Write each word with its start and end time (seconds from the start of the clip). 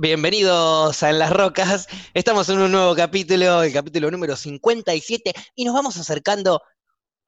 Bienvenidos 0.00 1.02
a 1.02 1.10
En 1.10 1.18
las 1.18 1.30
Rocas. 1.30 1.86
Estamos 2.14 2.48
en 2.48 2.58
un 2.58 2.72
nuevo 2.72 2.94
capítulo, 2.96 3.62
el 3.62 3.70
capítulo 3.70 4.10
número 4.10 4.34
57, 4.34 5.30
y 5.54 5.66
nos 5.66 5.74
vamos 5.74 5.98
acercando 5.98 6.62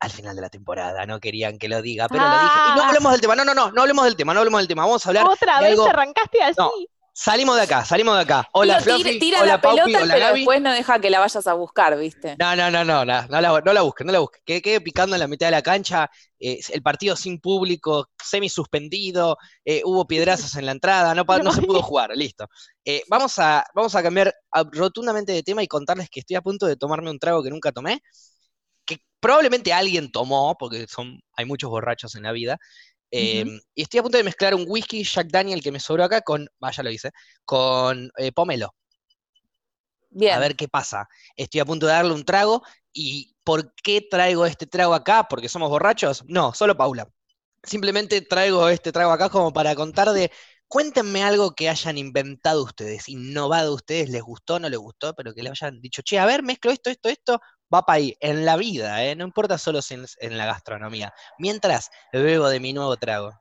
al 0.00 0.10
final 0.10 0.34
de 0.34 0.40
la 0.40 0.48
temporada. 0.48 1.04
No 1.04 1.20
querían 1.20 1.58
que 1.58 1.68
lo 1.68 1.82
diga, 1.82 2.08
pero 2.08 2.22
lo 2.24 2.30
dije. 2.30 2.40
Y 2.72 2.76
no 2.78 2.82
Ah. 2.82 2.88
hablemos 2.88 3.12
del 3.12 3.20
tema, 3.20 3.36
no, 3.36 3.44
no, 3.44 3.52
no, 3.52 3.70
no 3.72 3.82
hablemos 3.82 4.06
del 4.06 4.16
tema, 4.16 4.32
no 4.32 4.40
hablemos 4.40 4.58
del 4.62 4.68
tema. 4.68 4.86
Vamos 4.86 5.04
a 5.04 5.10
hablar 5.10 5.26
Otra 5.28 5.58
de 5.58 5.64
vez 5.64 5.72
algo- 5.72 5.86
arrancaste 5.86 6.42
así. 6.42 6.54
No. 6.56 6.70
Salimos 7.14 7.56
de 7.56 7.62
acá, 7.62 7.84
salimos 7.84 8.16
de 8.16 8.22
acá. 8.22 8.48
Hola, 8.54 8.78
Tiro, 8.78 8.96
Fluffy, 8.96 9.18
tira 9.18 9.42
hola, 9.42 9.52
la 9.52 9.60
Paupi, 9.60 9.82
pelota, 9.82 10.04
hola, 10.04 10.14
pero 10.14 10.26
Gaby. 10.26 10.40
después 10.40 10.62
no 10.62 10.72
deja 10.72 10.98
que 10.98 11.10
la 11.10 11.20
vayas 11.20 11.46
a 11.46 11.52
buscar, 11.52 11.98
¿viste? 11.98 12.36
No, 12.38 12.56
no, 12.56 12.70
no, 12.70 12.84
no, 12.84 13.04
no, 13.04 13.26
no 13.28 13.40
la, 13.40 13.60
no 13.60 13.72
la 13.74 13.82
busques, 13.82 14.06
no 14.06 14.12
la 14.12 14.18
busques. 14.20 14.40
Que 14.46 14.62
quede 14.62 14.80
picando 14.80 15.14
en 15.14 15.20
la 15.20 15.28
mitad 15.28 15.46
de 15.46 15.50
la 15.50 15.60
cancha, 15.60 16.10
eh, 16.40 16.60
el 16.70 16.82
partido 16.82 17.14
sin 17.14 17.38
público, 17.38 18.08
semi 18.22 18.48
suspendido, 18.48 19.36
eh, 19.62 19.82
hubo 19.84 20.06
piedrazos 20.06 20.56
en 20.56 20.64
la 20.64 20.72
entrada, 20.72 21.14
no, 21.14 21.24
se 21.52 21.62
pudo 21.62 21.82
jugar, 21.82 22.12
listo. 22.16 22.46
Eh, 22.82 23.02
vamos, 23.08 23.38
a, 23.38 23.62
vamos 23.74 23.94
a 23.94 24.02
cambiar 24.02 24.34
rotundamente 24.72 25.32
de 25.32 25.42
tema 25.42 25.62
y 25.62 25.68
contarles 25.68 26.08
que 26.08 26.20
estoy 26.20 26.36
a 26.36 26.42
punto 26.42 26.64
de 26.64 26.76
tomarme 26.76 27.10
un 27.10 27.18
trago 27.18 27.42
que 27.42 27.50
nunca 27.50 27.72
tomé, 27.72 28.00
que 28.86 28.98
probablemente 29.20 29.72
alguien 29.74 30.10
tomó, 30.10 30.56
porque 30.58 30.86
son, 30.88 31.20
hay 31.36 31.44
muchos 31.44 31.68
borrachos 31.68 32.14
en 32.14 32.22
la 32.22 32.32
vida. 32.32 32.58
Eh, 33.12 33.44
Y 33.74 33.82
estoy 33.82 34.00
a 34.00 34.02
punto 34.02 34.18
de 34.18 34.24
mezclar 34.24 34.54
un 34.54 34.64
whisky 34.66 35.04
Jack 35.04 35.28
Daniel 35.28 35.62
que 35.62 35.70
me 35.70 35.78
sobró 35.78 36.04
acá 36.04 36.22
con, 36.22 36.48
vaya 36.58 36.82
lo 36.82 36.90
hice, 36.90 37.10
con 37.44 38.10
eh, 38.16 38.32
pomelo. 38.32 38.74
Bien. 40.10 40.34
a 40.34 40.38
ver 40.38 40.56
qué 40.56 40.68
pasa. 40.68 41.08
Estoy 41.36 41.60
a 41.60 41.64
punto 41.64 41.86
de 41.86 41.92
darle 41.92 42.12
un 42.12 42.24
trago. 42.24 42.62
¿Y 42.92 43.34
por 43.44 43.74
qué 43.76 44.06
traigo 44.10 44.44
este 44.44 44.66
trago 44.66 44.94
acá? 44.94 45.26
¿Porque 45.28 45.48
somos 45.48 45.70
borrachos? 45.70 46.24
No, 46.26 46.52
solo 46.52 46.76
Paula. 46.76 47.08
Simplemente 47.62 48.20
traigo 48.22 48.68
este 48.68 48.92
trago 48.92 49.12
acá 49.12 49.28
como 49.30 49.52
para 49.52 49.74
contar 49.74 50.10
de, 50.12 50.30
cuéntenme 50.72 51.22
algo 51.22 51.54
que 51.54 51.68
hayan 51.68 51.98
inventado 51.98 52.64
ustedes, 52.64 53.08
innovado 53.08 53.74
ustedes, 53.74 54.10
les 54.10 54.22
gustó, 54.22 54.58
no 54.58 54.68
les 54.68 54.78
gustó, 54.78 55.14
pero 55.14 55.34
que 55.34 55.42
le 55.42 55.50
hayan 55.50 55.80
dicho, 55.80 56.02
che, 56.02 56.18
a 56.18 56.26
ver, 56.26 56.42
mezclo 56.42 56.70
esto, 56.72 56.90
esto, 56.90 57.08
esto, 57.08 57.40
va 57.72 57.84
para 57.86 57.96
ahí, 57.98 58.16
en 58.20 58.44
la 58.44 58.56
vida, 58.56 59.04
¿eh? 59.04 59.16
no 59.16 59.24
importa 59.24 59.58
solo 59.58 59.82
si 59.82 59.94
en, 59.94 60.06
en 60.20 60.38
la 60.38 60.46
gastronomía. 60.46 61.12
Mientras 61.38 61.90
bebo 62.12 62.48
de 62.48 62.60
mi 62.60 62.72
nuevo 62.72 62.96
trago. 62.96 63.32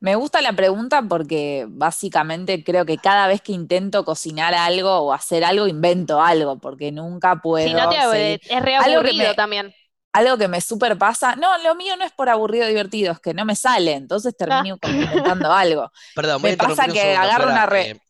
Me 0.00 0.14
gusta 0.14 0.40
la 0.42 0.52
pregunta 0.52 1.02
porque 1.02 1.66
básicamente 1.68 2.62
creo 2.64 2.86
que 2.86 2.96
cada 2.98 3.26
vez 3.26 3.40
que 3.42 3.52
intento 3.52 4.04
cocinar 4.04 4.54
algo 4.54 4.98
o 5.00 5.12
hacer 5.12 5.44
algo, 5.44 5.66
invento 5.66 6.20
algo, 6.20 6.58
porque 6.58 6.92
nunca 6.92 7.36
puedo. 7.36 7.66
si 7.68 7.74
no 7.74 7.88
te 7.88 7.96
seguir. 8.10 8.40
es 8.48 8.62
re 8.62 8.76
Algo 8.76 9.02
que 9.02 9.10
aburrido 9.10 9.28
me- 9.30 9.34
también. 9.34 9.74
Algo 10.12 10.38
que 10.38 10.48
me 10.48 10.60
super 10.60 10.96
pasa. 10.98 11.36
No, 11.36 11.58
lo 11.58 11.74
mío 11.74 11.96
no 11.96 12.04
es 12.04 12.12
por 12.12 12.28
aburrido 12.28 12.66
divertido, 12.66 13.12
es 13.12 13.20
que 13.20 13.34
no 13.34 13.44
me 13.44 13.54
sale, 13.54 13.92
entonces 13.92 14.36
termino 14.36 14.78
como 14.78 14.94
inventando 15.02 15.52
algo. 15.52 15.90
Perdón, 16.14 16.42
voy 16.42 16.48
Me 16.48 16.50
a 16.50 16.52
interrumpir 16.54 16.78
pasa 16.78 16.90
un 16.90 16.94
que 16.94 17.00
segundo, 17.00 17.20
agarro 17.22 17.50
una 17.50 17.66
re- 17.66 17.90
eh. 17.90 18.00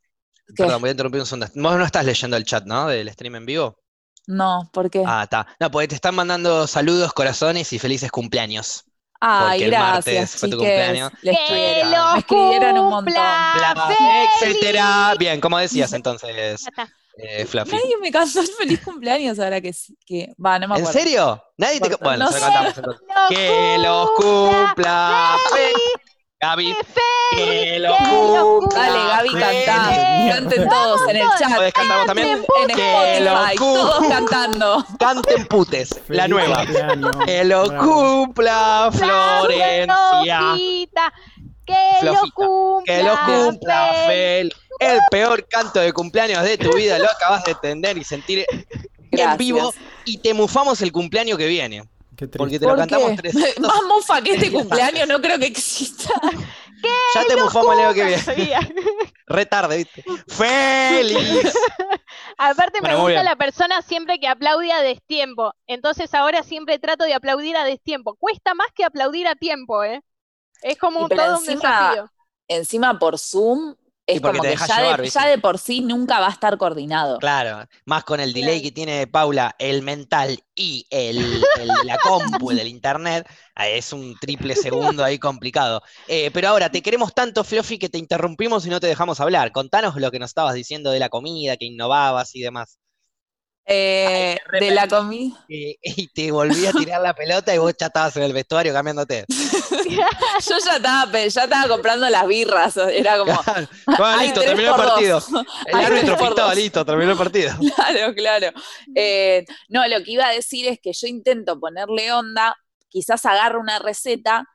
Perdón, 0.56 0.80
voy 0.80 0.88
a 0.88 0.90
interrumpir 0.92 1.20
un 1.20 1.26
segundo. 1.26 1.46
Vos 1.56 1.76
no 1.78 1.84
estás 1.84 2.04
leyendo 2.04 2.36
el 2.36 2.44
chat, 2.44 2.64
¿no? 2.66 2.88
Del 2.88 3.10
stream 3.12 3.36
en 3.36 3.46
vivo. 3.46 3.78
No, 4.28 4.68
¿por 4.72 4.90
qué? 4.90 5.02
Ah, 5.06 5.22
está. 5.24 5.46
No, 5.58 5.70
porque 5.70 5.88
te 5.88 5.94
están 5.94 6.14
mandando 6.14 6.66
saludos, 6.66 7.12
corazones 7.14 7.72
y 7.72 7.78
felices 7.78 8.10
cumpleaños. 8.10 8.84
Ay, 9.20 9.58
porque 9.60 9.64
el 9.64 9.70
martes 9.72 10.14
gracias, 10.14 10.36
fue 10.38 10.48
tu 10.50 10.58
cumpleaños. 10.58 11.10
Les 11.22 11.36
¡Que 11.48 11.82
lo 11.86 12.12
Me 12.12 12.18
escribieron 12.20 12.78
un 12.78 12.88
montón. 12.90 13.04
cumpla 13.14 13.74
Bla, 13.74 13.86
feliz! 13.86 14.30
etcétera. 14.52 15.14
Bien, 15.18 15.40
como 15.40 15.58
decías 15.58 15.92
entonces, 15.94 16.66
eh, 17.16 17.46
Fluffy. 17.46 17.72
Nadie 17.72 17.96
me 18.00 18.12
cantó 18.12 18.40
el 18.40 18.46
feliz 18.48 18.80
cumpleaños 18.84 19.38
ahora 19.40 19.60
que 19.62 19.72
sí. 19.72 19.96
Que... 20.06 20.34
Va, 20.44 20.58
no 20.58 20.68
me 20.68 20.76
¿En 20.76 20.82
acuerdo. 20.82 20.92
serio? 21.00 21.42
Nadie 21.56 21.80
te... 21.80 21.96
Bueno, 21.96 22.26
No 22.26 22.30
se 22.30 22.38
lo 22.38 22.44
cantamos 22.46 22.76
entonces. 22.78 23.02
Que 23.30 23.76
los 23.80 24.10
cumpla 24.10 25.36
feliz. 25.52 26.07
Gaby, 26.40 26.72
los 27.80 27.96
cumpla 27.96 28.80
Dale, 28.80 28.98
Gaby, 29.08 29.30
cantá. 29.30 30.34
Canten 30.34 30.68
todos 30.68 31.08
en 31.08 31.16
el 31.16 31.28
chat. 31.36 31.56
¿Podés 31.56 31.72
cantar 31.72 31.98
vos 31.98 32.06
también? 32.06 32.28
En 32.28 32.70
Spotify, 32.70 33.56
todos 33.56 33.96
cumpla. 33.96 34.08
cantando. 34.16 34.86
Canten 35.00 35.46
putes, 35.46 36.00
la 36.06 36.28
nueva. 36.28 36.64
Que 37.26 37.42
lo 37.42 37.64
cumpla 37.78 38.88
Florencia. 38.92 40.54
Que 41.66 42.04
lo 42.04 42.14
cumpla 42.32 42.84
Que 42.86 43.02
lo 43.02 43.18
cumpla. 43.26 43.92
Fel. 44.06 44.54
El 44.78 45.00
peor 45.10 45.44
canto 45.48 45.80
de 45.80 45.92
cumpleaños 45.92 46.44
de 46.44 46.56
tu 46.56 46.72
vida 46.72 47.00
lo 47.00 47.10
acabas 47.10 47.44
de 47.46 47.50
entender 47.50 47.98
y 47.98 48.04
sentir 48.04 48.46
en 49.10 49.36
vivo 49.36 49.74
y 50.04 50.18
te 50.18 50.34
mufamos 50.34 50.80
el 50.82 50.92
cumpleaños 50.92 51.36
que 51.36 51.48
viene. 51.48 51.82
Qué 52.18 52.26
triste. 52.26 52.38
Porque 52.38 52.58
te 52.58 52.64
lo 52.66 52.72
¿Por 52.72 52.78
cantamos 52.80 53.10
qué? 53.12 53.16
300. 53.16 53.60
Más 53.60 53.82
mufa 53.84 54.20
que 54.20 54.32
este 54.32 54.50
cumpleaños 54.52 55.06
no 55.06 55.20
creo 55.20 55.38
que 55.38 55.46
exista. 55.46 56.12
Ya 57.12 57.24
te 57.24 57.34
mufamos 57.34 57.74
el 57.74 57.80
año 57.80 57.92
que 57.92 58.04
viene. 58.04 58.22
Sabía. 58.22 58.60
Re 59.26 59.46
tarde, 59.46 59.78
¿viste? 59.78 60.04
¡Feliz! 60.28 61.52
Aparte 62.36 62.78
Bueno, 62.80 62.98
me 62.98 63.02
gusta 63.02 63.24
la 63.24 63.34
persona 63.34 63.82
siempre 63.82 64.20
que 64.20 64.28
aplaude 64.28 64.70
a 64.70 64.80
destiempo. 64.80 65.52
Entonces 65.66 66.14
ahora 66.14 66.44
siempre 66.44 66.78
trato 66.78 67.02
de 67.02 67.14
aplaudir 67.14 67.56
a 67.56 67.64
destiempo. 67.64 68.14
Cuesta 68.14 68.54
más 68.54 68.68
que 68.76 68.84
aplaudir 68.84 69.26
a 69.26 69.34
tiempo, 69.34 69.82
¿eh? 69.82 70.04
Es 70.62 70.78
como 70.78 71.08
todo 71.08 71.40
un 71.40 71.46
desafío. 71.46 72.12
Encima 72.46 72.96
por 72.96 73.18
Zoom 73.18 73.74
es 74.08 74.22
como 74.22 74.40
que 74.40 74.56
ya, 74.56 74.80
llevar, 74.80 75.02
de, 75.02 75.10
ya 75.10 75.26
de 75.26 75.38
por 75.38 75.58
sí 75.58 75.82
nunca 75.82 76.18
va 76.18 76.28
a 76.28 76.30
estar 76.30 76.56
coordinado. 76.56 77.18
Claro, 77.18 77.68
más 77.84 78.04
con 78.04 78.20
el 78.20 78.32
delay 78.32 78.62
que 78.62 78.72
tiene 78.72 79.06
Paula, 79.06 79.54
el 79.58 79.82
mental 79.82 80.42
y 80.54 80.86
el, 80.88 81.42
la 81.84 81.98
compu, 82.02 82.50
el 82.50 82.56
del 82.56 82.68
internet, 82.68 83.28
es 83.56 83.92
un 83.92 84.16
triple 84.18 84.56
segundo 84.56 85.04
ahí 85.04 85.18
complicado. 85.18 85.82
Eh, 86.06 86.30
pero 86.32 86.48
ahora, 86.48 86.70
te 86.70 86.80
queremos 86.80 87.12
tanto, 87.12 87.44
Fluffy, 87.44 87.78
que 87.78 87.90
te 87.90 87.98
interrumpimos 87.98 88.64
y 88.66 88.70
no 88.70 88.80
te 88.80 88.86
dejamos 88.86 89.20
hablar. 89.20 89.52
Contanos 89.52 89.96
lo 89.96 90.10
que 90.10 90.18
nos 90.18 90.30
estabas 90.30 90.54
diciendo 90.54 90.90
de 90.90 91.00
la 91.00 91.10
comida, 91.10 91.58
que 91.58 91.66
innovabas 91.66 92.34
y 92.34 92.40
demás. 92.40 92.78
Eh, 93.70 94.38
Ay, 94.50 94.60
de 94.60 94.70
la 94.70 94.88
comida. 94.88 95.44
Y 95.46 96.08
te 96.14 96.30
volví 96.32 96.64
a 96.64 96.72
tirar 96.72 97.02
la 97.02 97.12
pelota 97.12 97.54
y 97.54 97.58
vos 97.58 97.74
ya 97.78 97.86
estabas 97.86 98.16
en 98.16 98.22
el 98.22 98.32
vestuario 98.32 98.72
cambiándote. 98.72 99.26
Yo 100.48 100.56
ya 100.64 100.76
estaba, 100.76 101.12
ya 101.12 101.44
estaba 101.44 101.68
comprando 101.68 102.08
las 102.08 102.26
birras. 102.26 102.76
Era 102.78 103.18
como, 103.18 103.32
Bueno, 103.86 104.04
Hay 104.04 104.26
listo, 104.28 104.40
terminó 104.40 104.70
el 104.70 104.76
dos. 104.76 104.86
partido. 104.86 105.22
El 105.66 105.74
árbitro 105.74 106.16
dos. 106.34 106.56
listo, 106.56 106.84
terminó 106.84 107.12
el 107.12 107.18
partido. 107.18 107.52
Claro, 107.76 108.14
claro. 108.14 108.46
Eh, 108.94 109.44
no, 109.68 109.86
lo 109.86 110.02
que 110.02 110.12
iba 110.12 110.26
a 110.26 110.32
decir 110.32 110.66
es 110.66 110.78
que 110.80 110.92
yo 110.92 111.06
intento 111.06 111.60
ponerle 111.60 112.12
onda, 112.12 112.56
quizás 112.88 113.24
agarro 113.26 113.60
una 113.60 113.78
receta, 113.78 114.46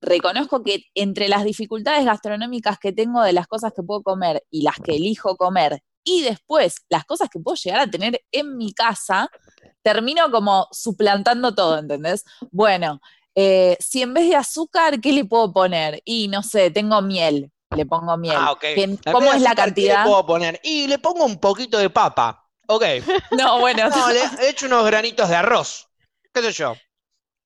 reconozco 0.00 0.62
que 0.62 0.84
entre 0.94 1.28
las 1.28 1.44
dificultades 1.44 2.04
gastronómicas 2.04 2.78
que 2.78 2.92
tengo 2.92 3.22
de 3.22 3.32
las 3.32 3.46
cosas 3.46 3.72
que 3.74 3.82
puedo 3.82 4.02
comer 4.02 4.42
y 4.50 4.62
las 4.62 4.76
que 4.76 4.96
elijo 4.96 5.36
comer, 5.36 5.82
y 6.04 6.22
después 6.22 6.76
las 6.88 7.04
cosas 7.04 7.28
que 7.30 7.38
puedo 7.40 7.54
llegar 7.56 7.80
a 7.80 7.86
tener 7.90 8.22
en 8.32 8.56
mi 8.56 8.72
casa, 8.72 9.28
termino 9.82 10.30
como 10.30 10.68
suplantando 10.72 11.54
todo, 11.54 11.78
¿entendés? 11.78 12.24
Bueno, 12.50 13.00
eh, 13.34 13.76
si 13.80 14.02
en 14.02 14.14
vez 14.14 14.28
de 14.28 14.36
azúcar, 14.36 15.00
¿qué 15.00 15.12
le 15.12 15.24
puedo 15.24 15.52
poner? 15.52 16.00
Y 16.04 16.28
no 16.28 16.42
sé, 16.42 16.70
tengo 16.70 17.00
miel, 17.02 17.50
le 17.74 17.86
pongo 17.86 18.16
miel. 18.16 18.36
Ah, 18.38 18.52
ok. 18.52 18.60
Que- 18.60 18.82
En 18.82 18.96
¿Cómo 18.98 19.32
es 19.32 19.40
la 19.40 19.50
azúcar, 19.50 19.74
¿qué 19.74 19.80
le 19.82 19.88
cantidad? 19.88 20.04
puedo 20.04 20.26
poner? 20.26 20.60
Y 20.62 20.86
le 20.86 20.98
pongo 20.98 21.24
un 21.24 21.38
poquito 21.38 21.78
de 21.78 21.90
papa. 21.90 22.46
Ok. 22.68 22.84
No, 23.32 23.58
bueno, 23.60 23.88
No, 23.88 24.10
le 24.12 24.20
he 24.40 24.50
hecho 24.50 24.66
unos 24.66 24.84
granitos 24.86 25.28
de 25.28 25.36
arroz. 25.36 25.88
¿Qué 26.32 26.42
sé 26.42 26.52
yo? 26.52 26.74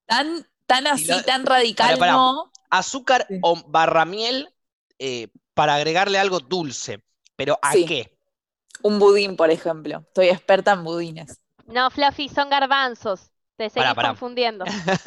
tan, 0.05 0.45
tan 0.65 0.87
así, 0.87 1.05
lo- 1.07 1.23
tan 1.23 1.45
radical 1.45 1.97
pará. 1.97 2.13
no. 2.13 2.51
Azúcar 2.69 3.25
Sí. 3.29 3.39
o 3.41 3.55
barra 3.67 4.05
miel 4.05 4.53
eh, 4.99 5.27
para 5.53 5.75
agregarle 5.75 6.19
algo 6.19 6.39
dulce. 6.39 7.01
¿Pero 7.35 7.57
a 7.61 7.71
Sí. 7.73 7.85
qué? 7.85 8.16
Un 8.83 8.99
budín, 8.99 9.35
por 9.35 9.51
ejemplo. 9.51 9.99
Estoy 10.07 10.29
experta 10.29 10.73
en 10.73 10.83
budines. 10.83 11.39
No, 11.67 11.89
Fluffy, 11.91 12.29
son 12.29 12.49
garbanzos. 12.49 13.31
Te 13.57 13.69
seguís 13.69 13.93
Pará, 13.93 13.95
pará. 13.95 14.07
confundiendo. 14.09 14.65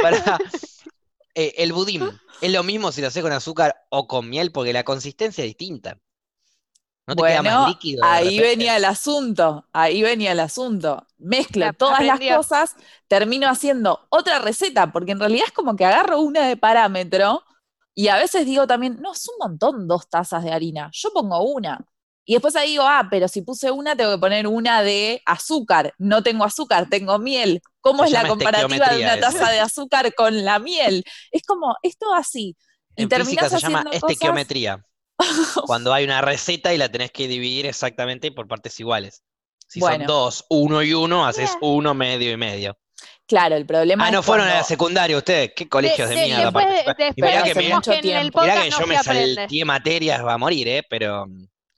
Eh, 1.34 1.54
el 1.58 1.72
budín. 1.72 2.20
¿Es 2.40 2.52
lo 2.52 2.62
mismo 2.62 2.92
si 2.92 3.00
lo 3.00 3.08
haces 3.08 3.22
con 3.22 3.32
azúcar 3.32 3.74
o 3.90 4.06
con 4.06 4.28
miel? 4.28 4.52
Porque 4.52 4.72
la 4.72 4.84
consistencia 4.84 5.44
es 5.44 5.48
distinta. 5.50 5.98
¿No 7.06 7.16
te 7.16 7.24
queda 7.24 7.42
más 7.42 7.56
Bueno, 7.56 7.66
líquido? 7.66 8.00
ahí 8.00 8.38
venía 8.40 8.76
el 8.76 8.84
asunto, 8.84 9.68
ahí 9.72 10.02
venía 10.02 10.32
el 10.32 10.40
asunto. 10.40 11.06
Mezclo 11.18 11.72
todas 11.72 11.94
aprendió. 11.94 12.34
las 12.36 12.46
cosas, 12.46 12.76
termino 13.08 13.48
haciendo 13.48 14.06
otra 14.10 14.38
receta, 14.38 14.92
porque 14.92 15.12
en 15.12 15.20
realidad 15.20 15.46
es 15.48 15.52
como 15.52 15.74
que 15.76 15.84
agarro 15.84 16.20
una 16.20 16.46
de 16.46 16.56
parámetro 16.56 17.42
y 17.94 18.08
a 18.08 18.16
veces 18.16 18.46
digo 18.46 18.66
también, 18.66 18.98
no, 19.00 19.12
es 19.12 19.28
un 19.28 19.34
montón 19.40 19.88
dos 19.88 20.08
tazas 20.08 20.44
de 20.44 20.52
harina, 20.52 20.90
yo 20.92 21.12
pongo 21.12 21.42
una. 21.42 21.84
Y 22.24 22.34
después 22.34 22.54
ahí 22.56 22.70
digo, 22.72 22.84
ah, 22.86 23.08
pero 23.10 23.26
si 23.28 23.42
puse 23.42 23.70
una, 23.70 23.96
tengo 23.96 24.12
que 24.12 24.18
poner 24.18 24.46
una 24.46 24.82
de 24.82 25.20
azúcar. 25.26 25.92
No 25.98 26.22
tengo 26.22 26.44
azúcar, 26.44 26.88
tengo 26.88 27.18
miel. 27.18 27.60
¿Cómo 27.80 28.04
Se 28.04 28.06
es 28.06 28.12
la 28.12 28.18
llama 28.20 28.28
comparativa 28.30 28.88
de 28.90 29.00
una 29.02 29.14
eso. 29.14 29.20
taza 29.20 29.50
de 29.50 29.58
azúcar 29.60 30.14
con 30.14 30.44
la 30.44 30.58
miel? 30.60 31.04
Es 31.32 31.42
como, 31.42 31.74
es 31.82 31.98
todo 31.98 32.14
así. 32.14 32.56
Y 32.96 33.02
En 33.04 33.10
física 33.10 33.48
se 33.48 33.58
llama 33.58 33.82
cosas- 33.84 34.02
estequiometría. 34.02 34.84
Cuando 35.66 35.92
hay 35.92 36.04
una 36.04 36.20
receta 36.20 36.72
y 36.72 36.78
la 36.78 36.88
tenés 36.90 37.10
que 37.10 37.26
dividir 37.28 37.66
exactamente 37.66 38.30
por 38.32 38.46
partes 38.48 38.78
iguales. 38.80 39.22
Si 39.66 39.80
son 39.80 40.04
dos, 40.06 40.44
uno 40.50 40.82
y 40.82 40.92
uno, 40.92 41.26
haces 41.26 41.50
uno, 41.60 41.94
medio 41.94 42.30
y 42.30 42.36
medio. 42.36 42.76
Claro, 43.26 43.56
el 43.56 43.64
problema 43.66 44.04
Ah, 44.04 44.08
es 44.08 44.12
no 44.12 44.22
fueron 44.22 44.44
a 44.46 44.48
la 44.48 44.54
cuando- 44.56 44.68
secundaria 44.68 45.16
ustedes. 45.16 45.52
Qué 45.56 45.68
colegios 45.68 46.08
de, 46.08 46.14
De- 46.14 46.24
mierda. 46.26 46.42
después, 46.44 46.66
mirá 47.16 47.42
que, 47.42 47.54
me- 47.54 47.62
mirá 47.62 48.62
que 48.62 48.70
no 48.70 48.78
yo 48.80 48.86
me 48.86 48.98
salteé 49.02 49.64
materias, 49.64 50.24
va 50.24 50.34
a 50.34 50.38
morir, 50.38 50.68
¿eh? 50.68 50.82
Pero 50.88 51.26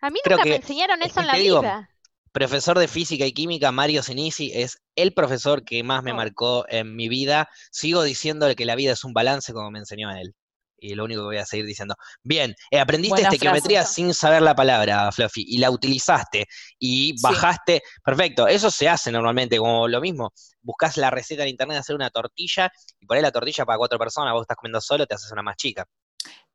A 0.04 0.10
mí 0.10 0.18
nunca 0.28 0.44
me 0.44 0.56
enseñaron 0.56 1.02
es 1.02 1.12
eso 1.12 1.20
en 1.22 1.26
la 1.28 1.36
digo, 1.36 1.60
vida. 1.60 1.90
profesor 2.32 2.78
de 2.78 2.88
física 2.88 3.24
y 3.24 3.32
química, 3.32 3.72
Mario 3.72 4.02
Sinisi, 4.02 4.52
es 4.54 4.76
el 4.96 5.14
profesor 5.14 5.64
que 5.64 5.82
más 5.82 6.02
me 6.02 6.12
Oh. 6.12 6.16
marcó 6.16 6.66
en 6.68 6.94
mi 6.94 7.08
vida. 7.08 7.48
Sigo 7.70 8.02
diciéndole 8.02 8.54
que 8.54 8.66
la 8.66 8.74
vida 8.74 8.92
es 8.92 9.02
un 9.04 9.14
balance 9.14 9.54
como 9.54 9.70
me 9.70 9.78
enseñó 9.78 10.10
a 10.10 10.20
él. 10.20 10.34
Y 10.76 10.94
lo 10.94 11.04
único 11.04 11.22
que 11.22 11.26
voy 11.26 11.36
a 11.38 11.46
seguir 11.46 11.64
diciendo. 11.64 11.94
Bien, 12.22 12.54
eh, 12.70 12.78
aprendiste 12.78 13.22
estequiometría 13.22 13.86
sin 13.86 14.12
saber 14.12 14.42
la 14.42 14.54
palabra, 14.54 15.10
Fluffy, 15.10 15.42
y 15.48 15.56
la 15.56 15.70
utilizaste 15.70 16.44
y 16.78 17.14
Sí. 17.16 17.22
bajaste. 17.22 17.80
Perfecto, 18.04 18.46
eso 18.46 18.70
se 18.70 18.86
hace 18.90 19.10
normalmente, 19.10 19.56
como 19.56 19.88
lo 19.88 20.02
mismo. 20.02 20.34
Buscas 20.60 20.98
la 20.98 21.08
receta 21.08 21.44
en 21.44 21.48
internet 21.48 21.76
de 21.76 21.80
hacer 21.80 21.96
una 21.96 22.10
tortilla 22.10 22.70
y 23.00 23.06
por 23.06 23.16
ahí 23.16 23.22
la 23.22 23.32
tortilla 23.32 23.64
para 23.64 23.78
cuatro 23.78 23.98
personas, 23.98 24.34
vos 24.34 24.42
estás 24.42 24.58
comiendo 24.58 24.82
solo, 24.82 25.06
te 25.06 25.14
haces 25.14 25.32
una 25.32 25.42
más 25.42 25.56
chica. 25.56 25.86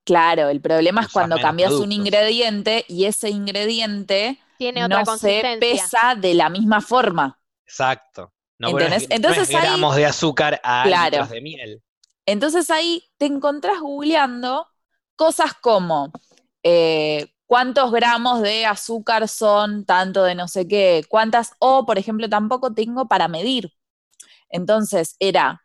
Claro, 0.10 0.50
el 0.50 0.60
problema 0.60 1.02
es 1.02 1.10
cuando 1.10 1.38
cambias 1.40 1.72
un 1.72 1.92
ingrediente 1.92 2.84
y 2.88 3.06
ese 3.06 3.30
ingrediente 3.30 4.40
Tiene 4.58 4.84
otra 4.84 5.04
no 5.04 5.18
se 5.18 5.58
pesa 5.60 6.16
de 6.16 6.34
la 6.34 6.50
misma 6.50 6.82
forma. 6.82 7.40
Exacto. 7.66 8.34
No, 8.58 8.70
¿Entendés? 8.70 8.90
no 8.90 9.06
es- 9.06 9.12
Entonces 9.12 9.52
no 9.52 9.58
es 9.60 9.64
ahí- 9.64 9.70
gramos 9.70 9.96
de 9.96 10.06
azúcar 10.08 10.60
a 10.64 10.84
Claro. 10.86 11.12
litros 11.12 11.30
de 11.30 11.42
miel. 11.42 11.84
Entonces 12.26 12.70
ahí 12.72 13.04
te 13.18 13.26
encontrás 13.28 13.80
googleando 13.80 14.68
cosas 15.16 15.54
como 15.54 16.12
eh, 16.64 17.32
cuántos 17.46 17.92
gramos 17.92 18.42
de 18.42 18.66
azúcar 18.66 19.28
son 19.28 19.86
tanto 19.86 20.24
de 20.24 20.36
no 20.36 20.48
sé 20.48 20.68
qué, 20.68 21.06
cuántas, 21.08 21.54
o 21.60 21.86
por 21.86 21.98
ejemplo 22.00 22.28
tampoco 22.30 22.74
tengo 22.74 23.08
para 23.08 23.28
medir. 23.28 23.72
Entonces 24.50 25.16
era, 25.20 25.62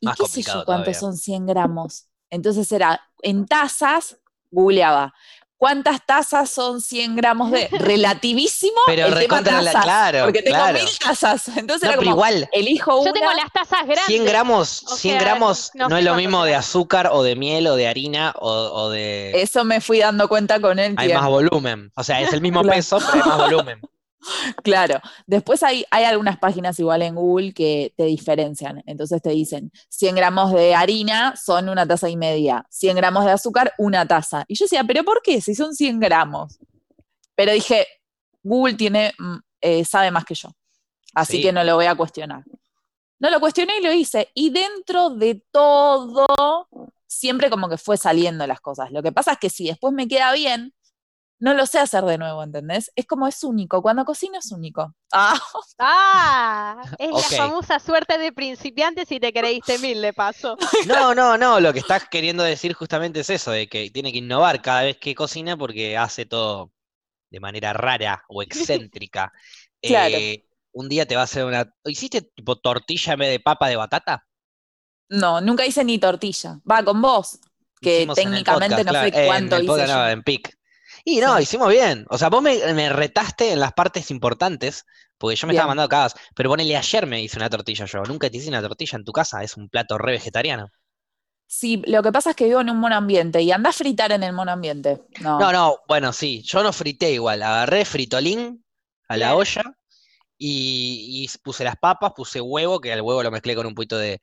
¿y 0.00 0.06
Más 0.06 0.16
qué 0.16 0.26
sé 0.26 0.42
complicado 0.42 0.60
yo 0.60 0.66
cuántos 0.66 0.96
todavía. 0.96 1.00
son 1.00 1.16
100 1.16 1.46
gramos? 1.46 2.08
Entonces 2.32 2.72
era, 2.72 2.98
en 3.20 3.46
tazas, 3.46 4.16
googleaba. 4.50 5.12
¿Cuántas 5.58 6.04
tazas 6.04 6.50
son 6.50 6.80
100 6.80 7.14
gramos 7.14 7.50
de? 7.50 7.68
Relativísimo. 7.72 8.80
Pero 8.86 9.06
el 9.06 9.14
tema 9.18 9.42
tazas, 9.44 9.84
claro, 9.84 10.24
Porque 10.24 10.40
tengo 10.42 10.56
claro. 10.56 10.78
mil 10.78 10.88
tazas. 10.98 11.48
Entonces 11.56 11.82
No, 11.82 11.90
era 11.90 11.98
como, 11.98 12.10
igual, 12.10 12.48
elijo 12.52 12.96
una. 12.96 13.10
Yo 13.10 13.12
tengo 13.12 13.32
las 13.32 13.52
tazas 13.52 13.82
grandes. 13.82 14.06
100 14.06 14.24
gramos, 14.24 14.82
o 14.84 14.96
100 14.96 15.12
sea, 15.12 15.20
gramos 15.20 15.70
no 15.74 15.94
es 15.94 16.04
lo 16.04 16.14
mismo 16.14 16.44
de 16.44 16.54
azúcar 16.54 17.10
o 17.12 17.22
de 17.22 17.36
miel 17.36 17.66
o 17.66 17.76
de 17.76 17.86
harina 17.86 18.34
o, 18.40 18.50
o 18.50 18.90
de... 18.90 19.30
Eso 19.40 19.62
me 19.64 19.82
fui 19.82 19.98
dando 19.98 20.26
cuenta 20.26 20.58
con 20.58 20.78
el 20.78 20.94
hay 20.96 21.08
tiempo. 21.08 21.20
más 21.20 21.30
volumen. 21.30 21.92
O 21.94 22.02
sea, 22.02 22.22
es 22.22 22.32
el 22.32 22.40
mismo 22.40 22.62
peso, 22.64 22.98
pero 22.98 23.24
hay 23.24 23.28
más 23.28 23.38
volumen. 23.38 23.80
Claro. 24.62 25.00
Después 25.26 25.62
hay, 25.62 25.84
hay 25.90 26.04
algunas 26.04 26.38
páginas 26.38 26.78
igual 26.78 27.02
en 27.02 27.14
Google 27.14 27.52
que 27.52 27.92
te 27.96 28.04
diferencian. 28.04 28.82
Entonces 28.86 29.20
te 29.20 29.30
dicen 29.30 29.72
100 29.88 30.14
gramos 30.14 30.52
de 30.52 30.74
harina 30.74 31.34
son 31.36 31.68
una 31.68 31.86
taza 31.86 32.08
y 32.08 32.16
media, 32.16 32.66
100 32.70 32.96
gramos 32.96 33.24
de 33.24 33.32
azúcar, 33.32 33.72
una 33.78 34.06
taza. 34.06 34.44
Y 34.48 34.54
yo 34.54 34.64
decía, 34.66 34.84
¿pero 34.84 35.04
por 35.04 35.22
qué? 35.22 35.40
Si 35.40 35.54
son 35.54 35.74
100 35.74 35.98
gramos. 36.00 36.58
Pero 37.34 37.52
dije, 37.52 37.86
Google 38.42 38.74
tiene, 38.74 39.12
mm, 39.18 39.36
eh, 39.60 39.84
sabe 39.84 40.10
más 40.10 40.24
que 40.24 40.34
yo. 40.34 40.50
Así 41.14 41.38
Sí. 41.38 41.42
que 41.42 41.52
no 41.52 41.64
lo 41.64 41.74
voy 41.76 41.86
a 41.86 41.94
cuestionar. 41.94 42.44
No 43.18 43.30
lo 43.30 43.40
cuestioné 43.40 43.78
y 43.78 43.82
lo 43.82 43.92
hice. 43.92 44.30
Y 44.34 44.50
dentro 44.50 45.10
de 45.10 45.44
todo, 45.52 46.26
siempre 47.06 47.50
como 47.50 47.68
que 47.68 47.76
fue 47.78 47.96
saliendo 47.96 48.46
las 48.46 48.60
cosas. 48.60 48.90
Lo 48.90 49.02
que 49.02 49.12
pasa 49.12 49.32
es 49.32 49.38
que 49.38 49.50
si 49.50 49.66
después 49.66 49.92
me 49.92 50.08
queda 50.08 50.32
bien, 50.32 50.74
no 51.42 51.54
lo 51.54 51.66
sé 51.66 51.80
hacer 51.80 52.04
de 52.04 52.18
nuevo, 52.18 52.40
¿entendés? 52.44 52.92
Es 52.94 53.04
como 53.04 53.26
es 53.26 53.42
único. 53.42 53.82
Cuando 53.82 54.04
cocino 54.04 54.38
es 54.38 54.52
único. 54.52 54.94
Ah, 55.12 55.34
Ah, 55.80 56.80
es 57.00 57.10
la 57.10 57.36
famosa 57.36 57.80
suerte 57.80 58.16
de 58.16 58.32
principiante 58.32 59.04
si 59.04 59.18
te 59.18 59.32
creíste 59.32 59.80
mil, 59.80 60.00
de 60.00 60.12
paso. 60.12 60.56
No, 60.86 61.16
no, 61.16 61.36
no, 61.36 61.58
lo 61.58 61.72
que 61.72 61.80
estás 61.80 62.08
queriendo 62.08 62.44
decir 62.44 62.74
justamente 62.74 63.20
es 63.20 63.30
eso, 63.30 63.50
de 63.50 63.66
que 63.66 63.90
tiene 63.90 64.12
que 64.12 64.18
innovar 64.18 64.62
cada 64.62 64.82
vez 64.82 64.98
que 64.98 65.16
cocina 65.16 65.56
porque 65.56 65.96
hace 65.96 66.26
todo 66.26 66.70
de 67.28 67.40
manera 67.40 67.72
rara 67.72 68.24
o 68.28 68.40
excéntrica. 68.42 69.32
Claro. 69.80 70.14
Eh, 70.16 70.46
un 70.70 70.88
día 70.88 71.06
te 71.06 71.16
va 71.16 71.22
a 71.22 71.24
hacer 71.24 71.44
una... 71.44 71.68
¿Hiciste 71.84 72.22
tipo 72.22 72.54
tortilla 72.54 73.14
en 73.14 73.18
vez 73.18 73.30
de 73.30 73.40
papa 73.40 73.66
de 73.66 73.74
batata? 73.74 74.24
no, 75.08 75.40
nunca 75.40 75.66
hice 75.66 75.82
ni 75.84 75.98
tortilla. 75.98 76.60
Va 76.70 76.84
con 76.84 77.02
vos, 77.02 77.40
que 77.80 77.98
Hicimos 77.98 78.14
técnicamente 78.14 78.76
podcast, 78.76 78.86
no 78.86 78.92
claro, 78.92 79.10
sé 79.10 79.24
eh, 79.24 79.26
cuánto 79.26 79.56
en 79.56 79.60
el 79.60 79.64
hice 79.64 79.72
podcast, 79.72 79.90
yo. 79.90 79.98
no, 79.98 80.08
en 80.08 80.22
PIC. 80.22 80.61
Y 81.04 81.20
no, 81.20 81.38
Sí. 81.38 81.40
hicimos 81.40 81.68
bien. 81.70 82.06
O 82.10 82.18
sea, 82.18 82.28
vos 82.28 82.42
me, 82.42 82.72
me 82.74 82.88
retaste 82.88 83.52
en 83.52 83.60
las 83.60 83.72
partes 83.72 84.10
importantes, 84.10 84.84
porque 85.18 85.36
yo 85.36 85.46
me 85.46 85.52
estaba 85.52 85.68
mandando 85.68 85.88
cagadas. 85.88 86.14
Pero 86.34 86.50
ponele, 86.50 86.76
ayer 86.76 87.06
me 87.06 87.22
hice 87.22 87.36
una 87.38 87.50
tortilla 87.50 87.86
yo. 87.86 88.02
Nunca 88.06 88.30
te 88.30 88.36
hice 88.38 88.48
una 88.48 88.62
tortilla 88.62 88.98
en 88.98 89.04
tu 89.04 89.12
casa, 89.12 89.42
es 89.42 89.56
un 89.56 89.68
plato 89.68 89.98
re 89.98 90.12
vegetariano. 90.12 90.70
Sí, 91.46 91.82
lo 91.86 92.02
que 92.02 92.10
pasa 92.12 92.30
es 92.30 92.36
que 92.36 92.46
vivo 92.46 92.60
en 92.62 92.70
un 92.70 92.78
monoambiente 92.80 93.42
y 93.42 93.52
anda 93.52 93.70
a 93.70 93.72
fritar 93.72 94.10
en 94.12 94.22
el 94.22 94.32
monoambiente. 94.32 95.02
No, 95.18 95.38
No, 95.38 95.52
no, 95.52 95.78
bueno, 95.88 96.12
sí, 96.12 96.42
yo 96.44 96.62
no 96.62 96.72
frité 96.72 97.12
igual. 97.12 97.42
Agarré 97.42 97.84
fritolín 97.84 98.64
a 99.08 99.16
la 99.16 99.34
Bien. 99.34 99.34
olla 99.34 99.62
y, 100.38 101.24
y 101.24 101.38
puse 101.42 101.64
las 101.64 101.76
papas, 101.76 102.12
puse 102.16 102.40
huevo, 102.40 102.80
que 102.80 102.92
al 102.92 103.02
huevo 103.02 103.22
lo 103.22 103.30
mezclé 103.30 103.54
con 103.56 103.66
un 103.66 103.74
poquito 103.74 103.98
de, 103.98 104.20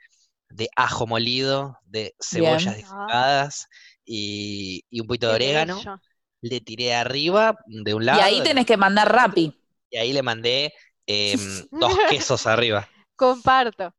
de 0.49 0.69
ajo 0.75 1.07
molido, 1.07 1.77
de 1.85 2.15
cebollas 2.21 2.75
Bien. 2.75 2.77
dissecadas 2.77 3.67
y, 4.05 4.83
y 4.89 5.01
un 5.01 5.07
poquito 5.07 5.29
de 5.29 5.35
orégano. 5.35 5.89
bello. 5.89 6.01
Le 6.41 6.61
tiré 6.61 6.93
arriba 6.95 7.55
de 7.65 7.93
un 7.93 8.03
y 8.03 8.05
lado. 8.05 8.21
ahí 8.21 8.39
de- 8.39 8.45
tenés 8.45 8.65
que 8.65 8.77
mandar 8.77 9.11
rapi. 9.13 9.53
Y 9.89 9.97
ahí 9.97 10.13
le 10.13 10.21
mandé 10.23 10.73
em, 11.07 11.39
dos 11.71 11.97
quesos 12.09 12.45
arriba. 12.47 12.87
Comparto. 13.15 13.93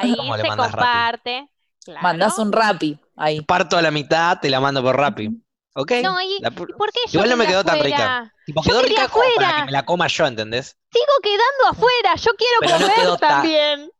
Ahí 0.00 0.14
¿Cómo 0.16 0.36
le 0.36 0.42
se 0.42 0.48
mandas 0.48 0.72
Rappi? 0.72 0.82
comparte. 0.86 1.48
Claro. 1.84 2.00
Mandás 2.02 2.38
un 2.38 2.52
rapi 2.52 2.98
ahí. 3.16 3.40
Parto 3.42 3.76
a 3.78 3.82
la 3.82 3.90
mitad, 3.90 4.38
te 4.40 4.50
la 4.50 4.60
mando 4.60 4.82
por 4.82 4.96
Rappi. 4.96 5.30
¿Ok? 5.74 5.92
No, 6.02 6.20
y- 6.20 6.38
La 6.40 6.48
¿y 6.48 6.52
¿Por 6.52 6.66
qué 6.92 6.98
yo 7.06 7.12
Igual 7.20 7.30
no 7.30 7.36
me 7.36 7.46
quedó 7.46 7.64
tan 7.64 7.76
afuera? 7.76 7.96
rica. 7.96 8.34
Tipo, 8.44 8.62
Yo 8.64 8.70
quedó 8.70 8.82
rica 8.82 9.08
como 9.08 9.24
para 9.36 9.56
que 9.56 9.64
me 9.66 9.70
la 9.72 9.84
coma 9.86 10.08
yo, 10.08 10.26
¿entendés? 10.26 10.76
Sigo 10.92 11.06
quedando 11.22 11.68
afuera. 11.70 12.14
Yo 12.16 12.32
quiero 12.36 12.56
Pero 12.60 12.78
no 12.80 12.88
comer 12.88 13.18
ta- 13.20 13.28
también. 13.28 13.90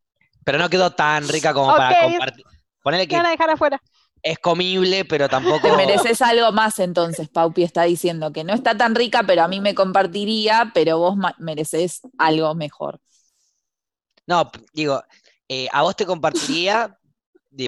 Pero 0.45 0.59
no 0.59 0.69
quedó 0.69 0.91
tan 0.91 1.29
rica 1.29 1.55
como 1.55 1.69
para 1.77 2.01
compartir. 2.03 2.45
Ponele 2.83 3.05
Me 3.05 3.09
que 3.09 3.17
van 3.17 3.27
a 3.27 3.31
dejar 3.31 3.51
afuera. 3.51 3.81
Es 4.23 4.39
comible, 4.39 5.05
pero 5.05 5.29
tampoco. 5.29 5.61
Te 5.61 5.77
mereces 5.77 6.21
algo 6.23 6.53
más 6.53 6.79
entonces, 6.79 7.29
Paupi 7.29 7.63
está 7.63 7.85
diciendo 7.85 8.33
que 8.33 8.45
no 8.45 8.55
está 8.55 8.77
tan 8.77 8.95
rica, 8.95 9.23
pero 9.27 9.43
a 9.43 9.49
mí 9.49 9.61
me 9.61 9.75
compartiría, 9.75 10.71
pero 10.75 10.99
vos 10.99 11.17
mereces 11.39 12.01
algo 12.19 12.55
mejor. 12.55 13.01
No, 14.27 14.51
digo, 14.73 15.03
eh, 15.49 15.69
a 15.73 15.83
vos 15.83 15.97
te 15.97 16.07
compartiría, 16.07 16.99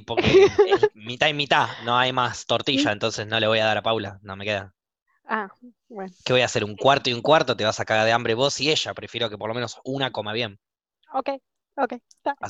porque 0.07 0.47
es 0.69 0.91
mitad 0.95 1.29
y 1.29 1.35
mitad, 1.35 1.69
no 1.85 1.97
hay 1.97 2.13
más 2.13 2.47
tortilla, 2.47 2.93
entonces 2.93 3.27
no 3.27 3.41
le 3.41 3.47
voy 3.47 3.59
a 3.59 3.67
dar 3.67 3.79
a 3.79 3.83
Paula, 3.83 4.19
no 4.23 4.37
me 4.37 4.45
queda. 4.45 4.75
Ah, 5.25 5.49
bueno. 5.89 6.13
¿Qué 6.25 6.33
voy 6.33 6.43
a 6.43 6.47
hacer? 6.47 6.65
¿Un 6.65 6.77
cuarto 6.77 7.09
y 7.09 7.13
un 7.13 7.23
cuarto? 7.23 7.57
Te 7.57 7.65
vas 7.65 7.81
a 7.81 7.85
cagar 7.85 8.05
de 8.05 8.13
hambre 8.13 8.35
vos 8.35 8.61
y 8.61 8.71
ella. 8.71 8.93
Prefiero 8.93 9.31
que 9.31 9.39
por 9.39 9.49
lo 9.49 9.55
menos 9.55 9.81
una 9.85 10.11
coma 10.11 10.33
bien. 10.33 10.59
Ok, 11.13 11.31
ok. 11.77 11.95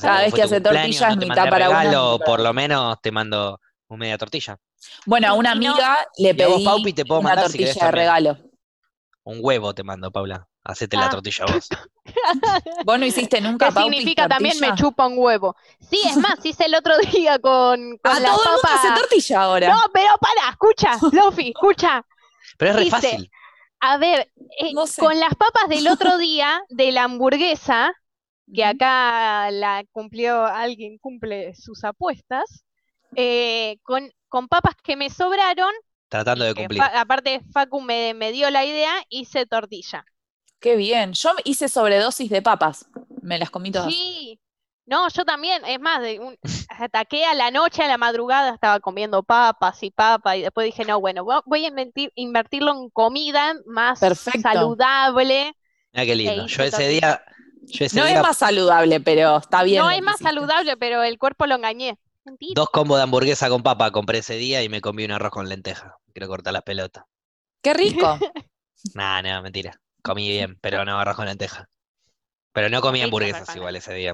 Cada 0.01 0.21
vez 0.21 0.33
que 0.33 0.41
hace 0.41 0.55
cumpleaños, 0.55 0.99
tortilla 0.99 1.09
es 1.09 1.15
no 1.15 1.21
mitad 1.21 1.49
para 1.49 1.69
una, 1.69 1.79
regalo, 1.83 2.19
para 2.19 2.25
por 2.25 2.39
lo 2.41 2.53
menos 2.53 2.99
te 3.01 3.11
mando 3.11 3.59
un 3.87 3.99
media 3.99 4.17
tortilla. 4.17 4.57
Bueno, 5.05 5.27
a 5.27 5.33
una 5.33 5.51
amiga 5.51 6.05
le 6.17 6.29
Y 6.35 6.41
a 6.41 6.47
vos, 6.47 6.55
pedí 6.55 6.65
Paupi, 6.65 6.93
te 6.93 7.05
puedo 7.05 7.19
una 7.21 7.29
mandar 7.29 7.45
tortilla 7.45 7.63
querés 7.65 7.75
de 7.75 7.79
también. 7.79 8.01
regalo. 8.01 8.37
Un 9.25 9.39
huevo 9.41 9.73
te 9.73 9.83
mando, 9.83 10.11
Paula. 10.11 10.47
Hacete 10.65 10.95
la 10.97 11.07
Ah. 11.07 11.09
tortilla 11.09 11.45
vos. 11.45 11.67
¿Vos 12.85 12.99
no 12.99 13.05
hiciste 13.05 13.39
nunca, 13.41 13.67
¿Qué 13.67 13.73
Paupi, 13.73 13.89
significa 13.95 14.27
también 14.29 14.57
me 14.59 14.73
chupa 14.75 15.07
un 15.07 15.17
huevo? 15.17 15.55
Sí, 15.79 15.99
es 16.05 16.17
más, 16.17 16.35
hice 16.45 16.65
el 16.65 16.75
otro 16.75 16.97
día 16.99 17.39
con, 17.39 17.97
con 17.97 18.11
Ah, 18.15 18.19
las 18.19 18.31
todo 18.31 18.43
el 18.43 18.49
mundo 18.49 18.61
papas. 18.61 18.79
hace 18.85 18.99
tortilla 19.01 19.41
ahora. 19.41 19.69
No, 19.69 19.79
pero 19.93 20.09
para, 20.19 20.49
escucha, 20.51 20.97
Lofi, 21.11 21.49
escucha. 21.49 22.05
Pero 22.57 22.71
es 22.71 22.77
re 22.77 22.89
fácil. 22.89 23.31
A 23.81 23.97
ver, 23.97 24.31
eh, 24.59 24.73
No 24.73 24.87
sé. 24.87 25.01
con 25.01 25.19
las 25.19 25.35
papas 25.35 25.67
del 25.67 25.87
otro 25.87 26.17
día 26.17 26.61
de 26.69 26.91
la 26.93 27.03
hamburguesa, 27.03 27.93
que 28.53 28.63
acá 28.63 29.51
la 29.51 29.83
cumplió, 29.91 30.45
alguien 30.45 30.97
cumple 30.97 31.53
sus 31.55 31.83
apuestas, 31.83 32.63
eh, 33.15 33.77
con, 33.83 34.11
con 34.27 34.47
papas 34.47 34.75
que 34.83 34.95
me 34.95 35.09
sobraron, 35.09 35.71
Tratando 36.09 36.45
de 36.45 36.53
cumplir. 36.53 36.79
Fa- 36.79 36.99
aparte 37.01 37.41
Facu 37.51 37.81
me, 37.81 38.13
me 38.13 38.31
dio 38.31 38.49
la 38.51 38.65
idea, 38.65 38.93
hice 39.09 39.45
tortilla. 39.47 40.05
Qué 40.59 40.75
bien. 40.75 41.13
Yo 41.13 41.31
hice 41.43 41.67
sobredosis 41.69 42.29
de 42.29 42.41
papas. 42.41 42.85
Me 43.21 43.37
las 43.39 43.49
comí 43.49 43.71
todas. 43.71 43.93
Sí, 43.93 44.39
no, 44.85 45.07
yo 45.09 45.25
también, 45.25 45.63
es 45.65 45.79
más, 45.79 46.01
de 46.01 46.19
un, 46.19 46.37
ataqué 46.69 47.25
a 47.25 47.33
la 47.33 47.51
noche, 47.51 47.83
a 47.83 47.87
la 47.87 47.97
madrugada, 47.97 48.53
estaba 48.53 48.79
comiendo 48.79 49.23
papas 49.23 49.81
y 49.81 49.91
papas, 49.91 50.35
y 50.37 50.41
después 50.41 50.65
dije, 50.65 50.85
no, 50.85 50.99
bueno, 50.99 51.23
vo- 51.25 51.41
voy 51.45 51.65
a 51.65 51.69
invertir- 51.69 52.11
invertirlo 52.15 52.71
en 52.73 52.89
comida 52.91 53.55
más 53.65 53.99
Perfecto. 53.99 54.41
saludable. 54.41 55.53
Mira 55.93 56.05
qué 56.05 56.15
lindo. 56.15 56.45
e 56.45 56.47
Yo 56.47 56.63
ese 56.63 56.71
tortilla. 56.71 56.89
día. 56.89 57.25
Yo 57.65 57.85
ese 57.85 57.97
No 57.99 58.05
día 58.05 58.15
es 58.17 58.21
más 58.21 58.37
saludable, 58.37 58.99
pero 58.99 59.37
está 59.37 59.63
bien. 59.63 59.81
No 59.81 59.89
es 59.89 60.01
más 60.01 60.19
saludable, 60.19 60.75
pero 60.77 61.01
el 61.03 61.17
cuerpo 61.17 61.45
lo 61.47 61.55
engañé. 61.55 61.97
Mentira. 62.25 62.53
dos 62.55 62.69
combos 62.69 62.97
de 62.97 63.03
hamburguesa 63.03 63.49
con 63.49 63.63
papa 63.63 63.91
compré 63.91 64.19
ese 64.19 64.35
día 64.35 64.63
y 64.63 64.69
me 64.69 64.81
comí 64.81 65.05
un 65.05 65.11
arroz 65.11 65.31
con 65.31 65.49
lenteja. 65.49 65.97
Quiero 66.13 66.27
cortar 66.27 66.53
las 66.53 66.63
pelotas. 66.63 67.05
Qué 67.61 67.73
rico. 67.73 68.17
Nah, 68.95 69.21
no, 69.21 69.41
mentira. 69.41 69.79
Comí 70.01 70.27
bien, 70.29 70.57
pero 70.61 70.83
no 70.83 70.99
arroz 70.99 71.15
con 71.15 71.25
lenteja. 71.25 71.69
Pero 72.51 72.69
no 72.69 72.81
comí 72.81 73.01
hamburguesas 73.01 73.55
igual 73.55 73.75
ese 73.77 73.93
día. 73.93 74.13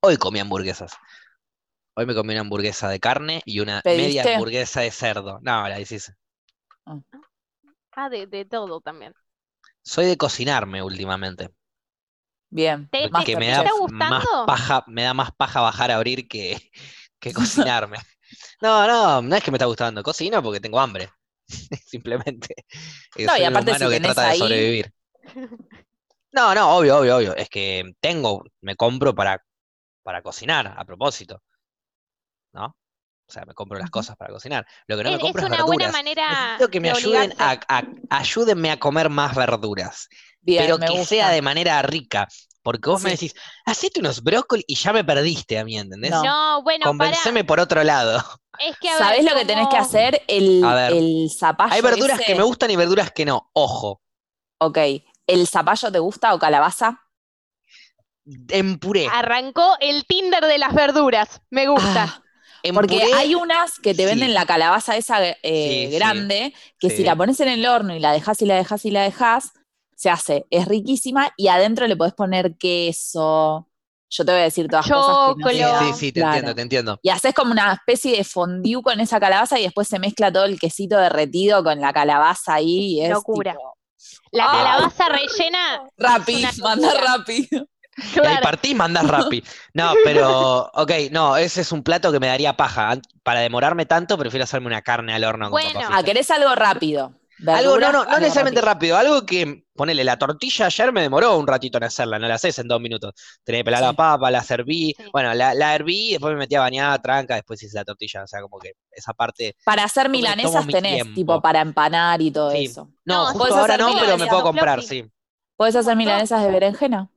Hoy 0.00 0.18
comí 0.18 0.40
hamburguesas. 0.40 0.92
Hoy 1.94 2.06
me 2.06 2.14
comí 2.14 2.32
una 2.32 2.42
hamburguesa 2.42 2.88
de 2.90 3.00
carne 3.00 3.42
y 3.46 3.60
una 3.60 3.80
media 3.84 4.24
hamburguesa 4.24 4.82
de 4.82 4.90
cerdo. 4.90 5.38
No, 5.42 5.68
la 5.68 5.80
hiciste. 5.80 6.14
Ah, 7.96 8.08
de, 8.10 8.26
de 8.26 8.44
todo 8.44 8.80
también. 8.80 9.14
Soy 9.82 10.06
de 10.06 10.16
cocinarme 10.16 10.82
últimamente. 10.82 11.50
Bien. 12.50 12.88
¿Te- 12.90 13.08
más 13.10 13.24
Que 13.24 13.32
te- 13.32 13.38
me 13.40 13.46
te 13.46 13.52
da 13.52 13.58
está 13.58 13.70
más 13.72 14.24
gustando? 14.24 14.46
paja, 14.46 14.84
me 14.86 15.02
da 15.04 15.14
más 15.14 15.32
paja 15.32 15.60
bajar 15.60 15.90
a 15.90 15.96
abrir 15.96 16.28
que, 16.28 16.70
que 17.22 17.32
cocinarme. 17.32 17.98
No, 18.62 18.86
no, 18.86 19.20
no 19.20 19.36
es 19.36 19.42
que 19.42 19.50
me 19.50 19.56
está 19.56 19.66
gustando. 19.66 20.02
Cocino 20.02 20.42
porque 20.42 20.58
tengo 20.60 20.80
hambre. 20.80 21.10
Simplemente. 21.86 22.54
Eh, 23.16 23.26
No, 23.26 23.36
y 23.36 23.44
aparte 23.44 23.72
humano 23.72 23.88
si 23.88 23.94
que 23.94 24.00
trata 24.00 24.22
de 24.22 24.28
ahí- 24.28 24.38
sobrevivir. 24.38 24.92
No, 26.34 26.54
no, 26.54 26.76
obvio, 26.78 26.96
obvio, 26.98 27.16
obvio. 27.18 27.36
Es 27.36 27.50
que 27.50 27.92
tengo, 28.00 28.42
me 28.62 28.74
compro 28.74 29.14
para, 29.14 29.44
para 30.02 30.22
cocinar, 30.22 30.74
a 30.78 30.82
propósito. 30.86 31.42
¿No? 32.54 32.64
O 33.28 33.32
sea, 33.32 33.44
me 33.44 33.52
compro 33.52 33.78
las 33.78 33.90
cosas 33.90 34.16
para 34.16 34.32
cocinar. 34.32 34.66
Lo 34.86 34.96
que 34.96 35.04
no 35.04 35.10
me 35.10 35.16
Es, 35.16 35.18
es 35.20 35.22
compro 35.24 35.42
es 35.42 35.48
una 35.48 35.64
buena 35.64 35.86
verduras. 35.86 35.92
manera 35.92 36.28
Necesito 36.52 36.70
que 36.70 36.80
me 36.80 36.88
de 36.88 36.94
ayuden 36.96 37.34
a, 37.38 37.60
a- 37.68 37.82
ayúdenme 38.10 38.70
a 38.70 38.78
comer 38.78 39.10
más 39.10 39.34
verduras, 39.36 40.08
Bien, 40.40 40.62
pero 40.64 40.78
me 40.78 40.86
que 40.86 40.92
gusta. 40.92 41.06
sea 41.08 41.28
de 41.30 41.42
manera 41.42 41.82
rica. 41.82 42.28
Porque 42.62 42.88
vos 42.90 43.02
me 43.02 43.10
decís, 43.10 43.34
hacete 43.64 44.00
unos 44.00 44.22
brócoli 44.22 44.64
y 44.66 44.76
ya 44.76 44.92
me 44.92 45.04
perdiste 45.04 45.58
a 45.58 45.64
mí, 45.64 45.78
¿entendés? 45.78 46.10
No. 46.12 46.22
No, 46.24 46.62
bueno, 46.62 46.84
para. 46.96 47.10
Convenceme 47.10 47.44
por 47.44 47.60
otro 47.60 47.82
lado. 47.84 48.22
Es 48.58 48.76
que 48.78 48.88
a 48.88 48.94
ver, 48.94 49.02
¿Sabés 49.04 49.24
lo 49.24 49.34
que 49.36 49.44
tenés 49.44 49.68
que 49.68 49.76
hacer? 49.76 50.22
El, 50.28 50.60
ver. 50.62 50.92
el 50.92 51.30
zapallo 51.36 51.72
Hay 51.74 51.80
verduras 51.80 52.20
ese- 52.20 52.26
que 52.26 52.34
me 52.34 52.42
gustan 52.44 52.70
y 52.70 52.76
verduras 52.76 53.10
que 53.10 53.24
no. 53.24 53.50
Ojo, 53.54 54.00
Ok. 54.58 54.78
¿El 55.26 55.46
zapallo 55.46 55.90
te 55.92 55.98
gusta 55.98 56.34
o 56.34 56.38
calabaza? 56.38 57.00
en 58.48 58.78
puré. 58.78 59.08
Arrancó 59.12 59.76
el 59.80 60.04
Tinder 60.06 60.44
de 60.46 60.58
las 60.58 60.74
verduras. 60.74 61.40
Me 61.50 61.66
gusta. 61.66 62.04
Ah, 62.04 62.22
En 62.62 62.74
porque 62.74 63.00
puré, 63.00 63.12
hay 63.14 63.34
unas 63.34 63.78
que 63.80 63.94
te 63.94 64.02
sí. 64.02 64.06
venden 64.06 64.34
la 64.34 64.46
calabaza 64.46 64.96
esa 64.96 65.18
eh, 65.26 65.36
Sí, 65.42 65.88
sí, 65.90 65.90
grande, 65.90 66.54
que 66.78 66.90
sí. 66.90 66.98
si 66.98 67.04
la 67.04 67.16
pones 67.16 67.40
en 67.40 67.48
el 67.48 67.66
horno 67.66 67.94
y 67.96 67.98
la 68.00 68.12
dejas 68.12 68.40
y 68.42 68.46
la 68.46 68.54
dejas 68.54 68.84
y 68.84 68.90
la 68.92 69.02
dejas, 69.02 69.52
se 70.02 70.10
hace. 70.10 70.46
Es 70.50 70.66
riquísima 70.66 71.32
y 71.36 71.46
adentro 71.46 71.86
le 71.86 71.96
podés 71.96 72.12
poner 72.14 72.56
queso. 72.58 73.68
Yo 74.10 74.24
te 74.24 74.32
voy 74.32 74.40
a 74.40 74.44
decir 74.44 74.68
todas 74.68 74.90
cosas 74.90 75.16
que 75.28 75.40
no 75.40 75.48
Sí, 75.48 75.92
sí, 75.92 75.98
sí, 75.98 76.12
te 76.12 76.20
Claro. 76.20 76.34
entiendo, 76.34 76.54
te 76.56 76.62
entiendo. 76.62 77.00
Y 77.02 77.08
haces 77.10 77.32
como 77.32 77.52
una 77.52 77.72
especie 77.72 78.16
de 78.16 78.24
fondue 78.24 78.82
con 78.82 78.98
esa 78.98 79.20
calabaza 79.20 79.60
y 79.60 79.62
después 79.62 79.86
se 79.86 80.00
mezcla 80.00 80.32
todo 80.32 80.44
el 80.44 80.58
quesito 80.58 80.98
derretido 80.98 81.62
con 81.62 81.80
la 81.80 81.92
calabaza 81.92 82.54
ahí. 82.54 82.96
y 82.96 83.02
es 83.02 83.10
Locura. 83.10 83.52
tipo, 83.52 83.76
La 84.32 84.46
Ah. 84.46 84.52
calabaza 84.52 85.08
rellena. 85.08 85.82
Rappi, 85.96 86.34
una 86.40 86.50
manda 86.58 86.92
locura. 86.94 87.16
Rappi. 87.18 87.48
Y 87.98 88.02
Claro. 88.18 88.40
partís, 88.42 88.74
mandás 88.74 89.06
Rappi. 89.06 89.44
No, 89.74 89.92
pero, 90.02 90.62
ok, 90.72 90.90
no, 91.10 91.36
ese 91.36 91.60
es 91.60 91.72
un 91.72 91.82
plato 91.82 92.10
que 92.10 92.18
me 92.20 92.26
daría 92.26 92.56
paja. 92.56 92.98
Para 93.22 93.40
demorarme 93.40 93.84
tanto, 93.84 94.16
prefiero 94.16 94.44
hacerme 94.44 94.66
una 94.68 94.80
carne 94.80 95.12
al 95.14 95.22
horno 95.24 95.50
con 95.50 95.60
Bueno. 95.60 95.78
papas 95.80 95.90
Ah, 95.98 96.02
querés 96.02 96.30
algo 96.30 96.54
rápido. 96.54 97.12
Algo, 97.46 97.78
no, 97.80 97.92
no, 97.92 97.92
no 97.92 98.00
algo 98.02 98.18
necesariamente 98.20 98.60
rápido. 98.60 98.96
rápido, 98.96 99.14
algo 99.16 99.26
que, 99.26 99.64
ponele, 99.74 100.04
la 100.04 100.16
tortilla 100.18 100.66
ayer 100.66 100.92
me 100.92 101.02
demoró 101.02 101.36
un 101.38 101.46
ratito 101.46 101.78
en 101.78 101.84
hacerla, 101.84 102.18
no 102.18 102.28
la 102.28 102.34
haces 102.34 102.58
en 102.58 102.68
dos 102.68 102.80
minutos. 102.80 103.12
Tenés 103.44 103.60
que 103.60 103.64
pelar 103.64 103.82
la 103.82 103.92
papa, 103.94 104.30
la 104.30 104.42
serví, 104.42 104.94
Sí. 104.96 105.04
bueno, 105.12 105.34
la, 105.34 105.54
la 105.54 105.74
herví, 105.74 106.10
después 106.12 106.32
me 106.34 106.38
metí 106.40 106.54
a 106.54 106.60
bañar, 106.60 107.00
tranca, 107.02 107.34
después 107.34 107.62
hice 107.62 107.76
la 107.76 107.84
tortilla, 107.84 108.22
o 108.22 108.26
sea, 108.26 108.40
como 108.42 108.58
que 108.58 108.72
esa 108.90 109.12
parte, 109.12 109.56
Para 109.64 109.84
hacer 109.84 110.08
milanesas 110.08 110.66
tenés, 110.68 110.94
tiempo. 110.94 111.14
tipo 111.14 111.40
para 111.42 111.60
empanar 111.60 112.20
y 112.22 112.30
todo 112.30 112.50
Sí. 112.52 112.64
eso. 112.66 112.90
no, 113.04 113.32
No, 113.32 113.38
justo 113.38 113.54
ahora 113.56 113.76
no, 113.76 113.92
pero 113.98 114.16
me 114.18 114.26
puedo 114.26 114.42
comprar, 114.42 114.82
sí. 114.82 115.04
¿Puedes 115.56 115.76
hacer 115.76 115.96
milanesas 115.96 116.42
de 116.42 116.50
berenjena? 116.50 117.10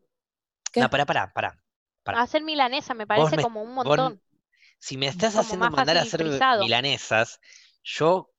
¿Qué? 0.72 0.82
No, 0.82 0.90
pará, 0.90 1.06
pará, 1.06 1.32
pará. 1.34 1.62
Pará. 2.04 2.22
Hacer 2.22 2.44
milanesa 2.44 2.94
me 2.94 3.08
parece 3.08 3.36
me- 3.38 3.42
como 3.44 3.64
un 3.64 3.74
vos- 3.76 3.86
montón. 3.86 4.22
Si 4.78 4.98
me 4.98 5.08
estás 5.08 5.32
Como 5.32 5.42
haciendo 5.42 5.70
mandar 5.72 5.98
a 5.98 6.02
hacer 6.02 6.20
frisado. 6.22 6.62
milanesas, 6.64 7.40
yo 7.84 8.30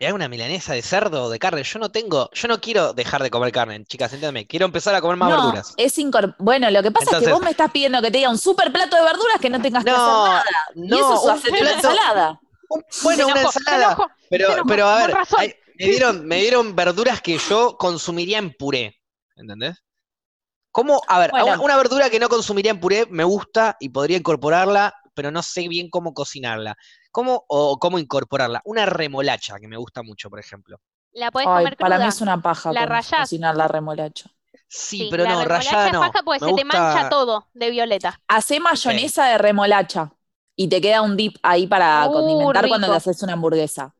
me 0.00 0.06
hago 0.06 0.16
una 0.16 0.28
milanesa 0.28 0.72
de 0.72 0.80
cerdo 0.80 1.24
o 1.24 1.30
de 1.30 1.38
carne. 1.38 1.62
Yo 1.62 1.78
no 1.78 1.90
tengo, 1.90 2.30
yo 2.32 2.48
no 2.48 2.58
quiero 2.60 2.94
dejar 2.94 3.22
de 3.22 3.30
comer 3.30 3.52
carne, 3.52 3.84
chicas, 3.84 4.10
entiéndeme. 4.14 4.46
Quiero 4.46 4.64
empezar 4.64 4.94
a 4.94 5.00
comer 5.02 5.18
más 5.18 5.28
no, 5.28 5.36
verduras. 5.36 5.74
es 5.76 5.98
incor- 5.98 6.34
Bueno, 6.38 6.70
lo 6.70 6.82
que 6.82 6.90
pasa 6.90 7.18
es 7.18 7.24
que 7.26 7.30
vos 7.32 7.42
me 7.42 7.50
estás 7.50 7.70
pidiendo 7.70 8.00
que 8.00 8.10
te 8.10 8.16
diga 8.18 8.30
un 8.30 8.38
super 8.38 8.72
plato 8.72 8.96
de 8.96 9.02
verduras 9.02 9.38
que 9.40 9.50
no 9.50 9.60
tengas 9.60 9.84
que 9.84 9.90
hacer 9.90 10.02
nada. 10.02 10.44
no, 10.74 10.96
y 10.96 10.98
eso 10.98 11.14
es 11.14 11.20
un 11.22 11.30
hacerte 11.30 11.50
una 11.50 11.58
plato- 11.72 11.74
ensalada. 11.88 12.40
un- 12.70 12.84
bueno, 13.02 13.26
Se 13.26 13.32
una 13.32 13.42
ensalada. 13.42 13.96
Pero, 14.30 14.48
pero 14.66 14.88
a 14.88 15.06
ver, 15.06 15.16
hay- 15.36 15.54
me 15.78 15.86
dieron, 15.86 16.26
me 16.26 16.36
dieron 16.40 16.74
verduras 16.74 17.20
que 17.20 17.36
yo 17.36 17.76
consumiría 17.76 18.38
en 18.38 18.54
puré. 18.54 18.96
¿Entendés? 19.36 19.82
¿Cómo? 20.72 21.02
A 21.08 21.18
ver, 21.18 21.30
Bueno. 21.32 21.46
una, 21.46 21.60
una 21.60 21.76
verdura 21.76 22.08
que 22.10 22.20
no 22.20 22.28
consumiría 22.28 22.70
en 22.70 22.80
puré 22.80 23.06
me 23.10 23.24
gusta 23.24 23.76
y 23.80 23.88
podría 23.90 24.16
incorporarla, 24.18 24.94
pero 25.20 25.30
no 25.30 25.42
sé 25.42 25.68
bien 25.68 25.90
cómo 25.90 26.14
cocinarla. 26.14 26.76
¿Cómo 27.12 27.44
o 27.48 27.78
cómo 27.78 27.98
incorporarla? 27.98 28.62
Una 28.64 28.86
remolacha 28.86 29.58
que 29.60 29.68
me 29.68 29.76
gusta 29.76 30.02
mucho, 30.02 30.30
por 30.30 30.40
ejemplo. 30.40 30.80
La 31.12 31.30
podés 31.30 31.48
Ay, 31.48 31.64
comer 31.64 31.76
para 31.76 31.96
cruda. 31.96 32.06
mí 32.06 32.08
es 32.08 32.20
una 32.20 32.40
paja 32.40 32.72
La 32.72 32.86
rayás. 32.86 33.20
cocinar 33.22 33.56
la 33.56 33.68
remolacha. 33.68 34.30
Sí, 34.68 34.98
Sí, 34.98 35.08
pero 35.10 35.24
la 35.24 35.30
no, 35.34 35.40
es 35.42 35.72
no. 35.92 36.00
paja 36.00 36.22
porque 36.24 36.44
Me 36.44 36.50
se 36.52 36.54
te 36.54 36.64
mancha 36.64 37.08
todo 37.08 37.48
de 37.54 37.70
violeta. 37.70 38.20
Hacé 38.28 38.60
mayonesa 38.60 39.26
de 39.26 39.38
remolacha 39.38 40.12
y 40.56 40.68
te 40.68 40.80
queda 40.80 41.02
un 41.02 41.16
dip 41.16 41.36
ahí 41.42 41.66
para 41.66 42.06
Uh, 42.08 42.12
condimentar 42.12 42.68
cuando 42.68 42.86
le 42.88 42.96
haces 42.96 43.22
una 43.22 43.32
hamburguesa. 43.34 43.94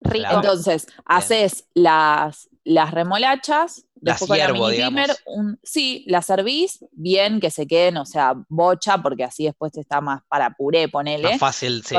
Rico. 0.00 0.26
Entonces, 0.34 0.86
haces 1.04 1.68
las, 1.74 2.48
las 2.64 2.90
remolachas, 2.92 3.85
la 4.06 4.16
primer, 4.16 4.70
digamos. 5.08 5.22
un, 5.26 5.58
sí, 5.62 6.04
las 6.06 6.26
servís 6.26 6.84
bien, 6.92 7.40
que 7.40 7.50
se 7.50 7.66
queden, 7.66 7.96
o 7.96 8.06
sea, 8.06 8.34
bocha, 8.48 8.98
porque 8.98 9.24
así 9.24 9.44
después 9.44 9.72
te 9.72 9.80
está 9.80 10.00
más 10.00 10.22
para 10.28 10.50
puré, 10.50 10.88
ponele. 10.88 11.30
Más 11.30 11.38
fácil, 11.38 11.82
sí. 11.84 11.96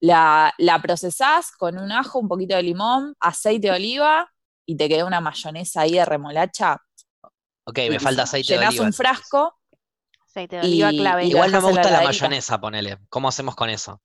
La, 0.00 0.52
la 0.58 0.80
procesás 0.80 1.52
con 1.52 1.78
un 1.78 1.92
ajo, 1.92 2.18
un 2.18 2.28
poquito 2.28 2.56
de 2.56 2.62
limón, 2.62 3.14
aceite 3.20 3.68
de 3.68 3.74
oliva 3.74 4.30
y 4.64 4.76
te 4.76 4.88
queda 4.88 5.04
una 5.04 5.20
mayonesa 5.20 5.82
ahí 5.82 5.92
de 5.92 6.04
remolacha. 6.04 6.78
Ok, 7.64 7.78
me 7.90 8.00
falta 8.00 8.22
aceite 8.22 8.58
de 8.58 8.66
oliva. 8.66 8.84
un 8.84 8.92
frasco, 8.92 9.56
Aceite 10.26 10.56
de 10.56 10.62
oliva 10.62 10.92
Y- 10.92 10.98
clave. 10.98 11.24
Igual 11.26 11.52
no 11.52 11.60
me 11.60 11.66
la 11.66 11.72
gusta 11.72 11.90
la 11.90 12.02
mayonesa, 12.02 12.60
ponele. 12.60 12.98
¿Cómo 13.08 13.28
hacemos 13.28 13.54
con 13.56 13.68
eso? 13.68 14.00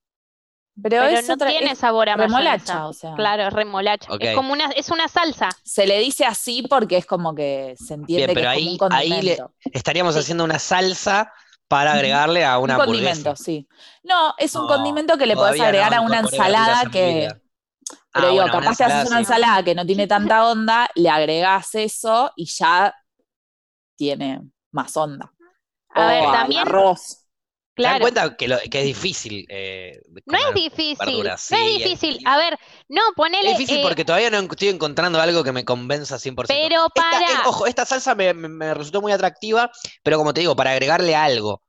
Pero, 0.81 1.01
Pero 1.03 1.17
es 1.19 1.27
no 1.27 1.33
otra, 1.35 1.49
tiene 1.49 1.71
es 1.71 1.79
sabor 1.79 2.09
a 2.09 2.15
remolacha, 2.17 2.73
mayonesa. 2.73 2.87
o 2.87 2.93
sea. 2.93 3.15
Claro, 3.15 3.43
es 3.47 3.53
remolacha. 3.53 4.09
Es 4.19 4.35
como 4.35 4.53
una, 4.53 4.65
es 4.71 4.89
una 4.89 5.07
salsa. 5.07 5.49
Se 5.63 5.85
le 5.87 5.99
dice 5.99 6.25
así 6.25 6.63
porque 6.69 6.97
es 6.97 7.05
como 7.05 7.33
que 7.33 7.75
se 7.77 7.93
entiende 7.93 8.27
Bien, 8.27 8.35
pero 8.35 8.51
que 8.51 8.57
es 8.57 8.67
ahí- 8.67 8.77
como 8.77 8.87
un 8.87 8.93
ahí 8.93 9.09
le- 9.09 9.37
condimento. 9.37 9.53
Estaríamos 9.73 10.13
Sí. 10.15 10.19
haciendo 10.19 10.43
una 10.43 10.59
salsa 10.59 11.31
para 11.67 11.93
agregarle 11.93 12.45
a 12.45 12.59
una 12.59 12.75
un 12.75 12.81
hamburguesa. 12.81 13.09
condimento, 13.09 13.35
sí. 13.35 13.67
No, 14.03 14.33
es 14.37 14.53
un 14.55 14.63
No, 14.63 14.67
condimento 14.67 15.17
que 15.17 15.25
le 15.25 15.35
podés 15.35 15.59
agregar 15.61 15.91
no 15.91 15.97
a 15.97 16.01
una 16.01 16.19
ensalada 16.19 16.83
que. 16.91 17.29
Pero 18.13 18.27
Ah, 18.27 18.29
digo, 18.31 18.43
bueno, 18.43 18.59
capaz 18.59 18.77
te 18.77 18.83
haces 18.85 19.07
una 19.09 19.19
ensalada, 19.19 19.19
sí. 19.19 19.19
ensalada 19.19 19.63
que 19.63 19.75
no 19.75 19.85
tiene 19.85 20.07
tanta 20.07 20.45
onda, 20.49 20.89
le 20.95 21.09
agregás 21.09 21.75
eso 21.75 22.31
y 22.35 22.45
ya 22.45 22.93
tiene 23.97 24.41
más 24.71 24.95
onda. 24.97 25.31
A 25.89 26.05
O 26.05 26.07
ver, 26.07 26.23
también, 26.31 26.61
arroz. 26.61 27.24
¿Se 27.77 27.83
dan 27.83 27.91
claro. 27.99 28.01
cuenta 28.03 28.37
que, 28.37 28.47
lo- 28.47 28.57
que 28.71 28.79
es 28.79 28.85
difícil? 28.85 29.45
eh, 29.49 29.99
No 30.25 30.37
es 30.37 30.53
difícil, 30.53 30.95
verduras? 30.97 31.47
no 31.51 31.57
Sí, 31.57 31.63
es 31.63 31.81
es 31.81 31.89
difícil. 31.89 32.19
A 32.25 32.37
ver, 32.37 32.57
no, 32.87 33.01
ponele. 33.15 33.51
Es 33.51 33.57
difícil 33.57 33.79
eh, 33.79 33.83
porque 33.83 34.05
todavía 34.05 34.29
no 34.29 34.39
estoy 34.39 34.69
encontrando 34.69 35.19
algo 35.19 35.43
que 35.43 35.51
me 35.51 35.65
convenza 35.65 36.17
100%. 36.17 36.47
Pero 36.47 36.85
Esta- 36.87 37.01
para- 37.11 37.19
eh, 37.31 37.35
ojo, 37.45 37.65
esta 37.67 37.85
salsa 37.85 38.15
me, 38.15 38.33
me- 38.33 38.47
me 38.47 38.73
resultó 38.73 39.01
muy 39.01 39.11
atractiva, 39.11 39.69
pero 40.03 40.17
como 40.17 40.33
te 40.33 40.39
digo, 40.41 40.55
para 40.55 40.71
agregarle 40.71 41.15
algo. 41.15 41.61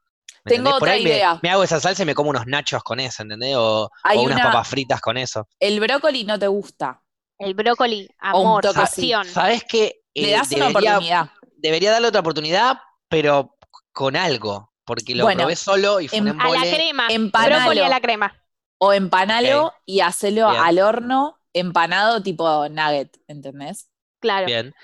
¿me 0.44 0.50
Tengo? 0.52 0.70
Por 0.70 0.74
otra 0.82 0.92
ahí 0.92 1.02
idea. 1.02 1.40
Me, 1.42 1.50
hago 1.50 1.64
esa 1.64 1.80
salsa 1.80 2.04
y 2.04 2.06
me 2.06 2.14
como 2.14 2.30
unos 2.30 2.46
nachos 2.46 2.84
con 2.84 3.00
eso, 3.00 3.22
¿entendés? 3.24 3.56
O, 3.56 3.90
Hay 4.04 4.18
o 4.18 4.22
unas 4.22 4.36
una- 4.36 4.44
papas 4.52 4.68
fritas 4.68 5.00
con 5.00 5.16
eso. 5.16 5.48
El 5.58 5.80
brócoli 5.80 6.22
no 6.22 6.38
te 6.38 6.46
gusta. 6.46 7.02
el 7.38 7.52
brócoli, 7.54 8.08
amor, 8.20 8.62
pasión. 8.72 9.26
¿Sabes 9.26 9.64
qué? 9.68 9.96
Le 10.14 10.28
Eh, 10.30 10.32
das 10.32 10.50
una 10.52 10.68
oportunidad. 10.68 11.30
debería 11.56 11.90
darle 11.90 12.08
otra 12.08 12.20
oportunidad, 12.20 12.78
pero 13.08 13.56
con 13.92 14.14
algo. 14.16 14.72
Porque 14.86 15.14
lo 15.14 15.24
Bueno, 15.24 15.40
probé 15.40 15.56
solo 15.56 16.00
y 16.00 16.08
fue 16.08 16.20
un 16.22 16.40
A 16.40 16.48
la 16.48 16.60
crema. 16.62 17.08
Empanalo. 17.10 17.56
Brócoli 17.56 17.80
a 17.80 17.88
la 17.90 18.00
crema. 18.00 18.42
O 18.78 18.92
empanalo 18.94 19.74
y 19.84 20.00
hacelo 20.00 20.48
Bien. 20.50 20.62
al 20.62 20.78
horno 20.78 21.38
empanado 21.52 22.22
tipo 22.22 22.68
nugget, 22.68 23.18
¿entendés? 23.26 23.90
Claro. 24.20 24.46
Bien. 24.46 24.74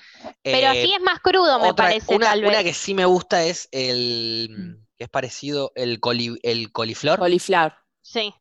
Pero 0.43 0.57
Eh, 0.57 0.67
así 0.67 0.93
es 0.93 1.01
más 1.01 1.19
crudo, 1.19 1.59
me 1.59 1.69
otra- 1.69 1.85
parece, 1.85 2.15
una, 2.15 2.27
tal 2.27 2.41
vez. 2.41 2.49
una 2.49 2.63
que 2.63 2.73
sí 2.73 2.93
me 2.93 3.05
gusta 3.05 3.43
es 3.43 3.67
el 3.71 4.49
Mm. 4.49 4.85
que 4.97 5.03
es 5.05 5.09
parecido, 5.09 5.71
el, 5.75 5.99
coli- 5.99 6.39
el 6.43 6.71
coliflor. 6.71 7.17
Cauliflower. 7.19 7.73
Sí. 8.01 8.33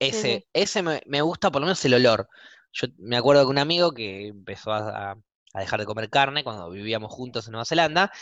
Ese, 0.00 0.38
sí. 0.40 0.44
ese 0.52 0.82
me, 0.82 1.02
me 1.06 1.22
gusta 1.22 1.50
por 1.50 1.60
lo 1.62 1.66
menos 1.66 1.84
el 1.84 1.94
olor. 1.94 2.28
Yo 2.72 2.88
me 2.98 3.16
acuerdo 3.16 3.42
de 3.44 3.50
un 3.50 3.58
amigo 3.58 3.92
que 3.92 4.28
empezó 4.28 4.72
a, 4.72 5.12
a- 5.12 5.16
a 5.54 5.60
dejar 5.60 5.78
de 5.80 5.86
comer 5.86 6.10
carne 6.10 6.42
cuando 6.42 6.68
vivíamos 6.70 7.12
juntos 7.12 7.46
en 7.46 7.52
Nueva 7.52 7.64
Zelanda 7.64 8.12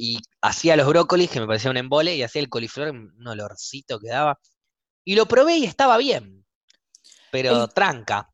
y 0.00 0.20
hacía 0.42 0.76
los 0.76 0.88
brócolis, 0.88 1.30
que 1.30 1.40
me 1.40 1.46
parecía 1.46 1.70
un 1.70 1.76
embole, 1.78 2.16
y 2.16 2.22
hacía 2.22 2.42
el 2.42 2.48
coliflor, 2.50 2.90
un 2.90 3.26
olorcito 3.28 4.00
que 4.00 4.08
daba. 4.10 4.38
Y 5.04 5.16
lo 5.16 5.26
probé 5.26 5.58
y 5.58 5.66
estaba 5.66 5.98
bien, 5.98 6.46
pero 7.30 7.68
El- 7.68 7.68
tranca. 7.68 8.30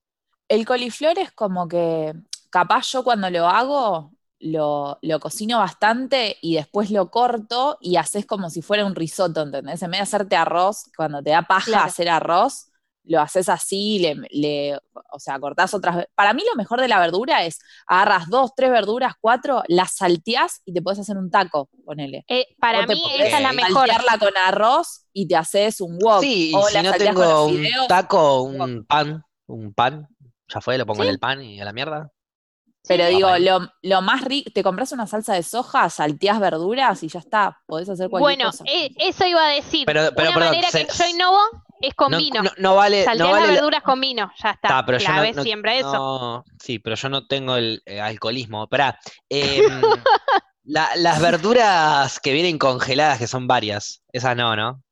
El 0.49 0.65
coliflor 0.67 1.19
es 1.19 1.33
como 1.33 1.67
que 1.69 2.15
capaz 2.51 2.89
yo 2.93 3.03
cuando 3.05 3.31
lo 3.31 3.49
hago 3.49 4.13
lo, 4.39 4.99
lo 5.03 5.21
cocino 5.21 5.59
bastante 5.59 6.37
y 6.43 6.55
después 6.57 6.91
lo 6.91 7.11
corto 7.11 7.79
y 7.81 7.97
haces 7.97 8.27
como 8.27 8.51
si 8.51 8.63
fuera 8.63 8.85
un 8.87 8.95
risotto, 8.95 9.43
¿entendés? 9.43 9.83
En 9.83 9.91
vez 9.91 9.99
de 10.01 10.03
hacerte 10.03 10.37
arroz, 10.37 10.85
cuando 10.97 11.23
te 11.23 11.31
da 11.31 11.43
paja 11.43 11.85
Claro. 11.85 11.85
hacer 11.85 12.09
arroz, 12.09 12.69
lo 13.07 13.21
haces 13.21 13.49
así, 13.49 13.99
le, 14.01 14.17
le, 14.31 14.77
o 15.13 15.19
sea, 15.19 15.39
cortás 15.39 15.73
otras. 15.75 16.07
Para 16.15 16.35
mí 16.35 16.43
lo 16.49 16.57
mejor 16.57 16.81
de 16.81 16.89
la 16.89 16.99
verdura 16.99 17.45
es 17.45 17.59
agarras 17.87 18.29
dos, 18.29 18.51
tres 18.57 18.71
verduras, 18.71 19.15
cuatro, 19.21 19.63
las 19.69 19.95
salteás 19.95 20.61
y 20.65 20.73
te 20.75 20.83
puedes 20.83 20.99
hacer 21.01 21.17
un 21.17 21.31
taco, 21.31 21.69
ponele. 21.85 22.25
Eh, 22.29 22.47
para 22.61 22.81
O 22.81 22.87
mí 22.87 23.03
esa 23.19 23.37
es 23.39 23.43
la 23.43 23.53
mejor. 23.53 23.89
saltearla 23.89 24.19
con 24.19 24.37
arroz 24.37 25.07
y 25.13 25.29
te 25.29 25.37
haces 25.37 25.81
un 25.81 25.99
wok. 26.03 26.21
Sí, 26.21 26.51
y 26.51 26.55
o 26.55 26.63
si 26.65 26.75
la 26.75 26.83
no 26.83 26.93
tengo 26.93 27.47
un 27.47 27.57
fideos. 27.57 27.89
taco, 27.89 28.43
un 28.43 28.85
pan, 28.85 29.23
un 29.47 29.73
pan, 29.73 30.09
ya 30.49 30.61
fue, 30.61 30.77
lo 30.79 30.87
pongo 30.87 31.03
en 31.05 31.09
el 31.11 31.19
pan 31.19 31.43
y 31.43 31.61
a 31.61 31.65
la 31.65 31.73
mierda. 31.73 32.11
Pero 32.89 33.09
Sí. 33.09 33.17
digo, 33.17 33.37
lo, 33.39 33.69
lo 33.83 34.01
más 34.01 34.23
rico, 34.25 34.49
te 34.55 34.63
compras 34.63 34.93
una 34.93 35.09
salsa 35.09 35.35
de 35.35 35.43
soja, 35.43 35.91
salteás 35.91 36.39
verduras 36.39 37.03
y 37.03 37.09
ya 37.09 37.19
está, 37.19 37.59
podés 37.67 37.89
hacer 37.89 38.09
cualquier 38.09 38.37
Bueno, 38.39 38.51
cosa. 38.53 38.63
eh, 38.69 38.91
eso 38.99 39.27
iba 39.27 39.45
a 39.45 39.49
decir. 39.51 39.87
Pero- 39.87 40.11
pero, 40.15 40.29
Una 40.31 40.39
perdón, 40.39 40.51
manera 40.55 40.71
se- 40.71 40.87
que 40.87 40.93
yo 40.93 41.07
innovo 41.09 41.39
es 41.81 41.95
con 41.95 42.11
no, 42.13 42.19
vino. 42.19 42.43
no- 42.43 42.51
no 42.59 42.75
vale, 42.77 43.05
no 43.17 43.31
vale 43.31 43.41
las 43.41 43.47
la- 43.49 43.55
verduras 43.55 43.83
con 43.83 44.01
vino, 44.01 44.31
ya 44.43 44.51
está. 44.51 44.69
Ta, 44.69 44.87
pero 44.87 44.99
yo 44.99 45.09
no- 45.09 45.15
Clave 45.15 45.33
no- 45.33 45.43
siempre 45.43 45.79
eso. 45.79 46.45
sí, 46.63 46.79
pero 46.79 46.97
yo 46.97 47.09
no 47.09 47.27
tengo 47.27 47.57
el 47.57 47.83
eh, 47.87 48.01
alcoholismo. 48.01 48.65
Esperá, 48.65 48.99
em, 49.29 49.83
la- 50.65 50.91
las 50.97 51.21
verduras 51.21 52.19
que 52.21 52.33
vienen 52.33 52.59
congeladas, 52.59 53.19
que 53.19 53.27
son 53.27 53.47
varias, 53.47 54.03
esas 54.13 54.37
no, 54.37 54.57
¿no? 54.57 54.83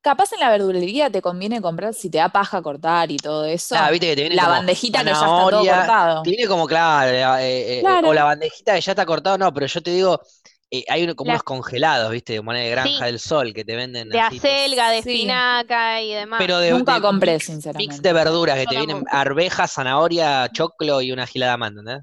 Capaz 0.00 0.32
en 0.32 0.38
la 0.40 0.48
verdulería 0.48 1.10
te 1.10 1.20
conviene 1.20 1.60
comprar 1.60 1.92
si 1.92 2.08
te 2.08 2.18
da 2.18 2.28
paja 2.28 2.62
cortar 2.62 3.10
y 3.10 3.16
todo 3.16 3.44
eso. 3.44 3.74
Ah, 3.76 3.90
viste 3.90 4.06
que 4.06 4.14
te 4.14 4.22
viene 4.22 4.36
la 4.36 4.42
como 4.44 4.54
bandejita 4.54 5.00
que 5.00 5.04
ya 5.06 5.12
está 5.12 5.26
todo 5.26 5.50
cortado. 5.66 6.22
Te 6.22 6.30
viene 6.30 6.46
como, 6.46 6.66
claro, 6.68 7.10
eh, 7.38 7.78
eh, 7.78 7.80
Claro. 7.80 8.08
o 8.08 8.14
la 8.14 8.24
bandejita 8.24 8.74
que 8.74 8.80
ya 8.80 8.92
está 8.92 9.04
cortada, 9.04 9.36
no, 9.36 9.52
pero 9.52 9.66
yo 9.66 9.82
te 9.82 9.90
digo, 9.90 10.20
eh, 10.70 10.84
hay 10.88 11.04
uno- 11.04 11.14
como 11.16 11.28
La- 11.28 11.34
unos 11.34 11.42
congelados, 11.44 12.10
viste, 12.12 12.36
como 12.38 12.52
de 12.52 12.70
granja 12.70 12.88
Sí. 12.98 13.04
del 13.04 13.18
sol 13.18 13.52
que 13.54 13.64
te 13.64 13.76
venden 13.76 14.08
De 14.10 14.20
así, 14.20 14.36
acelga, 14.38 14.90
de 14.90 15.02
Sí. 15.02 15.10
espinaca 15.10 16.02
y 16.02 16.12
demás. 16.14 16.38
pero 16.38 16.58
de, 16.58 16.72
Nunca 16.72 16.94
de 16.94 17.00
compré, 17.00 17.32
mix, 17.32 17.44
sinceramente. 17.44 17.92
mix 17.94 18.02
de 18.02 18.12
verduras 18.12 18.56
que 18.56 18.64
Yo 18.64 18.70
te 18.70 18.76
vienen 18.76 19.04
arveja, 19.10 19.66
zanahoria, 19.66 20.48
choclo 20.52 21.00
y 21.02 21.12
una 21.12 21.26
gilada 21.26 21.56
más, 21.56 21.70
¿entendés? 21.70 22.00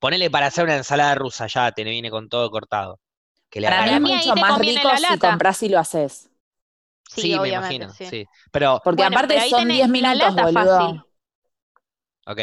Ponele 0.00 0.30
para 0.30 0.46
hacer 0.46 0.64
una 0.64 0.76
ensalada 0.76 1.14
rusa, 1.14 1.46
ya 1.46 1.70
te 1.72 1.84
viene 1.84 2.10
con 2.10 2.28
todo 2.28 2.50
cortado. 2.50 2.98
Que 3.50 3.60
le 3.60 3.68
Para 3.68 4.00
mí 4.00 4.00
mucho 4.00 4.34
más 4.36 4.58
rico 4.58 4.88
la 4.88 4.96
si 4.96 5.18
compras 5.18 5.62
y 5.62 5.68
lo 5.68 5.78
haces. 5.78 6.28
sí, 7.08 7.20
Sí, 7.22 7.30
me 7.30 7.36
obviamente, 7.36 7.84
imagino, 7.84 7.94
sí. 7.94 8.06
sí. 8.06 8.26
Pero, 8.50 8.80
Porque 8.82 9.02
Bueno, 9.02 9.16
aparte 9.16 9.34
pero 9.34 9.48
son 9.50 9.60
tenés 9.60 9.76
10 9.76 9.88
la 9.88 9.92
minutos, 9.92 10.34
lata 10.36 10.42
boludo. 10.44 10.78
fácil. 10.78 11.02
ok. 12.26 12.38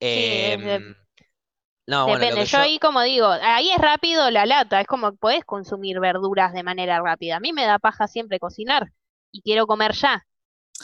es 0.00 0.58
de- 0.60 0.76
Em, 0.80 0.94
no, 1.86 2.04
bueno, 2.06 2.20
Depende, 2.20 2.40
que 2.42 2.46
yo 2.46 2.58
yo- 2.58 2.62
ahí 2.62 2.78
como 2.78 3.02
digo, 3.02 3.26
ahí 3.28 3.70
es 3.70 3.78
rápido 3.78 4.30
la 4.30 4.46
lata, 4.46 4.80
es 4.80 4.86
como 4.86 5.14
podés 5.16 5.44
consumir 5.44 6.00
verduras 6.00 6.52
de 6.52 6.62
manera 6.62 7.00
rápida. 7.00 7.36
A 7.36 7.40
mí 7.40 7.52
me 7.52 7.64
da 7.66 7.78
paja 7.78 8.08
siempre 8.08 8.38
cocinar 8.38 8.90
y 9.30 9.42
quiero 9.42 9.66
comer 9.66 9.92
ya. 9.92 10.24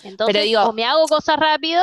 Entonces, 0.03 0.45
digo- 0.45 0.63
o 0.63 0.73
me 0.73 0.85
hago 0.85 1.07
cosas 1.07 1.37
rápido 1.37 1.83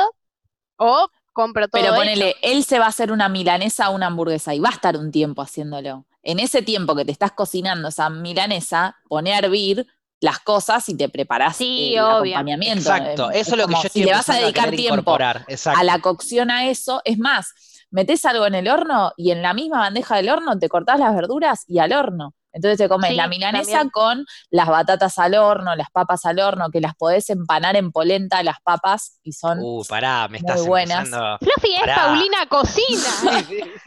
o 0.76 1.08
compro 1.32 1.68
todo 1.68 1.80
Pero 1.82 1.94
hecho. 1.94 2.00
ponele, 2.00 2.36
él 2.42 2.64
se 2.64 2.78
va 2.78 2.86
a 2.86 2.88
hacer 2.88 3.12
una 3.12 3.28
milanesa 3.28 3.90
o 3.90 3.94
una 3.94 4.06
hamburguesa 4.06 4.54
y 4.54 4.60
va 4.60 4.70
a 4.70 4.72
estar 4.72 4.96
un 4.96 5.10
tiempo 5.10 5.42
haciéndolo. 5.42 6.06
En 6.22 6.40
ese 6.40 6.62
tiempo 6.62 6.94
que 6.96 7.04
te 7.04 7.12
estás 7.12 7.32
cocinando 7.32 7.88
esa 7.88 8.10
milanesa, 8.10 8.96
pone 9.08 9.32
a 9.34 9.38
hervir 9.38 9.86
las 10.20 10.40
cosas 10.40 10.88
y 10.88 10.96
te 10.96 11.08
preparás 11.08 11.56
Sí, 11.56 11.94
el 11.94 12.00
obvio. 12.00 12.36
acompañamiento. 12.36 12.80
Exacto, 12.90 13.30
eso 13.30 13.52
es 13.52 13.56
lo 13.56 13.68
que 13.68 13.74
yo 13.74 13.88
si 13.88 14.04
le 14.04 14.12
vas 14.12 14.28
a 14.28 14.34
dedicar 14.34 14.70
tiempo 14.72 15.16
a 15.16 15.84
la 15.84 16.00
cocción 16.00 16.50
a 16.50 16.66
eso, 16.68 17.00
es 17.04 17.18
más, 17.18 17.54
metes 17.90 18.24
algo 18.24 18.46
en 18.46 18.54
el 18.54 18.68
horno 18.68 19.12
y 19.16 19.30
en 19.30 19.42
la 19.42 19.54
misma 19.54 19.78
bandeja 19.80 20.16
del 20.16 20.28
horno 20.30 20.58
te 20.58 20.68
cortás 20.68 20.98
las 21.00 21.14
verduras 21.14 21.64
y 21.66 21.78
al 21.78 21.92
horno. 21.92 22.34
Entonces 22.52 22.78
te 22.78 22.88
comes 22.88 23.10
Sí, 23.10 23.16
la 23.16 23.28
milanesa 23.28 23.70
también. 23.72 23.90
con 23.90 24.26
las 24.50 24.68
batatas 24.68 25.18
al 25.18 25.34
horno, 25.34 25.76
las 25.76 25.90
papas 25.90 26.24
al 26.24 26.40
horno, 26.40 26.70
que 26.70 26.80
las 26.80 26.94
podés 26.96 27.28
empanar 27.30 27.76
en 27.76 27.92
polenta 27.92 28.42
las 28.42 28.56
papas 28.62 29.20
y 29.22 29.32
son 29.32 29.58
Uh, 29.62 29.84
pará, 29.86 30.22
me 30.28 30.38
muy 30.40 30.48
estás 30.48 30.66
buenas. 30.66 31.04
empezando. 31.06 31.38
Fluffy 31.38 31.74
es 31.74 31.80
Pará. 31.80 31.94
Paulina 31.96 32.46
Cocina. 32.48 33.44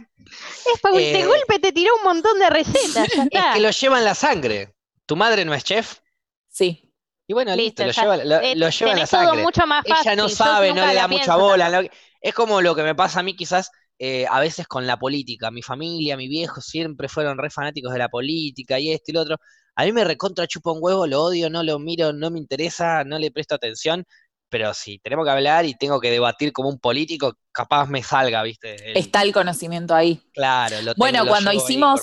Es 0.74 0.80
Paul- 0.82 0.96
de 0.98 1.20
Eh, 1.22 1.26
golpe 1.26 1.60
te 1.60 1.72
tiró 1.74 1.92
un 1.98 2.04
montón 2.04 2.40
de 2.40 2.50
recetas, 2.50 3.08
ya 3.32 3.50
Es 3.50 3.54
que 3.56 3.60
lo 3.60 3.70
lleva 3.72 3.98
en 4.00 4.06
la 4.06 4.16
sangre. 4.16 4.74
¿Tu 5.06 5.16
madre 5.16 5.44
no 5.44 5.54
es 5.54 5.64
chef? 5.64 6.00
sí. 6.48 6.88
Y 7.28 7.34
bueno, 7.34 7.56
listo, 7.56 7.86
Listo, 7.86 8.04
lo 8.04 8.12
lleva, 8.18 8.24
lo, 8.26 8.36
Eh, 8.42 8.56
lo 8.58 8.70
lleva 8.70 8.92
en 8.92 9.00
la 9.00 9.06
tenés 9.06 9.10
todo 9.10 9.24
sangre. 9.24 9.42
mucho 9.44 9.66
más 9.66 9.86
fácil. 9.88 10.08
Ella 10.12 10.16
no 10.22 10.28
sabe, 10.30 10.74
no 10.74 10.86
le 10.86 10.96
da 10.96 11.08
mucha 11.08 11.24
pienso 11.24 11.40
bola. 11.40 11.70
no- 11.70 11.88
Es 12.20 12.34
como 12.34 12.62
lo 12.62 12.76
que 12.76 12.84
me 12.84 12.94
pasa 12.94 13.22
a 13.22 13.24
mí 13.24 13.36
quizás 13.38 13.72
eh, 14.04 14.26
a 14.30 14.40
veces 14.40 14.68
con 14.68 14.88
la 14.88 14.98
política. 14.98 15.52
Mi 15.52 15.62
familia, 15.62 16.18
mi 16.18 16.28
viejo 16.28 16.62
siempre 16.62 17.08
fueron 17.10 17.38
re 17.38 17.50
fanáticos 17.52 17.94
de 17.94 18.00
la 18.00 18.10
política 18.10 18.80
y 18.80 18.92
esto 18.92 19.12
y 19.12 19.14
lo 19.14 19.22
otro. 19.22 19.38
A 19.76 19.86
mí 19.86 19.92
me 19.92 20.04
recontra 20.04 20.48
chupa 20.48 20.72
un 20.72 20.80
huevo, 20.82 21.06
lo 21.08 21.22
odio, 21.24 21.50
no 21.50 21.64
lo 21.64 21.80
miro, 21.80 22.14
no 22.14 22.32
me 22.32 22.40
interesa, 22.40 23.04
no 23.04 23.20
le 23.20 23.32
presto 23.32 23.56
atención. 23.56 24.04
Pero 24.50 24.74
si 24.74 25.00
tenemos 25.00 25.26
que 25.26 25.32
hablar 25.32 25.66
y 25.66 25.76
tengo 25.76 26.00
que 26.02 26.12
debatir 26.12 26.52
como 26.52 26.70
un 26.70 26.80
político, 26.80 27.38
capaz 27.54 27.88
me 27.88 28.04
salga, 28.04 28.44
¿viste? 28.44 28.92
El- 28.92 28.98
Está 28.98 29.22
el 29.22 29.32
conocimiento 29.34 29.96
ahí. 29.96 30.20
Claro, 30.34 30.78
lo 30.78 30.94
tengo, 30.94 30.98
Bueno, 30.98 31.24
lo 31.24 31.30
cuando 31.30 31.54
hicimos-. 31.54 32.02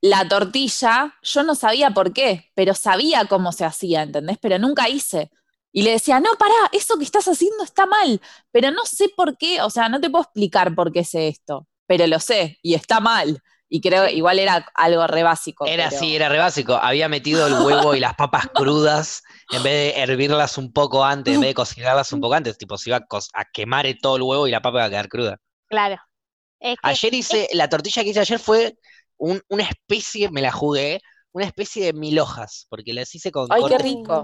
La 0.00 0.28
tortilla, 0.28 1.14
yo 1.22 1.42
no 1.44 1.54
sabía 1.54 1.90
por 1.90 2.12
qué, 2.12 2.50
pero 2.54 2.74
sabía 2.74 3.26
cómo 3.26 3.52
se 3.52 3.64
hacía, 3.64 4.02
¿entendés? 4.02 4.38
Pero 4.40 4.58
nunca 4.58 4.88
hice. 4.88 5.30
Y 5.76 5.82
le 5.82 5.90
decía, 5.90 6.20
no, 6.20 6.30
pará, 6.38 6.54
eso 6.70 6.96
que 6.96 7.04
estás 7.04 7.26
haciendo 7.26 7.64
está 7.64 7.84
mal, 7.84 8.20
pero 8.52 8.70
no 8.70 8.84
sé 8.84 9.08
por 9.08 9.36
qué, 9.36 9.60
o 9.60 9.70
sea, 9.70 9.88
no 9.88 10.00
te 10.00 10.08
puedo 10.08 10.22
explicar 10.22 10.72
por 10.72 10.92
qué 10.92 11.02
sé 11.04 11.26
esto, 11.26 11.66
pero 11.88 12.06
lo 12.06 12.20
sé 12.20 12.58
y 12.62 12.74
está 12.74 13.00
mal. 13.00 13.42
Y 13.68 13.80
creo 13.80 14.04
que 14.06 14.12
igual 14.12 14.38
era 14.38 14.64
algo 14.74 15.04
re 15.08 15.24
básico. 15.24 15.66
Era 15.66 15.88
pero- 15.88 15.96
así, 15.96 16.14
era 16.14 16.28
re 16.28 16.38
básico. 16.38 16.74
Había 16.74 17.08
metido 17.08 17.44
el 17.48 17.54
huevo 17.54 17.96
y 17.96 17.98
las 17.98 18.14
papas 18.14 18.46
crudas 18.54 19.24
en 19.50 19.64
vez 19.64 19.72
de 19.96 20.00
hervirlas 20.00 20.58
un 20.58 20.72
poco 20.72 21.04
antes, 21.04 21.34
en 21.34 21.40
vez 21.40 21.50
de 21.50 21.54
cocinarlas 21.54 22.12
un 22.12 22.20
poco 22.20 22.34
antes. 22.34 22.56
Tipo, 22.56 22.78
se 22.78 22.90
iba 22.90 22.98
a, 22.98 23.44
quemar 23.52 23.86
todo 24.00 24.14
el 24.14 24.22
huevo 24.22 24.46
y 24.46 24.52
la 24.52 24.62
papa 24.62 24.78
iba 24.78 24.84
a 24.84 24.90
quedar 24.90 25.08
cruda. 25.08 25.38
Claro. 25.66 25.96
Es 26.60 26.76
que 26.76 26.88
Ayer 26.88 27.14
hice, 27.14 27.48
la 27.52 27.68
tortilla 27.68 28.04
que 28.04 28.10
hice 28.10 28.20
ayer 28.20 28.38
fue 28.38 28.78
un- 29.16 29.42
una 29.48 29.64
especie, 29.64 30.30
me 30.30 30.40
la 30.40 30.52
jugué, 30.52 31.00
una 31.32 31.46
especie 31.46 31.86
de 31.86 31.92
mil 31.94 32.16
hojas, 32.20 32.66
porque 32.70 32.92
las 32.92 33.12
hice 33.12 33.32
con 33.32 33.48
Ay, 33.50 33.62
qué 33.68 33.78
rico. 33.78 34.22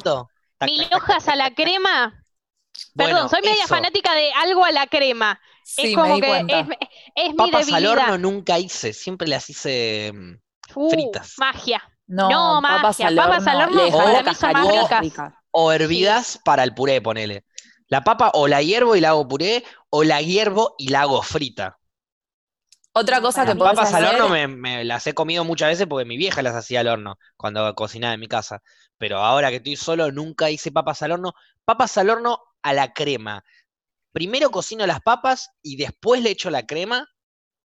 Mil 0.60 0.88
hojas 0.92 1.26
tac, 1.26 1.28
a 1.28 1.36
la 1.36 1.54
crema. 1.54 2.24
Bueno, 2.94 3.16
Perdón, 3.16 3.28
soy 3.28 3.42
media 3.42 3.66
eso. 3.66 3.68
fanática 3.68 4.14
de 4.14 4.32
algo 4.34 4.64
a 4.64 4.72
la 4.72 4.86
crema. 4.88 5.40
Sí, 5.62 5.86
es 5.86 5.96
me 5.96 6.12
como 6.12 6.12
di 6.12 6.20
que 6.20 6.26
cuenta. 6.26 6.60
es, 6.60 6.66
es 7.14 7.34
mi 7.34 7.36
Papas 7.36 7.72
al 7.72 7.86
debilidad. 7.86 7.86
horno 7.86 8.18
nunca 8.18 8.58
hice, 8.58 8.92
siempre 8.92 9.28
las 9.28 9.50
hice 9.50 10.12
mm, 10.14 10.34
Uh, 10.74 10.88
fritas. 10.88 11.32
magia. 11.36 11.80
No, 12.08 12.28
No, 12.28 12.62
papas 12.66 13.00
magia, 13.00 13.08
al 13.08 13.16
papas 13.16 13.46
al 13.46 13.62
horno 13.62 13.92
para 13.96 14.22
mí 14.22 14.34
son 14.34 14.52
cascarita 14.52 14.74
más 14.74 14.96
ricas. 14.98 14.98
rica. 14.98 15.42
o 15.52 15.72
hervidas 15.72 16.40
para 16.44 16.64
el 16.64 16.74
puré, 16.74 17.02
ponele. 17.02 17.46
La 17.88 18.04
papa 18.04 18.32
o 18.34 18.48
la 18.48 18.62
hiervo 18.62 18.96
y 18.96 19.02
la 19.02 19.10
hago 19.10 19.28
puré, 19.28 19.64
o 19.90 20.04
la 20.04 20.22
hiervo 20.22 20.76
y 20.78 20.90
la 20.90 21.02
hago 21.02 21.22
frita. 21.22 21.79
Otra 22.92 23.20
cosa 23.20 23.42
que 23.42 23.50
Las 23.50 23.58
podés 23.58 23.74
Papas 23.74 23.94
al 23.94 24.04
horno 24.04 24.28
me, 24.28 24.48
me 24.48 24.84
las 24.84 25.06
he 25.06 25.14
comido 25.14 25.44
muchas 25.44 25.68
veces 25.68 25.86
porque 25.86 26.04
mi 26.04 26.16
vieja 26.16 26.42
las 26.42 26.54
hacía 26.56 26.80
al 26.80 26.88
horno 26.88 27.18
cuando 27.36 27.74
cocinaba 27.74 28.14
en 28.14 28.20
mi 28.20 28.28
casa. 28.28 28.62
Pero 28.98 29.18
ahora 29.18 29.50
que 29.50 29.56
estoy 29.56 29.76
solo, 29.76 30.10
nunca 30.10 30.50
hice 30.50 30.72
papas 30.72 31.02
al 31.02 31.12
horno. 31.12 31.34
Papas 31.64 31.96
al 31.98 32.10
horno 32.10 32.40
a 32.62 32.74
la 32.74 32.92
crema. 32.92 33.44
Primero 34.12 34.50
cocino 34.50 34.86
las 34.86 35.00
papas 35.00 35.50
y 35.62 35.76
después 35.76 36.22
le 36.22 36.30
echo 36.30 36.50
la 36.50 36.66
crema 36.66 37.06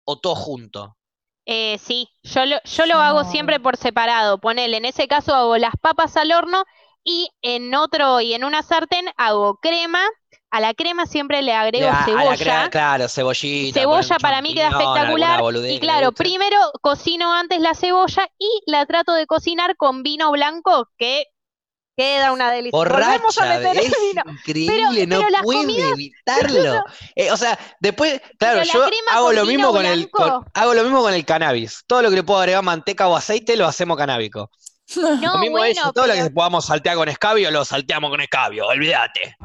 o 0.05 0.19
todo 0.19 0.35
junto. 0.35 0.97
Eh, 1.45 1.77
sí, 1.79 2.09
yo 2.23 2.45
lo, 2.45 2.57
yo 2.63 2.85
lo 2.85 2.95
hago 2.95 3.23
siempre 3.23 3.59
por 3.59 3.77
separado. 3.77 4.39
Ponele, 4.39 4.77
en 4.77 4.85
ese 4.85 5.07
caso 5.07 5.35
hago 5.35 5.57
las 5.57 5.73
papas 5.81 6.17
al 6.17 6.31
horno 6.31 6.65
y 7.03 7.29
en 7.41 7.73
otro 7.75 8.21
y 8.21 8.33
en 8.33 8.43
una 8.43 8.63
sartén 8.63 9.05
hago 9.17 9.57
crema. 9.57 10.03
A 10.51 10.59
la 10.59 10.73
crema 10.73 11.05
siempre 11.05 11.41
le 11.41 11.53
agrego 11.53 11.85
Le- 11.85 11.89
a- 11.89 12.03
a 12.03 12.07
la 12.07 12.13
cebolla. 12.35 12.37
crema, 12.37 12.69
claro, 12.69 13.07
cebollita. 13.07 13.79
Cebolla 13.79 14.17
para 14.19 14.41
mí 14.41 14.53
queda 14.53 14.67
espectacular. 14.69 15.39
boludez 15.39 15.71
Y 15.73 15.79
claro, 15.79 16.11
primero 16.11 16.57
cocino 16.81 17.33
antes 17.33 17.59
la 17.61 17.73
cebolla 17.73 18.27
y 18.37 18.49
la 18.65 18.85
trato 18.85 19.13
de 19.13 19.25
cocinar 19.27 19.77
con 19.77 20.03
vino 20.03 20.29
blanco 20.31 20.89
que 20.97 21.25
queda 21.97 22.31
una 22.31 22.49
delicia. 22.51 22.77
Volvemos 22.77 23.37
a 23.37 23.45
Borracha, 23.45 23.59
meter 23.59 23.77
es 23.83 23.93
vino. 24.11 24.23
increíble, 24.31 25.07
no 25.07 25.17
pero 25.19 25.43
puede 25.43 25.59
comidas- 25.59 25.91
evitarlo. 25.93 26.83
Eh, 27.15 27.31
o 27.31 27.37
sea, 27.37 27.57
después, 27.79 28.21
claro, 28.39 28.59
la 28.59 28.63
yo 28.65 28.85
hago 29.11 29.31
lo 29.33 29.45
mismo 29.45 29.71
con 29.71 29.85
el, 29.85 30.09
con- 30.09 30.45
hago 30.53 30.73
lo 30.73 30.83
mismo 30.83 31.01
con 31.01 31.13
el 31.13 31.25
cannabis. 31.25 31.83
Todo 31.87 32.01
lo 32.01 32.09
que 32.09 32.15
le 32.17 32.23
puedo 32.23 32.39
agregar 32.39 32.63
manteca 32.63 33.07
o 33.07 33.15
aceite 33.15 33.55
lo 33.55 33.67
hacemos 33.67 33.97
canábico. 33.97 34.49
No, 35.21 35.33
lo 35.33 35.39
mismo 35.39 35.57
bueno, 35.57 35.81
eso, 35.81 35.93
todo 35.93 36.07
lo 36.07 36.13
que 36.13 36.29
podamos 36.31 36.65
saltear 36.65 36.95
con 36.95 37.07
escabio, 37.09 37.49
lo 37.51 37.63
salteamos 37.65 38.09
con 38.09 38.21
escabio, 38.21 38.67
olvídate. 38.67 39.35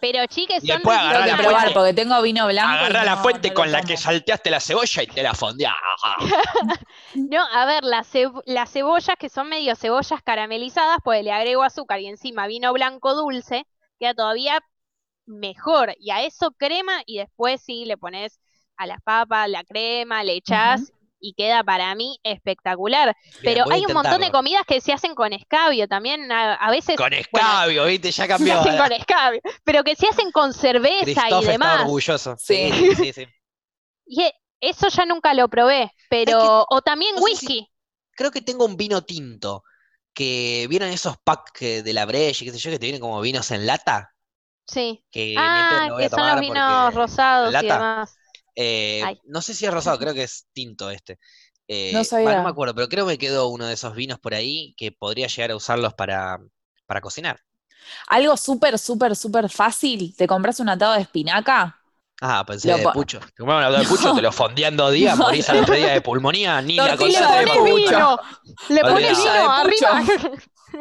pero 0.00 0.26
chiques, 0.26 0.58
son 0.58 0.66
después 0.68 0.96
agarrá 0.96 1.24
que 1.24 1.30
la 1.32 1.36
probar 1.38 1.56
fuente. 1.60 1.74
porque 1.74 1.94
tengo 1.94 2.22
vino 2.22 2.46
blanco. 2.46 2.72
y 2.72 2.76
Agarrá 2.78 3.04
la 3.04 3.14
no- 3.16 3.22
fuente 3.22 3.48
no 3.48 3.54
lo 3.54 3.60
con 3.60 3.72
la 3.72 3.82
que 3.82 3.96
salteaste 3.96 4.50
la 4.50 4.60
cebolla 4.60 5.02
y 5.02 5.06
te 5.06 5.22
la 5.22 5.34
fondeás. 5.34 5.74
No, 7.14 7.42
a 7.52 7.64
ver, 7.66 7.84
las, 7.84 8.08
las 8.44 8.70
cebollas 8.70 9.16
que 9.18 9.28
son 9.28 9.48
medio 9.48 9.74
cebollas 9.74 10.20
caramelizadas, 10.22 10.98
pues 11.02 11.24
le 11.24 11.32
agrego 11.32 11.62
azúcar 11.62 12.00
y 12.00 12.06
encima 12.06 12.46
vino 12.46 12.72
blanco 12.72 13.14
dulce, 13.14 13.66
queda 13.98 14.14
todavía 14.14 14.60
mejor. 15.24 15.94
Y 15.98 16.10
a 16.10 16.22
eso 16.22 16.50
crema 16.52 17.00
y 17.06 17.18
después 17.18 17.60
sí 17.64 17.84
le 17.86 17.96
pones 17.96 18.38
a 18.76 18.86
las 18.86 19.00
papas 19.02 19.48
la 19.48 19.64
crema, 19.64 20.22
le 20.22 20.34
echás 20.34 20.92
y 21.20 21.34
queda 21.34 21.64
para 21.64 21.94
mí 21.94 22.18
espectacular. 22.22 23.16
Bien, 23.40 23.42
Pero 23.42 23.64
hay 23.70 23.84
un 23.86 23.92
montón 23.92 24.20
de 24.20 24.30
comidas 24.30 24.62
que 24.66 24.80
se 24.80 24.92
hacen 24.92 25.14
con 25.14 25.32
escabio 25.32 25.88
también, 25.88 26.30
a, 26.32 26.54
a 26.54 26.70
veces 26.70 26.96
Con 26.96 27.10
bueno, 27.10 27.16
escabio, 27.16 27.84
¿viste? 27.86 28.10
Ya 28.10 28.22
se 28.24 28.28
cambió. 28.28 28.60
hacen 28.60 28.74
eh. 28.74 28.78
con 28.78 28.92
escabio, 28.92 29.40
pero 29.64 29.84
que 29.84 29.96
se 29.96 30.08
hacen 30.08 30.30
con 30.32 30.52
cerveza 30.52 31.04
Christoph 31.04 31.44
y 31.44 31.50
está 31.50 31.52
demás. 31.52 31.80
orgulloso. 31.82 32.36
Sí. 32.38 32.70
Sí, 32.72 32.94
sí, 32.96 33.12
sí. 33.12 33.26
Y 34.06 34.22
e- 34.22 34.34
eso 34.60 34.88
ya 34.88 35.04
nunca 35.04 35.34
lo 35.34 35.48
probé, 35.48 35.90
pero 36.08 36.66
o 36.70 36.82
también 36.82 37.14
no 37.16 37.22
sé 37.22 37.36
si- 37.36 37.46
whisky. 37.46 37.72
Creo 38.12 38.30
que 38.30 38.40
tengo 38.42 38.64
un 38.64 38.76
vino 38.76 39.02
tinto. 39.04 39.62
Que 40.14 40.66
vieron 40.70 40.88
esos 40.88 41.16
packs 41.18 41.60
de 41.84 41.92
la 41.92 42.06
Breche, 42.06 42.44
qué 42.46 42.50
sé 42.52 42.58
yo, 42.58 42.70
que 42.70 42.78
te 42.78 42.86
vienen 42.86 43.02
como 43.02 43.20
vinos 43.20 43.50
en 43.50 43.66
lata. 43.66 44.14
Sí. 44.66 45.04
Que 45.10 45.34
Ah, 45.38 45.82
me 45.86 45.92
voy 45.92 46.04
a 46.04 46.08
que 46.08 46.14
son 46.14 46.26
los 46.26 46.40
vinos 46.40 46.94
rosados 46.94 47.54
y 47.62 47.66
demás. 47.66 48.16
Eh, 48.56 49.20
no 49.24 49.42
sé 49.42 49.54
si 49.54 49.66
es 49.66 49.72
rosado, 49.72 49.98
creo 49.98 50.14
que 50.14 50.24
es 50.24 50.48
tinto 50.52 50.90
este. 50.90 51.18
Eh, 51.68 51.92
No 51.92 52.04
bah, 52.22 52.34
sabía. 52.34 52.36
no 52.36 52.42
me 52.42 52.50
acuerdo, 52.50 52.74
pero 52.74 52.88
creo 52.88 53.06
que 53.06 53.12
me 53.14 53.18
quedó 53.18 53.48
uno 53.48 53.66
de 53.66 53.74
esos 53.74 53.94
vinos 53.94 54.18
por 54.20 54.34
ahí 54.34 54.74
que 54.78 54.92
podría 54.92 55.28
llegar 55.28 55.52
a 55.52 55.56
usarlos 55.56 55.94
para, 55.94 56.38
para 56.86 57.00
cocinar. 57.00 57.40
Algo 58.08 58.36
súper, 58.36 58.78
súper, 58.78 59.14
súper 59.16 59.48
fácil. 59.48 60.14
Te 60.16 60.26
compras 60.26 60.60
un 60.60 60.68
atado 60.68 60.94
de 60.94 61.02
espinaca. 61.02 61.80
Ah, 62.20 62.44
pensé 62.46 62.70
Lo 62.70 62.78
de 62.78 62.88
pucho. 62.88 63.20
Te 63.36 63.42
un 63.42 63.50
atado 63.50 63.76
de 63.78 63.84
pucho, 63.88 64.14
te 64.14 64.22
lo 64.22 64.32
fondía 64.32 64.68
en 64.68 64.76
dos 64.76 64.92
días, 64.92 65.18
No, 65.18 65.26
morís 65.26 65.48
al 65.50 65.58
otro 65.58 65.74
día 65.74 65.92
de 65.92 66.00
pulmonía, 66.00 66.60
ni 66.62 66.80
la 66.80 66.96
de 67.36 67.46
pucho. 67.46 67.64
vino, 67.64 68.18
le 68.68 68.84
pone 68.84 69.06
Olvidate. 69.06 69.14
vino 69.14 69.50
arriba. 69.50 70.02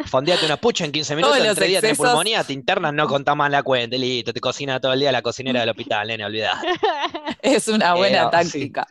Fondeate 0.08 0.46
unos 0.46 0.60
puchos 0.60 0.86
en 0.86 0.92
15 0.92 1.16
minutos, 1.16 1.34
Todos 1.36 1.44
en 1.44 1.48
los 1.50 1.56
tres 1.58 1.70
días 1.70 1.82
tenés 1.82 1.94
excesos. 1.94 2.12
pulmonía, 2.12 2.44
te 2.44 2.54
internas, 2.54 2.94
no 2.94 3.08
contás 3.08 3.36
más 3.36 3.50
la 3.52 3.64
cuenta, 3.64 3.96
listo, 3.98 4.34
te 4.34 4.42
cocina 4.42 4.80
todo 4.80 4.94
el 4.94 5.00
día 5.00 5.12
la 5.12 5.22
cocinera 5.22 5.60
del 5.62 5.70
hospital, 5.70 6.08
nene, 6.08 6.26
olvidá. 6.26 6.62
Es 7.42 7.68
una 7.68 7.94
buena 7.94 8.24
Eh, 8.24 8.26
sí. 8.26 8.32
táctica. 8.32 8.88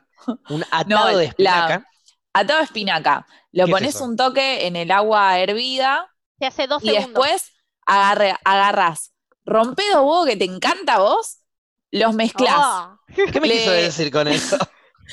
Un 0.48 0.64
atado 0.70 0.86
No, 0.86 1.06
de 1.08 1.14
la- 1.16 1.22
espinaca. 1.24 1.86
Atado 2.32 2.58
de 2.60 2.64
espinaca. 2.64 3.26
Lo 3.52 3.64
¿Qué 3.66 3.70
es 3.70 3.76
pones 3.76 4.00
un 4.00 4.16
toque 4.16 4.66
en 4.66 4.76
el 4.76 4.90
agua 4.90 5.38
hervida 5.38 6.10
Se 6.38 6.46
hace 6.46 6.66
dos 6.66 6.82
y 6.82 6.88
segundos. 6.90 7.08
después 7.24 7.52
agarre, 7.86 8.34
agarras 8.44 9.12
rompe 9.44 9.82
dos 9.92 9.96
huevos 10.02 10.26
que 10.26 10.36
te 10.36 10.44
encanta 10.46 10.94
a 10.94 10.98
vos, 11.00 11.38
los 11.90 12.14
mezclás. 12.14 12.56
Oh, 12.58 12.98
¿Qué 13.14 13.40
me 13.40 13.46
Le- 13.48 13.58
quiso 13.58 13.70
decir 13.72 14.10
con 14.10 14.26
eso? 14.28 14.56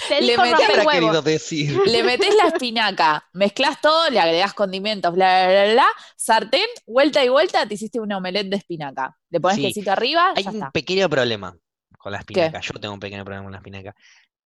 Te 0.07 0.21
Le 1.85 2.03
metes 2.03 2.35
la 2.35 2.47
espinaca, 2.47 3.27
mezclas 3.33 3.81
todo, 3.81 4.09
le 4.09 4.19
agregás 4.19 4.53
condimentos, 4.53 5.13
bla, 5.13 5.47
bla, 5.47 5.63
bla, 5.63 5.73
bla, 5.73 5.87
sartén, 6.15 6.65
vuelta 6.85 7.23
y 7.23 7.29
vuelta, 7.29 7.65
te 7.65 7.73
hiciste 7.75 7.99
un 7.99 8.11
omelette 8.11 8.49
de 8.49 8.57
espinaca. 8.57 9.17
Le 9.29 9.39
pones 9.39 9.57
Sí. 9.57 9.63
quesito 9.63 9.91
arriba, 9.91 10.33
Hay 10.35 10.43
ya 10.43 10.49
un 10.49 10.55
está. 10.57 10.71
pequeño 10.71 11.09
problema 11.09 11.57
con 11.97 12.11
la 12.11 12.19
espinaca. 12.19 12.59
Yo 12.61 12.73
tengo 12.79 12.93
un 12.93 12.99
pequeño 12.99 13.23
problema 13.23 13.43
con 13.43 13.51
la 13.51 13.57
espinaca. 13.59 13.95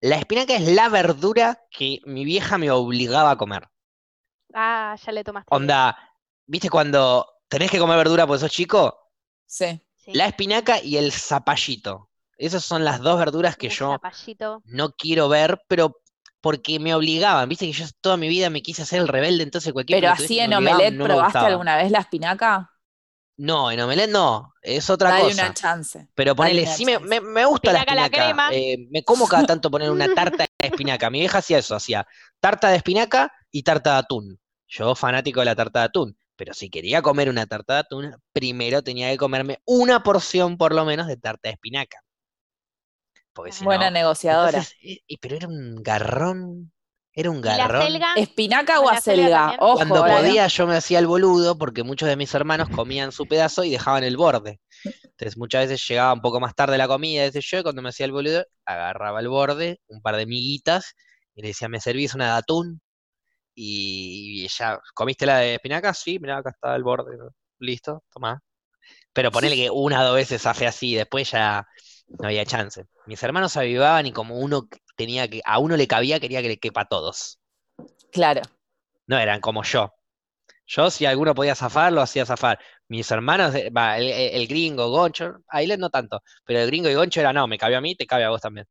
La 0.00 0.16
espinaca 0.16 0.54
es 0.54 0.62
la 0.72 0.88
verdura 0.88 1.62
que 1.70 2.00
mi 2.04 2.24
vieja 2.24 2.58
me 2.58 2.70
obligaba 2.70 3.30
a 3.30 3.36
comer. 3.36 3.68
Ah, 4.52 4.94
ya 5.04 5.12
le 5.12 5.24
tomaste. 5.24 5.48
Onda, 5.54 5.96
¿viste 6.46 6.68
cuando 6.68 7.26
tenés 7.48 7.70
que 7.70 7.78
comer 7.78 7.96
verdura 7.96 8.26
porque 8.26 8.40
sos 8.40 8.50
chico? 8.50 9.10
Sí. 9.46 9.80
Sí, 9.94 10.12
La 10.14 10.26
espinaca 10.26 10.80
y 10.80 10.98
el 10.98 11.10
zapallito. 11.12 12.10
Esas 12.38 12.64
son 12.64 12.84
las 12.84 13.00
dos 13.00 13.18
verduras 13.18 13.56
que 13.56 13.68
yo 13.68 13.92
zapallito. 13.92 14.62
no 14.64 14.90
quiero 14.92 15.28
ver, 15.28 15.60
pero 15.68 15.96
porque 16.40 16.78
me 16.78 16.94
obligaban. 16.94 17.48
Viste 17.48 17.66
que 17.66 17.72
yo 17.72 17.86
toda 18.00 18.16
mi 18.16 18.28
vida 18.28 18.50
me 18.50 18.62
quise 18.62 18.82
hacer 18.82 19.00
el 19.00 19.08
rebelde, 19.08 19.42
entonces 19.42 19.72
cualquier 19.72 20.00
Pero 20.00 20.12
así 20.12 20.38
en 20.38 20.52
omelette, 20.54 20.94
no 20.94 21.04
¿probaste 21.04 21.38
alguna 21.38 21.76
vez 21.76 21.90
la 21.90 21.98
espinaca? 22.00 22.70
No, 23.38 23.70
en 23.70 23.80
omelette 23.80 24.10
no, 24.10 24.54
es 24.62 24.88
otra 24.88 25.10
Dale 25.10 25.24
cosa. 25.24 25.44
una 25.46 25.54
chance. 25.54 26.08
Pero 26.14 26.34
ponele, 26.34 26.66
sí 26.66 26.86
me, 26.86 26.98
me- 26.98 27.20
me 27.20 27.44
gusta 27.44 27.72
la 27.72 27.80
Espinaca 27.80 27.92
a 27.92 27.94
la 27.94 28.08
espinaca. 28.08 28.26
crema. 28.32 28.50
eh, 28.54 28.76
me 28.90 29.04
como 29.04 29.28
cada 29.28 29.44
tanto 29.44 29.70
poner 29.70 29.90
una 29.90 30.08
tarta 30.08 30.44
de 30.58 30.66
espinaca. 30.68 31.10
Mi 31.10 31.20
vieja 31.20 31.38
hacía 31.38 31.58
eso, 31.58 31.74
hacía 31.74 32.06
tarta 32.40 32.68
de 32.70 32.76
espinaca 32.76 33.30
y 33.50 33.62
tarta 33.62 33.92
de 33.92 33.98
atún. 33.98 34.40
Yo 34.68 34.94
fanático 34.94 35.40
de 35.40 35.46
la 35.46 35.54
tarta 35.54 35.80
de 35.80 35.84
atún. 35.86 36.18
Pero 36.36 36.54
si 36.54 36.70
quería 36.70 37.02
comer 37.02 37.28
una 37.28 37.46
tarta 37.46 37.74
de 37.74 37.80
atún, 37.80 38.14
primero 38.32 38.82
tenía 38.82 39.10
que 39.10 39.16
comerme 39.18 39.58
una 39.66 40.02
porción 40.02 40.56
por 40.56 40.74
lo 40.74 40.84
menos 40.86 41.06
de 41.06 41.16
tarta 41.18 41.48
de 41.48 41.52
espinaca. 41.54 41.98
Porque 43.36 43.52
si 43.52 43.64
Buena 43.64 43.90
no, 43.90 43.90
negociadora. 43.90 44.58
entonces, 44.58 44.76
eh, 44.82 45.00
eh, 45.08 45.16
pero 45.20 45.36
era 45.36 45.48
un 45.48 45.76
garrón, 45.82 46.72
era 47.12 47.30
un 47.30 47.42
¿Y 47.42 47.54
la 47.54 47.68
garrón. 47.68 47.82
selga? 47.86 48.08
¿Espinaca 48.14 48.80
o 48.80 48.84
¿Con 48.84 48.94
la 48.94 48.96
selga 48.96 49.50
acelga? 49.50 49.56
Ojo, 49.58 49.76
Cuando 49.76 50.06
eh. 50.06 50.10
podía 50.16 50.46
yo 50.48 50.66
me 50.66 50.76
hacía 50.76 50.98
el 50.98 51.06
boludo 51.06 51.58
porque 51.58 51.82
muchos 51.84 52.08
de 52.08 52.16
mis 52.16 52.34
hermanos 52.34 52.68
comían 52.70 53.12
su 53.12 53.26
pedazo 53.26 53.64
y 53.64 53.70
dejaban 53.70 54.04
el 54.04 54.16
borde. 54.16 54.60
Entonces 55.12 55.36
muchas 55.38 55.68
veces 55.68 55.86
llegaba 55.88 56.12
un 56.14 56.20
poco 56.22 56.40
más 56.40 56.54
tarde 56.54 56.78
la 56.78 56.88
comida, 56.88 57.24
ese 57.24 57.40
yo, 57.42 57.58
y 57.60 57.62
cuando 57.64 57.82
me 57.82 57.90
hacía 57.90 58.06
el 58.06 58.12
boludo, 58.12 58.44
agarraba 58.66 59.20
el 59.20 59.28
borde, 59.28 59.80
un 59.88 60.02
par 60.02 60.16
de 60.16 60.26
miguitas, 60.26 60.94
y 61.34 61.42
le 61.42 61.48
decía, 61.48 61.68
¿me 61.68 61.80
servís 61.80 62.14
una 62.14 62.32
de 62.34 62.38
atún? 62.38 62.80
Y, 63.54 64.42
y 64.42 64.44
ella, 64.44 64.80
¿comiste 64.94 65.26
la 65.26 65.38
de 65.38 65.54
espinaca? 65.56 65.94
Sí, 65.94 66.18
mirá, 66.20 66.38
acá 66.38 66.50
está 66.50 66.76
el 66.76 66.82
borde, 66.84 67.16
listo, 67.60 68.04
tomá. 68.12 68.40
Pero 69.12 69.30
ponele 69.32 69.56
que 69.56 69.70
una 69.70 70.02
o 70.02 70.06
dos 70.06 70.16
veces 70.16 70.46
hace 70.46 70.66
así, 70.66 70.94
después 70.94 71.30
ya 71.30 71.66
no 72.20 72.28
había 72.28 72.46
chance. 72.46 72.86
Mis 73.04 73.22
hermanos 73.22 73.52
se 73.52 73.60
avivaban 73.60 74.06
y 74.06 74.12
como 74.12 74.38
uno 74.38 74.68
tenía 74.96 75.28
que, 75.28 75.40
a 75.44 75.58
uno 75.58 75.76
le 75.76 75.86
cabía, 75.88 76.20
quería 76.20 76.42
que 76.42 76.48
le 76.48 76.58
quepa 76.58 76.82
a 76.82 76.86
todos 76.86 77.40
Claro. 78.10 78.50
no 79.06 79.18
eran 79.18 79.40
como 79.40 79.62
yo. 79.64 79.92
Yo, 80.66 80.90
si 80.90 81.06
alguno 81.06 81.34
podía 81.34 81.54
zafar, 81.56 81.92
lo 81.92 82.02
hacía 82.02 82.26
zafar. 82.26 82.58
Mis 82.88 83.10
hermanos, 83.10 83.54
eh, 83.54 83.70
va, 83.70 83.98
el, 83.98 84.08
el- 84.10 84.48
gringo, 84.48 84.90
Goncho, 84.90 85.38
Ailet 85.48 85.78
no 85.80 85.90
tanto, 85.90 86.22
pero 86.44 86.60
el 86.60 86.66
gringo 86.68 86.88
y 86.90 86.94
Goncho 86.94 87.20
era 87.20 87.32
no, 87.32 87.46
me 87.48 87.58
cabe 87.58 87.76
a 87.76 87.82
mí, 87.82 87.96
te 87.96 88.06
cabe 88.06 88.24
a 88.24 88.30
vos 88.30 88.40
también. 88.42 88.66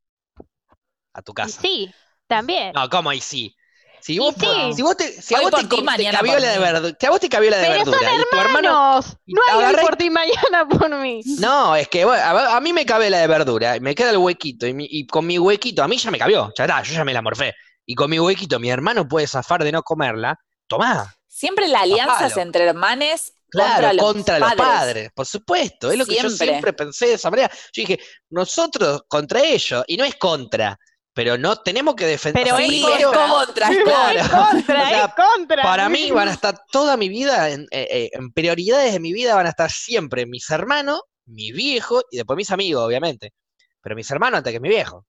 A 1.14 1.22
tu 1.24 1.34
casa. 1.34 1.62
sí, 1.62 1.96
también. 2.28 2.76
No, 2.76 2.90
¿cómo 2.90 3.10
ahí 3.10 3.22
sí? 3.22 3.56
Si 4.06 4.20
vos, 4.20 4.36
sí. 4.40 4.46
si 4.76 4.82
vos 4.84 4.96
te, 4.96 5.20
si 5.20 5.34
a 5.34 5.42
vos 5.42 5.50
te, 5.50 5.64
te 5.66 5.82
mañana 5.82 6.20
cabió 6.20 6.34
por 6.34 6.42
la 6.42 6.52
de 6.52 6.60
verdura, 6.60 6.96
si 7.00 7.06
a 7.08 7.10
vos 7.10 7.20
te 7.20 7.28
cabió 7.28 7.50
la 7.50 7.58
de 7.58 7.68
Pero 7.70 7.86
son 7.86 7.92
verdura 7.94 8.14
y 8.14 8.18
tu 8.30 8.38
hermano, 8.38 8.70
hermanos. 8.70 9.18
y 9.26 9.34
No 9.34 9.42
hay 9.52 9.64
agarré- 9.64 9.82
por 9.82 9.96
ti 9.96 10.10
mañana 10.12 10.68
por 10.70 10.96
mí. 10.98 11.22
no, 11.40 11.76
es 11.76 11.88
que 11.88 12.06
bueno, 12.06 12.22
a, 12.24 12.58
a 12.58 12.62
mí 12.62 12.72
me 12.72 12.86
cabe 12.86 13.10
la 13.10 13.18
de 13.18 13.26
verdura, 13.26 13.78
me 13.82 13.96
queda 13.96 14.12
el 14.12 14.18
huequito, 14.18 14.68
y, 14.68 14.76
mi- 14.76 14.88
y 14.88 15.08
con 15.08 15.26
mi 15.26 15.40
huequito, 15.40 15.82
a 15.82 15.88
mí 15.88 15.98
ya 15.98 16.12
me 16.12 16.20
cabió, 16.20 16.54
ya 16.56 16.66
está, 16.66 16.84
yo 16.84 16.94
ya 16.94 17.04
me 17.04 17.14
la 17.14 17.24
morfé. 17.24 17.56
Y 17.84 17.96
con 17.96 18.12
mi 18.12 18.20
huequito, 18.20 18.60
mi 18.60 18.70
hermano 18.70 19.08
puede 19.08 19.26
zafar 19.26 19.64
de 19.64 19.72
no 19.72 19.82
comerla, 19.82 20.36
tomá. 20.68 21.12
Siempre 21.28 21.68
la 21.68 21.82
alianza 21.82 22.28
es 22.28 22.38
entre 22.38 22.66
hermanes 22.66 23.34
Claro, 23.50 23.74
contra 23.74 23.94
los 23.94 24.06
contra 24.06 24.40
los 24.40 24.54
padres. 24.54 25.10
por 25.16 25.26
supuesto, 25.26 25.90
es 25.92 25.98
lo 25.98 26.06
que 26.06 26.14
yo 26.14 26.30
Siempre. 26.30 26.48
siempre 26.48 26.74
pensé 26.74 27.08
de 27.08 27.14
esa 27.16 27.32
manera. 27.32 27.50
Yo 27.74 27.82
dije, 27.82 28.00
nosotros 28.30 29.02
contra 29.08 29.42
ellos, 29.42 29.84
y 29.88 29.98
no 29.98 30.04
es 30.06 30.16
contra, 30.18 30.78
pero 31.16 31.38
no 31.38 31.56
tenemos 31.56 31.96
que 31.96 32.06
defender. 32.06 32.44
Pero 32.44 32.58
es 32.60 33.06
contra, 33.06 33.72
es 33.72 33.78
Claro. 33.84 34.20
Es 34.20 34.30
contra. 34.30 34.52
contra, 34.52 34.84
O 34.84 34.88
sea, 34.88 35.06
es 35.06 35.14
contra. 35.14 35.64
para 35.64 35.88
mí 35.88 36.12
van 36.12 36.28
a 36.28 36.34
estar 36.34 36.66
toda 36.70 36.98
mi 36.98 37.08
vida, 37.08 37.50
en, 37.50 37.62
eh, 37.72 37.88
eh, 37.90 38.10
en 38.12 38.34
prioridades 38.34 38.92
de 38.92 39.00
mi 39.00 39.14
vida 39.14 39.34
van 39.34 39.46
a 39.46 39.50
estar 39.50 39.72
siempre 39.72 40.26
mis 40.26 40.50
hermanos, 40.50 41.02
mi 41.26 41.54
viejo 41.54 42.02
y 42.12 42.18
después 42.18 42.36
mis 42.36 42.52
amigos, 42.52 42.86
obviamente. 42.86 43.34
Pero 43.82 43.96
mis 43.96 44.12
hermanos 44.12 44.40
antes 44.40 44.52
que 44.52 44.60
mi 44.60 44.68
viejo. 44.68 45.06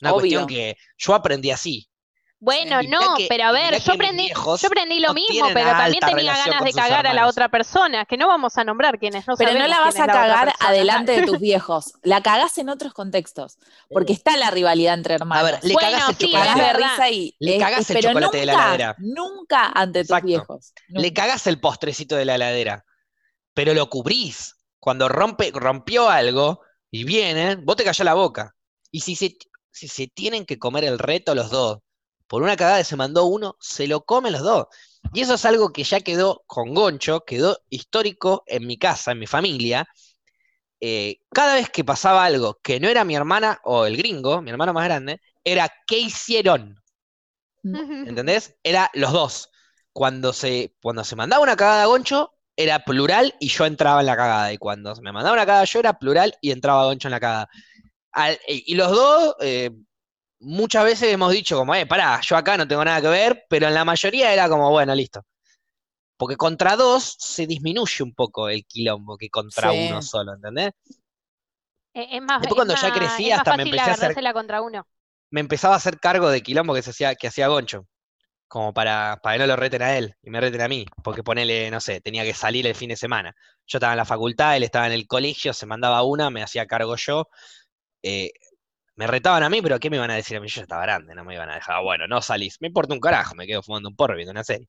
Una 0.00 0.12
Obvio. 0.12 0.20
cuestión 0.20 0.46
que 0.46 0.76
yo 0.96 1.14
aprendí 1.14 1.50
así. 1.50 1.88
Bueno, 2.40 2.80
Y 2.80 2.86
no, 2.86 3.16
que- 3.16 3.26
pero 3.28 3.44
a 3.46 3.52
ver, 3.52 3.80
yo 3.80 3.92
aprendí, 3.94 4.24
viejos 4.26 4.60
yo 4.62 4.68
aprendí 4.68 5.00
lo 5.00 5.08
no 5.08 5.14
mismo, 5.14 5.48
pero 5.52 5.70
también 5.70 6.00
tenía 6.06 6.36
ganas 6.36 6.62
de 6.64 6.72
cagar 6.72 7.06
a 7.06 7.12
la 7.12 7.26
otra 7.26 7.48
persona, 7.48 8.04
que 8.04 8.16
no 8.16 8.28
vamos 8.28 8.56
a 8.58 8.64
nombrar 8.64 8.98
quienes 8.98 9.26
no 9.26 9.36
Pero 9.36 9.54
no 9.54 9.66
la 9.66 9.80
vas 9.80 9.96
a 9.96 10.06
la 10.06 10.12
cagar 10.12 10.54
adelante 10.60 11.12
de 11.12 11.26
tus 11.26 11.40
viejos. 11.40 11.92
La 12.02 12.22
cagás 12.22 12.56
en 12.58 12.68
otros 12.68 12.92
contextos. 12.94 13.58
Porque 13.90 14.12
está 14.12 14.36
la 14.36 14.50
rivalidad 14.52 14.94
entre 14.94 15.14
hermanos. 15.14 15.48
A 15.48 15.50
ver, 15.52 15.64
le 15.64 15.74
Bueno, 15.74 15.90
cagás 15.90 16.08
el 16.10 16.16
sí, 16.16 16.26
chocolate. 16.32 16.60
de 16.60 16.66
verdad. 16.66 16.90
risa 16.90 17.10
y. 17.10 17.36
Le 17.40 17.56
eh, 17.56 17.58
cagás 17.58 17.90
el 17.90 17.96
pero 17.96 18.08
chocolate 18.08 18.36
de 18.38 18.46
la 18.46 18.52
nunca, 18.52 18.64
heladera. 18.66 18.94
Nunca 18.98 19.72
ante 19.74 20.04
tus 20.04 20.22
viejos. 20.22 20.72
Le 20.88 21.08
Nunca. 21.08 21.22
cagás 21.22 21.46
el 21.48 21.60
postrecito 21.60 22.14
de 22.14 22.24
la 22.24 22.36
heladera, 22.36 22.84
pero 23.54 23.74
lo 23.74 23.90
cubrís. 23.90 24.54
Cuando 24.78 25.08
rompe, 25.08 25.50
rompió 25.52 26.08
algo 26.08 26.60
y 26.90 27.02
vienen, 27.04 27.64
vos 27.64 27.74
te 27.76 27.84
callás 27.84 28.04
la 28.04 28.14
boca. 28.14 28.54
Y 28.92 29.00
si 29.00 29.16
se, 29.16 29.36
si 29.72 29.88
se 29.88 30.06
tienen 30.06 30.46
que 30.46 30.58
comer 30.58 30.84
el 30.84 30.98
reto 31.00 31.34
los 31.34 31.50
dos, 31.50 31.78
por 32.28 32.42
una 32.42 32.56
cagada 32.56 32.84
se 32.84 32.96
mandó 32.96 33.26
uno, 33.26 33.56
se 33.60 33.88
lo 33.88 34.04
comen 34.04 34.32
los 34.32 34.42
dos. 34.42 34.66
Y 35.14 35.22
eso 35.22 35.34
es 35.34 35.44
algo 35.46 35.72
que 35.72 35.84
ya 35.84 36.00
quedó 36.00 36.44
con 36.46 36.74
Goncho, 36.74 37.24
quedó 37.24 37.58
histórico 37.70 38.44
en 38.46 38.66
mi 38.66 38.78
casa, 38.78 39.12
en 39.12 39.20
mi 39.20 39.26
familia. 39.26 39.88
Eh, 40.80 41.20
cada 41.32 41.54
vez 41.56 41.70
que 41.70 41.84
pasaba 41.84 42.24
algo 42.24 42.60
que 42.62 42.80
no 42.80 42.88
era 42.88 43.04
mi 43.04 43.16
hermana 43.16 43.60
o 43.64 43.86
el 43.86 43.96
gringo, 43.96 44.42
mi 44.42 44.50
hermano 44.50 44.72
más 44.72 44.84
grande, 44.84 45.20
era 45.44 45.68
¿qué 45.86 45.98
hicieron? 45.98 46.76
¿Entendés? 48.02 48.56
Era 48.62 48.90
los 48.94 49.12
dos. 49.12 49.50
Cuando 49.92 50.32
se, 50.32 50.74
cuando 50.82 51.04
se 51.04 51.16
mandaba 51.16 51.42
una 51.42 51.56
cagada 51.56 51.82
a 51.84 51.86
Goncho, 51.86 52.34
era 52.56 52.84
plural 52.84 53.34
y 53.40 53.48
yo 53.48 53.64
entraba 53.66 54.00
en 54.00 54.06
la 54.06 54.16
cagada. 54.16 54.52
Y 54.52 54.58
cuando 54.58 54.94
se 54.94 55.02
me 55.02 55.12
mandaba 55.12 55.34
una 55.34 55.46
cagada 55.46 55.64
yo, 55.64 55.80
era 55.80 55.98
plural 55.98 56.34
y 56.40 56.50
entraba 56.52 56.84
Goncho 56.84 57.08
en 57.08 57.12
la 57.12 57.20
cagada. 57.20 57.48
Al- 58.12 58.38
y 58.48 58.74
los 58.74 58.90
dos, 58.90 59.36
eh, 59.40 59.70
muchas 60.40 60.84
veces 60.84 61.12
hemos 61.12 61.32
dicho 61.32 61.56
como, 61.56 61.74
eh, 61.74 61.86
pará, 61.86 62.20
yo 62.20 62.36
acá 62.36 62.56
no 62.56 62.66
tengo 62.68 62.84
nada 62.84 63.00
que 63.00 63.08
ver, 63.08 63.44
pero 63.48 63.66
en 63.68 63.74
la 63.74 63.84
mayoría 63.84 64.32
era 64.32 64.48
como, 64.48 64.70
bueno, 64.70 64.94
listo. 64.94 65.24
Porque 66.16 66.36
contra 66.36 66.76
dos 66.76 67.16
se 67.18 67.46
disminuye 67.46 68.02
un 68.02 68.12
poco 68.14 68.48
el 68.48 68.64
quilombo 68.66 69.16
que 69.16 69.30
contra 69.30 69.70
Sí. 69.72 69.86
uno 69.88 70.02
solo, 70.02 70.34
¿entendés? 70.34 70.72
Eh, 71.94 72.08
Es 72.16 72.22
más, 72.22 72.40
Después 72.40 72.50
es 72.50 72.54
cuando 72.54 72.74
ya 72.74 72.92
crecí, 72.94 73.30
hasta 73.30 73.56
me 73.56 73.62
empecé 73.64 73.90
a 73.90 73.94
hacer- 73.94 74.32
contra 74.32 74.62
uno. 74.62 74.86
me 75.30 75.40
empezaba 75.40 75.74
a 75.74 75.76
hacer 75.78 75.98
cargo 76.00 76.28
de 76.30 76.42
quilombo 76.42 76.74
que, 76.74 76.82
se 76.82 76.90
hacía, 76.90 77.14
que 77.14 77.28
hacía 77.28 77.48
Goncho, 77.48 77.86
como 78.48 78.72
para, 78.74 79.18
para 79.22 79.34
que 79.36 79.40
no 79.40 79.46
lo 79.46 79.56
reten 79.56 79.82
a 79.82 79.96
él 79.96 80.14
y 80.22 80.30
me 80.30 80.40
reten 80.40 80.60
a 80.62 80.68
mí, 80.68 80.86
porque 81.04 81.22
ponele, 81.22 81.70
no 81.70 81.80
sé, 81.80 82.00
tenía 82.00 82.24
que 82.24 82.34
salir 82.34 82.66
el 82.66 82.74
fin 82.74 82.88
de 82.90 82.96
semana. 82.96 83.34
Yo 83.66 83.78
estaba 83.78 83.92
en 83.92 83.98
la 83.98 84.04
facultad, 84.06 84.56
él 84.56 84.62
estaba 84.64 84.86
en 84.86 84.92
el 84.92 85.06
colegio, 85.06 85.52
se 85.52 85.66
mandaba 85.66 86.02
una, 86.02 86.30
me 86.30 86.42
hacía 86.42 86.66
cargo 86.66 86.96
yo. 86.96 87.28
Eh, 88.02 88.32
me 88.98 89.06
retaban 89.06 89.42
a 89.44 89.48
mí, 89.48 89.62
pero 89.62 89.78
¿qué 89.80 89.90
me 89.90 89.96
iban 89.96 90.10
a 90.10 90.16
decir 90.16 90.36
a 90.36 90.40
mí? 90.40 90.48
Yo 90.48 90.56
ya 90.56 90.62
estaba 90.62 90.82
grande, 90.82 91.14
no 91.14 91.24
me 91.24 91.34
iban 91.34 91.48
a 91.50 91.54
dejar, 91.54 91.76
ah, 91.76 91.80
bueno, 91.80 92.06
no 92.08 92.20
salís, 92.20 92.58
me 92.60 92.68
importa 92.68 92.94
un 92.94 93.00
carajo, 93.00 93.34
me 93.36 93.46
quedo 93.46 93.62
fumando 93.62 93.88
un 93.88 93.96
porro 93.96 94.16
viendo 94.16 94.32
una 94.32 94.44
serie. 94.44 94.68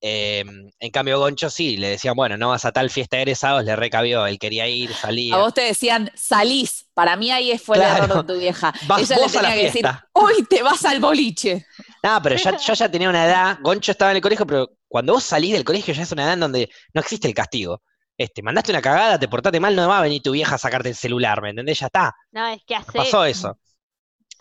Em, 0.00 0.70
en 0.78 0.90
cambio, 0.92 1.18
Goncho 1.18 1.50
sí, 1.50 1.76
le 1.76 1.88
decían, 1.88 2.14
bueno, 2.14 2.36
no 2.36 2.50
vas 2.50 2.64
a 2.64 2.72
tal 2.72 2.88
fiesta 2.88 3.16
de 3.16 3.22
egresados, 3.22 3.64
le 3.64 3.74
recabió, 3.76 4.26
él 4.26 4.38
quería 4.38 4.66
ir, 4.68 4.92
salir. 4.94 5.34
A 5.34 5.38
vos 5.38 5.52
te 5.54 5.62
decían, 5.62 6.10
salís. 6.14 6.86
Para 6.94 7.16
mí 7.16 7.30
ahí 7.30 7.58
fue 7.58 7.76
el 7.76 7.82
error 7.82 8.26
de 8.26 8.32
tu 8.32 8.38
vieja. 8.38 8.72
Vas 8.88 9.02
Ella 9.02 9.16
vos 9.18 9.32
le 9.32 9.38
a 9.38 9.42
la 9.42 9.48
tenía 9.50 9.70
que 9.70 9.78
decir, 9.78 9.90
uy, 10.14 10.44
te 10.48 10.62
vas 10.62 10.84
al 10.84 11.00
boliche. 11.00 11.66
No, 12.02 12.20
pero 12.22 12.36
ya- 12.36 12.56
yo 12.56 12.74
ya 12.74 12.90
tenía 12.90 13.08
una 13.08 13.24
edad, 13.26 13.58
Goncho 13.60 13.90
estaba 13.92 14.12
en 14.12 14.16
el 14.16 14.22
colegio, 14.22 14.46
pero 14.46 14.70
cuando 14.88 15.12
vos 15.14 15.24
salís 15.24 15.52
del 15.52 15.64
colegio 15.64 15.92
ya 15.94 16.02
es 16.02 16.12
una 16.12 16.24
edad 16.24 16.34
en 16.34 16.40
donde 16.40 16.70
no 16.94 17.00
existe 17.00 17.28
el 17.28 17.34
castigo. 17.34 17.82
Este, 18.18 18.42
mandaste 18.42 18.72
una 18.72 18.82
cagada, 18.82 19.18
te 19.18 19.28
portaste 19.28 19.60
mal, 19.60 19.76
no 19.76 19.88
va 19.88 19.98
a 19.98 20.02
venir 20.02 20.20
tu 20.20 20.32
vieja 20.32 20.56
a 20.56 20.58
sacarte 20.58 20.88
el 20.88 20.96
celular, 20.96 21.40
¿me 21.40 21.50
entendés? 21.50 21.78
Ya 21.78 21.86
está, 21.86 22.12
No, 22.32 22.48
es 22.48 22.62
que 22.66 22.74
hace. 22.74 22.92
pasó 22.92 23.24
eso. 23.24 23.56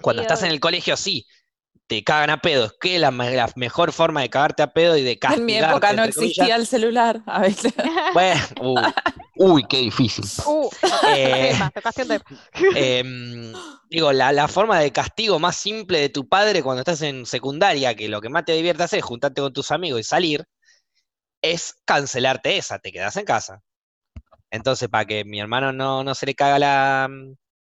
Cuando 0.01 0.21
Sí, 0.21 0.25
estás 0.25 0.41
en 0.43 0.49
el 0.51 0.59
colegio, 0.59 0.97
sí, 0.97 1.25
te 1.85 2.03
cagan 2.03 2.31
a 2.31 2.41
pedos, 2.41 2.73
que 2.81 2.95
es 2.95 3.01
la, 3.01 3.11
la 3.11 3.49
mejor 3.55 3.91
forma 3.93 4.21
de 4.21 4.29
cagarte 4.29 4.63
a 4.63 4.73
pedo 4.73 4.97
y 4.97 5.03
de 5.03 5.17
castigarte. 5.19 5.41
En 5.41 5.45
mi 5.45 5.57
época 5.57 5.93
no 5.93 6.03
existía 6.03 6.55
el 6.55 6.65
celular. 6.67 7.21
A 7.27 7.41
veces. 7.41 7.73
Bueno, 8.13 8.41
uy, 8.61 8.81
uy, 9.35 9.65
qué 9.69 9.77
difícil. 9.77 10.25
Uh, 10.45 10.69
Eh. 11.15 11.55
Em, 12.75 13.53
digo, 13.89 14.11
la, 14.11 14.31
la 14.31 14.47
forma 14.47 14.79
de 14.79 14.91
castigo 14.91 15.37
más 15.39 15.55
simple 15.55 15.99
de 15.99 16.09
tu 16.09 16.27
padre 16.27 16.63
cuando 16.63 16.81
estás 16.81 17.01
en 17.03 17.25
secundaria, 17.27 17.95
que 17.95 18.09
lo 18.09 18.21
que 18.21 18.29
más 18.29 18.43
te 18.43 18.53
divierte 18.53 18.83
hacer 18.83 18.99
es 18.99 19.05
juntarte 19.05 19.41
con 19.41 19.53
tus 19.53 19.71
amigos 19.71 19.99
y 19.99 20.03
salir, 20.03 20.45
es 21.41 21.75
cancelarte 21.85 22.57
esa, 22.57 22.79
te 22.79 22.91
quedas 22.91 23.15
en 23.17 23.25
casa. 23.25 23.61
Entonces, 24.51 24.89
para 24.89 25.05
que 25.05 25.25
mi 25.25 25.39
hermano 25.39 25.71
no, 25.73 26.03
no 26.03 26.15
se 26.15 26.25
le 26.25 26.35
caga 26.35 26.59
la, 26.59 27.09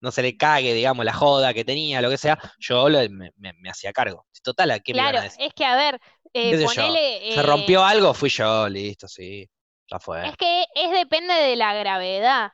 no 0.02 0.12
se 0.12 0.22
le 0.22 0.36
cague, 0.38 0.74
digamos, 0.74 1.06
la 1.06 1.14
joda 1.14 1.54
que 1.54 1.64
tenía, 1.66 2.02
lo 2.02 2.10
que 2.10 2.18
sea, 2.18 2.38
yo 2.60 2.90
lo- 2.90 3.00
me, 3.10 3.32
me- 3.38 3.54
me 3.54 3.70
hacía 3.70 3.94
cargo. 3.94 4.26
Total, 4.44 4.72
¿a 4.72 4.80
qué 4.80 4.94
me 4.94 5.00
Claro, 5.00 5.20
decir? 5.22 5.46
es 5.46 5.54
que 5.54 5.66
a 5.66 5.76
ver, 5.76 6.00
eh, 6.34 6.62
ponele. 6.64 7.34
¿Se 7.34 7.42
eh, 7.42 7.44
rompió 7.44 7.84
algo? 7.86 8.14
Fui 8.14 8.30
yo, 8.30 8.68
listo, 8.68 9.08
sí, 9.08 9.48
ya 9.90 10.00
fue. 10.00 10.28
Es 10.28 10.38
que 10.38 10.66
es 10.76 10.92
depende 10.92 11.34
de 11.34 11.56
la 11.56 11.74
gravedad. 11.74 12.52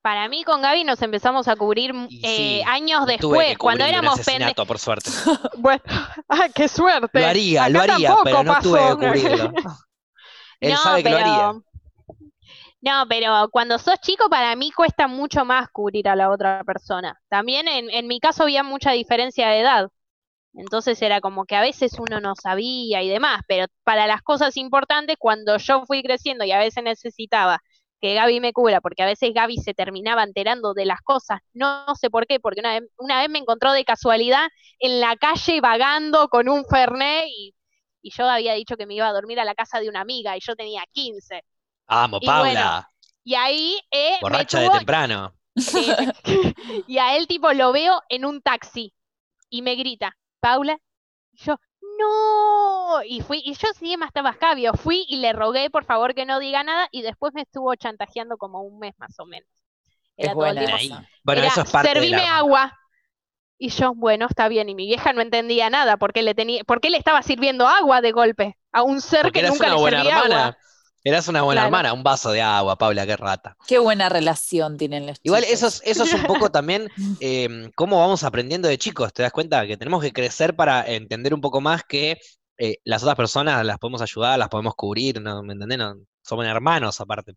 Para 0.00 0.28
mí 0.28 0.44
con 0.44 0.62
Gaby 0.62 0.84
nos 0.84 1.02
empezamos 1.02 1.48
a 1.48 1.56
cubrir 1.56 1.92
Y 2.08 2.24
eh, 2.24 2.62
años 2.64 3.04
después, 3.06 3.58
cuando 3.58 3.84
éramos 3.84 4.20
pendejos. 4.24 4.66
por 4.66 4.78
suerte. 4.78 5.10
Bueno, 5.58 5.82
ah, 6.28 6.48
qué 6.54 6.68
suerte. 6.68 7.20
Lo 7.20 7.26
haría, 7.26 7.68
lo 7.68 7.80
haría, 7.80 8.16
pero 8.24 8.42
no 8.44 8.58
tuve 8.62 8.80
que 8.80 8.94
cubrirlo. 8.94 9.52
Él 10.60 10.72
No, 10.72 10.78
sabe 10.78 11.02
que 11.02 11.10
lo 11.10 11.16
haría. 11.18 11.52
No, 12.80 13.04
pero 13.08 13.48
cuando 13.50 13.78
sos 13.78 14.00
chico, 14.00 14.28
para 14.30 14.54
mí 14.54 14.70
cuesta 14.70 15.08
mucho 15.08 15.44
más 15.44 15.68
cubrir 15.70 16.08
a 16.08 16.14
la 16.16 16.30
otra 16.30 16.62
persona. 16.64 17.20
También 17.28 17.66
en, 17.68 17.90
en 17.90 18.06
mi 18.06 18.20
caso 18.20 18.44
había 18.44 18.62
mucha 18.62 18.92
diferencia 18.92 19.48
de 19.48 19.60
edad. 19.60 19.88
Entonces 20.54 21.00
era 21.02 21.20
como 21.20 21.46
que 21.46 21.56
a 21.56 21.62
veces 21.62 21.94
uno 22.00 22.20
no 22.20 22.34
sabía 22.36 23.02
y 23.02 23.08
demás, 23.10 23.42
pero 23.48 23.66
para 23.84 24.06
las 24.08 24.22
cosas 24.22 24.56
importantes, 24.56 25.16
cuando 25.18 25.58
yo 25.58 25.86
fui 25.86 26.02
creciendo 26.02 26.44
y 26.44 26.52
a 26.52 26.58
veces 26.60 26.84
necesitaba 26.84 27.60
que 28.00 28.14
Gaby 28.14 28.40
me 28.40 28.52
cubra, 28.52 28.80
porque 28.80 29.02
a 29.04 29.06
veces 29.06 29.32
Gaby 29.34 29.58
se 29.58 29.74
terminaba 29.74 30.24
enterando 30.24 30.74
de 30.74 30.86
las 30.86 31.00
cosas, 31.02 31.40
no, 31.54 31.84
sé 31.96 32.10
por 32.10 32.26
qué, 32.26 32.40
porque 32.40 32.60
una 32.60 32.80
vez, 32.80 32.90
una 32.98 33.20
vez 33.20 33.30
me 33.30 33.38
encontró 33.40 33.72
de 33.72 33.84
casualidad 33.84 34.48
en 34.80 35.00
la 35.00 35.16
calle 35.16 35.60
vagando 35.60 36.28
con 36.28 36.48
un 36.48 36.64
Fernet 36.66 37.26
y, 37.28 37.54
y 38.02 38.10
yo 38.12 38.28
había 38.28 38.54
dicho 38.54 38.76
que 38.76 38.86
me 38.86 38.94
iba 38.94 39.08
a 39.08 39.12
dormir 39.12 39.40
a 39.40 39.44
la 39.44 39.54
casa 39.54 39.80
de 39.80 39.88
una 39.88 40.00
amiga 40.02 40.36
y 40.36 40.40
yo 40.40 40.56
tenía 40.56 40.82
15. 40.92 41.42
Vamos, 41.88 42.20
Y 42.20 42.30
Paula, 42.30 42.90
Y 43.24 43.34
ahí 43.34 43.78
eh, 43.90 44.18
me 44.28 44.44
borracha 44.44 44.60
de 44.60 44.70
temprano. 44.70 45.34
eh, 45.74 45.98
y 46.86 46.98
a 46.98 47.16
él 47.16 47.26
tipo 47.26 47.52
lo 47.52 47.72
veo 47.72 48.02
en 48.08 48.24
un 48.24 48.42
taxi 48.42 48.92
y 49.50 49.62
me 49.62 49.76
grita, 49.76 50.16
Paula, 50.40 50.78
y 51.32 51.38
yo, 51.44 51.58
no, 52.00 53.02
y 53.04 53.22
fui, 53.22 53.42
y 53.44 53.54
yo 53.54 53.68
sí 53.78 53.96
más 53.98 54.08
estaba 54.08 54.30
escabio, 54.32 54.74
fui 54.74 55.06
y 55.08 55.18
le 55.18 55.32
rogué 55.34 55.70
por 55.70 55.84
favor 55.86 56.14
que 56.14 56.26
no 56.26 56.40
diga 56.40 56.64
nada 56.64 56.88
y 56.92 57.02
después 57.02 57.34
me 57.34 57.42
estuvo 57.42 57.74
chantajeando 57.76 58.38
como 58.38 58.62
un 58.62 58.78
mes 58.80 58.94
más 58.98 59.18
o 59.20 59.26
menos. 59.26 59.48
Es 60.20 60.30
Era 60.30 60.36
todo 60.36 60.48
el 60.50 60.56
buena 60.56 60.58
tiempo. 60.58 60.78
Bueno, 61.24 61.42
era, 61.42 61.48
eso 61.48 61.62
es 61.62 61.70
parte 61.70 62.00
de 62.00 62.06
servime 62.06 62.26
la- 62.26 62.28
agua. 62.28 62.78
Y 63.58 63.70
yo, 63.70 63.94
bueno, 63.94 64.26
está 64.30 64.48
bien, 64.48 64.68
y 64.68 64.74
mi 64.74 64.86
vieja 64.86 65.12
no 65.12 65.20
entendía 65.20 65.68
nada, 65.70 65.96
porque 65.96 66.22
le 66.22 66.34
tenía, 66.34 66.62
porque 66.64 66.90
le 66.90 66.96
estaba 66.98 67.22
sirviendo 67.22 67.66
agua 67.66 68.00
de 68.00 68.12
golpe 68.12 68.56
a 68.72 68.82
un 68.84 69.00
ser 69.00 69.30
Porque 69.30 69.38
que 69.38 69.42
eras 69.42 69.44
nunca 69.44 69.68
una 69.68 69.70
le 69.70 69.78
buena 69.78 70.00
servía 70.00 70.18
hermana. 70.18 70.18
agua. 70.20 70.58
Eras 71.08 71.26
una 71.28 71.42
buena 71.42 71.62
Claro. 71.62 71.68
hermana, 71.68 71.92
un 71.94 72.02
vaso 72.02 72.30
de 72.32 72.42
agua, 72.42 72.76
Paula, 72.76 73.06
qué 73.06 73.16
rata. 73.16 73.56
Qué 73.66 73.78
buena 73.78 74.08
relación 74.10 74.76
tienen 74.76 75.06
los 75.06 75.18
Igual 75.22 75.42
chicos. 75.44 75.54
eso 75.54 75.66
es, 75.68 75.82
eso 75.84 76.04
es 76.04 76.12
un 76.12 76.24
poco 76.24 76.50
también 76.50 76.88
eh, 77.20 77.70
cómo 77.74 77.98
vamos 77.98 78.24
aprendiendo 78.24 78.68
de 78.68 78.76
chicos, 78.76 79.12
¿te 79.14 79.22
das 79.22 79.32
cuenta? 79.32 79.66
Que 79.66 79.76
tenemos 79.78 80.02
que 80.02 80.12
crecer 80.12 80.54
para 80.54 80.82
entender 80.86 81.32
un 81.32 81.40
poco 81.40 81.60
más 81.62 81.82
que 81.84 82.18
eh, 82.58 82.76
las 82.84 83.02
otras 83.02 83.16
personas 83.16 83.64
las 83.64 83.78
podemos 83.78 84.02
ayudar, 84.02 84.38
las 84.38 84.48
podemos 84.50 84.74
cubrir, 84.74 85.20
¿no? 85.20 85.42
¿Me 85.42 85.54
entendés? 85.54 85.78
No, 85.78 85.94
somos 86.22 86.44
hermanos 86.44 87.00
aparte. 87.00 87.34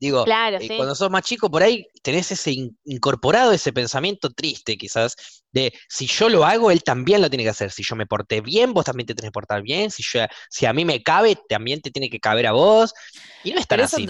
Digo, 0.00 0.28
Claro, 0.28 0.58
eh, 0.58 0.70
cuando 0.74 0.94
sos 0.94 1.10
más 1.10 1.22
chico, 1.22 1.50
por 1.50 1.62
ahí 1.62 1.86
tenés 2.02 2.30
ese 2.32 2.52
in- 2.52 2.78
incorporado 2.84 3.52
ese 3.52 3.72
pensamiento 3.72 4.30
triste, 4.30 4.76
quizás, 4.76 5.16
de 5.52 5.72
si 5.88 6.06
yo 6.06 6.28
lo 6.28 6.44
hago, 6.44 6.70
él 6.70 6.82
también 6.82 7.22
lo 7.22 7.30
tiene 7.30 7.44
que 7.44 7.50
hacer. 7.50 7.70
Si 7.70 7.82
yo 7.82 7.96
me 7.96 8.06
porté 8.06 8.40
bien, 8.40 8.72
vos 8.74 8.84
también 8.84 9.06
te 9.06 9.14
tenés 9.14 9.30
que 9.30 9.32
portar 9.32 9.62
bien. 9.62 9.90
Si, 9.90 10.02
yo, 10.02 10.20
si 10.50 10.66
a 10.66 10.72
mí 10.72 10.84
me 10.84 11.02
cabe, 11.02 11.36
también 11.48 11.80
te 11.80 11.90
tiene 11.90 12.10
que 12.10 12.20
caber 12.20 12.46
a 12.46 12.52
vos. 12.52 12.94
Y 13.42 13.52
no 13.52 13.60
es 13.60 13.66
tan 13.66 13.80
así. 13.80 14.08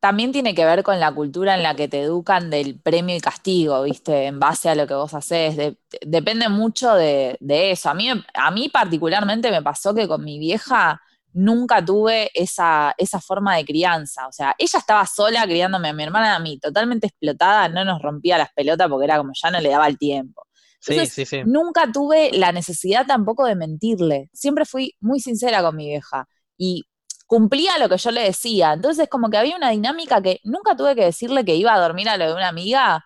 también 0.00 0.32
tiene 0.32 0.54
que 0.54 0.64
ver 0.66 0.82
con 0.82 1.00
la 1.00 1.12
cultura 1.14 1.54
en 1.56 1.62
la 1.62 1.74
que 1.74 1.88
te 1.88 2.02
educan 2.02 2.50
del 2.50 2.78
premio 2.80 3.16
y 3.16 3.20
castigo, 3.20 3.82
¿viste? 3.82 4.26
En 4.26 4.38
base 4.38 4.68
a 4.68 4.74
lo 4.74 4.86
que 4.86 4.94
vos 4.94 5.14
haces. 5.14 5.56
De- 5.56 5.78
depende 6.02 6.48
mucho 6.50 6.94
de, 6.94 7.36
de 7.40 7.70
eso. 7.72 7.88
A 7.90 7.94
mí, 7.94 8.08
a 8.34 8.50
mí 8.50 8.68
particularmente 8.68 9.50
me 9.50 9.62
pasó 9.62 9.94
que 9.94 10.06
con 10.08 10.22
mi 10.24 10.38
vieja 10.38 11.00
nunca 11.34 11.84
tuve 11.84 12.30
esa, 12.32 12.94
esa 12.96 13.20
forma 13.20 13.56
de 13.56 13.64
crianza. 13.64 14.26
O 14.26 14.32
sea, 14.32 14.54
ella 14.56 14.78
estaba 14.78 15.04
sola 15.06 15.44
criándome 15.44 15.88
a 15.90 15.92
mi 15.92 16.02
hermana 16.04 16.36
a 16.36 16.38
mí, 16.38 16.58
totalmente 16.58 17.08
explotada, 17.08 17.68
no 17.68 17.84
nos 17.84 18.00
rompía 18.00 18.38
las 18.38 18.52
pelotas 18.54 18.88
porque 18.88 19.04
era 19.04 19.18
como 19.18 19.32
ya 19.34 19.50
no 19.50 19.60
le 19.60 19.68
daba 19.68 19.86
el 19.86 19.98
tiempo. 19.98 20.46
Sí, 20.80 21.06
sí, 21.06 21.24
sí. 21.24 21.42
Nunca 21.44 21.90
tuve 21.90 22.30
la 22.32 22.52
necesidad 22.52 23.06
tampoco 23.06 23.46
de 23.46 23.56
mentirle. 23.56 24.30
Siempre 24.32 24.64
fui 24.64 24.94
muy 25.00 25.18
sincera 25.20 25.62
con 25.62 25.76
mi 25.76 25.86
vieja 25.86 26.28
y 26.58 26.84
cumplía 27.26 27.78
lo 27.78 27.88
que 27.88 27.96
yo 27.96 28.10
le 28.10 28.22
decía. 28.22 28.74
Entonces, 28.74 29.08
como 29.08 29.30
que 29.30 29.38
había 29.38 29.56
una 29.56 29.70
dinámica 29.70 30.22
que 30.22 30.40
nunca 30.44 30.76
tuve 30.76 30.94
que 30.94 31.04
decirle 31.04 31.44
que 31.44 31.56
iba 31.56 31.74
a 31.74 31.80
dormir 31.80 32.08
a 32.08 32.16
lo 32.16 32.26
de 32.26 32.34
una 32.34 32.48
amiga 32.48 33.04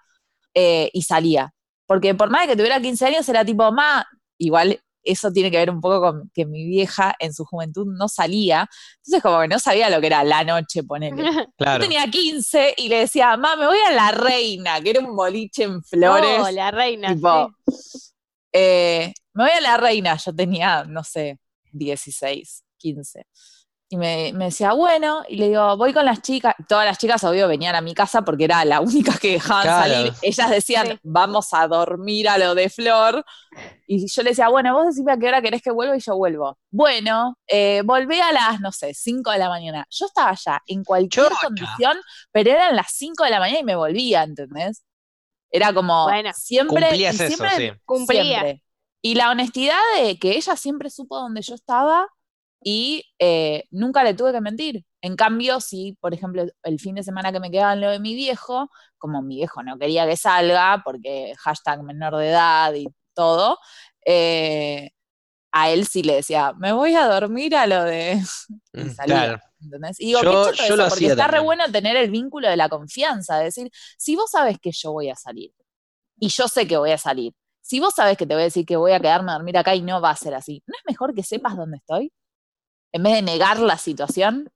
eh, 0.54 0.90
y 0.92 1.02
salía. 1.02 1.54
Porque 1.86 2.14
por 2.14 2.30
más 2.30 2.42
de 2.42 2.48
que 2.48 2.56
tuviera 2.56 2.80
15 2.80 3.06
años, 3.06 3.28
era 3.28 3.44
tipo, 3.44 3.70
ma, 3.72 4.06
igual 4.38 4.80
eso 5.02 5.30
tiene 5.32 5.50
que 5.50 5.56
ver 5.56 5.70
un 5.70 5.80
poco 5.80 6.00
con 6.00 6.30
que 6.34 6.44
mi 6.46 6.64
vieja 6.66 7.14
en 7.18 7.32
su 7.32 7.44
juventud 7.44 7.86
no 7.86 8.08
salía. 8.08 8.68
Entonces, 8.98 9.22
como 9.22 9.40
que 9.40 9.48
no 9.48 9.58
sabía 9.58 9.88
lo 9.90 10.00
que 10.00 10.06
era 10.08 10.24
la 10.24 10.44
noche, 10.44 10.82
ponele. 10.82 11.22
Yo 11.58 11.78
tenía 11.78 12.06
15 12.06 12.74
y 12.76 12.88
le 12.88 13.00
decía, 13.00 13.36
ma, 13.36 13.56
me 13.56 13.66
voy 13.66 13.78
a 13.88 13.92
La 13.92 14.10
Reina, 14.10 14.80
que 14.80 14.90
era 14.90 15.00
un 15.00 15.14
boliche 15.16 15.64
en 15.64 15.82
Flores. 15.82 16.40
Oh, 16.42 16.50
la 16.50 16.70
reina, 16.70 17.14
Tipo, 17.14 17.50
sí. 17.66 18.10
eh, 18.52 19.12
me 19.34 19.44
voy 19.44 19.52
a 19.52 19.60
la 19.60 19.76
reina, 19.76 20.16
yo 20.16 20.34
tenía, 20.34 20.84
no 20.84 21.04
sé, 21.04 21.38
16, 21.72 22.64
15. 22.76 23.24
Y 23.90 23.96
me, 23.96 24.32
me 24.34 24.46
decía, 24.46 24.74
bueno, 24.74 25.22
y 25.28 25.36
le 25.36 25.48
digo, 25.48 25.74
voy 25.78 25.94
con 25.94 26.04
las 26.04 26.20
chicas. 26.20 26.54
Todas 26.68 26.84
las 26.84 26.98
chicas, 26.98 27.24
obvio, 27.24 27.48
venían 27.48 27.74
a 27.74 27.80
mi 27.80 27.94
casa 27.94 28.20
porque 28.20 28.44
era 28.44 28.62
la 28.66 28.80
única 28.82 29.16
que 29.18 29.32
dejaban 29.32 29.62
Claro. 29.62 29.82
salir. 29.94 30.12
Ellas 30.20 30.50
decían, 30.50 30.86
Sí. 30.88 30.98
vamos 31.02 31.54
a 31.54 31.66
dormir 31.68 32.28
a 32.28 32.36
lo 32.36 32.54
de 32.54 32.68
Flor. 32.68 33.24
Y 33.86 34.06
yo 34.06 34.22
le 34.22 34.30
decía, 34.30 34.48
bueno, 34.50 34.74
vos 34.74 34.86
decime 34.88 35.12
a 35.12 35.16
qué 35.16 35.28
hora 35.28 35.40
querés 35.40 35.62
que 35.62 35.70
vuelva 35.70 35.96
y 35.96 36.00
yo 36.00 36.14
vuelvo. 36.16 36.58
Bueno, 36.70 37.38
eh, 37.46 37.80
volví 37.82 38.20
a 38.20 38.30
las, 38.32 38.60
no 38.60 38.72
sé, 38.72 38.92
5 38.92 39.30
de 39.30 39.38
la 39.38 39.48
mañana. 39.48 39.86
Yo 39.90 40.04
estaba 40.04 40.34
ya 40.34 40.62
en 40.66 40.84
cualquier 40.84 41.28
Chocha. 41.28 41.46
condición, 41.46 41.96
pero 42.30 42.50
eran 42.50 42.76
las 42.76 42.88
5 42.92 43.24
de 43.24 43.30
la 43.30 43.40
mañana 43.40 43.60
y 43.60 43.64
me 43.64 43.74
volvía, 43.76 44.22
¿entendés? 44.22 44.82
Era 45.50 45.72
como 45.72 46.04
Bueno. 46.04 46.30
siempre. 46.34 46.82
Cumplías 46.88 47.14
y 47.14 47.24
eso, 47.24 47.26
siempre 47.36 47.56
sí. 47.56 47.80
Cumplía. 47.86 48.22
Siempre. 48.22 48.62
Y 49.00 49.14
la 49.14 49.30
honestidad 49.30 49.78
de 49.96 50.18
que 50.18 50.32
ella 50.36 50.56
siempre 50.56 50.90
supo 50.90 51.16
dónde 51.18 51.40
yo 51.40 51.54
estaba 51.54 52.06
y 52.62 53.04
eh, 53.18 53.64
nunca 53.70 54.02
le 54.04 54.14
tuve 54.14 54.32
que 54.32 54.40
mentir. 54.40 54.84
En 55.00 55.16
cambio, 55.16 55.60
si, 55.60 55.96
por 56.00 56.12
ejemplo, 56.14 56.44
el 56.64 56.80
fin 56.80 56.94
de 56.96 57.02
semana 57.04 57.32
que 57.32 57.40
me 57.40 57.50
quedaba 57.50 57.74
en 57.74 57.80
lo 57.82 57.90
de 57.90 58.00
mi 58.00 58.14
viejo, 58.14 58.68
como 58.98 59.22
mi 59.22 59.36
viejo 59.36 59.62
no 59.62 59.78
quería 59.78 60.06
que 60.06 60.16
salga, 60.16 60.82
porque 60.84 61.34
hashtag 61.38 61.82
menor 61.82 62.16
de 62.16 62.28
edad 62.30 62.74
y 62.74 62.88
todo, 63.14 63.58
eh, 64.06 64.90
a 65.52 65.70
él 65.70 65.86
sí 65.86 66.02
le 66.02 66.16
decía, 66.16 66.52
me 66.58 66.72
voy 66.72 66.94
a 66.94 67.06
dormir 67.08 67.56
a 67.56 67.66
lo 67.66 67.84
de... 67.84 68.20
y 68.74 68.84
Mm, 68.84 68.88
salía. 68.90 69.14
Claro. 69.14 69.40
¿Entendés? 69.60 70.00
Y 70.00 70.06
digo, 70.06 70.20
Yo- 70.22 70.30
qué 70.30 70.50
yo 70.50 70.64
eso, 70.64 70.76
lo 70.76 70.88
porque 70.88 71.06
está 71.06 71.26
re 71.28 71.40
bueno 71.40 71.64
tener 71.72 71.96
el 71.96 72.10
vínculo 72.10 72.48
de 72.48 72.56
la 72.56 72.68
confianza, 72.68 73.38
de 73.38 73.44
decir, 73.46 73.70
si 73.96 74.14
vos 74.16 74.30
sabes 74.30 74.58
que 74.60 74.70
yo 74.72 74.92
voy 74.92 75.08
a 75.10 75.16
salir, 75.16 75.52
y 76.20 76.28
yo 76.28 76.48
sé 76.48 76.66
que 76.66 76.76
voy 76.76 76.90
a 76.92 76.98
salir, 76.98 77.32
si 77.60 77.80
vos 77.80 77.94
sabes 77.94 78.16
que 78.16 78.26
te 78.26 78.34
voy 78.34 78.42
a 78.42 78.44
decir 78.46 78.66
que 78.66 78.76
voy 78.76 78.92
a 78.92 79.00
quedarme 79.00 79.30
a 79.32 79.34
dormir 79.34 79.56
acá 79.58 79.74
y 79.74 79.82
no 79.82 80.00
va 80.00 80.10
a 80.10 80.16
ser 80.16 80.34
así, 80.34 80.62
¿no 80.66 80.74
es 80.78 80.82
mejor 80.86 81.14
que 81.14 81.22
sepas 81.22 81.56
dónde 81.56 81.78
estoy? 81.78 82.12
En 82.92 83.02
vez 83.02 83.14
de 83.14 83.22
negar 83.22 83.58
la 83.60 83.76
situación. 83.78 84.50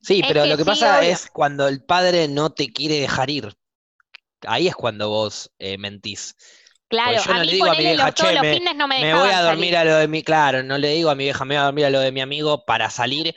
Sí, 0.00 0.20
Es 0.22 0.28
pero 0.28 0.42
que 0.42 0.48
lo 0.50 0.56
que 0.56 0.64
sí, 0.64 0.70
pasa 0.70 0.98
obvio. 1.00 1.10
es 1.10 1.30
cuando 1.32 1.66
el 1.68 1.84
padre 1.84 2.28
no 2.28 2.50
te 2.50 2.72
quiere 2.72 3.00
dejar 3.00 3.30
ir. 3.30 3.52
Ahí 4.46 4.68
es 4.68 4.74
cuando 4.74 5.08
vos 5.08 5.50
eh, 5.58 5.78
mentís. 5.78 6.34
Claro, 6.88 7.16
yo 7.16 7.30
a 7.30 7.34
no 7.34 7.40
mí 7.40 7.46
le 7.46 7.52
digo 7.52 7.66
a 7.70 7.74
mi 7.74 7.84
vieja, 7.84 8.04
los, 8.06 8.14
"Che, 8.14 8.40
me- 8.40 8.54
fines 8.58 8.76
no 8.76 8.86
me 8.88 8.96
Me 8.96 9.06
dejaban 9.06 9.24
voy 9.24 9.30
a 9.34 9.42
dormir 9.42 9.74
salir. 9.74 9.76
a 9.76 9.84
lo 9.84 9.94
de 9.96 10.08
mi, 10.08 10.22
claro, 10.22 10.62
no 10.62 10.78
le 10.78 10.88
digo 10.88 11.10
a 11.10 11.14
mi 11.14 11.24
vieja, 11.24 11.44
me 11.44 11.54
voy 11.54 11.62
a 11.62 11.64
dormir 11.64 11.84
a 11.86 11.90
lo 11.90 12.00
de 12.00 12.12
mi 12.12 12.20
amigo 12.20 12.64
para 12.66 12.90
salir, 12.90 13.34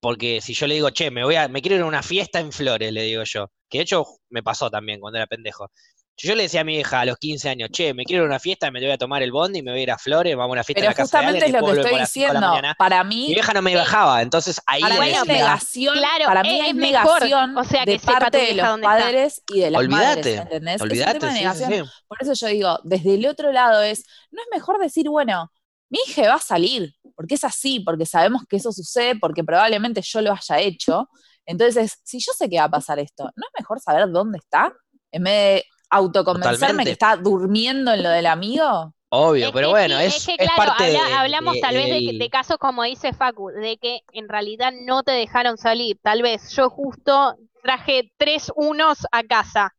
porque 0.00 0.40
si 0.40 0.54
yo 0.54 0.66
le 0.66 0.74
digo, 0.74 0.90
che, 0.90 1.10
me 1.10 1.24
voy 1.24 1.36
a, 1.36 1.48
me 1.48 1.60
quiero 1.62 1.76
ir 1.76 1.82
a 1.82 1.86
una 1.86 2.02
fiesta 2.02 2.40
en 2.40 2.52
Flores, 2.52 2.92
le 2.92 3.02
digo 3.02 3.22
yo, 3.24 3.50
que 3.68 3.78
de 3.78 3.84
hecho 3.84 4.04
me 4.30 4.42
pasó 4.42 4.70
también 4.70 5.00
cuando 5.00 5.18
era 5.18 5.26
pendejo. 5.26 5.70
Yo 6.16 6.34
le 6.34 6.44
decía 6.44 6.60
a 6.60 6.64
mi 6.64 6.74
vieja 6.74 7.00
a 7.00 7.04
los 7.04 7.16
15 7.16 7.48
años, 7.48 7.70
che, 7.72 7.94
me 7.94 8.04
quiero 8.04 8.22
ir 8.22 8.26
a 8.26 8.30
una 8.30 8.38
fiesta, 8.38 8.70
me 8.70 8.80
voy 8.80 8.90
a 8.90 8.98
tomar 8.98 9.22
el 9.22 9.32
bondi, 9.32 9.62
me 9.62 9.70
voy 9.72 9.80
a 9.80 9.82
ir 9.82 9.90
a 9.90 9.98
Flores, 9.98 10.36
vamos 10.36 10.50
a 10.50 10.52
una 10.52 10.64
fiesta 10.64 10.80
Pero 10.80 10.86
en 10.86 10.90
la 10.90 10.94
casa 10.94 11.18
de 11.18 11.26
justamente 11.26 11.44
alguien, 11.46 11.56
es 11.56 11.60
lo 11.60 11.66
que 11.66 11.72
estoy 11.80 11.94
de 11.94 12.00
diciendo. 12.00 12.40
Para 12.78 13.02
Mi 13.26 13.26
mí, 13.26 13.26
vieja 13.34 13.52
no 13.54 13.62
me 13.62 13.74
bajaba, 13.74 14.22
entonces 14.22 14.60
ahí 14.66 14.82
para 14.82 15.00
mí 15.00 15.10
es 15.10 15.24
negación, 15.26 15.94
Claro, 15.96 16.24
para 16.26 16.42
mí 16.42 16.60
es 16.60 16.68
es 16.68 16.74
mejor, 16.74 17.22
negación 17.22 17.56
o 17.56 17.64
sea, 17.64 17.84
que 17.84 17.92
de 17.92 17.98
sepa 17.98 18.12
tu 18.12 18.18
parte 18.18 18.38
de 18.38 18.54
los 18.54 18.66
está. 18.66 18.80
padres 18.80 19.42
y 19.48 19.60
de 19.60 19.70
las 19.70 19.80
olvídate, 19.80 20.36
madres, 20.36 20.38
¿entendés? 20.38 20.74
es 20.76 20.80
un 20.82 20.88
olvídate, 20.90 21.18
tema 21.18 21.32
de 21.32 21.38
sí, 21.38 21.38
sí, 21.38 21.44
negación. 21.44 21.86
sí. 21.86 21.90
Por 22.06 22.18
eso 22.22 22.32
yo 22.34 22.46
digo, 22.48 22.78
desde 22.84 23.14
el 23.14 23.26
otro 23.26 23.52
lado 23.52 23.82
es, 23.82 24.04
no 24.30 24.42
es 24.42 24.48
mejor 24.52 24.78
decir, 24.78 25.08
bueno, 25.08 25.50
mi 25.88 25.98
hija 26.06 26.22
va 26.28 26.34
a 26.34 26.38
salir, 26.38 26.94
porque 27.16 27.34
es 27.34 27.44
así, 27.44 27.80
porque 27.80 28.06
sabemos 28.06 28.42
que 28.48 28.56
eso 28.56 28.72
sucede, 28.72 29.16
porque 29.16 29.44
probablemente 29.44 30.00
yo 30.02 30.20
lo 30.20 30.32
haya 30.32 30.60
hecho. 30.60 31.08
Entonces, 31.46 31.98
si 32.04 32.18
yo 32.20 32.32
sé 32.36 32.48
que 32.48 32.58
va 32.58 32.64
a 32.64 32.70
pasar 32.70 32.98
esto, 32.98 33.24
¿no 33.36 33.46
es 33.46 33.52
mejor 33.60 33.80
saber 33.80 34.08
dónde 34.10 34.38
está? 34.38 34.72
En 35.10 35.24
vez 35.24 35.32
de 35.62 35.64
autoconvencerme 35.92 36.84
Totalmente. 36.84 36.86
que 36.86 36.92
está 36.92 37.16
durmiendo 37.16 37.92
en 37.92 38.02
lo 38.02 38.10
del 38.10 38.26
amigo. 38.26 38.94
Obvio, 39.10 39.52
Es 39.52 39.52
pero 39.52 39.68
que 39.68 39.70
bueno, 39.70 39.98
sí, 40.00 40.00
es, 40.00 40.24
que 40.24 40.38
es 40.38 40.50
claro, 40.50 40.52
parte 40.52 40.84
habla- 40.84 41.04
de- 41.04 41.20
hablamos 41.20 41.58
de- 41.60 41.60
tal 41.60 41.74
vez 41.76 41.88
de, 41.90 42.02
del- 42.02 42.16
de 42.16 42.30
casos 42.30 42.58
como 42.58 42.84
dice 42.84 43.12
Facu, 43.12 43.48
de 43.50 43.76
que 43.78 44.00
en 44.12 44.28
realidad 44.28 44.72
no 44.72 45.02
te 45.02 45.12
dejaron 45.12 45.58
salir. 45.58 45.98
Tal 46.02 46.22
vez 46.22 46.50
yo 46.56 46.70
justo 46.70 47.36
traje 47.62 48.12
tres 48.18 48.50
unos 48.56 48.98
a 49.12 49.22
casa, 49.24 49.74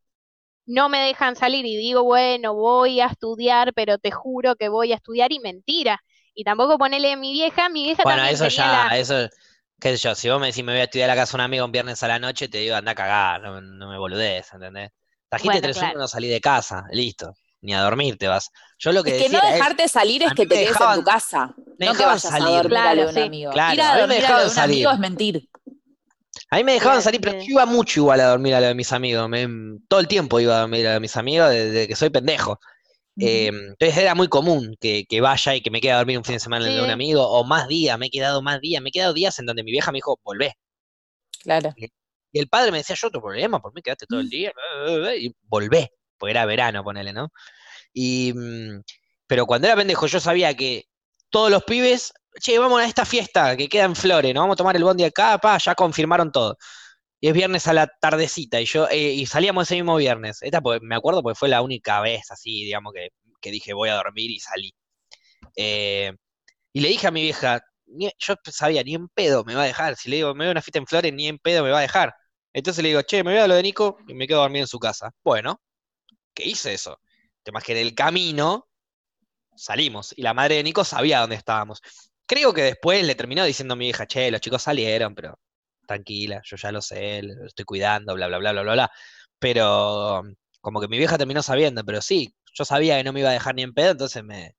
no 0.66 0.90
me 0.90 1.00
dejan 1.00 1.36
salir 1.38 1.66
y 1.66 1.78
digo, 1.78 2.04
bueno, 2.04 2.56
voy 2.56 3.02
a 3.02 3.08
estudiar, 3.08 3.74
pero 3.76 3.98
te 4.00 4.12
juro 4.12 4.56
que 4.56 4.70
voy 4.70 4.94
a 4.94 4.98
estudiar 4.98 5.32
y 5.34 5.40
mentira. 5.40 6.02
Y 6.36 6.44
tampoco 6.46 6.78
ponerle 6.80 7.14
a 7.14 7.18
mi 7.18 7.34
vieja, 7.34 7.70
mi 7.70 7.84
vieja 7.86 8.04
Bueno, 8.04 8.24
también 8.24 8.36
eso 8.36 8.48
ya, 8.50 8.66
la- 8.70 8.98
eso, 8.98 9.30
qué 9.80 9.92
sé 9.98 9.98
yo, 9.98 10.16
si 10.16 10.30
vos 10.30 10.40
me 10.40 10.48
decís 10.48 10.64
me 10.64 10.74
voy 10.74 10.82
a 10.82 10.84
estudiar 10.86 11.10
a 11.10 11.16
la 11.16 11.22
casa 11.22 11.32
de 11.38 11.42
un 11.42 11.46
amigo 11.46 11.66
un 11.66 11.72
viernes 11.72 12.04
a 12.04 12.08
la 12.08 12.20
noche, 12.20 12.50
te 12.50 12.58
digo 12.60 12.76
anda 12.76 12.92
a 12.92 12.96
cagar, 12.96 13.42
no, 13.42 13.62
no 13.62 13.90
me 13.90 13.98
boludez, 13.98 14.54
¿entendés? 14.54 14.92
Trajiste 15.34 15.48
Bueno, 15.60 15.62
tres 15.62 15.78
claro. 15.78 16.00
no 16.00 16.08
salí 16.08 16.28
de 16.28 16.42
casa, 16.42 16.84
listo, 16.92 17.34
ni 17.62 17.74
a 17.74 17.82
dormir 17.82 18.18
te 18.18 18.28
vas. 18.28 18.50
Yo 18.80 18.92
lo 18.92 19.04
que 19.04 19.12
Es 19.12 19.18
que 19.18 19.30
decía 19.30 19.40
no 19.42 19.48
es, 19.48 19.54
dejarte 19.56 19.88
salir 19.88 20.22
es 20.24 20.32
a 20.32 20.36
que 20.36 20.46
te 20.46 20.56
quedes 20.56 20.80
en 20.82 20.94
tu 20.96 21.04
casa. 21.04 21.56
me 21.80 21.86
No 21.88 21.92
dejaban 21.92 22.14
vayas 22.16 22.26
a 22.26 22.30
salir. 22.30 22.48
dormir 22.64 22.78
a 22.78 22.94
lo 22.96 23.02
Claro, 23.02 23.02
de 23.02 23.08
un 23.08 23.14
sí. 23.14 23.20
amigo. 23.22 23.52
Claro, 23.52 23.74
Ir 23.74 23.82
a 23.82 23.92
a 23.94 23.96
mí 23.96 24.08
me 24.08 24.16
a 24.16 24.22
lo 24.22 24.22
dejaban 24.22 24.40
de 24.42 24.46
un 24.50 24.56
salir. 24.56 24.76
amigo 24.88 24.92
es 24.92 25.00
mentir. 25.00 25.50
a 26.50 26.58
mí 26.58 26.64
me 26.64 26.74
dejaban 26.74 27.02
salir, 27.02 27.22
pero 27.22 27.38
yo 27.40 27.46
iba 27.48 27.66
mucho 27.66 28.00
igual 28.02 28.20
a 28.22 28.28
dormir 28.28 28.54
a 28.56 28.62
lo 28.62 28.68
de 28.68 28.76
mis 28.76 28.92
amigos, 28.92 29.28
me- 29.30 29.48
todo 29.88 30.00
el 30.00 30.08
tiempo 30.08 30.40
iba 30.40 30.56
a 30.58 30.60
dormir 30.62 30.86
a 30.88 30.90
lo 30.92 30.94
de 30.96 31.00
mis 31.00 31.18
amigos 31.18 31.50
desde 31.50 31.88
que 31.88 31.96
soy 31.96 32.10
pendejo. 32.10 32.60
Eh, 33.20 33.48
entonces 33.48 33.98
era 33.98 34.16
muy 34.16 34.28
común 34.30 34.76
que, 34.82 35.06
que 35.10 35.22
vaya 35.22 35.56
y 35.56 35.62
que 35.62 35.72
me 35.72 35.82
quede 35.82 35.94
a 35.94 35.98
dormir 35.98 36.18
un 36.18 36.24
fin 36.26 36.36
de 36.36 36.40
semana 36.42 36.66
en 36.66 36.72
Sí, 36.72 36.78
de 36.78 36.84
un 36.84 36.92
amigo, 36.92 37.28
o 37.28 37.44
más 37.46 37.68
días, 37.68 37.98
me 38.00 38.08
he 38.08 38.10
quedado 38.12 38.42
más 38.42 38.62
días, 38.62 38.82
me 38.84 38.90
he 38.90 38.92
quedado 38.92 39.14
días 39.14 39.38
en 39.40 39.46
donde 39.48 39.64
mi 39.64 39.72
vieja 39.72 39.92
me 39.92 39.98
dijo, 39.98 40.20
volvé. 40.24 40.56
Claro. 41.44 41.74
Y 42.34 42.40
el 42.40 42.50
padre 42.50 42.72
me 42.72 42.80
decía, 42.80 42.96
yo 43.00 43.12
tu 43.12 43.22
problema, 43.22 43.62
por 43.62 43.74
mí 43.74 43.82
quedaste 43.82 44.08
todo 44.08 44.20
el 44.20 44.30
día, 44.30 44.52
y 45.20 45.34
volvé, 45.44 45.92
porque 46.18 46.32
era 46.32 46.46
verano, 46.46 46.84
ponele, 46.84 47.14
¿no? 47.14 47.32
Y, 47.94 48.34
mm, 48.34 48.82
pero 49.28 49.46
cuando 49.46 49.68
era 49.68 49.76
pendejo, 49.78 50.08
yo 50.08 50.20
sabía 50.20 50.56
que 50.56 50.86
todos 51.30 51.52
los 51.52 51.64
pibes, 51.64 52.14
che, 52.42 52.58
vamos 52.60 52.82
a 52.82 52.86
esta 52.86 53.06
fiesta 53.06 53.56
que 53.58 53.70
queda 53.70 53.86
en 53.86 53.96
Flores, 53.96 54.34
¿no? 54.34 54.42
Vamos 54.42 54.56
a 54.56 54.58
tomar 54.58 54.76
el 54.76 54.84
bondi 54.84 55.04
acá, 55.04 55.38
pa, 55.38 55.58
ya 55.60 55.76
confirmaron 55.76 56.32
todo. 56.32 56.58
Y 57.22 57.30
es 57.30 57.34
viernes 57.34 57.68
a 57.68 57.74
la 57.74 57.88
tardecita, 57.88 58.60
y 58.62 58.66
yo, 58.66 58.88
eh, 58.90 59.14
y 59.14 59.26
salíamos 59.28 59.68
ese 59.68 59.76
mismo 59.76 59.96
viernes. 59.98 60.40
Esta, 60.42 60.62
me 60.82 60.96
acuerdo 60.96 61.24
porque 61.24 61.38
fue 61.40 61.50
la 61.50 61.62
única 61.62 62.02
vez 62.02 62.32
así, 62.32 62.66
digamos, 62.66 62.94
que, 62.94 63.10
que 63.42 63.52
dije 63.52 63.74
voy 63.74 63.90
a 63.90 63.96
dormir 63.96 64.32
y 64.32 64.40
salí. 64.40 64.74
Eh, 65.56 66.14
y 66.74 66.82
le 66.82 66.90
dije 66.90 67.08
a 67.08 67.12
mi 67.12 67.22
vieja, 67.24 67.62
yo 68.20 68.36
sabía, 68.46 68.84
ni 68.84 68.96
en 68.96 69.08
pedo 69.10 69.44
me 69.44 69.56
va 69.56 69.64
a 69.64 69.66
dejar. 69.66 69.96
Si 69.96 70.10
le 70.10 70.18
digo, 70.18 70.34
me 70.34 70.46
voy 70.46 70.50
a 70.50 70.52
una 70.52 70.62
fiesta 70.62 70.80
en 70.80 70.88
Flores, 70.88 71.14
ni 71.14 71.28
en 71.28 71.40
pedo 71.40 71.64
me 71.64 71.72
va 71.72 71.80
a 71.80 71.82
dejar. 71.82 72.14
Entonces 72.54 72.84
le 72.84 72.90
digo, 72.90 73.02
che, 73.02 73.24
me 73.24 73.32
voy 73.32 73.40
a 73.42 73.48
lo 73.48 73.56
de 73.56 73.64
Nico 73.64 73.98
y 74.08 74.14
me 74.14 74.28
quedo 74.28 74.40
a 74.40 74.44
dormir 74.44 74.62
en 74.62 74.68
su 74.68 74.80
casa. 74.80 75.12
Bueno, 75.24 75.62
¿qué 76.34 76.46
hice 76.48 76.74
eso? 76.74 77.00
Temas 77.44 77.64
que 77.64 77.74
en 77.74 77.80
el 77.80 77.96
camino 77.96 78.68
salimos 79.56 80.14
y 80.18 80.22
la 80.24 80.34
madre 80.34 80.56
de 80.56 80.64
Nico 80.64 80.84
sabía 80.84 81.22
dónde 81.22 81.36
estábamos. 81.36 81.82
Creo 82.26 82.54
que 82.54 82.64
después 82.64 83.06
le 83.06 83.16
terminó 83.16 83.44
diciendo 83.46 83.74
a 83.74 83.78
mi 83.78 83.86
vieja, 83.86 84.08
che, 84.08 84.32
los 84.32 84.42
chicos 84.42 84.64
salieron, 84.64 85.16
pero 85.16 85.40
tranquila, 85.88 86.42
yo 86.46 86.58
ya 86.58 86.72
lo 86.72 86.82
sé, 86.82 87.22
lo 87.24 87.46
estoy 87.46 87.66
cuidando, 87.66 88.16
bla, 88.16 88.28
bla, 88.28 88.38
bla, 88.40 88.52
bla, 88.54 88.62
bla, 88.64 88.74
bla. 88.74 88.92
Pero 89.40 90.24
como 90.62 90.80
que 90.82 90.88
mi 90.88 90.98
vieja 90.98 91.18
terminó 91.18 91.44
sabiendo, 91.44 91.84
pero 91.84 92.02
sí, 92.02 92.34
yo 92.54 92.66
sabía 92.66 92.98
que 92.98 93.04
no 93.04 93.14
me 93.14 93.22
iba 93.22 93.30
a 93.30 93.34
dejar 93.34 93.56
ni 93.56 93.64
en 93.64 93.74
pedo, 93.74 93.92
entonces 93.92 94.24
me, 94.24 94.56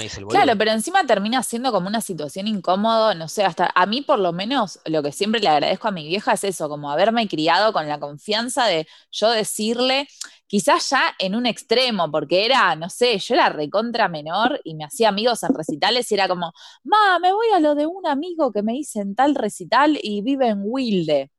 el. 0.00 0.26
Claro, 0.26 0.56
pero 0.56 0.70
encima 0.70 1.04
termina 1.04 1.42
siendo 1.42 1.72
como 1.72 1.88
una 1.88 2.00
situación 2.00 2.46
incómoda, 2.46 3.14
no 3.14 3.28
sé, 3.28 3.44
hasta 3.44 3.70
a 3.74 3.86
mí 3.86 4.02
por 4.02 4.18
lo 4.18 4.32
menos 4.32 4.80
lo 4.84 5.02
que 5.02 5.12
siempre 5.12 5.40
le 5.40 5.48
agradezco 5.48 5.88
a 5.88 5.90
mi 5.90 6.06
vieja 6.06 6.32
es 6.32 6.44
eso, 6.44 6.68
como 6.68 6.90
haberme 6.90 7.28
criado 7.28 7.72
con 7.72 7.88
la 7.88 8.00
confianza 8.00 8.66
de 8.66 8.86
yo 9.10 9.30
decirle, 9.30 10.08
quizás 10.46 10.90
ya 10.90 11.14
en 11.18 11.34
un 11.34 11.46
extremo, 11.46 12.10
porque 12.10 12.44
era, 12.44 12.74
no 12.76 12.90
sé, 12.90 13.18
yo 13.18 13.34
era 13.34 13.48
recontra 13.48 14.08
menor 14.08 14.60
y 14.64 14.74
me 14.74 14.84
hacía 14.84 15.08
amigos 15.08 15.42
en 15.42 15.54
recitales 15.54 16.10
y 16.10 16.14
era 16.14 16.28
como, 16.28 16.52
ma, 16.84 17.18
me 17.20 17.32
voy 17.32 17.46
a 17.54 17.60
lo 17.60 17.74
de 17.74 17.86
un 17.86 18.06
amigo 18.06 18.52
que 18.52 18.62
me 18.62 18.76
hice 18.76 19.00
en 19.00 19.14
tal 19.14 19.34
recital 19.34 19.98
y 20.02 20.22
vive 20.22 20.48
en 20.48 20.60
Wilde. 20.64 21.30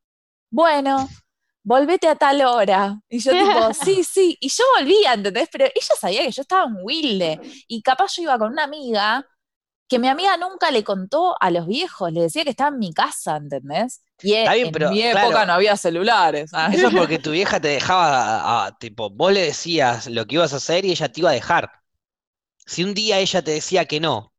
Bueno, 0.50 1.08
volvete 1.64 2.08
a 2.08 2.16
tal 2.16 2.42
hora. 2.44 3.00
Y 3.10 3.20
yo 3.20 3.32
tipo, 3.32 3.74
sí, 3.74 4.04
sí. 4.04 4.38
Y 4.40 4.50
yo 4.50 4.64
volvía, 4.80 5.14
¿entendés? 5.14 5.50
Pero 5.52 5.66
ella 5.66 5.96
sabía 6.00 6.24
que 6.24 6.32
yo 6.32 6.42
estaba 6.42 6.66
en 6.66 6.78
Wilde. 6.82 7.40
Y 7.68 7.82
capaz 7.82 8.16
yo 8.18 8.24
iba 8.24 8.38
con 8.40 8.52
una 8.52 8.64
amiga 8.64 9.26
que 9.88 10.00
mi 10.00 10.08
amiga 10.08 10.38
nunca 10.38 10.72
le 10.72 10.84
contó 10.84 11.36
a 11.40 11.52
los 11.52 11.68
viejos, 11.68 12.12
le 12.14 12.22
decía 12.22 12.44
que 12.46 12.52
estaba 12.52 12.70
en 12.70 12.80
mi 12.80 12.94
casa, 12.94 13.36
¿entendés? 13.38 14.02
Y 14.22 14.34
Está 14.36 14.54
bien, 14.54 14.68
en 14.68 14.72
pero, 14.72 14.90
mi 14.92 15.02
claro. 15.02 15.20
época 15.20 15.46
no 15.46 15.54
había 15.54 15.76
celulares. 15.78 16.52
Ah. 16.54 16.70
Eso 16.74 16.88
es 16.90 16.96
porque 16.96 17.20
tu 17.20 17.32
vieja 17.32 17.60
te 17.60 17.70
dejaba, 17.70 18.08
a- 18.64 18.68
a- 18.68 18.78
tipo, 18.78 19.10
vos 19.10 19.34
le 19.34 19.42
decías 19.44 20.08
lo 20.08 20.26
que 20.26 20.36
ibas 20.36 20.54
a 20.54 20.58
hacer 20.58 20.86
y 20.86 20.92
ella 20.92 21.10
te 21.12 21.20
iba 21.22 21.30
a 21.32 21.34
dejar. 21.34 21.72
Si 22.66 22.84
un 22.84 22.94
día 22.94 23.20
ella 23.20 23.42
te 23.44 23.52
decía 23.52 23.86
que 23.86 24.00
no 24.00 24.34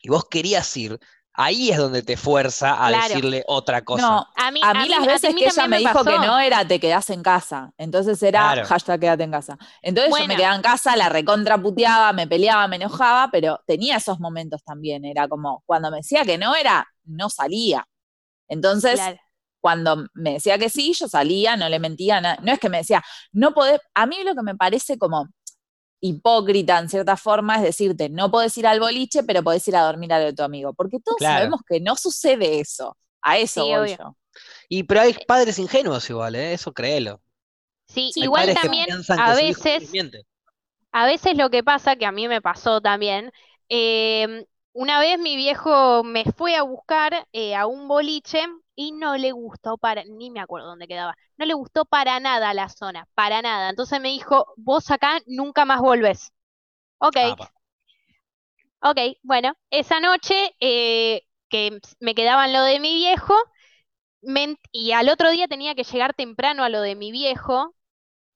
y 0.00 0.08
vos 0.08 0.24
querías 0.30 0.76
ir, 0.76 0.98
ahí 1.36 1.70
es 1.70 1.78
donde 1.78 2.02
te 2.02 2.16
fuerza 2.16 2.72
a 2.84 2.88
Claro. 2.88 3.08
decirle 3.08 3.44
otra 3.46 3.82
cosa. 3.84 4.02
No, 4.02 4.26
A 4.34 4.50
mí, 4.50 4.60
a 4.62 4.74
mí 4.74 4.88
las 4.88 5.06
veces 5.06 5.34
mí 5.34 5.40
que 5.42 5.48
ella 5.48 5.66
me 5.68 5.78
dijo 5.78 6.04
que 6.04 6.18
no 6.18 6.38
era 6.38 6.66
te 6.66 6.80
quedás 6.80 7.10
en 7.10 7.22
casa. 7.22 7.70
Entonces 7.78 8.22
era 8.22 8.52
Claro. 8.52 8.66
hashtag 8.68 9.00
quédate 9.00 9.24
en 9.24 9.30
casa. 9.30 9.58
Entonces 9.82 10.12
yo 10.18 10.26
me 10.26 10.36
quedaba 10.36 10.56
en 10.56 10.62
casa, 10.62 10.96
la 10.96 11.08
recontra 11.08 11.56
puteaba, 11.60 12.12
me 12.12 12.26
peleaba, 12.26 12.66
me 12.68 12.76
enojaba, 12.76 13.28
pero 13.30 13.60
tenía 13.66 13.96
esos 13.98 14.18
momentos 14.20 14.62
también. 14.64 15.04
Era 15.04 15.28
como, 15.28 15.62
cuando 15.66 15.90
me 15.90 15.98
decía 15.98 16.24
que 16.24 16.38
no 16.38 16.54
era, 16.54 16.86
no 17.04 17.28
salía. 17.30 17.86
Entonces, 18.48 18.94
Claro. 18.94 19.18
cuando 19.60 20.06
me 20.14 20.34
decía 20.34 20.58
que 20.58 20.70
sí, 20.70 20.92
yo 20.98 21.08
salía, 21.08 21.56
no 21.56 21.68
le 21.68 21.78
mentía, 21.80 22.20
na- 22.20 22.38
no 22.42 22.52
es 22.52 22.58
que 22.60 22.68
me 22.68 22.78
decía, 22.78 23.02
no 23.32 23.52
podés, 23.52 23.80
a 23.94 24.06
mí 24.06 24.16
lo 24.24 24.34
que 24.34 24.42
me 24.42 24.54
parece 24.54 24.96
como 24.98 25.28
hipócrita 26.00 26.78
en 26.78 26.88
cierta 26.88 27.16
forma 27.16 27.56
es 27.56 27.62
decirte, 27.62 28.08
no 28.08 28.30
podés 28.30 28.56
ir 28.58 28.66
al 28.66 28.80
boliche, 28.80 29.22
pero 29.24 29.42
podés 29.42 29.66
ir 29.68 29.76
a 29.76 29.82
dormir 29.84 30.12
a 30.12 30.18
lo 30.20 30.26
de 30.26 30.32
tu 30.34 30.42
amigo, 30.42 30.72
porque 30.74 30.98
todos 31.00 31.18
Claro. 31.18 31.26
sabemos 31.26 31.60
que 31.68 31.80
no 31.80 31.96
sucede 31.96 32.60
eso, 32.60 32.96
a 33.22 33.38
eso 33.38 33.62
Sí, 33.62 33.68
voy 33.68 33.82
obvio. 33.82 33.96
yo. 33.98 34.16
Y 34.68 34.84
pero 34.84 35.00
hay 35.02 35.14
padres 35.26 35.58
ingenuos 35.58 36.08
igual, 36.10 36.34
¿eh? 36.36 36.52
Eso 36.54 36.72
créelo. 36.72 37.22
Sí, 37.88 38.12
Hay 38.16 38.24
igual 38.24 38.52
también 38.52 38.86
a 39.16 39.34
veces. 39.34 40.00
A 40.92 41.06
veces 41.06 41.36
lo 41.36 41.50
que 41.50 41.62
pasa, 41.64 41.96
que 41.96 42.06
a 42.06 42.12
mí 42.12 42.28
me 42.28 42.40
pasó 42.42 42.80
también, 42.80 43.32
eh, 43.68 44.46
una 44.72 45.00
vez 45.00 45.18
mi 45.18 45.36
viejo 45.36 46.02
me 46.04 46.24
fue 46.32 46.56
a 46.56 46.62
buscar 46.62 47.28
eh, 47.32 47.54
a 47.54 47.66
un 47.66 47.88
boliche 47.88 48.44
y 48.76 48.92
no 48.92 49.16
le 49.18 49.32
gustó 49.32 49.78
para, 49.78 50.04
ni 50.04 50.30
me 50.30 50.40
acuerdo 50.40 50.68
dónde 50.68 50.88
quedaba, 50.88 51.16
no 51.38 51.46
le 51.46 51.54
gustó 51.54 51.84
para 51.86 52.20
nada 52.20 52.54
la 52.54 52.68
zona, 52.70 53.08
para 53.14 53.42
nada. 53.42 53.70
Entonces 53.70 54.00
me 54.00 54.10
dijo, 54.10 54.54
vos 54.56 54.90
acá 54.92 55.20
nunca 55.26 55.64
más 55.66 55.80
volvés. 55.80 56.32
Ok, 56.98 57.16
Ah, 57.20 57.36
ok, 58.80 58.98
bueno, 59.22 59.54
esa 59.70 60.00
noche 60.00 60.54
eh, 60.60 61.22
que 61.48 61.78
me 62.00 62.14
quedaba 62.14 62.46
en 62.46 62.52
lo 62.52 62.62
de 62.62 62.80
mi 62.80 62.94
viejo, 62.94 63.34
y 64.72 64.92
al 64.92 65.08
otro 65.08 65.30
día 65.30 65.48
tenía 65.48 65.74
que 65.74 65.84
llegar 65.84 66.14
temprano 66.14 66.64
a 66.64 66.68
lo 66.68 66.80
de 66.80 66.94
mi 66.94 67.10
viejo, 67.12 67.74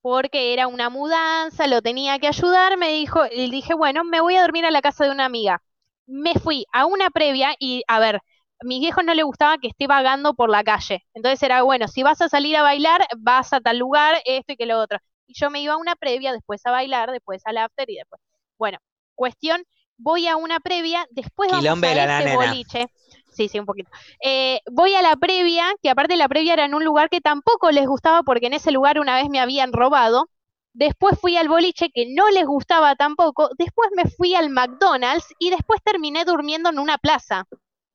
porque 0.03 0.53
era 0.55 0.67
una 0.69 0.91
mudanza, 0.91 1.67
lo 1.69 1.83
tenía 1.83 2.19
que 2.21 2.29
ayudar, 2.29 2.79
me 2.79 2.93
dijo, 2.93 3.23
y 3.33 3.51
dije, 3.51 3.75
bueno, 3.75 4.05
me 4.05 4.21
voy 4.21 4.37
a 4.37 4.43
dormir 4.43 4.67
a 4.67 4.71
la 4.71 4.83
casa 4.83 5.05
de 5.07 5.11
una 5.13 5.27
amiga. 5.27 5.63
Me 6.07 6.35
fui 6.35 6.67
a 6.73 6.87
una 6.87 7.11
previa 7.11 7.55
y, 7.59 7.85
a 7.89 8.01
ver, 8.01 8.23
mis 8.63 8.81
viejos 8.81 9.05
no 9.05 9.15
les 9.15 9.25
gustaba 9.25 9.59
que 9.59 9.69
esté 9.69 9.87
vagando 9.87 10.35
por 10.35 10.51
la 10.51 10.65
calle. 10.65 11.05
Entonces 11.15 11.43
era, 11.43 11.63
bueno, 11.63 11.89
si 11.89 12.03
vas 12.03 12.21
a 12.21 12.29
salir 12.29 12.57
a 12.57 12.63
bailar, 12.63 13.07
vas 13.19 13.53
a 13.53 13.61
tal 13.61 13.79
lugar, 13.79 14.21
esto 14.25 14.53
y 14.53 14.57
que 14.57 14.67
lo 14.67 14.79
otro. 14.79 14.99
Y 15.27 15.35
yo 15.35 15.51
me 15.51 15.61
iba 15.61 15.75
a 15.75 15.79
una 15.79 15.97
previa, 15.97 16.33
después 16.33 16.65
a 16.67 16.71
bailar, 16.71 17.11
después 17.11 17.43
al 17.45 17.59
after 17.59 17.89
y 17.89 17.97
después. 17.97 18.21
Bueno, 18.59 18.79
Cuestión, 19.21 19.63
voy 19.99 20.29
a 20.29 20.37
una 20.37 20.61
previa, 20.61 21.07
después 21.11 21.51
vamos 21.51 21.63
a 21.63 21.95
la 21.95 22.19
ese 22.21 22.25
nena. 22.25 22.37
boliche. 22.37 22.87
Sí, 23.33 23.49
sí, 23.51 23.59
un 23.59 23.67
poquito. 23.67 23.91
Eh, 24.25 24.61
voy 24.73 24.95
a 24.95 25.03
la 25.03 25.15
previa, 25.15 25.67
que 25.83 25.91
aparte 25.91 26.17
la 26.17 26.27
previa 26.27 26.55
era 26.55 26.65
en 26.65 26.75
un 26.75 26.83
lugar 26.83 27.11
que 27.11 27.21
tampoco 27.21 27.71
les 27.71 27.87
gustaba 27.87 28.23
porque 28.23 28.47
en 28.47 28.55
ese 28.55 28.71
lugar 28.71 28.99
una 28.99 29.17
vez 29.17 29.29
me 29.29 29.39
habían 29.39 29.75
robado. 29.75 30.31
Después 30.73 31.21
fui 31.21 31.37
al 31.37 31.49
boliche 31.51 31.91
que 31.91 32.07
no 32.15 32.31
les 32.31 32.47
gustaba 32.47 32.97
tampoco. 32.97 33.51
Después 33.59 33.91
me 33.95 34.05
fui 34.11 34.35
al 34.35 34.49
McDonald's 34.49 35.27
y 35.39 35.51
después 35.51 35.83
terminé 35.85 36.25
durmiendo 36.25 36.71
en 36.71 36.79
una 36.79 36.97
plaza. 36.97 37.45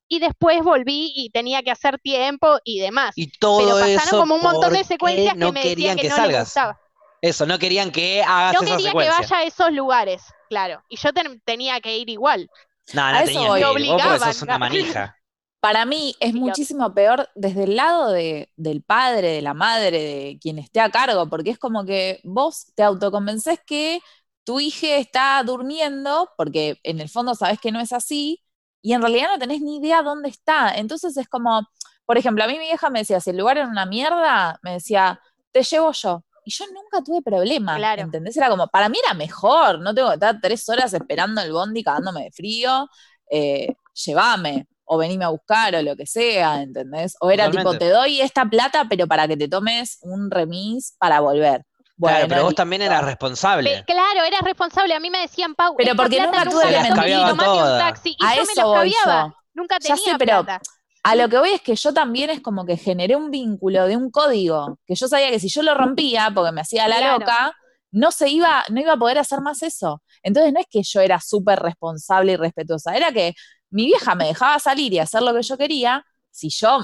Y 0.07 0.19
después 0.19 0.63
volví 0.63 1.11
y 1.15 1.29
tenía 1.31 1.63
que 1.63 1.71
hacer 1.71 1.99
tiempo 1.99 2.59
y 2.63 2.79
demás. 2.79 3.15
Y 3.15 3.31
todo 3.39 3.59
Pero 3.59 3.79
pasaron 3.79 4.07
eso 4.07 4.17
como 4.17 4.35
un 4.35 4.41
montón 4.41 4.73
de 4.73 4.83
secuencias 4.83 5.35
no 5.35 5.47
que 5.47 5.51
me 5.51 5.65
decían 5.65 5.75
querían 5.75 5.95
que, 5.95 6.01
que 6.03 6.09
no 6.09 6.15
les 6.15 6.15
salgas. 6.15 6.39
gustaba. 6.39 6.79
Eso, 7.21 7.45
no 7.45 7.57
querían 7.59 7.91
que 7.91 8.21
hagas 8.23 8.53
No 8.53 8.61
esa 8.61 8.77
quería 8.77 8.91
que 8.91 9.09
vaya 9.09 9.37
a 9.37 9.43
esos 9.43 9.71
lugares, 9.71 10.21
claro. 10.49 10.83
Y 10.89 10.97
yo 10.97 11.13
ten- 11.13 11.41
tenía 11.45 11.81
que 11.81 11.97
ir 11.97 12.09
igual. 12.09 12.49
No, 12.93 13.01
A 13.01 13.11
no 13.13 13.19
eso 13.19 13.39
voy. 13.47 13.59
que 13.61 13.65
Me 13.79 13.85
ir. 13.85 13.87
Vos 14.03 14.21
sos 14.21 14.41
una 14.43 14.57
manija. 14.57 15.15
Para 15.59 15.85
mí 15.85 16.15
es 16.19 16.33
muchísimo 16.35 16.93
peor 16.93 17.29
desde 17.33 17.63
el 17.63 17.75
lado 17.75 18.11
de, 18.11 18.51
del 18.55 18.83
padre, 18.83 19.29
de 19.29 19.41
la 19.41 19.55
madre, 19.55 19.99
de 19.99 20.37
quien 20.39 20.59
esté 20.59 20.79
a 20.79 20.91
cargo, 20.91 21.27
porque 21.27 21.49
es 21.51 21.57
como 21.59 21.85
que 21.85 22.19
vos 22.23 22.67
te 22.75 22.83
autoconvencés 22.83 23.59
que 23.65 23.99
tu 24.43 24.59
hija 24.59 24.97
está 24.97 25.41
durmiendo, 25.43 26.29
porque 26.37 26.79
en 26.83 26.99
el 26.99 27.09
fondo 27.09 27.33
sabés 27.33 27.59
que 27.59 27.71
no 27.71 27.79
es 27.79 27.93
así, 27.93 28.43
y 28.85 28.93
en 28.93 29.01
realidad 29.01 29.29
no 29.31 29.39
tenés 29.39 29.61
ni 29.61 29.77
idea 29.77 30.03
dónde 30.03 30.29
está. 30.29 30.75
Entonces 30.75 31.17
es 31.17 31.27
como, 31.27 31.67
por 32.05 32.19
ejemplo, 32.19 32.43
a 32.43 32.47
mí 32.47 32.53
mi 32.53 32.65
vieja 32.65 32.91
me 32.91 32.99
decía, 32.99 33.19
si 33.19 33.31
el 33.31 33.37
lugar 33.37 33.57
era 33.57 33.67
una 33.67 33.87
mierda, 33.87 34.59
me 34.61 34.73
decía, 34.73 35.19
te 35.51 35.63
llevo 35.63 35.91
yo. 35.91 36.23
Y 36.45 36.51
yo 36.51 36.65
nunca 36.67 37.03
tuve 37.03 37.23
problema, 37.23 37.77
Claro. 37.77 38.03
¿entendés? 38.03 38.37
Era 38.37 38.47
como, 38.47 38.67
para 38.67 38.87
mí 38.87 38.97
era 39.03 39.15
mejor, 39.15 39.79
no 39.79 39.95
tengo 39.95 40.09
que 40.09 40.13
estar 40.13 40.39
tres 40.39 40.69
horas 40.69 40.93
esperando 40.93 41.41
el 41.41 41.51
bondi 41.51 41.83
cagándome 41.83 42.25
de 42.25 42.31
frío, 42.31 42.87
eh, 43.31 43.73
llévame, 44.05 44.67
o 44.83 44.99
venime 44.99 45.25
a 45.25 45.29
buscar, 45.29 45.73
o 45.73 45.81
lo 45.81 45.95
que 45.95 46.05
sea, 46.05 46.61
¿entendés? 46.61 47.17
O 47.21 47.31
era 47.31 47.49
tipo, 47.49 47.75
te 47.79 47.89
doy 47.89 48.21
esta 48.21 48.45
plata, 48.45 48.85
pero 48.87 49.07
para 49.07 49.27
que 49.27 49.35
te 49.35 49.47
tomes 49.47 49.97
un 50.03 50.29
remis 50.29 50.95
para 50.99 51.21
volver. 51.21 51.65
Bueno, 51.97 52.17
claro, 52.17 52.27
pero 52.29 52.43
vos 52.43 52.55
también 52.55 52.81
eras 52.81 53.03
responsable. 53.05 53.69
Pe- 53.77 53.85
claro, 53.85 54.23
eras 54.25 54.41
responsable. 54.41 54.93
A 54.93 54.99
mí 54.99 55.09
me 55.09 55.19
decían, 55.19 55.55
Pau, 55.55 55.75
Pero 55.77 55.95
porque 55.95 56.19
nunca 56.21 56.43
tuve 56.43 56.71
la 56.71 56.83
mentira. 56.83 57.31
un 57.33 57.79
taxi. 57.79 58.15
Y 58.19 58.25
A 58.25 58.35
yo 58.35 58.43
me 58.45 58.51
eso 58.53 58.61
los 58.61 58.73
cambiaba. 58.73 59.27
yo. 59.29 59.35
Nunca 59.53 59.75
Ya 59.79 59.95
tenía 59.95 60.11
sé, 60.11 60.17
pero 60.17 60.43
plata. 60.43 60.61
A 61.03 61.15
lo 61.15 61.29
que 61.29 61.37
voy 61.37 61.51
es 61.51 61.61
que 61.61 61.75
yo 61.75 61.93
también 61.93 62.29
es 62.31 62.41
como 62.41 62.65
que 62.65 62.77
generé 62.77 63.15
un 63.15 63.29
vínculo 63.31 63.85
de 63.85 63.95
un 63.95 64.09
código, 64.11 64.79
que 64.85 64.95
yo 64.95 65.07
sabía 65.07 65.29
que 65.29 65.39
si 65.39 65.47
yo 65.49 65.61
lo 65.61 65.73
rompía, 65.75 66.31
porque 66.33 66.51
me 66.51 66.61
hacía 66.61 66.87
la 66.87 66.97
Claro. 66.97 67.19
loca, 67.19 67.53
no 67.91 68.11
se 68.11 68.27
iba, 68.29 68.63
no 68.69 68.81
iba 68.81 68.93
a 68.93 68.97
poder 68.97 69.19
hacer 69.19 69.39
más 69.41 69.61
eso. 69.63 70.01
Entonces 70.23 70.51
no 70.51 70.59
es 70.59 70.65
que 70.69 70.81
yo 70.83 71.01
era 71.01 71.21
súper 71.21 71.59
responsable 71.59 72.33
y 72.33 72.35
respetuosa, 72.35 72.95
era 72.97 73.11
que 73.11 73.33
mi 73.69 73.85
vieja 73.85 74.15
me 74.15 74.25
dejaba 74.25 74.57
salir 74.59 74.91
y 74.93 74.99
hacer 74.99 75.21
lo 75.21 75.33
que 75.33 75.43
yo 75.43 75.57
quería, 75.57 76.03
si 76.31 76.49
yo 76.49 76.79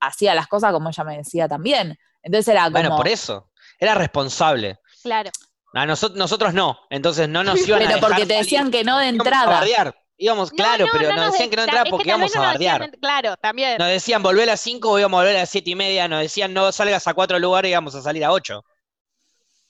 hacía 0.00 0.34
las 0.34 0.48
cosas 0.48 0.72
como 0.72 0.88
ella 0.90 1.04
me 1.04 1.16
decía 1.18 1.48
también. 1.48 1.96
Entonces 2.22 2.48
era 2.48 2.64
como, 2.64 2.72
Bueno, 2.72 2.96
por 2.96 3.08
eso. 3.08 3.48
Era 3.82 3.94
responsable. 3.94 4.78
Claro. 5.02 5.30
A 5.74 5.86
nosotros, 5.86 6.16
nosotros 6.18 6.54
no. 6.54 6.78
Entonces 6.90 7.28
no 7.28 7.42
nos 7.42 7.56
iban 7.68 7.82
a 7.82 7.86
pero 7.88 8.00
porque 8.00 8.22
te 8.26 8.34
salir. 8.34 8.44
decían 8.44 8.70
que 8.70 8.84
no 8.84 8.98
de 8.98 9.06
Íbamos 9.08 9.26
a 9.26 9.28
entrada. 9.28 9.46
bardear. 9.46 9.98
Íbamos, 10.18 10.50
No, 10.52 10.56
claro, 10.56 10.86
no, 10.86 10.92
pero 10.92 11.08
no 11.10 11.16
nos 11.16 11.32
decían 11.32 11.46
de- 11.46 11.50
que 11.50 11.56
no 11.56 11.62
entraba 11.62 11.80
es 11.80 11.84
que 11.86 11.90
porque 11.90 12.08
íbamos 12.08 12.36
a 12.36 12.38
no 12.38 12.44
nos 12.44 12.52
decían 12.52 12.78
bardear. 12.78 12.98
Claro, 13.00 13.36
también. 13.38 13.78
Nos 13.78 13.88
decían 13.88 14.22
volver 14.22 14.44
a 14.44 14.52
las 14.52 14.60
5, 14.60 14.98
íbamos 15.00 15.18
a 15.18 15.22
volver 15.22 15.36
a 15.36 15.40
las 15.40 15.50
7 15.50 15.70
y 15.70 15.74
media. 15.74 16.06
Nos 16.06 16.20
decían 16.20 16.54
no 16.54 16.70
salgas 16.70 17.06
a 17.08 17.14
cuatro 17.14 17.38
lugares 17.40 17.68
y 17.70 17.72
íbamos 17.72 17.94
a 17.96 18.02
salir 18.02 18.24
a 18.24 18.30
8. 18.30 18.62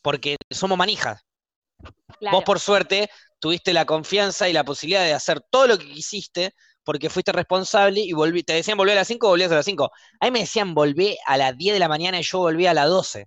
Porque 0.03 0.37
somos 0.51 0.77
manijas. 0.77 1.23
claro. 2.19 2.37
Vos, 2.37 2.45
por 2.45 2.61
suerte, 2.61 3.09
tuviste 3.39 3.73
la 3.73 3.85
confianza 3.87 4.49
y 4.49 4.53
la 4.53 4.65
posibilidad 4.65 5.05
de 5.05 5.15
hacer 5.15 5.41
todo 5.51 5.67
lo 5.69 5.79
que 5.79 5.87
quisiste 5.87 6.53
porque 6.85 7.09
fuiste 7.09 7.31
responsable 7.33 8.01
y 8.01 8.13
volví, 8.13 8.43
te 8.43 8.55
decían 8.55 8.77
volver 8.77 8.97
a 8.97 9.01
las 9.03 9.09
5, 9.09 9.29
volvías 9.29 9.53
a 9.53 9.55
las 9.55 9.65
5. 9.65 9.91
A 10.21 10.25
mí 10.27 10.31
me 10.33 10.41
decían 10.41 10.75
volvé 10.75 11.17
a 11.27 11.37
las 11.37 11.57
10 11.57 11.75
de 11.75 11.79
la 11.79 11.89
mañana 11.89 12.19
y 12.19 12.25
yo 12.25 12.39
volví 12.39 12.67
a 12.67 12.75
las 12.75 12.89
12. 12.89 13.27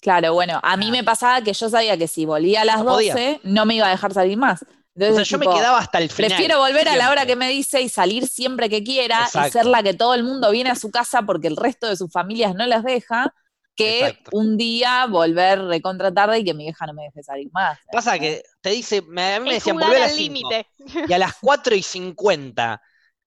Claro, 0.00 0.34
bueno, 0.34 0.60
a 0.62 0.76
mí 0.76 0.90
me 0.90 1.02
pasaba 1.02 1.40
que 1.42 1.52
yo 1.52 1.68
sabía 1.68 1.96
que 1.96 2.06
si 2.08 2.24
volvía 2.26 2.62
a 2.62 2.64
las 2.64 2.78
No 2.78 2.84
podía. 2.92 3.12
12 3.14 3.40
no 3.44 3.64
me 3.66 3.74
iba 3.76 3.86
a 3.86 3.90
dejar 3.90 4.12
salir 4.14 4.36
más. 4.38 4.62
O 4.62 4.66
Entonces, 4.94 5.28
sea, 5.28 5.38
yo 5.38 5.38
me 5.50 5.54
quedaba 5.54 5.78
hasta 5.78 5.98
el 5.98 6.10
final. 6.10 6.30
Prefiero 6.30 6.58
volver 6.58 6.88
a 6.88 6.96
la 6.96 7.10
hora 7.10 7.26
que 7.26 7.36
me 7.36 7.48
dice 7.50 7.82
y 7.82 7.88
salir 7.88 8.26
siempre 8.28 8.68
que 8.70 8.82
quiera 8.84 9.28
y 9.46 9.50
ser 9.50 9.66
la 9.66 9.82
que 9.82 9.94
todo 9.94 10.14
el 10.14 10.22
mundo 10.24 10.50
viene 10.50 10.70
a 10.70 10.74
su 10.74 10.90
casa 10.90 11.22
porque 11.22 11.48
el 11.48 11.56
resto 11.56 11.86
de 11.88 11.96
sus 11.96 12.10
familias 12.10 12.54
no 12.54 12.66
las 12.66 12.82
deja, 12.84 13.34
que 13.74 13.98
Exacto. 14.06 14.30
un 14.32 14.56
día 14.56 15.04
volver 15.06 15.60
recontra 15.64 16.12
tarde 16.14 16.38
y 16.38 16.44
que 16.44 16.54
mi 16.54 16.64
vieja 16.64 16.86
no 16.86 16.94
me 16.94 17.02
deje 17.04 17.22
salir 17.22 17.48
más. 17.52 17.78
Pasa 17.92 18.18
que 18.18 18.42
te 18.62 18.70
dice, 18.70 19.02
me- 19.02 19.34
a 19.34 19.40
mí 19.40 19.44
me 19.50 19.56
Es 19.56 19.64
decían 19.64 19.76
volver 19.76 19.92
a 20.00 20.04
al 20.04 20.08
las 20.08 20.12
5 20.16 20.22
límite. 20.22 20.66
y 21.08 21.12
a 21.12 21.18
las 21.18 21.34
4 21.42 21.74
y 21.74 21.82
50 21.82 22.80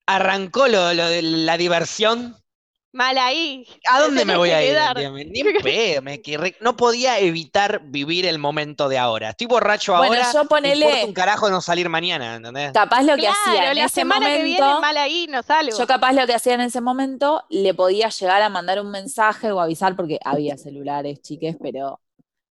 arrancó 0.08 0.68
lo, 0.68 0.92
lo 0.96 1.08
de 1.08 1.22
la 1.22 1.56
diversión. 1.58 2.36
Mal 2.92 3.18
ahí. 3.20 3.68
¿A 3.88 4.00
dónde 4.02 4.26
me 4.26 4.36
voy 4.36 4.50
a 4.50 4.64
ir? 4.64 4.76
Entiéndeme? 4.76 5.26
Ni 5.26 5.44
pedo, 5.44 6.02
me 6.02 6.22
no 6.62 6.76
podía 6.76 7.20
evitar 7.20 7.82
vivir 7.86 8.26
el 8.26 8.40
momento 8.40 8.90
de 8.90 8.98
ahora. 8.98 9.30
Estoy 9.30 9.48
borracho 9.48 9.96
Bueno, 9.96 10.16
ahora. 10.16 10.32
yo 10.34 10.44
me 10.44 10.50
ponele- 10.50 11.06
un 11.06 11.14
carajo 11.14 11.50
no 11.50 11.62
salir 11.62 11.88
mañana, 11.90 12.36
¿entendés? 12.36 12.72
Capaz 12.74 13.04
lo 13.04 13.16
que 13.16 13.22
Claro, 13.22 13.36
hacía 13.42 13.72
en 13.72 13.78
la 13.78 13.86
ese 13.86 14.02
semana 14.02 14.26
que 14.28 14.44
viene 14.44 14.60
momento, 14.62 14.82
mal 14.82 14.98
ahí 14.98 15.28
no 15.30 15.44
salgo. 15.44 15.78
yo 15.78 15.86
capaz 15.88 16.14
lo 16.14 16.26
que 16.26 16.34
hacía 16.34 16.54
en 16.56 16.62
ese 16.62 16.82
momento, 16.82 17.44
le 17.50 17.74
podía 17.74 18.10
llegar 18.10 18.42
a 18.42 18.50
mandar 18.50 18.82
un 18.82 18.90
mensaje 18.92 19.52
o 19.52 19.60
avisar 19.60 19.96
porque 19.96 20.20
había 20.24 20.58
celulares, 20.58 21.22
chiques, 21.22 21.58
pero 21.62 22.02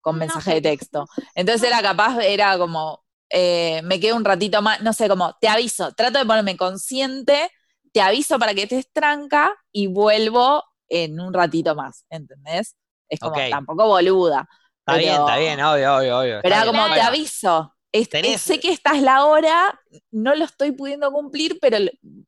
con 0.01 0.18
mensaje 0.18 0.55
de 0.55 0.62
texto. 0.62 1.07
Entonces 1.35 1.68
era 1.68 1.80
capaz, 1.82 2.18
era 2.22 2.59
como, 2.59 3.05
eh, 3.30 3.80
me 3.85 4.01
quedo 4.01 4.16
un 4.16 4.24
ratito 4.24 4.62
más, 4.62 4.80
no 4.82 4.93
sé, 4.93 5.09
como, 5.09 5.35
te 5.41 5.49
aviso, 5.49 5.93
trato 5.93 6.18
de 6.18 6.26
ponerme 6.26 6.57
consciente, 6.57 7.51
te 7.95 8.03
aviso 8.03 8.38
para 8.40 8.55
que 8.55 8.68
te 8.68 8.84
tranca 8.95 9.55
y 9.72 9.88
vuelvo 9.88 10.64
en 10.90 11.20
un 11.20 11.34
ratito 11.34 11.76
más, 11.76 12.07
¿entendés? 12.11 12.76
Es 13.09 13.20
como, 13.20 13.47
tampoco 13.49 13.86
boluda. 13.88 14.49
Está 14.80 14.97
bien, 14.99 15.14
está 15.20 15.36
bien, 15.38 15.61
obvio, 15.62 15.97
obvio, 15.97 16.18
obvio. 16.20 16.38
Pero 16.42 16.57
bien. 16.62 16.66
como, 16.66 16.92
te 16.92 17.01
aviso. 17.01 17.74
es- 17.92 18.09
sé 18.42 18.61
que 18.61 18.70
esta 18.72 18.97
es 18.97 19.03
la 19.03 19.24
hora, 19.24 19.80
no 20.11 20.34
lo 20.34 20.45
estoy 20.45 20.72
pudiendo 20.72 21.11
cumplir, 21.12 21.59
pero 21.61 21.78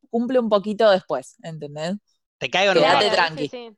cumple 0.09 0.39
un 0.39 0.49
poquito 0.49 0.89
después, 0.89 1.35
¿entendés? 1.43 1.95
Te 2.39 2.49
caigo 2.49 2.71
en 2.73 2.79
un 2.79 2.85
Quédate 2.85 3.09
tranqui. 3.11 3.47
sí, 3.49 3.49
sí. 3.49 3.77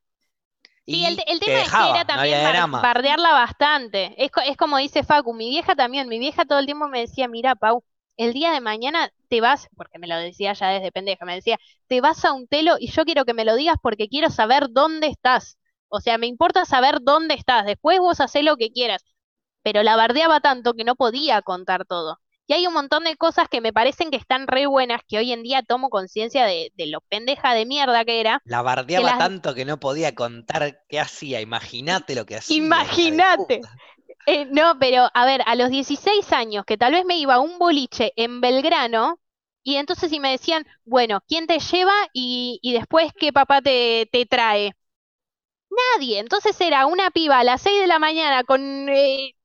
Y 0.90 1.06
Sí, 1.06 1.06
el, 1.06 1.22
el 1.28 1.40
te 1.44 1.52
tema 1.52 1.64
es 1.66 1.74
dejaba, 1.74 1.78
que 1.78 1.90
era 1.90 2.06
no 2.12 2.22
también 2.22 2.44
drama. 2.44 2.82
bardearla 2.82 3.32
bastante. 3.34 4.16
Es, 4.24 4.32
es 4.48 4.58
como 4.58 4.78
dice 4.78 5.04
Facu, 5.04 5.34
mi 5.34 5.50
vieja 5.50 5.76
también, 5.76 6.08
mi 6.10 6.20
vieja 6.20 6.46
todo 6.46 6.60
el 6.60 6.66
tiempo 6.66 6.88
me 6.88 7.02
decía, 7.02 7.28
mira, 7.28 7.56
Pau, 7.56 7.84
el 8.20 8.34
día 8.34 8.52
de 8.52 8.62
mañana 8.62 9.12
te 9.30 9.42
vas, 9.42 9.68
porque 9.78 10.00
me 10.00 10.08
lo 10.08 10.16
decía 10.18 10.54
ya 10.54 10.70
desde 10.70 10.92
pendeja, 10.92 11.26
me 11.26 11.36
decía, 11.36 11.58
te 11.88 12.02
vas 12.02 12.26
a 12.26 12.34
un 12.34 12.48
telo 12.48 12.76
y 12.80 12.92
yo 12.92 13.06
quiero 13.06 13.26
que 13.26 13.34
me 13.34 13.46
lo 13.46 13.56
digas 13.56 13.78
porque 13.82 14.08
quiero 14.10 14.30
saber 14.30 14.68
dónde 14.72 15.08
estás. 15.08 15.58
O 15.90 16.02
sea, 16.02 16.18
me 16.20 16.28
importa 16.28 16.66
saber 16.66 17.00
dónde 17.02 17.34
estás. 17.36 17.66
Después 17.66 18.00
vos 18.00 18.20
hacés 18.22 18.44
lo 18.44 18.58
que 18.58 18.72
quieras. 18.72 19.04
Pero 19.64 19.84
la 19.84 19.96
bardeaba 19.96 20.40
tanto 20.42 20.74
que 20.74 20.84
no 20.84 20.96
podía 20.96 21.42
contar 21.42 21.86
todo. 21.86 22.20
Y 22.48 22.54
hay 22.54 22.68
un 22.68 22.74
montón 22.74 23.04
de 23.04 23.16
cosas 23.18 23.48
que 23.50 23.62
me 23.62 23.74
parecen 23.74 24.10
que 24.12 24.18
están 24.18 24.48
re 24.48 24.66
buenas, 24.66 25.02
que 25.08 25.18
hoy 25.20 25.32
en 25.32 25.44
día 25.44 25.62
tomo 25.64 25.90
conciencia 25.90 26.46
de, 26.46 26.72
de 26.76 26.88
lo 26.88 27.02
pendeja 27.02 27.54
de 27.54 27.66
mierda 27.66 28.06
que 28.06 28.20
era. 28.22 28.44
La 28.44 28.62
bardeaba 28.62 29.06
las- 29.06 29.18
tanto 29.18 29.56
que 29.56 29.64
no 29.66 29.80
podía 29.80 30.14
contar 30.14 30.84
qué 30.90 31.00
hacía. 31.00 31.40
Imagínate 31.42 32.16
lo 32.16 32.26
que 32.26 32.36
hacía. 32.36 32.58
Imagínate. 32.58 33.62
Eh, 34.26 34.46
no, 34.46 34.78
pero 34.80 35.10
a 35.14 35.26
ver, 35.26 35.42
a 35.46 35.56
los 35.56 35.70
16 35.70 36.32
años, 36.34 36.64
que 36.66 36.78
tal 36.78 36.94
vez 36.94 37.04
me 37.06 37.18
iba 37.18 37.36
a 37.36 37.40
un 37.40 37.58
boliche 37.58 38.14
en 38.16 38.42
Belgrano, 38.42 39.20
y 39.64 39.76
entonces 39.78 40.10
si 40.12 40.20
me 40.20 40.32
decían, 40.32 40.66
bueno, 40.86 41.22
¿quién 41.28 41.48
te 41.48 41.60
lleva 41.60 41.94
y, 42.14 42.60
y 42.62 42.74
después 42.74 43.12
qué 43.20 43.34
papá 43.34 43.62
te, 43.62 44.08
te 44.12 44.26
trae? 44.26 44.74
Nadie. 45.70 46.20
Entonces 46.20 46.60
era 46.62 46.86
una 46.86 47.12
piba 47.12 47.40
a 47.40 47.44
las 47.44 47.62
6 47.62 47.80
de 47.82 47.88
la 47.88 48.00
mañana 48.00 48.44
con 48.44 48.62
eh, 48.90 49.36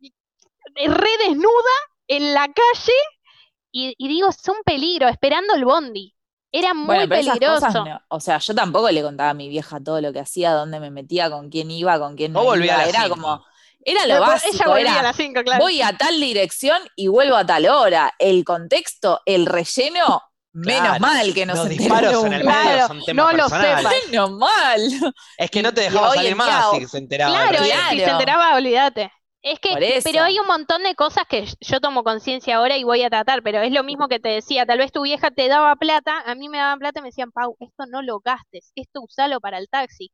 re 0.77 1.11
desnuda 1.27 1.73
en 2.09 2.35
la 2.35 2.47
calle, 2.49 2.93
y, 3.73 3.95
y 3.99 4.09
digo, 4.09 4.31
es 4.31 4.49
un 4.49 4.63
peligro, 4.65 5.09
esperando 5.09 5.55
el 5.55 5.65
bondi. 5.67 6.15
Era 6.53 6.75
muy 6.75 7.07
Bueno, 7.07 7.09
pero 7.09 7.21
esas 7.21 7.41
peligroso. 7.41 7.41
cosas 7.41 7.79
no- 7.81 7.99
o 8.09 8.21
sea, 8.21 8.39
yo 8.39 8.55
tampoco 8.55 8.91
le 8.91 9.03
contaba 9.03 9.31
a 9.31 9.35
mi 9.35 9.49
vieja 9.49 9.81
todo 9.83 10.01
lo 10.03 10.13
que 10.13 10.21
hacía, 10.21 10.53
dónde 10.53 10.81
me 10.81 10.91
metía, 10.91 11.31
con 11.31 11.49
quién 11.49 11.71
iba, 11.71 11.99
con 11.99 12.15
quién 12.15 12.33
no 12.35 12.43
Vos 12.43 12.45
volvías 12.45 12.75
a 12.75 12.79
iba. 12.79 12.85
las 12.85 12.91
Era 12.91 12.99
cinco. 12.99 13.09
como, 13.09 13.43
era 13.85 14.07
lo 14.07 14.15
Después- 14.17 14.43
básico, 14.45 14.77
era, 14.77 15.01
a 15.01 15.03
las 15.03 15.17
5, 15.17 15.43
claro. 15.45 15.63
voy 15.63 15.83
a 15.83 15.97
tal 15.97 16.19
dirección 16.21 16.79
y 16.97 17.09
vuelvo 17.09 17.37
a 17.37 17.45
tal 17.47 17.67
hora. 17.67 18.13
El 18.19 18.45
contexto, 18.45 19.21
el 19.27 19.47
relleno, 19.47 20.23
menos 20.53 20.83
Claro, 20.83 21.01
mal 21.01 21.35
que 21.35 21.47
no 21.47 21.57
se 21.57 21.69
disparos 21.69 22.25
en 22.25 22.33
el 22.33 22.45
medio 22.45 22.61
Claro, 22.63 22.87
son 22.89 23.05
tema 23.05 23.23
no 23.23 23.37
lo 23.37 23.49
sepas. 23.49 23.85
Menos 24.11 24.31
mal. 24.33 24.81
Es 25.37 25.51
que 25.51 25.63
no 25.63 25.75
te 25.75 25.83
Y- 25.83 25.85
y 25.85 25.89
dejaba 25.91 26.15
salir 26.15 26.37
más 26.37 26.47
día- 26.73 26.81
si 26.81 26.87
se 26.87 26.99
enteraba. 26.99 27.49
Claro, 27.49 27.65
si 27.91 27.99
se 27.99 28.11
enteraba, 28.11 28.57
olvídate. 28.57 29.13
Es 29.47 29.59
que, 29.61 30.01
pero 30.03 30.23
hay 30.23 30.39
un 30.39 30.47
montón 30.47 30.83
de 30.85 30.95
cosas 30.95 31.25
que 31.29 31.45
yo 31.61 31.79
tomo 31.79 32.03
conciencia 32.03 32.57
ahora 32.57 32.79
y 32.79 32.85
voy 32.85 33.03
a 33.03 33.11
tratar, 33.11 33.43
pero 33.43 33.61
es 33.61 33.73
lo 33.73 33.85
mismo 33.85 34.09
que 34.09 34.19
te 34.19 34.31
decía, 34.31 34.65
tal 34.65 34.79
vez 34.79 34.91
tu 34.91 35.03
vieja 35.03 35.31
te 35.31 35.49
daba 35.49 35.77
plata, 35.77 36.23
a 36.25 36.35
mí 36.35 36.49
me 36.49 36.57
daban 36.57 36.79
plata 36.79 37.01
y 37.01 37.03
me 37.03 37.09
decían, 37.09 37.31
Pau, 37.31 37.55
esto 37.61 37.85
no 37.91 38.01
lo 38.01 38.21
gastes, 38.21 38.73
esto 38.75 39.03
usalo 39.03 39.41
para 39.41 39.59
el 39.59 39.69
taxi. 39.69 40.11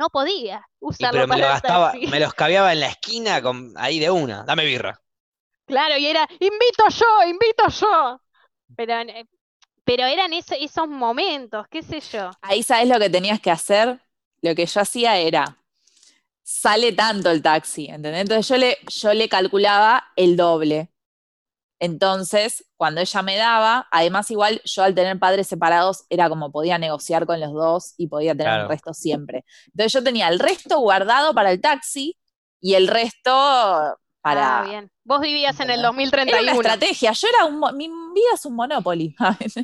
No 0.00 0.10
podía 0.10 0.66
Y 0.98 1.04
usarlo 1.04 1.10
pero 1.10 1.26
me 1.28 1.36
para 1.36 1.40
lo 1.40 1.46
el 1.46 1.52
gastaba, 1.52 1.92
taxi. 1.92 2.06
me 2.06 2.20
los 2.20 2.34
caviaba 2.34 2.72
en 2.72 2.80
la 2.80 2.86
esquina 2.88 3.42
con, 3.42 3.74
ahí 3.76 3.98
de 3.98 4.10
una. 4.10 4.44
Dame 4.44 4.64
birra. 4.64 5.00
Claro, 5.66 5.96
y 5.96 6.06
era, 6.06 6.26
invito 6.40 6.88
yo, 6.90 7.06
invito 7.28 7.68
yo. 7.68 8.20
Pero, 8.76 8.94
eh, 9.00 9.26
pero 9.84 10.04
eran 10.06 10.32
esos 10.32 10.88
momentos, 10.88 11.66
qué 11.70 11.82
sé 11.82 12.00
yo. 12.00 12.30
Ahí 12.42 12.62
sabes 12.62 12.88
lo 12.88 12.98
que 12.98 13.10
tenías 13.10 13.40
que 13.40 13.50
hacer. 13.50 14.00
Lo 14.42 14.54
que 14.54 14.66
yo 14.66 14.80
hacía 14.80 15.18
era, 15.18 15.58
sale 16.42 16.92
tanto 16.92 17.30
el 17.30 17.42
taxi, 17.42 17.86
¿entendés? 17.86 18.22
Entonces 18.22 18.48
yo 18.48 18.56
le, 18.58 18.78
yo 18.88 19.14
le 19.14 19.28
calculaba 19.28 20.12
el 20.16 20.36
doble. 20.36 20.90
Entonces, 21.80 22.66
cuando 22.76 23.00
ella 23.00 23.22
me 23.22 23.36
daba, 23.36 23.88
además 23.90 24.30
igual 24.30 24.60
yo 24.64 24.82
al 24.82 24.94
tener 24.94 25.18
padres 25.18 25.48
separados 25.48 26.04
era 26.10 26.28
como 26.28 26.52
podía 26.52 26.76
negociar 26.76 27.24
con 27.24 27.40
los 27.40 27.54
dos 27.54 27.94
y 27.96 28.06
podía 28.06 28.34
tener 28.34 28.60
el 28.60 28.68
resto 28.68 28.92
siempre. 28.92 29.46
Entonces 29.68 29.94
yo 29.94 30.04
tenía 30.04 30.28
el 30.28 30.38
resto 30.38 30.78
guardado 30.78 31.32
para 31.32 31.50
el 31.50 31.60
taxi 31.60 32.18
y 32.60 32.74
el 32.74 32.86
resto 32.86 33.30
para... 34.20 34.60
Ah, 34.60 34.62
bien. 34.64 34.90
Vos 35.04 35.22
vivías 35.22 35.58
en 35.60 35.70
el 35.70 35.80
2031. 35.80 36.42
Era 36.42 36.52
una 36.52 36.60
estrategia, 36.60 37.12
yo 37.12 37.28
era 37.28 37.46
un... 37.46 37.58
Mi 37.74 37.88
vida 37.88 38.28
es 38.34 38.44
un 38.44 38.54
Monopoly. 38.56 39.16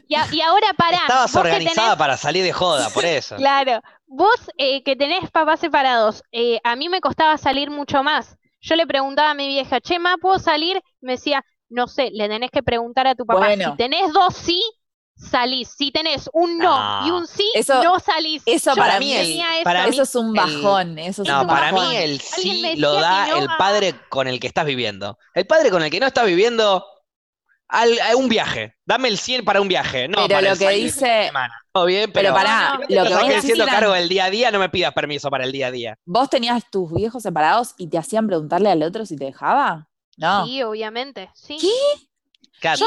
y, 0.09 0.41
ahora 0.41 0.73
para... 0.75 0.97
Estabas 0.97 1.37
organizada 1.37 1.99
para 1.99 2.17
salir 2.17 2.43
de 2.43 2.53
joda, 2.53 2.89
por 2.91 3.05
eso. 3.05 3.37
claro. 3.37 3.83
Vos 4.07 4.41
eh, 4.57 4.83
que 4.85 4.97
tenés 4.97 5.31
papás 5.31 5.61
separados, 5.61 6.23
eh, 6.33 6.61
a 6.65 6.77
mí 6.77 6.89
me 6.89 7.03
costaba 7.03 7.37
salir 7.37 7.71
mucho 7.71 8.03
más. 8.03 8.39
Yo 8.63 8.75
le 8.75 8.87
preguntaba 8.87 9.33
a 9.33 9.35
mi 9.35 9.49
vieja, 9.49 9.81
che, 9.81 9.99
¿ma 9.99 10.17
puedo 10.17 10.39
salir? 10.39 10.81
Me 11.01 11.13
decía, 11.13 11.45
no 11.69 11.89
sé, 11.89 12.11
le 12.13 12.29
tenés 12.29 12.51
que 12.51 12.63
preguntar 12.63 13.07
a 13.07 13.15
tu 13.15 13.27
papá. 13.27 13.55
Si 13.55 13.77
tenés 13.77 14.13
dos 14.13 14.35
sí, 14.35 14.63
salís. 15.17 15.75
Si 15.77 15.91
tenés 15.91 16.29
un 16.33 16.59
no, 16.59 17.07
y 17.07 17.11
un 17.11 17.27
sí, 17.27 17.51
no 17.83 17.99
salís. 17.99 18.43
Eso 18.47 18.75
para 18.75 18.99
mí, 18.99 19.15
eso 19.15 20.03
es 20.03 20.15
un 20.15 20.33
bajón. 20.35 20.99
eso 20.99 21.25
no, 21.25 21.47
para 21.47 21.73
mí 21.73 21.97
el 21.97 22.21
sí 22.21 22.77
lo 22.77 22.95
da 22.95 23.39
el 23.39 23.49
padre 23.59 23.95
con 24.09 24.29
el 24.29 24.41
que 24.41 24.47
estás 24.47 24.67
viviendo. 24.67 25.19
El 25.35 25.47
padre 25.47 25.71
con 25.71 25.83
el 25.83 25.91
que 25.91 26.01
no 26.01 26.07
estás 26.07 26.27
viviendo, 26.27 26.85
al, 27.69 27.99
un 28.17 28.29
viaje. 28.29 28.77
Dame 28.85 29.09
el 29.09 29.19
100 29.19 29.45
para 29.45 29.61
un 29.61 29.69
viaje. 29.69 30.09
No, 30.09 30.29
pero 30.29 30.51
lo 30.51 30.57
que 30.57 30.71
dice. 30.71 31.31
Todo 31.73 31.87
bien, 31.87 32.11
pero, 32.13 32.33
para 32.33 32.79
lo 32.89 33.05
que 33.05 33.15
vos 33.15 33.35
haciendo 33.37 33.67
cargo 33.67 33.93
del 33.93 34.09
día 34.09 34.27
a 34.27 34.31
día, 34.31 34.51
no 34.51 34.59
me 34.59 34.69
pidas 34.69 34.93
permiso 34.93 35.29
para 35.29 35.45
el 35.45 35.53
día 35.53 35.67
a 35.67 35.71
día. 35.71 35.99
¿Vos 36.05 36.31
tenías 36.31 36.71
tus 36.71 36.93
viejos 36.93 37.23
separados 37.23 37.75
y 37.77 37.89
te 37.89 37.99
hacían 37.99 38.27
preguntarle 38.27 38.71
al 38.71 38.83
otro 38.83 39.05
si 39.05 39.17
te 39.17 39.27
dejaba? 39.27 39.89
No. 40.17 40.47
Sí, 40.47 40.63
obviamente. 40.63 41.31
Sí. 41.35 41.59
¿Qué? 42.61 42.75
Yo 42.77 42.87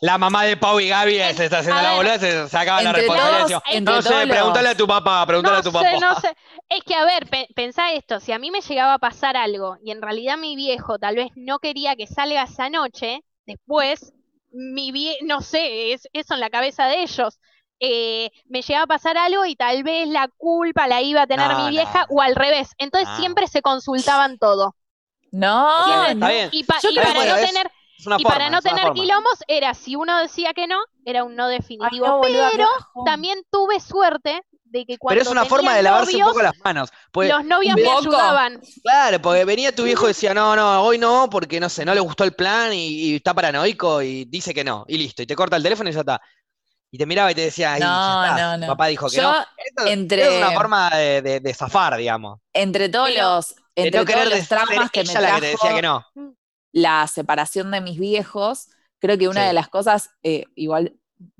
la, 0.00 0.16
mamá 0.16 0.44
de 0.44 0.56
Pau 0.56 0.80
y 0.80 0.88
Gaby 0.88 1.18
se 1.34 1.44
está 1.44 1.58
haciendo 1.58 1.82
la 1.82 1.96
boluda, 1.96 2.18
se 2.18 2.48
sacaba 2.48 2.80
la 2.80 2.92
responsabilidad. 2.92 3.60
no 3.82 4.00
sé, 4.00 4.26
pregúntale 4.26 4.68
a 4.70 4.74
tu 4.74 4.86
papá, 4.86 5.26
pregúntale 5.26 5.58
a 5.58 5.62
tu 5.62 5.72
papá. 5.72 5.92
No 6.00 6.18
sé. 6.18 6.34
Es 6.70 6.82
que, 6.84 6.94
a 6.94 7.04
ver, 7.04 7.28
pensá 7.54 7.92
esto, 7.92 8.18
si 8.18 8.32
a 8.32 8.38
mí 8.38 8.50
me 8.50 8.62
llegaba 8.62 8.94
a 8.94 8.98
pasar 8.98 9.36
algo 9.36 9.76
y 9.84 9.90
en 9.90 10.00
realidad 10.00 10.38
mi 10.38 10.56
viejo 10.56 10.98
tal 10.98 11.16
vez 11.16 11.32
no 11.34 11.58
quería 11.58 11.96
que 11.96 12.06
salga 12.06 12.44
esa 12.44 12.70
noche, 12.70 13.20
después, 13.46 14.14
mi 14.52 14.90
vie 14.90 15.18
no 15.22 15.42
sé, 15.42 15.92
es 15.92 16.08
eso 16.12 16.34
en 16.34 16.40
la 16.40 16.50
cabeza 16.50 16.86
de 16.86 17.02
ellos. 17.02 17.38
Eh, 17.82 18.30
me 18.46 18.62
llegaba 18.62 18.84
a 18.84 18.98
pasar 18.98 19.18
algo 19.18 19.44
y 19.46 19.56
tal 19.56 19.82
vez 19.82 20.06
la 20.08 20.28
culpa 20.36 20.86
la 20.86 21.00
iba 21.02 21.22
a 21.22 21.26
tener 21.26 21.54
mi 21.56 21.70
vieja 21.70 22.06
o 22.08 22.22
al 22.22 22.36
revés. 22.36 22.70
Entonces 22.78 23.08
siempre 23.16 23.48
se 23.48 23.62
consultaban 23.62 24.38
todo. 24.38 24.74
No, 25.32 26.10
Y, 26.52 26.64
para 26.64 26.80
no 27.24 27.34
tener, 27.46 27.70
y 28.18 28.24
para 28.24 28.50
no 28.50 28.62
tener 28.62 28.92
quilombos 28.92 29.38
era 29.46 29.74
si 29.74 29.96
uno 29.96 30.18
decía 30.18 30.52
que 30.54 30.66
no, 30.66 30.80
era 31.04 31.24
un 31.24 31.36
no 31.36 31.48
definitivo. 31.48 32.20
pero 32.22 32.68
también 33.04 33.42
tuve 33.50 33.80
suerte 33.80 34.42
de 34.70 34.86
que 34.86 34.98
cuando 34.98 35.18
Pero 35.18 35.28
es 35.28 35.30
una 35.30 35.44
forma 35.44 35.74
de 35.74 35.82
lavarse 35.82 36.16
un 36.16 36.22
poco 36.22 36.42
las 36.42 36.58
manos. 36.64 36.90
Pues, 37.12 37.28
los 37.28 37.44
novios 37.44 37.74
me 37.74 37.90
ayudaban. 37.90 38.60
Claro, 38.82 39.20
porque 39.20 39.44
venía 39.44 39.74
tu 39.74 39.82
viejo 39.84 40.06
y 40.06 40.08
decía, 40.08 40.32
no, 40.32 40.54
no, 40.54 40.82
hoy 40.82 40.98
no, 40.98 41.28
porque 41.30 41.60
no 41.60 41.68
sé, 41.68 41.84
no 41.84 41.94
le 41.94 42.00
gustó 42.00 42.24
el 42.24 42.32
plan 42.32 42.72
y, 42.72 43.16
está 43.16 43.34
paranoico 43.34 44.00
y 44.02 44.24
dice 44.26 44.54
que 44.54 44.64
no, 44.64 44.84
y 44.88 44.96
listo, 44.98 45.22
y 45.22 45.26
te 45.26 45.36
corta 45.36 45.56
el 45.56 45.62
teléfono 45.62 45.90
y 45.90 45.92
ya 45.92 46.00
está. 46.00 46.20
Y 46.92 46.98
te 46.98 47.06
miraba 47.06 47.30
y 47.30 47.34
te 47.36 47.42
decía, 47.42 47.74
Ay, 47.74 47.80
no, 47.80 48.36
no, 48.36 48.58
no. 48.58 48.66
papá 48.66 48.86
dijo 48.86 49.08
que 49.08 49.20
no. 49.20 49.32
entre... 49.86 50.22
es 50.24 50.42
una 50.42 50.50
forma 50.52 50.90
de, 50.90 51.54
zafar, 51.56 51.96
digamos. 51.96 52.40
Entre 52.52 52.88
todos 52.88 53.10
los, 53.14 53.54
entre 53.74 54.04
todos 54.04 54.30
los 54.30 54.48
traumas 54.48 54.90
que 54.90 55.04
me 55.04 55.12
trajo 55.12 55.40
decía 55.40 55.74
que 55.74 55.82
no. 55.82 56.06
la 56.72 57.06
separación 57.06 57.70
de 57.70 57.80
mis 57.80 57.98
viejos, 57.98 58.68
creo 58.98 59.18
que 59.18 59.28
una 59.28 59.46
de 59.46 59.52
las 59.52 59.68
cosas, 59.68 60.10
eh, 60.22 60.44
igual 60.54 60.94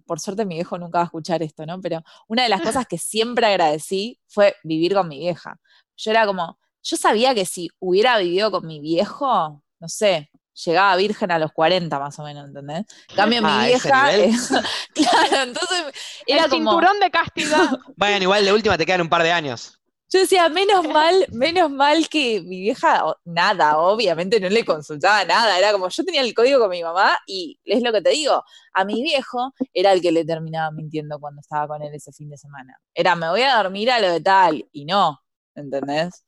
por 0.07 0.19
suerte 0.19 0.45
mi 0.45 0.57
viejo 0.57 0.77
nunca 0.77 0.99
va 0.99 1.03
a 1.03 1.07
escuchar 1.07 1.41
esto, 1.43 1.65
¿no? 1.67 1.81
Pero 1.81 2.03
una 2.27 2.43
de 2.43 2.49
las 2.49 2.63
cosas 2.63 2.85
que 2.85 2.99
siempre 2.99 3.47
agradecí 3.47 4.19
fue 4.27 4.57
vivir 4.65 4.93
con 4.93 5.07
mi 5.07 5.21
vieja. 5.21 5.57
Yo 5.97 6.11
era 6.11 6.27
como, 6.27 6.59
yo 6.83 6.97
sabía 6.97 7.33
que 7.33 7.47
si 7.47 7.71
hubiera 7.79 8.19
vivido 8.19 8.51
con 8.51 8.67
mi 8.67 8.81
viejo, 8.81 9.63
no 9.79 9.89
sé, 9.89 10.31
llegaba 10.65 10.97
virgen 10.97 11.31
a 11.31 11.39
los 11.39 11.53
40 11.53 11.99
más 11.99 12.19
o 12.19 12.25
menos, 12.25 12.49
¿entendés? 12.49 12.87
cambio 13.15 13.41
mi 13.43 13.49
ah, 13.51 13.65
vieja, 13.67 14.11
claro, 14.95 15.43
entonces 15.43 15.85
era 16.27 16.45
El 16.47 16.51
cinturón 16.51 16.99
de 17.01 17.11
castidad. 17.11 17.71
Bueno, 17.97 18.23
igual 18.23 18.45
de 18.45 18.53
última 18.53 18.77
te 18.77 18.87
quedan 18.87 19.03
un 19.03 19.09
par 19.09 19.23
de 19.23 19.33
años. 19.33 19.80
Yo 20.13 20.19
decía, 20.19 20.49
menos 20.49 20.89
mal, 20.89 21.25
menos 21.31 21.71
mal 21.71 22.09
que 22.09 22.43
mi 22.43 22.61
vieja, 22.61 23.15
nada, 23.25 23.79
obviamente 23.79 24.41
no 24.41 24.49
le 24.49 24.65
consultaba 24.65 25.25
nada, 25.25 25.57
era 25.57 25.71
como 25.71 25.89
yo 25.89 26.05
tenía 26.05 26.23
el 26.23 26.35
código 26.35 26.59
con 26.59 26.71
mi 26.71 26.83
mamá 26.83 27.17
y 27.29 27.61
es 27.65 27.81
lo 27.81 27.93
que 27.93 28.03
te 28.03 28.11
digo, 28.11 28.43
a 28.73 28.85
mi 28.85 29.03
viejo 29.03 29.55
era 29.73 29.93
el 29.93 30.03
que 30.03 30.11
le 30.11 30.25
terminaba 30.25 30.73
mintiendo 30.73 31.21
cuando 31.21 31.41
estaba 31.41 31.69
con 31.69 31.83
él 31.83 31.95
ese 31.95 32.11
fin 32.11 32.29
de 32.29 32.37
semana. 32.37 32.77
Era, 32.93 33.15
me 33.15 33.29
voy 33.29 33.43
a 33.43 33.55
dormir 33.63 33.89
a 33.93 34.01
lo 34.01 34.11
de 34.11 34.21
tal 34.21 34.69
y 34.73 34.85
no, 34.85 35.21
¿entendés? 35.55 36.25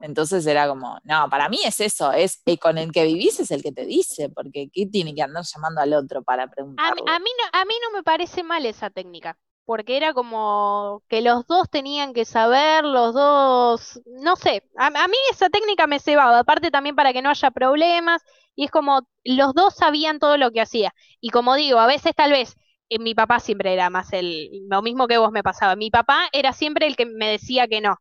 Entonces 0.00 0.46
era 0.46 0.66
como, 0.66 0.98
no, 1.04 1.28
para 1.28 1.50
mí 1.50 1.58
es 1.62 1.78
eso, 1.80 2.12
es 2.12 2.40
el 2.46 2.58
con 2.58 2.78
el 2.78 2.90
que 2.90 3.04
vivís 3.04 3.38
es 3.40 3.50
el 3.50 3.62
que 3.62 3.72
te 3.72 3.84
dice, 3.84 4.30
porque 4.30 4.70
¿qué 4.72 4.86
tiene 4.86 5.14
que 5.14 5.20
andar 5.20 5.44
llamando 5.44 5.82
al 5.82 5.92
otro 5.92 6.22
para 6.22 6.46
preguntar? 6.48 6.86
A, 6.86 7.16
a, 7.16 7.18
mí 7.18 7.30
no, 7.38 7.60
a 7.60 7.64
mí 7.66 7.74
no 7.82 7.98
me 7.98 8.02
parece 8.02 8.42
mal 8.42 8.64
esa 8.64 8.88
técnica 8.88 9.38
porque 9.66 9.96
era 9.96 10.14
como 10.14 11.02
que 11.08 11.20
los 11.22 11.46
dos 11.46 11.68
tenían 11.70 12.14
que 12.14 12.24
saber, 12.24 12.84
los 12.84 13.14
dos, 13.14 14.00
no 14.06 14.36
sé, 14.36 14.62
a, 14.78 14.90
mí 15.08 15.16
esa 15.32 15.50
técnica 15.50 15.86
me 15.88 16.00
cebaba, 16.00 16.38
aparte 16.38 16.70
también 16.70 16.96
para 16.96 17.12
que 17.12 17.22
no 17.22 17.30
haya 17.30 17.50
problemas, 17.50 18.22
y 18.54 18.64
es 18.64 18.70
como 18.70 19.08
los 19.24 19.54
dos 19.54 19.74
sabían 19.74 20.18
todo 20.20 20.38
lo 20.38 20.52
que 20.52 20.60
hacía, 20.62 20.94
y 21.20 21.30
como 21.30 21.56
digo, 21.56 21.78
a 21.80 21.86
veces 21.86 22.14
tal 22.14 22.30
vez 22.32 22.56
eh, 22.88 22.98
mi 23.00 23.14
papá 23.14 23.40
siempre 23.40 23.72
era 23.74 23.90
más 23.90 24.12
el, 24.12 24.50
lo 24.70 24.82
mismo 24.82 25.08
que 25.08 25.18
vos 25.18 25.32
me 25.32 25.42
pasaba, 25.42 25.76
mi 25.76 25.90
papá 25.90 26.28
era 26.32 26.52
siempre 26.52 26.86
el 26.86 26.96
que 26.96 27.06
me 27.06 27.28
decía 27.30 27.68
que 27.68 27.80
no. 27.80 27.96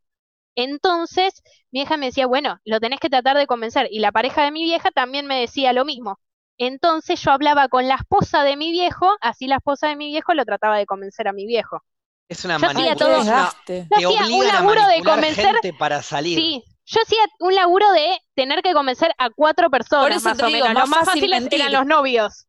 Entonces, 0.56 1.42
mi 1.72 1.82
vieja 1.82 1.98
me 1.98 2.08
decía, 2.08 2.28
bueno, 2.28 2.60
lo 2.66 2.80
tenés 2.82 3.00
que 3.00 3.10
tratar 3.10 3.38
de 3.38 3.48
convencer, 3.48 3.88
y 3.92 4.00
la 4.00 4.12
pareja 4.12 4.44
de 4.44 4.52
mi 4.52 4.64
vieja 4.64 4.92
también 4.92 5.28
me 5.28 5.40
decía 5.40 5.74
lo 5.74 5.86
mismo. 5.86 6.20
Entonces 6.58 7.22
yo 7.22 7.32
hablaba 7.32 7.68
con 7.68 7.88
la 7.88 7.96
esposa 7.96 8.44
de 8.44 8.56
mi 8.56 8.72
viejo, 8.72 9.12
así 9.22 9.48
la 9.48 9.58
esposa 9.58 9.88
de 9.88 9.96
mi 9.96 10.08
viejo 10.08 10.34
lo 10.34 10.46
trataba 10.46 10.78
de 10.78 10.86
convencer 10.86 11.28
a 11.28 11.34
mi 11.34 11.46
viejo. 11.46 11.82
Es 12.28 12.44
una 12.44 12.58
yo 12.58 12.68
hacía 12.68 12.96
todo, 12.96 13.24
te 13.66 13.88
un 14.08 14.48
laburo 14.48 14.88
de 14.88 15.04
convencer 15.04 15.56
para 15.78 16.02
salir. 16.02 16.40
Sí, 16.40 16.64
yo 16.86 17.02
hacía 17.02 17.20
un 17.40 17.54
laburo 17.54 17.92
de 17.92 18.18
tener 18.34 18.62
que 18.62 18.74
convencer 18.74 19.12
a 19.18 19.30
cuatro 19.30 19.70
personas 19.70 20.24
más 20.24 20.40
o 20.42 20.50
menos. 20.50 20.74
Lo 20.74 20.88
más 20.88 21.06
fácil 21.06 21.34
eran 21.34 21.72
los 21.72 21.86
novios. 21.86 22.48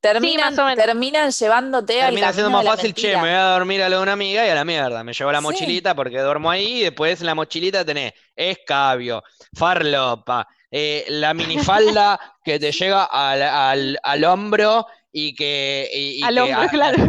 Terminan, 0.00 0.56
terminan 0.76 1.30
llevándote 1.30 2.00
a 2.00 2.06
Termina 2.06 2.32
siendo 2.32 2.50
más 2.50 2.64
fácil, 2.64 2.94
che, 2.94 3.16
me 3.16 3.20
voy 3.20 3.30
a 3.30 3.50
dormir 3.50 3.82
a 3.82 3.88
lo 3.90 3.98
de 3.98 4.02
una 4.02 4.12
amiga 4.12 4.46
y 4.46 4.48
a 4.48 4.54
la 4.54 4.64
mierda. 4.64 5.04
Me 5.04 5.12
llevo 5.12 5.30
la 5.30 5.42
mochilita 5.42 5.94
porque 5.94 6.20
duermo 6.20 6.50
ahí 6.50 6.78
y 6.78 6.82
después 6.84 7.20
en 7.20 7.26
la 7.26 7.34
mochilita 7.34 7.84
tenés 7.84 8.14
escabio, 8.34 9.22
farlopa, 9.54 10.48
eh, 10.70 11.04
la 11.08 11.34
minifalda 11.34 12.18
que 12.44 12.58
te 12.58 12.72
llega 12.72 13.04
al, 13.04 13.98
al, 14.02 14.24
hombro 14.24 14.86
y 15.12 15.34
que, 15.34 16.20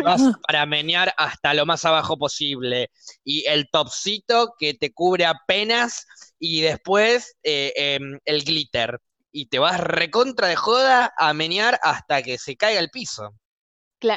vas 0.04 0.22
para 0.48 0.66
menear 0.66 1.14
hasta 1.18 1.54
lo 1.54 1.66
más 1.66 1.86
abajo 1.86 2.18
posible. 2.18 2.90
Y 3.24 3.46
el 3.48 3.70
topcito 3.70 4.54
que 4.58 4.74
te 4.74 4.92
cubre 4.94 5.26
apenas 5.26 6.08
y 6.40 6.62
después 6.62 7.36
eh, 7.44 7.74
em, 7.76 8.20
el 8.26 8.44
glitter 8.44 9.00
y 9.32 9.46
te 9.46 9.60
vas 9.60 9.80
recontra 9.80 10.48
de 10.48 10.56
joda 10.56 11.14
a 11.18 11.34
menear 11.34 11.80
hasta 11.84 12.22
que 12.22 12.38
se 12.38 12.58
caiga 12.58 12.80
el 12.80 12.90
piso. 12.90 13.36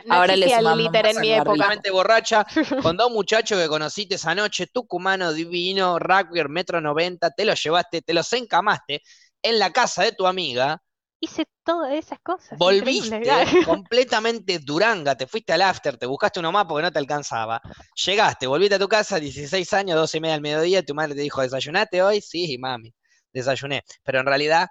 Ahora 0.09 0.35
le 0.35 0.47
glitter 0.47 1.07
en 1.07 1.21
mi 1.21 1.33
época. 1.33 1.69
borracha, 1.93 2.47
con 2.83 2.97
dos 2.97 3.11
muchachos 3.11 3.61
que 3.61 3.69
conociste 3.69 4.15
esa 4.15 4.35
noche, 4.35 4.67
tucumano 4.67 5.35
divino, 5.35 5.99
rugby, 5.99 6.43
metro 6.49 6.81
90, 6.81 7.31
te 7.33 7.45
los 7.45 7.63
llevaste, 7.63 8.01
te 8.01 8.15
los 8.15 8.33
encamaste 8.33 9.03
en 9.45 9.59
la 9.59 9.71
casa 9.71 10.03
de 10.03 10.13
tu 10.13 10.27
amiga. 10.27 10.83
Hice 11.21 11.47
todas 11.63 11.93
esas 11.93 12.19
cosas. 12.21 12.59
Volviste 12.59 13.23
completamente 13.67 14.59
duranga, 14.59 15.17
te 15.17 15.27
fuiste 15.27 15.53
al 15.53 15.63
after, 15.63 15.97
te 15.97 16.07
buscaste 16.07 16.41
uno 16.41 16.51
más 16.51 16.65
porque 16.67 16.83
no 16.83 16.93
te 16.93 16.99
alcanzaba. 16.99 17.61
Llegaste, 18.05 18.47
volviste 18.47 18.75
a 18.75 18.79
tu 18.79 18.89
casa, 18.89 19.21
16 19.21 19.73
años, 19.75 19.97
12 19.97 20.17
y 20.17 20.21
media 20.21 20.35
al 20.35 20.41
mediodía, 20.41 20.83
tu 20.83 20.95
madre 20.95 21.15
te 21.15 21.21
dijo, 21.21 21.41
¿desayunaste 21.43 22.03
hoy? 22.03 22.21
Sí, 22.21 22.59
mami, 22.59 22.93
desayuné. 23.33 23.85
Pero 24.03 24.21
en 24.21 24.27
realidad 24.27 24.69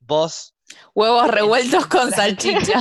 vos... 0.00 0.54
Huevos 0.94 1.28
revueltos 1.30 1.86
con 1.86 2.10
salchicha. 2.10 2.80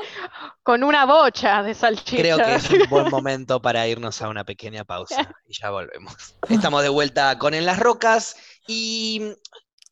con 0.62 0.82
una 0.82 1.04
bocha 1.04 1.62
de 1.62 1.74
salchicha. 1.74 2.16
Creo 2.16 2.36
que 2.38 2.54
es 2.54 2.70
un 2.70 2.88
buen 2.88 3.10
momento 3.10 3.60
para 3.60 3.86
irnos 3.86 4.22
a 4.22 4.28
una 4.28 4.44
pequeña 4.44 4.84
pausa 4.84 5.30
y 5.46 5.52
ya 5.52 5.70
volvemos. 5.70 6.36
Estamos 6.48 6.82
de 6.82 6.88
vuelta 6.88 7.38
con 7.38 7.52
En 7.52 7.66
las 7.66 7.78
Rocas 7.78 8.36
y 8.66 9.34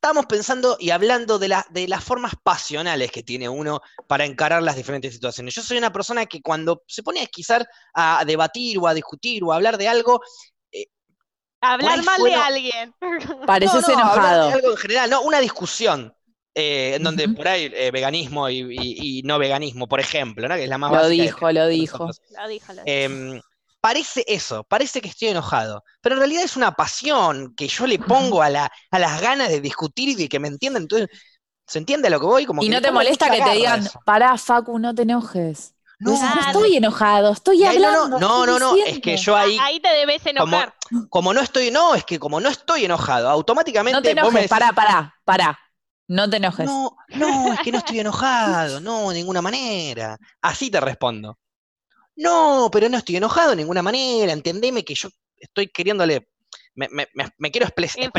Estamos 0.03 0.24
pensando 0.26 0.78
y 0.80 0.90
hablando 0.90 1.38
de, 1.38 1.48
la, 1.48 1.66
de 1.70 1.86
las 1.86 2.03
formas 2.03 2.32
pasionales 2.42 3.12
que 3.12 3.22
tiene 3.22 3.51
uno 3.51 3.82
para 4.09 4.24
encarar 4.24 4.62
las 4.62 4.76
diferentes 4.76 5.12
situaciones. 5.12 5.55
Yo 5.55 5.62
soy 5.62 5.76
una 5.76 5.92
persona 5.92 6.24
que 6.24 6.40
cuando 6.40 6.82
se 6.86 7.03
pone 7.03 7.20
a 7.20 7.24
esquizar, 7.24 7.68
a 7.92 8.24
debatir 8.24 8.78
o 8.78 8.86
a 8.86 8.94
discutir 8.94 9.44
o 9.44 9.53
a 9.53 9.57
hablar 9.57 9.76
de 9.76 9.88
algo, 9.88 10.22
Hablar 11.61 12.03
mal 12.05 12.22
de 12.22 12.34
alguien. 12.34 12.94
Pareces 13.46 13.88
enojado. 13.88 14.48
De 14.48 14.55
algo 14.55 14.70
en 14.70 14.76
general, 14.76 15.11
no, 15.11 15.22
una 15.22 15.40
discusión. 15.40 16.14
Eh, 16.53 16.94
en 16.96 17.05
donde 17.05 17.28
por 17.28 17.46
ahí 17.46 17.70
eh, 17.72 17.92
veganismo 17.92 18.51
y, 18.51 19.22
no 19.24 19.38
veganismo, 19.38 19.86
por 19.86 20.01
ejemplo, 20.01 20.48
¿no? 20.48 20.57
que 20.57 20.64
es 20.64 20.68
la 20.68 20.78
más 20.78 20.90
lo 20.90 21.09
dijo, 21.09 21.53
lo 21.53 21.68
dijo, 21.68 22.09
lo 22.09 22.48
dijo. 22.48 22.72
Lo 22.72 22.82
em, 22.86 23.34
dijo. 23.34 23.44
Parece 23.81 24.24
eso, 24.26 24.64
parece 24.64 25.01
que 25.01 25.09
estoy 25.09 25.28
enojado, 25.28 25.83
pero 26.01 26.14
en 26.14 26.20
realidad 26.20 26.45
es 26.45 26.57
una 26.57 26.72
pasión 26.72 27.55
que 27.55 27.68
yo 27.68 27.87
le 27.87 27.99
pongo 27.99 28.43
a, 28.43 28.51
la, 28.51 28.70
a 28.91 28.99
las 28.99 29.20
ganas 29.20 29.49
de 29.49 29.61
discutir 29.61 30.11
y 30.11 30.14
de 30.14 30.28
que 30.28 30.39
me 30.39 30.49
entiendan. 30.49 30.83
Entonces, 30.83 31.09
¿se 31.66 31.78
entiende 31.78 32.09
a 32.09 32.11
lo 32.11 32.20
que 32.20 32.26
voy? 32.26 32.47
Como 32.47 32.62
y 32.62 32.68
no 32.68 32.81
te 32.81 32.91
molesta 32.91 33.31
que 33.31 33.43
te 33.43 33.51
digan, 33.53 33.89
pará, 34.05 34.37
Facu, 34.37 34.78
no 34.78 34.95
te 34.95 35.03
enojes. 35.03 35.74
No, 36.01 36.14
estoy 36.47 36.76
enojado, 36.76 37.33
estoy 37.33 37.62
hablando. 37.64 38.18
No, 38.18 38.47
no, 38.47 38.59
no, 38.59 38.74
es 38.76 39.01
que 39.01 39.18
yo 39.18 39.37
ahí. 39.37 39.59
Ahí 39.61 39.81
te 39.81 39.91
debes 39.91 40.24
enojar. 40.24 40.74
Como, 41.11 41.35
no 41.35 41.41
estoy, 41.43 41.70
no, 41.70 41.95
es 41.95 42.05
que 42.05 42.18
como 42.18 42.41
no 42.41 42.49
estoy 42.49 42.87
enojado, 42.87 43.28
automáticamente. 43.28 43.97
No 43.97 44.03
te 44.03 44.11
enojes, 44.12 44.49
pará, 44.49 44.72
pará, 44.72 45.14
pará. 45.24 45.59
No 46.09 46.28
te 46.28 46.39
enojes. 46.39 46.66
No, 46.66 46.97
no, 47.11 47.53
es 47.53 47.61
que 47.61 47.70
no 47.70 47.78
estoy 47.78 48.01
enojado, 48.01 48.81
no, 48.81 49.11
de 49.11 49.16
ninguna 49.16 49.43
manera. 49.43 50.18
Así 50.41 50.70
te 50.70 50.81
respondo. 50.81 51.39
No, 52.21 52.68
pero 52.71 52.89
no 52.91 52.99
estoy 52.99 53.16
enojado 53.16 53.51
de 53.51 53.57
ninguna 53.57 53.83
manera, 53.83 54.33
entendeme 54.33 54.85
que 54.85 54.95
yo 54.95 55.09
estoy 55.37 55.68
queriéndole. 55.68 56.29
Me, 56.75 56.89
me, 56.91 57.51
quiero 57.51 57.66
expresar. 57.66 58.11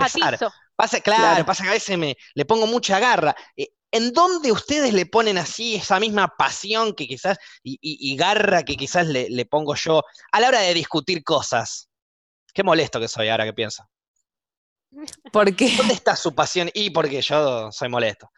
Pasa, 0.76 1.00
claro, 1.02 1.46
pasa 1.46 1.64
que 1.64 1.70
a 1.70 1.74
veces 1.74 1.98
me, 1.98 2.18
le 2.34 2.46
pongo 2.46 2.66
mucha 2.66 3.00
garra. 3.00 3.36
Eh, 3.56 3.70
¿En 3.92 4.12
dónde 4.12 4.52
ustedes 4.52 4.94
le 4.94 5.06
ponen 5.06 5.38
así 5.38 5.76
esa 5.76 6.00
misma 6.00 6.36
pasión 6.36 6.96
que 6.96 7.08
quizás 7.08 7.38
y, 7.64 8.16
garra 8.16 8.64
que 8.64 8.76
quizás 8.76 9.06
le, 9.06 9.46
pongo 9.46 9.76
yo 9.76 10.04
a 10.32 10.40
la 10.40 10.48
hora 10.48 10.60
de 10.62 10.74
discutir 10.74 11.24
cosas? 11.24 11.90
Qué 12.54 12.64
molesto 12.64 13.00
que 13.00 13.08
soy 13.08 13.30
ahora 13.30 13.46
que 13.46 13.54
pienso. 13.54 13.88
¿Por 15.32 15.56
qué? 15.56 15.76
¿Dónde 15.78 15.94
está 15.94 16.16
su 16.16 16.34
pasión? 16.34 16.72
Y 16.74 16.90
porque 16.90 17.22
yo 17.22 17.72
soy 17.72 17.90
molesto. 17.90 18.32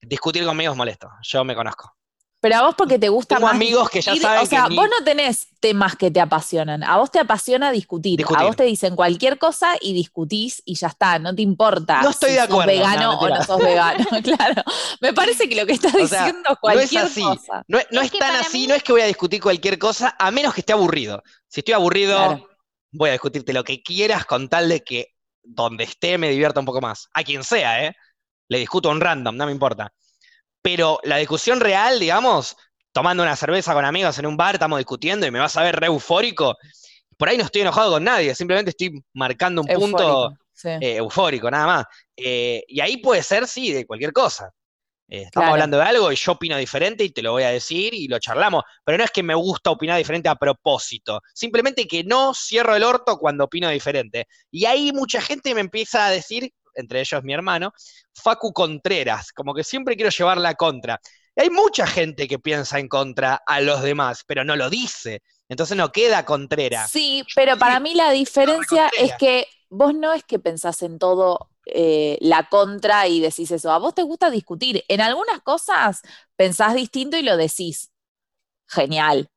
Discutir 0.00 0.44
conmigo 0.44 0.72
es 0.72 0.76
molesto, 0.76 1.08
yo 1.22 1.44
me 1.44 1.54
conozco. 1.54 1.96
Pero 2.46 2.58
a 2.58 2.62
vos 2.62 2.76
porque 2.78 2.96
te 2.96 3.08
gusta 3.08 3.34
Tengo 3.34 3.48
amigos 3.48 3.90
que 3.90 4.00
ya 4.00 4.14
saben 4.14 4.44
O 4.44 4.46
sea, 4.46 4.68
vos 4.68 4.88
no 4.88 5.04
tenés 5.04 5.48
temas 5.58 5.96
que 5.96 6.12
te 6.12 6.20
apasionan. 6.20 6.84
A 6.84 6.96
vos 6.96 7.10
te 7.10 7.18
apasiona 7.18 7.72
discutir. 7.72 8.24
A 8.36 8.44
vos 8.44 8.54
te 8.54 8.62
dicen 8.62 8.94
cualquier 8.94 9.36
cosa 9.36 9.74
y 9.80 9.92
discutís 9.94 10.62
y 10.64 10.76
ya 10.76 10.86
está. 10.86 11.18
No 11.18 11.34
te 11.34 11.42
importa. 11.42 12.02
No 12.02 12.10
estoy 12.10 12.34
de 12.34 12.40
acuerdo. 12.40 12.70
Sos 12.70 12.78
vegano 12.78 13.18
o 13.18 13.28
no 13.28 13.42
sos 13.42 13.58
vegano. 13.58 14.04
claro. 14.22 14.62
Me 15.00 15.12
parece 15.12 15.48
que 15.48 15.56
lo 15.56 15.66
que 15.66 15.72
estás 15.72 15.92
diciendo 15.92 16.50
es 16.52 16.58
cualquier 16.60 17.02
no 17.02 17.08
es 17.08 17.10
así. 17.10 17.22
cosa. 17.22 17.64
No, 17.66 17.78
es, 17.80 18.12
tan 18.12 18.36
así. 18.36 18.68
No 18.68 18.76
es 18.76 18.84
que 18.84 18.92
voy 18.92 19.00
a 19.00 19.06
discutir 19.06 19.42
cualquier 19.42 19.76
cosa 19.76 20.14
a 20.16 20.30
menos 20.30 20.54
que 20.54 20.60
esté 20.60 20.72
aburrido. 20.72 21.24
Si 21.48 21.62
estoy 21.62 21.74
aburrido, 21.74 22.46
voy 22.92 23.08
a 23.08 23.12
discutirte 23.14 23.52
lo 23.52 23.64
que 23.64 23.82
quieras 23.82 24.24
con 24.24 24.48
tal 24.48 24.68
de 24.68 24.84
que 24.84 25.08
donde 25.42 25.82
esté 25.82 26.16
me 26.16 26.30
divierta 26.30 26.60
un 26.60 26.66
poco 26.66 26.80
más. 26.80 27.08
A 27.12 27.24
quien 27.24 27.42
sea, 27.42 27.84
¿eh? 27.84 27.96
Le 28.46 28.58
discuto 28.58 28.88
a 28.88 28.92
un 28.92 29.00
random, 29.00 29.36
no 29.36 29.46
me 29.46 29.52
importa. 29.52 29.92
Pero 30.66 30.98
la 31.04 31.18
discusión 31.18 31.60
real, 31.60 32.00
digamos, 32.00 32.56
tomando 32.90 33.22
una 33.22 33.36
cerveza 33.36 33.72
con 33.72 33.84
amigos 33.84 34.18
en 34.18 34.26
un 34.26 34.36
bar, 34.36 34.56
estamos 34.56 34.78
discutiendo 34.80 35.24
y 35.24 35.30
me 35.30 35.38
vas 35.38 35.56
a 35.56 35.62
ver 35.62 35.78
re 35.78 35.86
eufórico. 35.86 36.56
Por 37.16 37.28
ahí 37.28 37.38
no 37.38 37.44
estoy 37.44 37.60
enojado 37.60 37.92
con 37.92 38.02
nadie, 38.02 38.34
simplemente 38.34 38.70
estoy 38.70 39.00
marcando 39.14 39.62
un 39.62 39.68
punto 39.68 40.32
eh, 40.64 40.96
eufórico, 40.96 41.48
nada 41.52 41.66
más. 41.66 41.84
Eh, 42.16 42.64
y 42.66 42.80
ahí 42.80 42.96
puede 42.96 43.22
ser, 43.22 43.46
sí, 43.46 43.72
de 43.72 43.86
cualquier 43.86 44.12
cosa. 44.12 44.50
Eh, 45.08 45.22
estamos 45.22 45.50
hablando 45.50 45.76
de 45.76 45.84
algo 45.84 46.10
y 46.10 46.16
yo 46.16 46.32
opino 46.32 46.56
diferente 46.56 47.04
y 47.04 47.10
te 47.10 47.22
lo 47.22 47.30
voy 47.30 47.44
a 47.44 47.50
decir 47.50 47.94
y 47.94 48.08
lo 48.08 48.18
charlamos. 48.18 48.64
Pero 48.84 48.98
no 48.98 49.04
es 49.04 49.12
que 49.12 49.22
me 49.22 49.36
gusta 49.36 49.70
opinar 49.70 49.98
diferente 49.98 50.28
a 50.28 50.34
propósito. 50.34 51.20
Simplemente 51.32 51.86
que 51.86 52.02
no 52.02 52.34
cierro 52.34 52.74
el 52.74 52.82
orto 52.82 53.18
cuando 53.18 53.44
opino 53.44 53.70
diferente. 53.70 54.26
Y 54.50 54.64
ahí 54.64 54.90
mucha 54.92 55.20
gente 55.20 55.54
me 55.54 55.60
empieza 55.60 56.06
a 56.06 56.10
decir, 56.10 56.50
entre 56.76 57.00
ellos 57.00 57.22
mi 57.24 57.32
hermano, 57.32 57.72
Facu 58.14 58.52
Contreras, 58.52 59.32
como 59.32 59.54
que 59.54 59.64
siempre 59.64 59.96
quiero 59.96 60.10
llevar 60.10 60.38
la 60.38 60.54
contra. 60.54 61.00
Y 61.34 61.42
hay 61.42 61.50
mucha 61.50 61.86
gente 61.86 62.28
que 62.28 62.38
piensa 62.38 62.78
en 62.78 62.88
contra 62.88 63.42
a 63.46 63.60
los 63.60 63.82
demás, 63.82 64.22
pero 64.26 64.44
no 64.44 64.56
lo 64.56 64.70
dice. 64.70 65.22
Entonces 65.48 65.76
no 65.76 65.92
queda 65.92 66.24
Contreras. 66.24 66.90
Sí, 66.90 67.24
pero 67.34 67.56
para 67.58 67.80
mí 67.80 67.94
la 67.94 68.10
diferencia 68.10 68.90
es 68.98 69.12
que 69.18 69.46
vos 69.68 69.94
no 69.94 70.12
es 70.12 70.24
que 70.24 70.38
pensás 70.38 70.82
en 70.82 70.98
todo 70.98 71.50
eh, 71.66 72.18
la 72.20 72.48
contra 72.48 73.06
y 73.08 73.20
decís 73.20 73.50
eso. 73.50 73.70
A 73.70 73.78
vos 73.78 73.94
te 73.94 74.02
gusta 74.02 74.30
discutir. 74.30 74.84
En 74.88 75.00
algunas 75.00 75.42
cosas 75.42 76.02
pensás 76.36 76.74
distinto 76.74 77.16
y 77.16 77.22
lo 77.22 77.36
decís. 77.36 77.90
Genial. 78.68 79.28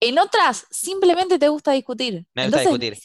En 0.00 0.18
otras, 0.18 0.66
simplemente 0.70 1.38
te 1.38 1.48
gusta 1.48 1.72
discutir. 1.72 2.24
Me 2.34 2.44
gusta 2.44 2.60
discutir. 2.60 2.98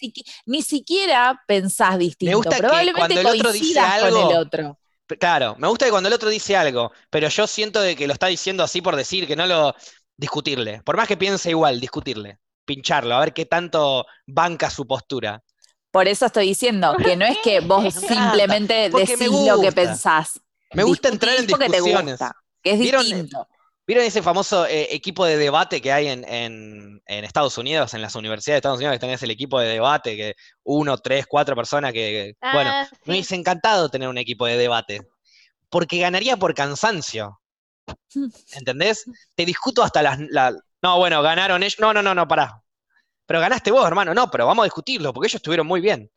Ni, 0.46 0.62
siquiera 0.62 1.42
pensás 1.48 1.98
distinto. 1.98 2.30
Me 2.30 2.36
gusta 2.36 2.58
Probablemente 2.58 3.16
que 3.16 3.22
cuando 3.22 3.32
el 3.32 3.40
otro 3.40 3.52
dice 3.52 3.80
algo, 3.80 4.22
con 4.22 4.32
el 4.32 4.38
otro. 4.38 4.80
Claro, 5.20 5.56
me 5.58 5.68
gusta 5.68 5.86
que 5.86 5.92
cuando 5.92 6.08
el 6.08 6.14
otro 6.14 6.30
dice 6.30 6.56
algo, 6.56 6.92
pero 7.10 7.28
yo 7.30 7.48
siento 7.48 7.82
de 7.82 7.96
que 7.96 8.08
lo 8.08 8.14
está 8.14 8.28
diciendo 8.28 8.64
así 8.64 8.82
por 8.82 8.96
decir, 8.96 9.28
que 9.28 9.36
no 9.36 9.48
lo 9.48 9.76
discutirle. 10.18 10.82
Por 10.84 10.98
más 10.98 11.08
que 11.08 11.18
piense 11.18 11.50
igual, 11.50 11.80
discutirle, 11.80 12.40
pincharlo, 12.66 13.16
a 13.16 13.20
ver 13.20 13.34
qué 13.34 13.46
tanto 13.46 14.06
banca 14.28 14.70
su 14.70 14.86
postura. 14.86 15.44
Por 15.92 16.08
eso 16.08 16.26
estoy 16.26 16.48
diciendo 16.48 16.96
que 17.04 17.16
no 17.16 17.26
es 17.26 17.38
que 17.44 17.60
vos 17.62 17.94
simplemente 17.94 18.90
decís 18.90 19.30
lo 19.30 19.62
que 19.62 19.72
pensás. 19.72 20.40
Me 20.74 20.84
gusta 20.84 21.10
entrar 21.10 21.36
en 21.38 21.48
discusiones. 21.48 22.20
que 22.62 22.72
es 22.72 22.80
distinto. 22.80 23.48
¿Vieron 23.86 24.06
ese 24.06 24.22
famoso 24.22 24.66
eh, 24.66 24.88
equipo 24.92 25.26
de 25.26 25.38
debate 25.38 25.82
que 25.82 25.92
hay 25.92 26.08
en, 26.08 27.02
Estados 27.06 27.58
Unidos, 27.58 27.94
en 27.94 28.02
las 28.02 28.16
universidades 28.16 28.56
de 28.56 28.60
Estados 28.60 28.78
Unidos, 28.78 28.96
que 28.96 29.00
tenés 29.00 29.24
el 29.24 29.32
equipo 29.32 29.60
de 29.60 29.68
debate, 29.68 30.16
que 30.16 30.36
uno, 30.64 30.98
tres, 30.98 31.28
cuatro 31.28 31.56
personas 31.56 31.92
que, 31.92 32.36
bueno, 32.54 32.70
ah, 32.72 32.88
me 33.06 33.16
hubiese 33.16 33.36
encantado 33.36 33.90
tener 33.90 34.08
un 34.08 34.18
equipo 34.18 34.46
de 34.46 34.58
debate, 34.58 35.02
porque 35.70 36.00
ganaría 36.00 36.38
por 36.38 36.54
cansancio. 36.54 37.42
¿Entendés? 38.54 39.06
Te 39.36 39.46
discuto 39.46 39.84
hasta 39.84 40.02
las... 40.02 40.18
no, 40.82 40.98
bueno, 40.98 41.22
ganaron 41.22 41.62
ellos. 41.62 41.80
No, 41.80 41.94
no, 41.94 42.02
no, 42.02 42.16
no, 42.16 42.28
pará. 42.28 42.62
Pero 43.26 43.40
ganaste 43.42 43.72
vos, 43.72 43.86
hermano. 43.86 44.14
No, 44.14 44.30
pero 44.32 44.46
vamos 44.46 44.64
a 44.64 44.66
discutirlo, 44.66 45.14
porque 45.14 45.28
ellos 45.28 45.36
estuvieron 45.36 45.68
muy 45.68 45.82
bien. 45.82 46.10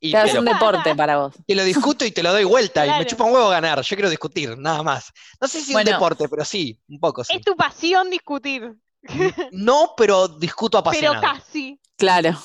Y 0.00 0.14
es 0.14 0.34
un 0.34 0.44
deporte 0.44 0.94
para 0.94 1.18
vos. 1.18 1.34
Te 1.46 1.54
lo 1.54 1.64
discuto 1.64 2.04
y 2.04 2.10
te 2.10 2.22
lo 2.22 2.32
doy 2.32 2.44
vuelta 2.44 2.86
y 2.86 2.98
me 2.98 3.06
chupa 3.06 3.24
un 3.24 3.32
huevo 3.32 3.48
ganar. 3.48 3.80
Yo 3.80 3.96
quiero 3.96 4.10
discutir, 4.10 4.56
nada 4.58 4.82
más. 4.82 5.12
No 5.40 5.48
sé 5.48 5.60
si 5.60 5.72
es 5.72 5.76
un 5.76 5.84
deporte, 5.84 6.28
pero 6.28 6.44
sí, 6.44 6.78
un 6.88 7.00
poco 7.00 7.24
sí. 7.24 7.36
Es 7.36 7.42
tu 7.42 7.56
pasión 7.56 8.10
discutir. 8.10 8.74
No, 9.52 9.94
pero 9.96 10.26
discuto 10.26 10.78
apasionado. 10.78 11.20
Pero 11.20 11.32
casi. 11.32 11.80
Claro, 11.96 12.36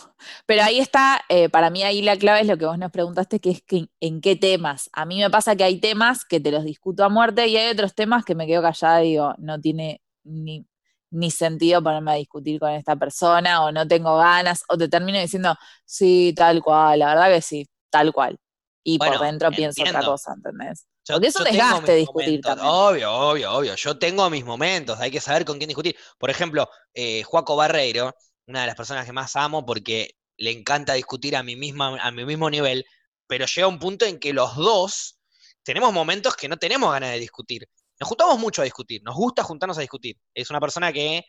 pero 0.46 0.64
ahí 0.64 0.80
está, 0.80 1.22
eh, 1.28 1.50
para 1.50 1.70
mí 1.70 1.84
ahí 1.84 2.02
la 2.02 2.16
clave 2.18 2.42
es 2.42 2.48
lo 2.48 2.58
que 2.58 2.66
vos 2.66 2.78
nos 2.78 2.92
preguntaste, 2.92 3.40
que 3.42 3.50
es 3.50 3.62
que, 3.62 3.88
en 4.00 4.22
qué 4.22 4.38
temas. 4.38 4.90
A 4.94 5.06
mí 5.06 5.20
me 5.20 5.30
pasa 5.30 5.58
que 5.58 5.66
hay 5.66 5.80
temas 5.80 6.24
que 6.24 6.40
te 6.40 6.52
los 6.52 6.64
discuto 6.64 7.04
a 7.04 7.10
muerte 7.10 7.48
y 7.48 7.58
hay 7.58 7.70
otros 7.70 7.94
temas 7.94 8.24
que 8.24 8.34
me 8.34 8.48
quedo 8.48 8.62
callada 8.62 9.04
y 9.04 9.10
digo, 9.10 9.34
no 9.40 9.60
tiene 9.60 10.02
ni 10.24 10.66
ni 11.12 11.30
sentido 11.30 11.84
ponerme 11.84 12.12
a 12.12 12.16
discutir 12.16 12.60
con 12.60 12.72
esta 12.72 12.96
persona 12.96 13.64
o 13.64 13.72
no 13.72 13.88
tengo 13.88 14.18
ganas 14.18 14.64
o 14.70 14.78
te 14.78 14.88
termino 14.88 15.20
diciendo, 15.20 15.56
sí, 15.86 16.34
tal 16.36 16.62
cual, 16.62 17.00
la 17.00 17.08
verdad 17.08 17.36
que 17.36 17.42
sí, 17.42 17.70
tal 17.90 18.12
cual. 18.12 18.38
Y 18.84 18.98
por 18.98 19.20
dentro 19.20 19.52
pienso 19.52 19.84
otra 19.84 20.04
cosa, 20.04 20.34
¿entendés? 20.34 20.88
Porque 21.06 21.28
eso 21.28 21.44
desgaste 21.44 21.96
discutir 21.96 22.42
también. 22.42 22.68
Obvio, 22.68 23.14
obvio, 23.14 23.54
obvio. 23.54 23.76
Yo 23.76 23.98
tengo 23.98 24.30
mis 24.30 24.46
momentos, 24.46 25.00
hay 25.00 25.12
que 25.12 25.20
saber 25.20 25.46
con 25.46 25.58
quién 25.58 25.68
discutir. 25.68 25.96
Por 26.18 26.30
ejemplo, 26.30 26.70
eh, 26.94 27.24
Juaco 27.24 27.56
Barreiro, 27.56 28.16
una 28.48 28.62
de 28.62 28.68
las 28.68 28.76
personas 28.76 29.06
que 29.06 29.12
más 29.12 29.36
amo 29.36 29.66
porque 29.66 30.16
le 30.38 30.52
encanta 30.52 30.94
discutir 30.94 31.36
a 31.36 31.44
mi, 31.44 31.56
misma, 31.56 31.98
a 32.02 32.12
mi 32.12 32.26
mismo 32.26 32.50
nivel, 32.50 32.86
pero 33.28 33.46
llega 33.46 33.68
un 33.68 33.80
punto 33.80 34.06
en 34.06 34.20
que 34.20 34.34
los 34.34 34.56
dos 34.56 35.20
tenemos 35.64 35.94
momentos 35.94 36.36
que 36.36 36.48
no 36.48 36.58
tenemos 36.58 36.92
ganas 36.92 37.12
de 37.12 37.20
discutir. 37.20 37.68
Nos 38.02 38.08
juntamos 38.08 38.40
mucho 38.40 38.64
a 38.64 38.66
discutir, 38.66 39.04
nos 39.04 39.16
gusta 39.16 39.44
juntarnos 39.44 39.78
a 39.78 39.82
discutir. 39.82 40.18
Es 40.34 40.50
una 40.50 40.60
persona 40.60 40.92
que, 40.92 41.24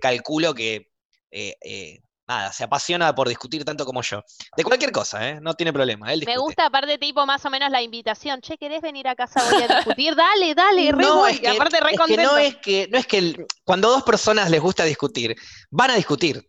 calculo 0.00 0.54
que 0.54 0.92
eh, 1.32 1.56
eh, 1.60 1.98
nada, 2.28 2.52
se 2.52 2.62
apasiona 2.62 3.12
por 3.12 3.28
discutir 3.28 3.64
tanto 3.64 3.84
como 3.84 4.00
yo. 4.02 4.22
De 4.56 4.62
cualquier 4.62 4.92
cosa, 4.92 5.28
¿eh? 5.28 5.40
No 5.40 5.54
tiene 5.54 5.72
problema. 5.72 6.12
Él 6.12 6.22
Me 6.24 6.38
gusta, 6.38 6.66
aparte, 6.66 6.98
tipo, 6.98 7.26
más 7.26 7.44
o 7.44 7.50
menos 7.50 7.72
la 7.72 7.82
invitación. 7.82 8.40
Che, 8.40 8.56
¿querés 8.56 8.80
venir 8.80 9.08
a 9.08 9.16
casa 9.16 9.42
hoy 9.44 9.60
a 9.60 9.74
discutir? 9.74 10.14
dale, 10.16 10.54
dale, 10.54 10.92
re 10.92 11.02
no, 11.02 11.26
es 11.26 11.40
que, 11.40 11.48
aparte 11.48 11.80
re 11.80 12.16
no 12.16 12.38
es 12.38 12.56
que, 12.58 12.86
no 12.92 12.98
es 12.98 13.06
que 13.08 13.46
cuando 13.64 13.90
dos 13.90 14.04
personas 14.04 14.50
les 14.50 14.60
gusta 14.60 14.84
discutir, 14.84 15.34
van 15.68 15.90
a 15.90 15.96
discutir. 15.96 16.48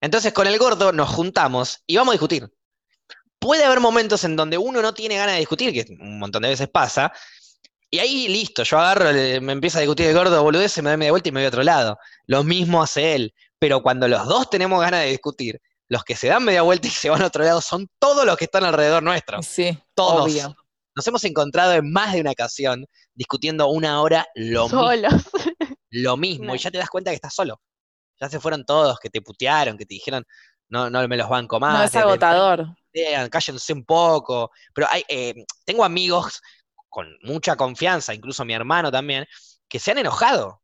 Entonces, 0.00 0.32
con 0.32 0.46
el 0.46 0.58
gordo 0.58 0.92
nos 0.92 1.10
juntamos 1.10 1.82
y 1.86 1.98
vamos 1.98 2.12
a 2.12 2.14
discutir. 2.14 2.50
Puede 3.38 3.66
haber 3.66 3.80
momentos 3.80 4.24
en 4.24 4.36
donde 4.36 4.56
uno 4.56 4.80
no 4.80 4.94
tiene 4.94 5.16
ganas 5.16 5.34
de 5.34 5.40
discutir, 5.40 5.70
que 5.74 5.84
un 6.00 6.18
montón 6.18 6.42
de 6.44 6.48
veces 6.48 6.68
pasa, 6.70 7.12
y 7.94 7.98
ahí 7.98 8.26
listo, 8.28 8.62
yo 8.62 8.78
agarro, 8.78 9.12
me 9.42 9.52
empieza 9.52 9.76
a 9.78 9.80
discutir 9.82 10.06
el 10.06 10.14
gordo 10.14 10.42
boludez, 10.42 10.72
se 10.72 10.80
me 10.80 10.88
da 10.88 10.96
media 10.96 11.12
vuelta 11.12 11.28
y 11.28 11.32
me 11.32 11.40
voy 11.40 11.44
a 11.44 11.48
otro 11.48 11.62
lado. 11.62 11.98
Lo 12.26 12.42
mismo 12.42 12.82
hace 12.82 13.14
él. 13.14 13.34
Pero 13.58 13.82
cuando 13.82 14.08
los 14.08 14.26
dos 14.26 14.48
tenemos 14.48 14.80
ganas 14.80 15.02
de 15.02 15.10
discutir, 15.10 15.60
los 15.88 16.02
que 16.02 16.16
se 16.16 16.28
dan 16.28 16.42
media 16.42 16.62
vuelta 16.62 16.88
y 16.88 16.90
se 16.90 17.10
van 17.10 17.20
a 17.20 17.26
otro 17.26 17.44
lado 17.44 17.60
son 17.60 17.86
todos 17.98 18.24
los 18.24 18.36
que 18.38 18.46
están 18.46 18.64
alrededor 18.64 19.02
nuestro. 19.02 19.42
Sí, 19.42 19.78
todos. 19.94 20.24
Obvio. 20.24 20.56
Nos 20.96 21.06
hemos 21.06 21.22
encontrado 21.24 21.74
en 21.74 21.92
más 21.92 22.14
de 22.14 22.22
una 22.22 22.30
ocasión 22.30 22.86
discutiendo 23.14 23.68
una 23.68 24.00
hora 24.00 24.26
lo 24.34 24.64
mismo. 24.64 24.80
Solos. 24.80 25.12
Lo 25.90 26.16
mismo, 26.16 26.46
No. 26.46 26.54
y 26.54 26.58
ya 26.58 26.70
te 26.70 26.78
das 26.78 26.88
cuenta 26.88 27.10
que 27.10 27.16
estás 27.16 27.34
solo. 27.34 27.60
Ya 28.18 28.30
se 28.30 28.40
fueron 28.40 28.64
todos, 28.64 28.98
que 28.98 29.10
te 29.10 29.20
putearon, 29.20 29.76
que 29.76 29.84
te 29.84 29.92
dijeron, 29.94 30.24
no, 30.70 30.88
no 30.88 31.06
me 31.06 31.16
los 31.18 31.28
banco 31.28 31.60
más. 31.60 31.78
No, 31.78 31.84
es 31.84 31.94
agotador. 31.94 32.74
cállense 33.30 33.74
un 33.74 33.84
poco. 33.84 34.50
Pero 34.74 34.86
hay, 34.90 35.04
eh, 35.08 35.34
tengo 35.66 35.84
amigos 35.84 36.40
con 36.92 37.08
mucha 37.22 37.56
confianza, 37.56 38.12
incluso 38.12 38.44
mi 38.44 38.52
hermano 38.52 38.92
también, 38.92 39.26
que 39.66 39.78
se 39.78 39.92
han 39.92 39.98
enojado. 39.98 40.62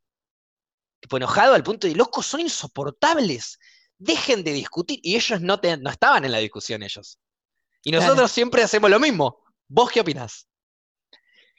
Tipo, 1.00 1.16
enojado 1.16 1.54
al 1.54 1.62
punto 1.62 1.86
de, 1.86 1.94
locos, 1.94 2.26
son 2.26 2.40
insoportables. 2.40 3.58
Dejen 3.96 4.44
de 4.44 4.52
discutir. 4.52 5.00
Y 5.02 5.16
ellos 5.16 5.40
no, 5.40 5.58
te- 5.58 5.78
no 5.78 5.88
estaban 5.88 6.26
en 6.26 6.32
la 6.32 6.38
discusión, 6.38 6.82
ellos. 6.82 7.18
Y 7.82 7.90
Claro. 7.90 8.04
nosotros 8.04 8.30
siempre 8.30 8.62
hacemos 8.62 8.90
lo 8.90 9.00
mismo. 9.00 9.42
¿Vos 9.68 9.90
qué 9.90 10.00
opinás? 10.00 10.46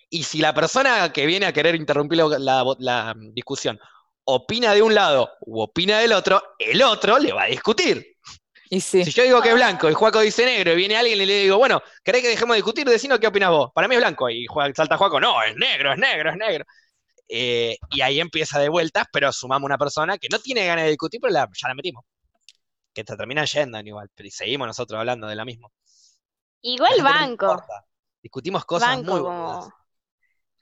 Y 0.08 0.22
si 0.24 0.38
la 0.38 0.54
persona 0.54 1.12
que 1.12 1.26
viene 1.26 1.48
a 1.48 1.54
querer 1.54 1.74
interrumpir 1.74 2.20
la, 2.20 2.38
la- 2.38 2.76
la 2.78 3.16
discusión 3.18 3.80
opina 4.24 4.76
de 4.76 4.84
un 4.84 4.94
lado 4.94 5.32
u 5.42 5.62
opina 5.62 5.98
del 5.98 6.14
otro, 6.14 6.44
el 6.60 6.84
otro 6.84 7.18
le 7.18 7.34
va 7.34 7.44
a 7.44 7.48
discutir. 7.48 8.18
Y 8.72 8.82
sí. 8.82 9.04
Si 9.04 9.12
yo 9.12 9.24
digo 9.24 9.42
que 9.42 9.50
es 9.50 9.56
blanco 9.56 9.90
y 9.90 9.94
Juaco 9.94 10.20
dice 10.20 10.46
negro 10.46 10.74
y 10.74 10.76
viene 10.76 10.96
alguien 10.96 11.20
y 11.20 11.26
le 11.26 11.40
digo, 11.42 11.58
bueno, 11.58 11.82
¿querés 12.04 12.22
que 12.22 12.28
dejemos 12.28 12.54
de 12.54 12.58
discutir? 12.58 12.88
Decinos 12.88 13.20
qué 13.20 13.28
opinas 13.28 13.50
vos. 13.50 13.72
Para 13.74 13.88
mí 13.88 13.96
es 13.96 14.02
blanco. 14.02 14.30
Y 14.30 14.46
salta 14.76 14.96
Juaco, 14.98 15.20
no, 15.20 15.42
es 15.42 15.56
negro, 15.56 15.92
es 15.92 15.98
negro, 15.98 16.30
es 16.32 16.38
negro. 16.38 16.66
Eh, 17.28 17.78
y 17.92 18.02
ahí 18.02 18.20
empieza 18.20 18.60
de 18.60 18.70
vueltas, 18.70 19.06
pero 19.12 19.32
sumamos 19.32 19.66
una 19.66 19.78
persona 19.78 20.18
que 20.18 20.28
no 20.32 20.40
tiene 20.40 20.66
ganas 20.66 20.84
de 20.86 20.92
discutir, 20.92 21.20
pero 21.20 21.34
la- 21.34 21.50
ya 21.54 21.68
la 21.68 21.74
metimos. 21.76 22.04
Que 22.94 23.04
te 23.04 23.16
termina 23.16 23.46
yendo 23.46 23.80
igual, 23.80 24.10
pero 24.14 24.30
seguimos 24.32 24.68
nosotros 24.68 25.00
hablando 25.00 25.28
de 25.28 25.36
la 25.36 25.46
misma. 25.46 25.68
Igual 26.62 26.98
La 26.98 27.04
no 27.04 27.10
banco. 27.10 27.64
Discutimos 28.22 28.66
cosas 28.66 28.90
Banco 28.90 29.12
muy 29.12 29.22
como- 29.22 29.54
boludas. 29.54 29.74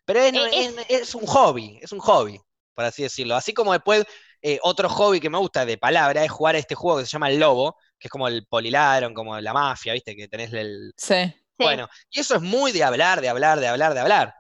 Pero 0.06 0.20
es, 0.22 0.34
Eh, 0.34 0.50
es- 0.54 1.02
es 1.02 1.16
un 1.16 1.26
hobby, 1.26 1.80
es 1.82 1.92
un 1.92 2.00
hobby, 2.00 2.40
por 2.74 2.86
así 2.86 3.04
decirlo. 3.04 3.36
Así 3.36 3.54
como 3.54 3.74
después, 3.74 4.06
eh, 4.42 4.60
otro 4.62 4.88
hobby 4.88 5.20
que 5.20 5.30
me 5.30 5.38
gusta 5.38 5.66
de 5.66 5.78
palabra 5.78 6.24
es 6.24 6.32
jugar 6.32 6.56
a 6.56 6.60
este 6.60 6.76
juego 6.76 7.00
que 7.00 7.06
se 7.06 7.12
llama 7.12 7.30
El 7.30 7.40
Lobo, 7.40 7.76
que 8.00 8.08
es 8.08 8.12
como 8.12 8.28
el 8.28 8.46
poliladron, 8.46 9.14
como 9.14 9.40
la 9.40 9.54
mafia, 9.54 9.94
¿viste? 9.94 10.16
Que 10.16 10.28
tenés 10.28 10.54
el, 10.54 10.94
Sí. 10.98 11.34
Bueno, 11.58 11.88
y 12.12 12.20
eso 12.20 12.36
es 12.36 12.42
muy 12.42 12.72
de 12.72 12.84
hablar, 12.84 13.20
de 13.20 13.30
hablar, 13.30 13.60
de 13.60 13.68
hablar, 13.68 13.94
de 13.94 14.00
hablar. 14.00 14.34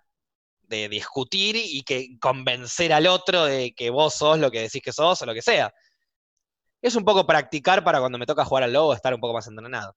De 0.62 0.88
discutir 0.89 1.55
y 1.55 1.82
que 1.84 2.20
convencer 2.20 2.93
al 2.93 3.08
otro 3.08 3.45
de 3.45 3.74
que 3.74 3.89
vos 3.89 4.14
sos 4.14 4.38
lo 4.38 4.51
que 4.51 4.62
decís 4.62 4.82
que 4.84 4.91
sos 4.91 5.22
o 5.22 5.26
lo 5.26 5.34
que 5.34 5.41
sea. 5.41 5.74
Es 6.82 6.95
un 6.95 7.03
poco 7.03 7.26
practicar 7.26 7.84
para 7.84 7.99
cuando 7.99 8.18
me 8.20 8.26
toca 8.26 8.45
jugar 8.45 8.64
al 8.64 8.74
lobo 8.74 8.93
estar 8.93 9.14
un 9.14 9.20
poco 9.20 9.34
más 9.34 9.47
entrenado. 9.47 9.95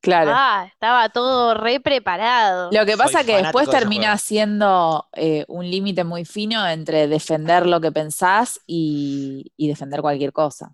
Claro. 0.00 0.30
Ah, 0.32 0.66
estaba 0.72 1.08
todo 1.08 1.54
re 1.54 1.80
preparado. 1.80 2.70
Lo 2.70 2.86
que 2.86 2.92
Soy 2.92 3.00
pasa 3.00 3.24
que 3.24 3.36
después 3.36 3.66
de 3.66 3.72
termina 3.72 4.10
juego. 4.10 4.18
siendo 4.18 5.08
eh, 5.14 5.44
un 5.48 5.68
límite 5.68 6.04
muy 6.04 6.24
fino 6.24 6.66
entre 6.68 7.08
defender 7.08 7.66
lo 7.66 7.80
que 7.80 7.90
pensás 7.90 8.60
y, 8.66 9.52
y 9.56 9.66
defender 9.66 10.00
cualquier 10.00 10.32
cosa. 10.32 10.72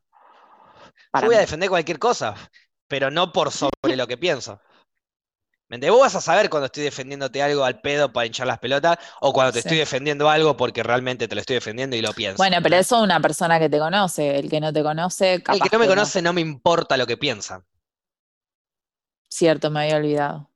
Para 1.14 1.26
Yo 1.26 1.28
voy 1.28 1.36
a 1.36 1.40
defender 1.42 1.68
cualquier 1.68 2.00
cosa, 2.00 2.34
pero 2.88 3.08
no 3.08 3.32
por 3.32 3.52
sobre 3.52 3.94
lo 3.96 4.08
que 4.08 4.16
pienso. 4.18 4.60
Vos 5.68 6.00
vas 6.00 6.14
a 6.16 6.20
saber 6.20 6.50
cuando 6.50 6.66
estoy 6.66 6.82
defendiéndote 6.82 7.40
algo 7.40 7.64
al 7.64 7.80
pedo 7.80 8.12
para 8.12 8.26
hinchar 8.26 8.48
las 8.48 8.58
pelotas 8.58 8.98
o 9.20 9.32
cuando 9.32 9.52
te 9.52 9.60
Sí. 9.60 9.68
estoy 9.68 9.78
defendiendo 9.78 10.28
algo 10.28 10.56
porque 10.56 10.82
realmente 10.82 11.28
te 11.28 11.34
lo 11.36 11.40
estoy 11.40 11.54
defendiendo 11.54 11.94
y 11.94 12.02
lo 12.02 12.12
pienso. 12.12 12.36
Bueno, 12.36 12.58
pero 12.62 12.76
eso 12.76 12.96
es 12.96 13.02
una 13.02 13.20
persona 13.20 13.60
que 13.60 13.68
te 13.68 13.78
conoce. 13.78 14.38
El 14.38 14.50
que 14.50 14.60
no 14.60 14.72
te 14.72 14.82
conoce, 14.82 15.34
El 15.34 15.42
capaz 15.44 15.68
que 15.70 15.76
no 15.76 15.78
me 15.78 15.84
que 15.86 15.90
conoce 15.94 16.20
no 16.20 16.32
me 16.32 16.40
importa 16.40 16.96
lo 16.96 17.06
que 17.06 17.16
piensa. 17.16 17.64
Cierto, 19.28 19.70
me 19.70 19.82
había 19.82 19.96
olvidado. 19.96 20.50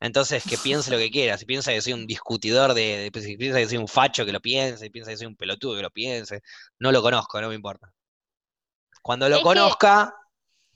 Entonces, 0.00 0.42
que 0.44 0.58
piense 0.58 0.90
lo 0.90 0.98
que 0.98 1.10
quiera. 1.10 1.38
Si 1.38 1.44
piensa 1.46 1.70
que 1.72 1.80
soy 1.80 1.92
un 1.92 2.06
discutidor 2.06 2.74
de, 2.74 3.10
de- 3.12 3.20
si 3.22 3.36
piensa 3.36 3.58
que 3.58 3.68
soy 3.68 3.78
un 3.78 3.88
facho, 3.88 4.24
que 4.26 4.32
lo 4.32 4.40
piense. 4.40 4.84
Si 4.84 4.90
piensa 4.90 5.12
que 5.12 5.16
soy 5.16 5.26
un 5.28 5.36
pelotudo, 5.36 5.76
que 5.76 5.82
lo 5.82 5.90
piense. 5.90 6.40
No 6.78 6.90
lo 6.92 7.02
conozco, 7.02 7.40
no 7.40 7.48
me 7.48 7.54
importa. 7.54 7.92
Cuando 9.02 9.28
lo 9.28 9.36
Es 9.36 9.40
que- 9.40 9.44
conozca, 9.44 10.14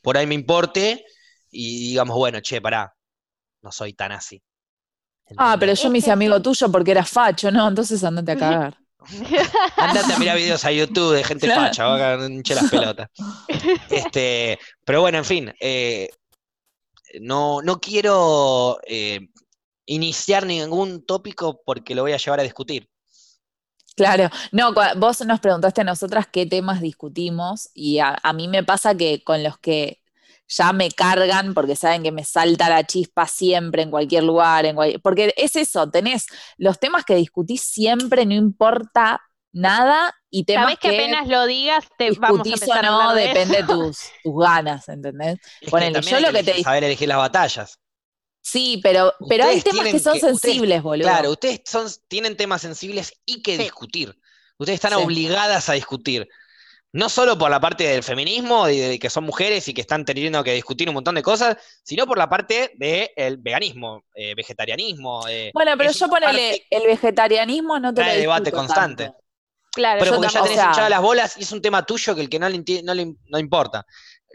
por 0.03 0.17
ahí 0.19 0.27
me 0.27 0.35
importe 0.35 1.05
y 1.51 1.91
digamos, 1.91 2.17
bueno, 2.17 2.41
che, 2.41 2.61
pará, 2.61 2.93
no 3.63 3.73
soy 3.73 3.93
tan 3.95 4.13
así. 4.13 4.43
Ah, 5.37 5.57
pero 5.59 5.73
yo 5.75 5.91
me 5.91 5.99
hice 5.99 6.07
que 6.07 6.13
amigo 6.13 6.41
tuyo 6.41 6.71
porque 6.71 6.93
eras 6.93 7.09
facho, 7.11 7.51
¿no? 7.51 7.67
Entonces 7.67 8.03
andate 8.05 8.33
a 8.33 8.37
cagar. 8.37 8.79
Andate 9.77 10.13
a 10.15 10.19
mirar 10.19 10.37
videos 10.37 10.65
a 10.65 10.73
YouTube 10.73 11.15
de 11.15 11.23
gente 11.25 11.47
Claro. 11.47 11.63
facha, 11.63 11.87
va 11.87 12.15
a 12.15 12.27
hinche 12.27 12.55
las 12.55 12.71
pelotas. 12.71 13.09
Este, 13.91 14.59
pero 14.85 15.01
bueno, 15.01 15.19
en 15.19 15.25
fin, 15.25 15.55
eh, 15.61 16.09
no, 17.21 17.63
no 17.63 17.81
quiero 17.81 18.79
eh, 18.87 19.21
iniciar 19.87 20.45
ningún 20.47 21.05
tópico 21.07 21.61
porque 21.65 21.95
lo 21.95 22.03
voy 22.03 22.13
a 22.13 22.17
llevar 22.19 22.41
a 22.41 22.45
discutir. 22.45 22.89
Claro, 23.97 24.29
no, 24.53 24.75
vos 24.97 25.25
nos 25.25 25.41
preguntaste 25.41 25.81
a 25.81 25.85
nosotras 25.85 26.27
qué 26.31 26.45
temas 26.45 26.83
discutimos 26.83 27.71
y 27.75 27.99
a, 27.99 28.19
a 28.23 28.33
mí 28.35 28.47
me 28.47 28.63
pasa 28.63 28.95
que 28.95 29.25
con 29.25 29.43
los 29.43 29.59
que 29.59 30.03
ya 30.49 30.73
me 30.75 30.91
cargan 30.91 31.55
porque 31.55 31.77
saben 31.77 32.03
que 32.03 32.13
me 32.13 32.23
salta 32.25 32.69
la 32.69 32.85
chispa 32.85 33.27
siempre 33.27 33.83
en 33.83 33.91
cualquier 33.91 34.23
lugar, 34.25 34.67
en 34.67 34.77
cual- 34.77 35.01
porque 35.03 35.33
es 35.37 35.57
eso, 35.57 35.91
tenés 35.91 36.27
los 36.59 36.79
temas 36.79 37.05
que 37.07 37.15
discutís 37.17 37.63
siempre, 37.63 38.27
no 38.27 38.35
importa 38.35 39.21
nada, 39.53 40.15
y 40.31 40.45
temas 40.45 40.67
Sabés 40.67 40.79
que 40.79 40.89
que 40.89 40.97
apenas 40.97 41.29
lo 41.29 41.47
digas, 41.47 41.85
te 41.97 42.11
vamos 42.11 42.51
a 42.51 42.55
o 42.55 42.55
empezar 42.55 42.85
a 42.85 42.89
no, 42.89 42.93
hablar 43.09 43.23
de 43.23 43.33
depende 43.33 43.63
eso. 43.63 43.67
tus, 43.67 43.99
tus 44.23 44.35
ganas, 44.39 44.89
¿entendés? 44.89 45.39
Es 45.61 45.71
Ponele, 45.71 45.93
también 45.93 46.17
yo 46.17 46.21
lo 46.21 46.33
que 46.33 46.45
te 46.45 46.53
elegir- 46.53 46.65
saber 46.65 46.85
elegir 46.85 47.09
las 47.09 47.19
batallas. 47.19 47.79
Sí, 48.49 48.79
pero, 48.81 49.13
pero 49.29 49.45
hay 49.45 49.61
temas 49.61 49.87
que 49.87 49.99
son 49.99 50.13
que- 50.13 50.19
ustedes- 50.25 50.39
sensibles, 50.41 50.81
boludo. 50.81 51.09
Claro, 51.09 51.31
ustedes 51.33 51.63
son, 51.65 51.89
tienen 52.07 52.37
temas 52.37 52.63
sensibles 52.63 53.13
y 53.25 53.43
que 53.43 53.57
Sí. 53.57 53.63
discutir. 53.65 54.17
Ustedes 54.57 54.77
están 54.77 54.97
Sí. 54.97 55.05
obligadas 55.05 55.69
a 55.69 55.73
discutir. 55.73 56.29
No 56.93 57.09
solo 57.09 57.37
por 57.37 57.51
la 57.51 57.61
parte 57.61 57.83
del 57.89 58.05
feminismo 58.05 58.69
y 58.69 58.79
de 58.79 58.99
que 59.01 59.11
son 59.11 59.25
mujeres 59.25 59.67
y 59.67 59.75
que 59.75 59.81
están 59.81 60.05
teniendo 60.05 60.45
que 60.45 60.53
discutir 60.55 60.89
un 60.89 60.95
montón 60.95 61.17
de 61.17 61.23
cosas, 61.25 61.57
sino 61.83 62.07
por 62.07 62.19
la 62.19 62.29
parte 62.29 62.71
del 62.77 63.37
veganismo, 63.39 64.05
eh, 64.15 64.35
vegetarianismo. 64.37 65.27
eh, 65.29 65.51
Bueno, 65.53 65.73
pero 65.77 65.91
yo 65.91 66.07
ponele, 66.09 66.27
parte 66.51 66.67
el 66.71 66.87
vegetarianismo 66.87 67.81
no 67.81 67.93
te 67.93 68.01
lo 68.01 68.07
trae 68.07 68.19
debate 68.21 68.43
discuto 68.45 68.57
constante. 68.59 69.05
tanto. 69.07 69.19
Claro, 69.73 69.99
Pero 69.99 70.11
yo 70.13 70.17
porque 70.19 70.33
ya 70.33 70.43
tenés 70.45 70.57
o 70.57 70.61
sea- 70.61 70.71
hinchadas 70.71 70.91
las 70.91 71.03
bolas 71.03 71.37
y 71.37 71.43
es 71.43 71.51
un 71.53 71.61
tema 71.61 71.85
tuyo 71.85 72.15
que 72.15 72.21
el 72.23 72.29
que 72.31 72.39
no 72.39 72.49
le, 72.49 72.63
no 72.85 72.95
le 72.95 73.13
no 73.27 73.39
importa. 73.41 73.85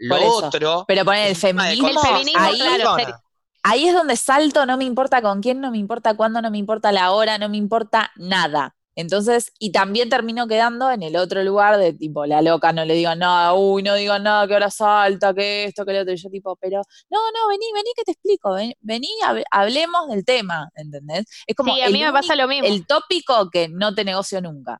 Lo 0.00 0.22
otro. 0.22 0.84
Pero 0.86 1.04
poner 1.06 1.28
el 1.28 1.34
de 1.34 1.40
feminismo, 1.40 1.88
El 1.88 1.98
feminismo, 1.98 2.40
ahí, 2.42 2.58
claro. 2.58 3.22
Ahí 3.62 3.86
es 3.88 3.94
donde 3.94 4.16
salto, 4.16 4.66
no 4.66 4.76
me 4.76 4.84
importa 4.84 5.22
con 5.22 5.40
quién, 5.42 5.60
no 5.60 5.70
me 5.70 5.78
importa 5.78 6.14
cuándo, 6.16 6.42
no 6.42 6.50
me 6.50 6.58
importa 6.58 6.92
la 6.92 7.12
hora, 7.12 7.38
no 7.38 7.48
me 7.48 7.56
importa 7.56 8.10
nada. 8.16 8.74
Entonces, 8.94 9.52
y 9.58 9.72
también 9.72 10.10
termino 10.10 10.46
quedando 10.46 10.90
en 10.90 11.02
el 11.02 11.16
otro 11.16 11.42
lugar 11.42 11.78
de 11.78 11.94
tipo, 11.94 12.26
la 12.26 12.42
loca, 12.42 12.72
no 12.74 12.84
le 12.84 12.92
digo 12.94 13.14
nada, 13.14 13.54
uy, 13.54 13.82
no 13.82 13.94
digo 13.94 14.18
nada, 14.18 14.46
que 14.46 14.52
ahora 14.52 14.70
salta, 14.70 15.32
que 15.32 15.64
esto, 15.64 15.86
que 15.86 15.94
lo 15.94 16.00
otro. 16.02 16.12
Y 16.12 16.16
yo 16.18 16.28
tipo, 16.28 16.56
pero, 16.56 16.82
no, 17.10 17.18
no, 17.32 17.48
vení, 17.48 17.64
vení 17.74 17.90
que 17.96 18.04
te 18.04 18.12
explico, 18.12 18.52
ven- 18.52 18.74
vení, 18.80 19.08
hab- 19.24 19.44
hablemos 19.50 20.08
del 20.08 20.24
tema, 20.26 20.68
¿entendés? 20.74 21.24
Es 21.46 21.56
como 21.56 21.74
Sí, 21.74 21.80
a 21.80 21.88
mí 21.88 22.02
me 22.02 22.12
pasa 22.12 22.36
lo 22.36 22.46
mismo. 22.48 22.66
el 22.68 22.86
tópico 22.86 23.48
que 23.50 23.68
no 23.68 23.94
te 23.94 24.04
negocio 24.04 24.42
nunca. 24.42 24.78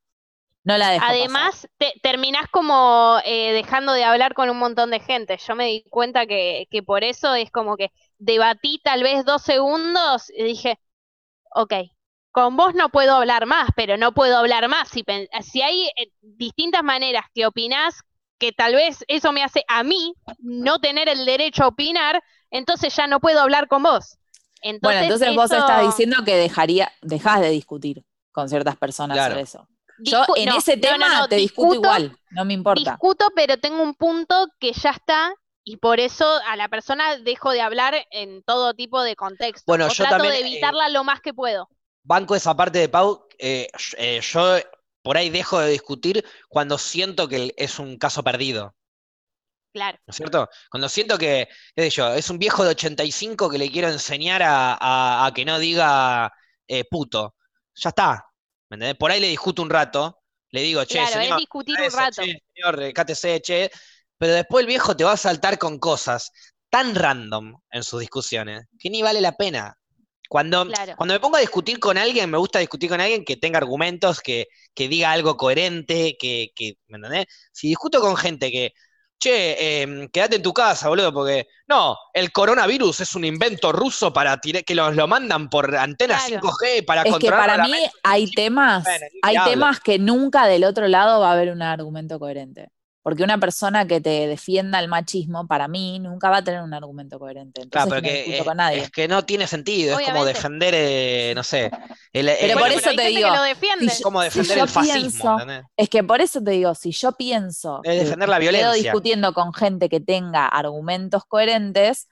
No 0.64 0.78
la 0.78 0.90
dejo. 0.90 1.04
Además, 1.06 1.68
te- 1.78 1.94
terminás 2.02 2.46
como 2.50 3.18
eh, 3.24 3.52
dejando 3.52 3.92
de 3.92 4.04
hablar 4.04 4.34
con 4.34 4.48
un 4.50 4.58
montón 4.58 4.90
de 4.90 5.00
gente. 5.00 5.36
Yo 5.46 5.54
me 5.56 5.66
di 5.66 5.84
cuenta 5.90 6.26
que, 6.26 6.66
que 6.70 6.82
por 6.82 7.02
eso 7.02 7.34
es 7.34 7.50
como 7.50 7.76
que 7.76 7.90
debatí 8.22 8.80
tal 8.84 9.02
vez 9.02 9.24
dos 9.24 9.42
segundos 9.42 10.30
y 10.30 10.44
dije, 10.44 10.78
ok, 11.54 11.74
con 12.30 12.56
vos 12.56 12.74
no 12.74 12.88
puedo 12.88 13.14
hablar 13.14 13.46
más, 13.46 13.68
pero 13.76 13.96
no 13.96 14.12
puedo 14.12 14.38
hablar 14.38 14.68
más. 14.68 14.88
Si, 14.88 15.62
hay 15.62 15.88
eh, 15.96 16.10
distintas 16.20 16.82
maneras 16.82 17.26
que 17.34 17.46
opinás, 17.46 18.00
que 18.38 18.52
tal 18.52 18.74
vez 18.74 19.04
eso 19.08 19.32
me 19.32 19.42
hace 19.42 19.64
a 19.68 19.82
mí 19.82 20.14
no 20.38 20.78
tener 20.78 21.08
el 21.08 21.24
derecho 21.26 21.64
a 21.64 21.68
opinar, 21.68 22.22
entonces 22.50 22.94
ya 22.94 23.06
no 23.06 23.20
puedo 23.20 23.40
hablar 23.40 23.68
con 23.68 23.82
vos. 23.82 24.18
Entonces, 24.62 25.00
Bueno, 25.00 25.14
entonces 25.14 25.34
vos 25.36 25.50
estás 25.50 25.82
diciendo 25.86 26.24
que 26.24 26.36
dejaría, 26.36 26.92
dejás 27.02 27.40
de 27.40 27.50
discutir 27.50 28.04
con 28.30 28.48
ciertas 28.48 28.76
personas 28.76 29.16
Claro. 29.16 29.32
sobre 29.34 29.42
eso. 29.42 29.68
Yo 29.98 30.24
discu- 30.24 30.38
en 30.38 30.46
no, 30.46 30.58
ese 30.58 30.76
no, 30.76 30.82
tema 30.82 31.08
no, 31.08 31.20
no, 31.22 31.28
te 31.28 31.36
discuto, 31.36 31.68
discuto- 31.70 31.74
igual, 31.74 32.16
no 32.30 32.44
me 32.44 32.54
importa. 32.54 32.92
Discuto, 32.92 33.30
pero 33.34 33.58
tengo 33.58 33.82
un 33.82 33.94
punto 33.94 34.46
que 34.58 34.72
ya 34.72 34.90
está 34.90 35.34
y 35.64 35.76
por 35.76 36.00
eso 36.00 36.26
a 36.46 36.56
la 36.56 36.68
persona 36.68 37.16
dejo 37.18 37.50
de 37.52 37.60
hablar 37.60 37.94
en 38.10 38.42
todo 38.42 38.74
tipo 38.74 39.02
de 39.02 39.14
contexto. 39.16 39.62
Bueno, 39.66 39.86
o 39.86 39.88
yo 39.88 39.94
trato 39.94 40.16
también, 40.16 40.34
de 40.34 40.40
eh, 40.40 40.50
evitarla 40.50 40.88
lo 40.88 41.04
más 41.04 41.20
que 41.20 41.32
puedo. 41.34 41.68
banco 42.02 42.34
esa 42.34 42.54
parte 42.56 42.78
de 42.80 42.88
Pau. 42.88 43.26
eh, 43.38 43.68
eh, 43.96 44.20
yo 44.22 44.56
por 45.02 45.16
ahí 45.16 45.30
dejo 45.30 45.58
de 45.58 45.70
discutir 45.70 46.24
cuando 46.48 46.78
siento 46.78 47.28
que 47.28 47.54
es 47.56 47.78
un 47.78 47.96
caso 47.98 48.22
perdido. 48.22 48.74
Claro. 49.72 49.98
¿No 50.06 50.10
es 50.10 50.16
cierto? 50.16 50.48
Cuando 50.70 50.88
siento 50.88 51.16
que, 51.16 51.48
qué 51.74 51.82
sé 51.84 51.90
yo, 51.90 52.12
es 52.12 52.28
un 52.28 52.38
viejo 52.38 52.62
de 52.62 52.70
85 52.70 53.48
que 53.48 53.56
le 53.58 53.70
quiero 53.70 53.88
enseñar 53.88 54.42
a, 54.42 54.74
a- 54.74 55.26
a 55.26 55.32
que 55.32 55.44
no 55.44 55.58
diga 55.58 56.30
puto. 56.90 57.34
Ya 57.74 57.88
está. 57.90 58.26
¿Me 58.70 58.76
entendés? 58.76 58.96
Por 58.96 59.10
ahí 59.10 59.20
le 59.20 59.28
discuto 59.28 59.62
un 59.62 59.70
rato. 59.70 60.18
Le 60.50 60.60
digo, 60.60 60.84
che, 60.84 60.98
Claro, 60.98 61.08
es 61.08 61.12
señor, 61.14 61.38
discutir 61.38 61.76
un 61.80 61.90
rato. 61.92 62.22
che, 62.22 62.38
señor, 62.54 62.76
recátese, 62.76 63.40
che. 63.40 63.70
Pero 64.22 64.34
después 64.34 64.62
el 64.62 64.68
viejo 64.68 64.96
te 64.96 65.02
va 65.02 65.14
a 65.14 65.16
saltar 65.16 65.58
con 65.58 65.80
cosas 65.80 66.30
tan 66.70 66.94
random 66.94 67.56
en 67.72 67.82
sus 67.82 67.98
discusiones 67.98 68.66
que 68.78 68.88
ni 68.88 69.02
vale 69.02 69.20
la 69.20 69.32
pena. 69.32 69.76
Cuando, 70.28 70.64
Claro. 70.68 70.94
cuando 70.96 71.14
me 71.14 71.18
pongo 71.18 71.38
a 71.38 71.40
discutir 71.40 71.80
con 71.80 71.98
alguien, 71.98 72.30
me 72.30 72.38
gusta 72.38 72.60
discutir 72.60 72.88
con 72.88 73.00
alguien 73.00 73.24
que 73.24 73.36
tenga 73.36 73.58
argumentos, 73.58 74.20
que, 74.20 74.46
que 74.76 74.86
diga 74.86 75.10
algo 75.10 75.36
coherente, 75.36 76.16
que, 76.20 76.52
que, 76.54 76.74
¿me 76.86 76.98
entendés? 76.98 77.26
Si 77.50 77.66
discuto 77.66 78.00
con 78.00 78.16
gente 78.16 78.52
que, 78.52 78.74
che, 79.18 79.82
em, 79.82 80.08
quédate 80.08 80.36
en 80.36 80.42
tu 80.44 80.52
casa, 80.54 80.88
boludo, 80.88 81.12
porque 81.12 81.48
no, 81.66 81.96
el 82.14 82.30
coronavirus 82.30 83.00
es 83.00 83.16
un 83.16 83.24
invento 83.24 83.72
ruso 83.72 84.12
para 84.12 84.36
tirar, 84.40 84.62
que 84.62 84.76
los, 84.76 84.94
lo 84.94 85.08
mandan 85.08 85.50
por 85.50 85.74
antena 85.74 86.20
Claro. 86.24 86.42
5G 86.48 86.84
para 86.86 87.00
Es 87.00 87.06
que 87.06 87.10
controlar 87.10 87.40
para 87.40 87.56
la 87.56 87.64
mí 87.64 87.74
hay 88.04 88.30
temas, 88.30 88.84
Bueno, 88.84 89.06
hay 89.22 89.34
hablo. 89.34 89.50
temas 89.50 89.80
que 89.80 89.98
nunca 89.98 90.46
del 90.46 90.62
otro 90.62 90.86
lado 90.86 91.18
va 91.18 91.30
a 91.30 91.32
haber 91.32 91.50
un 91.50 91.60
argumento 91.60 92.20
coherente. 92.20 92.68
Porque 93.03 93.24
una 93.24 93.38
persona 93.38 93.86
que 93.86 94.00
te 94.00 94.28
defienda 94.28 94.78
el 94.78 94.88
machismo, 94.88 95.46
para 95.46 95.66
mí, 95.66 95.98
nunca 95.98 96.30
va 96.30 96.36
a 96.38 96.44
tener 96.44 96.62
un 96.62 96.72
argumento 96.72 97.18
coherente. 97.18 97.62
Claro, 97.68 97.88
pero 97.90 98.00
no 98.00 98.09
que, 98.09 98.14
discuto 98.14 98.42
eh, 98.42 98.44
con 98.44 98.57
nadie. 98.57 98.78
es 98.78 98.90
que 98.90 99.09
no 99.09 99.24
tiene 99.24 99.46
sentido, 99.46 99.98
es 99.98 100.07
como 100.07 100.24
defender, 100.24 100.74
eh, 100.76 101.32
no 101.34 101.42
sé, 101.42 101.70
el, 102.12 102.26
Pero 102.28 102.38
el- 102.38 102.53
por 102.53 102.61
Bueno, 102.61 102.76
eso 102.76 102.90
te 102.94 103.09
digo, 103.09 103.28
si 103.80 104.03
como 104.03 104.22
defender 104.22 104.59
el 104.59 104.68
fascismo. 104.68 105.38
Es 105.76 105.88
que 105.88 106.05
por 106.05 106.20
eso 106.20 106.40
te 106.42 106.53
digo, 106.53 106.74
si 106.74 106.92
yo 106.92 107.12
pienso 107.12 107.80
Es 107.82 107.94
que 107.94 108.00
defender 108.05 108.28
la 108.28 108.38
me 108.38 108.44
quedo 108.46 108.53
violencia. 108.53 108.92
discutiendo 108.92 109.32
con 109.34 109.53
gente 109.53 109.88
que 109.88 110.00
tenga 110.00 110.46
argumentos 110.46 111.24
coherentes 111.26 112.09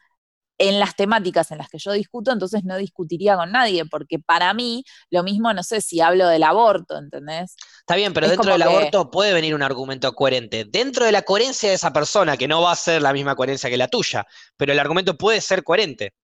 en 0.59 0.79
las 0.79 0.95
temáticas 0.95 1.51
en 1.53 1.59
las 1.59 1.69
que 1.71 1.79
yo 1.79 1.93
discuto, 1.93 2.33
entonces 2.33 2.65
no 2.65 2.77
discutiría 2.77 3.37
con 3.37 3.51
nadie, 3.51 3.87
porque 3.87 4.19
para 4.19 4.53
mí, 4.53 4.85
lo 5.11 5.23
mismo, 5.23 5.53
no 5.55 5.63
sé 5.63 5.81
si 5.81 6.01
hablo 6.03 6.29
del 6.29 6.43
aborto, 6.43 6.99
¿entendés? 6.99 7.57
Está 7.91 7.97
bien, 7.97 8.13
pero 8.13 8.27
Es 8.27 8.31
dentro 8.31 8.53
del 8.53 8.63
que- 8.63 8.69
aborto 8.69 9.11
puede 9.11 9.33
venir 9.33 9.53
un 9.53 9.65
argumento 9.65 10.13
coherente. 10.13 10.65
Dentro 10.65 11.05
de 11.07 11.11
la 11.11 11.23
coherencia 11.23 11.71
de 11.71 11.75
esa 11.75 11.93
persona, 11.93 12.37
que 12.37 12.47
no 12.47 12.63
va 12.63 12.71
a 12.71 12.77
ser 12.77 13.03
la 13.03 13.13
misma 13.13 13.35
coherencia 13.35 13.69
que 13.69 13.77
la 13.77 13.89
tuya, 13.89 14.25
pero 14.57 14.71
el 14.71 14.79
argumento 14.79 15.19
puede 15.19 15.41
ser 15.41 15.65
coherente. 15.65 16.15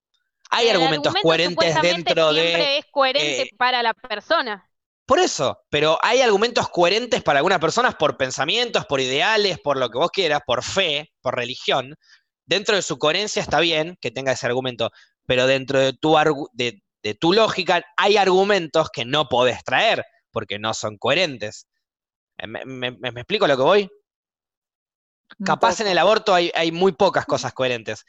Hay 0.50 0.68
El 0.68 0.76
argumentos 0.76 1.08
argumento 1.16 1.26
coherentes 1.28 1.82
dentro 1.82 2.32
siempre 2.32 2.56
de... 2.62 2.78
es 2.78 2.84
coherente 2.92 3.42
eh, 3.42 3.50
para 3.58 3.82
la 3.82 3.94
persona. 3.94 4.70
Por 5.06 5.18
eso, 5.18 5.58
pero 5.68 5.98
hay 6.02 6.20
argumentos 6.20 6.68
coherentes 6.68 7.20
para 7.24 7.40
algunas 7.40 7.58
personas 7.58 7.96
por 7.96 8.16
pensamientos, 8.16 8.86
por 8.86 9.00
ideales, 9.00 9.58
por 9.58 9.76
lo 9.76 9.90
que 9.90 9.98
vos 9.98 10.12
quieras, 10.12 10.42
por 10.46 10.62
fe, 10.62 11.10
por 11.20 11.34
religión. 11.34 11.96
Dentro 12.44 12.76
de 12.76 12.82
su 12.82 12.96
coherencia 12.96 13.42
está 13.42 13.58
bien 13.58 13.98
que 14.00 14.12
tenga 14.12 14.30
ese 14.30 14.46
argumento, 14.46 14.92
pero 15.26 15.48
dentro 15.48 15.80
de 15.80 15.94
tu, 15.94 16.14
de, 16.52 16.80
de 17.02 17.14
tu 17.14 17.32
lógica 17.32 17.84
hay 17.96 18.18
argumentos 18.18 18.88
que 18.90 19.04
no 19.04 19.28
podés 19.28 19.64
traer 19.64 20.04
porque 20.36 20.58
no 20.58 20.74
son 20.74 20.98
coherentes. 20.98 21.66
Eh, 22.38 22.46
¿Me, 22.48 22.64
me- 22.66 22.92
me- 22.92 23.12
me 23.12 23.20
explico 23.22 23.46
lo 23.48 23.56
que 23.56 23.62
voy? 23.62 23.90
Capaz 25.42 25.80
en 25.80 25.86
el 25.88 25.98
aborto 25.98 26.34
hay, 26.34 26.50
hay 26.54 26.72
muy 26.72 26.92
pocas 26.92 27.24
cosas 27.26 27.52
coherentes. 27.52 28.04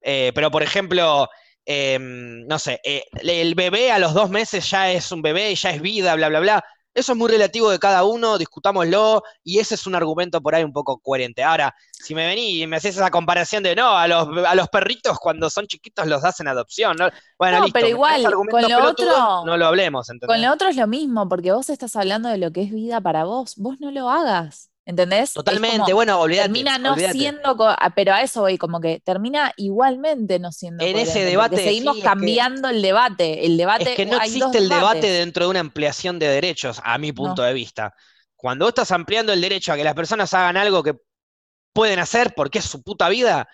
Eh, 0.00 0.32
pero, 0.34 0.50
por 0.50 0.62
ejemplo, 0.62 1.28
em, 1.64 2.46
no 2.46 2.58
sé, 2.58 2.80
eh, 2.84 3.04
el 3.22 3.54
bebé 3.54 3.90
a 3.92 3.98
los 3.98 4.14
dos 4.14 4.30
meses 4.30 4.68
ya 4.70 4.90
es 4.92 5.10
un 5.12 5.22
bebé, 5.22 5.54
ya 5.54 5.70
es 5.70 5.80
vida, 5.80 6.14
bla, 6.16 6.28
bla, 6.28 6.40
bla. 6.40 6.64
Eso 6.94 7.12
es 7.12 7.18
muy 7.18 7.30
relativo 7.30 7.70
de 7.70 7.78
cada 7.78 8.04
uno, 8.04 8.36
discutámoslo, 8.38 9.22
y 9.42 9.58
ese 9.60 9.76
es 9.76 9.86
un 9.86 9.94
argumento 9.94 10.40
por 10.42 10.54
ahí 10.54 10.62
un 10.64 10.72
poco 10.72 10.98
coherente. 10.98 11.42
Ahora, 11.42 11.74
si 11.90 12.14
me 12.14 12.26
venís 12.26 12.62
y 12.62 12.66
me 12.66 12.76
haces 12.76 12.96
esa 12.96 13.10
comparación 13.10 13.62
de 13.62 13.74
no, 13.74 13.96
a 13.96 14.06
los, 14.08 14.28
a 14.46 14.54
los 14.54 14.68
perritos 14.68 15.18
cuando 15.18 15.48
son 15.48 15.66
chiquitos 15.66 16.06
los 16.06 16.20
das 16.22 16.40
en 16.40 16.48
adopción, 16.48 16.96
¿no? 16.98 17.08
Bueno, 17.38 17.58
No, 17.58 17.64
listo, 17.64 17.74
pero 17.78 17.88
igual, 17.88 18.24
con 18.50 18.62
lo 18.68 18.84
otro- 18.88 19.44
no 19.46 19.56
lo 19.56 19.66
hablemos, 19.66 20.10
¿entendés? 20.10 20.34
Con 20.34 20.42
lo 20.46 20.52
otro 20.52 20.68
es 20.68 20.76
lo 20.76 20.86
mismo, 20.86 21.28
porque 21.28 21.52
vos 21.52 21.70
estás 21.70 21.96
hablando 21.96 22.28
de 22.28 22.38
lo 22.38 22.50
que 22.52 22.62
es 22.62 22.70
vida 22.70 23.00
para 23.00 23.24
vos, 23.24 23.54
vos 23.56 23.76
no 23.80 23.90
lo 23.90 24.10
hagas, 24.10 24.70
¿entendés? 24.84 25.32
Totalmente, 25.32 25.78
como- 25.78 25.94
bueno, 25.94 26.20
olvídate. 26.20 26.48
termina 26.48 26.78
no 26.78 26.96
siendo, 26.96 27.56
ah, 27.68 27.92
pero 27.94 28.12
a 28.14 28.22
eso 28.22 28.40
voy, 28.42 28.58
como 28.58 28.80
que 28.80 29.00
termina 29.00 29.52
igualmente 29.56 30.38
no 30.38 30.50
siendo 30.52 30.84
En 30.84 30.98
ese 30.98 31.24
debate, 31.24 31.56
seguimos 31.56 31.94
sí, 31.94 32.00
es 32.00 32.04
que- 32.04 32.08
cambiando 32.08 32.68
el 32.68 32.82
debate, 32.82 33.46
el 33.46 33.56
debate, 33.56 33.90
Es 33.90 33.96
que 33.96 34.06
no 34.06 34.16
existe 34.16 34.58
el 34.58 34.68
debate 34.68 35.08
dentro 35.10 35.44
de 35.44 35.50
una 35.50 35.60
ampliación 35.60 36.18
de 36.18 36.28
derechos, 36.28 36.80
a 36.84 36.98
mi 36.98 37.12
punto 37.12 37.42
No. 37.42 37.48
de 37.48 37.54
vista. 37.54 37.94
Cuando 38.36 38.64
vos 38.64 38.70
estás 38.70 38.90
ampliando 38.90 39.32
el 39.32 39.40
derecho 39.40 39.72
a 39.72 39.76
que 39.76 39.84
las 39.84 39.94
personas 39.94 40.34
hagan 40.34 40.56
algo 40.56 40.82
que 40.82 40.94
pueden 41.72 42.00
hacer 42.00 42.34
porque 42.34 42.58
es 42.58 42.64
su 42.64 42.82
puta 42.82 43.08
vida, 43.08 43.48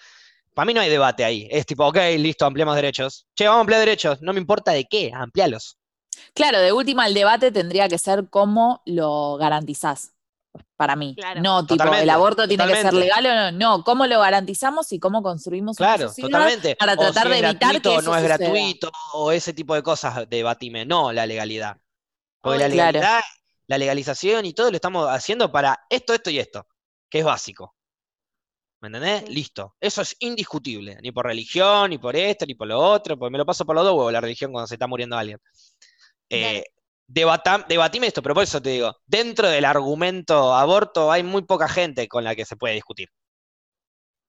para 0.54 0.64
mí 0.66 0.74
no 0.74 0.80
hay 0.80 0.88
debate 0.88 1.24
ahí. 1.24 1.46
Es 1.50 1.66
tipo, 1.66 1.86
ok, 1.86 1.98
listo, 2.16 2.46
ampliamos 2.46 2.74
derechos. 2.74 3.26
Che, 3.36 3.44
vamos 3.44 3.58
a 3.58 3.60
ampliar 3.60 3.80
derechos. 3.80 4.22
No 4.22 4.32
me 4.32 4.40
importa 4.40 4.72
de 4.72 4.86
qué, 4.86 5.12
amplialos. 5.14 5.76
Claro, 6.34 6.58
de 6.58 6.72
última 6.72 7.06
el 7.06 7.14
debate 7.14 7.52
tendría 7.52 7.88
que 7.88 7.98
ser 7.98 8.28
cómo 8.28 8.82
lo 8.86 9.36
garantizás, 9.36 10.14
para 10.76 10.96
mí. 10.96 11.14
Claro. 11.16 11.40
No, 11.42 11.62
tipo, 11.62 11.76
Totalmente, 11.76 12.02
el 12.04 12.10
aborto 12.10 12.46
tiene 12.48 12.66
que 12.66 12.76
ser 12.82 12.92
legal 12.94 13.26
o 13.26 13.34
no, 13.34 13.52
no, 13.52 13.84
cómo 13.84 14.06
lo 14.06 14.20
garantizamos 14.20 14.92
y 14.92 14.98
cómo 14.98 15.22
construimos 15.22 15.78
una 15.78 15.88
Claro, 15.94 16.08
sociedad 16.08 16.28
totalmente. 16.28 16.76
para 16.76 16.92
O 16.94 16.96
tratar 16.96 17.24
si 17.24 17.28
de 17.30 17.38
es 17.38 17.44
evitar 17.44 17.72
gratuito 17.72 17.90
que 17.90 17.96
eso 17.96 18.10
no 18.10 18.16
es 18.16 18.22
suceda. 18.22 18.36
gratuito, 18.38 18.90
o 19.14 19.32
ese 19.32 19.52
tipo 19.52 19.74
de 19.74 19.82
cosas, 19.82 20.28
debatime. 20.28 20.84
No 20.86 21.12
la 21.12 21.26
legalidad. 21.26 21.76
Porque 22.40 22.58
la. 22.60 22.68
Claro. 22.70 22.92
legalidad, 22.92 23.20
la 23.66 23.78
legalización 23.78 24.46
y 24.46 24.54
todo 24.54 24.70
lo 24.70 24.76
estamos 24.76 25.08
haciendo 25.10 25.50
para 25.52 25.78
esto, 25.90 26.14
esto 26.14 26.30
y 26.30 26.38
esto, 26.38 26.66
que 27.10 27.18
es 27.18 27.24
básico. 27.24 27.74
¿Me 28.80 28.86
entendés? 28.88 29.24
Sí. 29.26 29.32
Listo. 29.34 29.74
Eso 29.80 30.02
es 30.02 30.14
indiscutible. 30.20 30.98
Ni 31.02 31.10
por 31.10 31.26
religión, 31.26 31.90
ni 31.90 31.98
por 31.98 32.14
esto, 32.14 32.46
ni 32.46 32.54
por 32.54 32.68
lo 32.68 32.78
otro, 32.78 33.18
porque 33.18 33.32
me 33.32 33.38
lo 33.38 33.44
paso 33.44 33.66
por 33.66 33.74
los 33.74 33.84
dos 33.84 33.94
huevos 33.94 34.12
la 34.12 34.20
religión 34.20 34.52
cuando 34.52 34.68
se 34.68 34.76
está 34.76 34.86
muriendo 34.86 35.18
alguien. 35.18 35.38
Eh, 36.30 36.62
debata- 37.08 37.64
debatime 37.68 38.06
esto, 38.06 38.22
pero 38.22 38.34
por 38.34 38.44
eso 38.44 38.62
te 38.62 38.70
digo, 38.70 38.96
dentro 39.06 39.48
del 39.48 39.64
argumento 39.64 40.54
aborto 40.54 41.10
hay 41.10 41.22
muy 41.24 41.42
poca 41.42 41.68
gente 41.68 42.06
con 42.06 42.22
la 42.22 42.36
que 42.36 42.44
se 42.44 42.56
puede 42.56 42.74
discutir. 42.74 43.08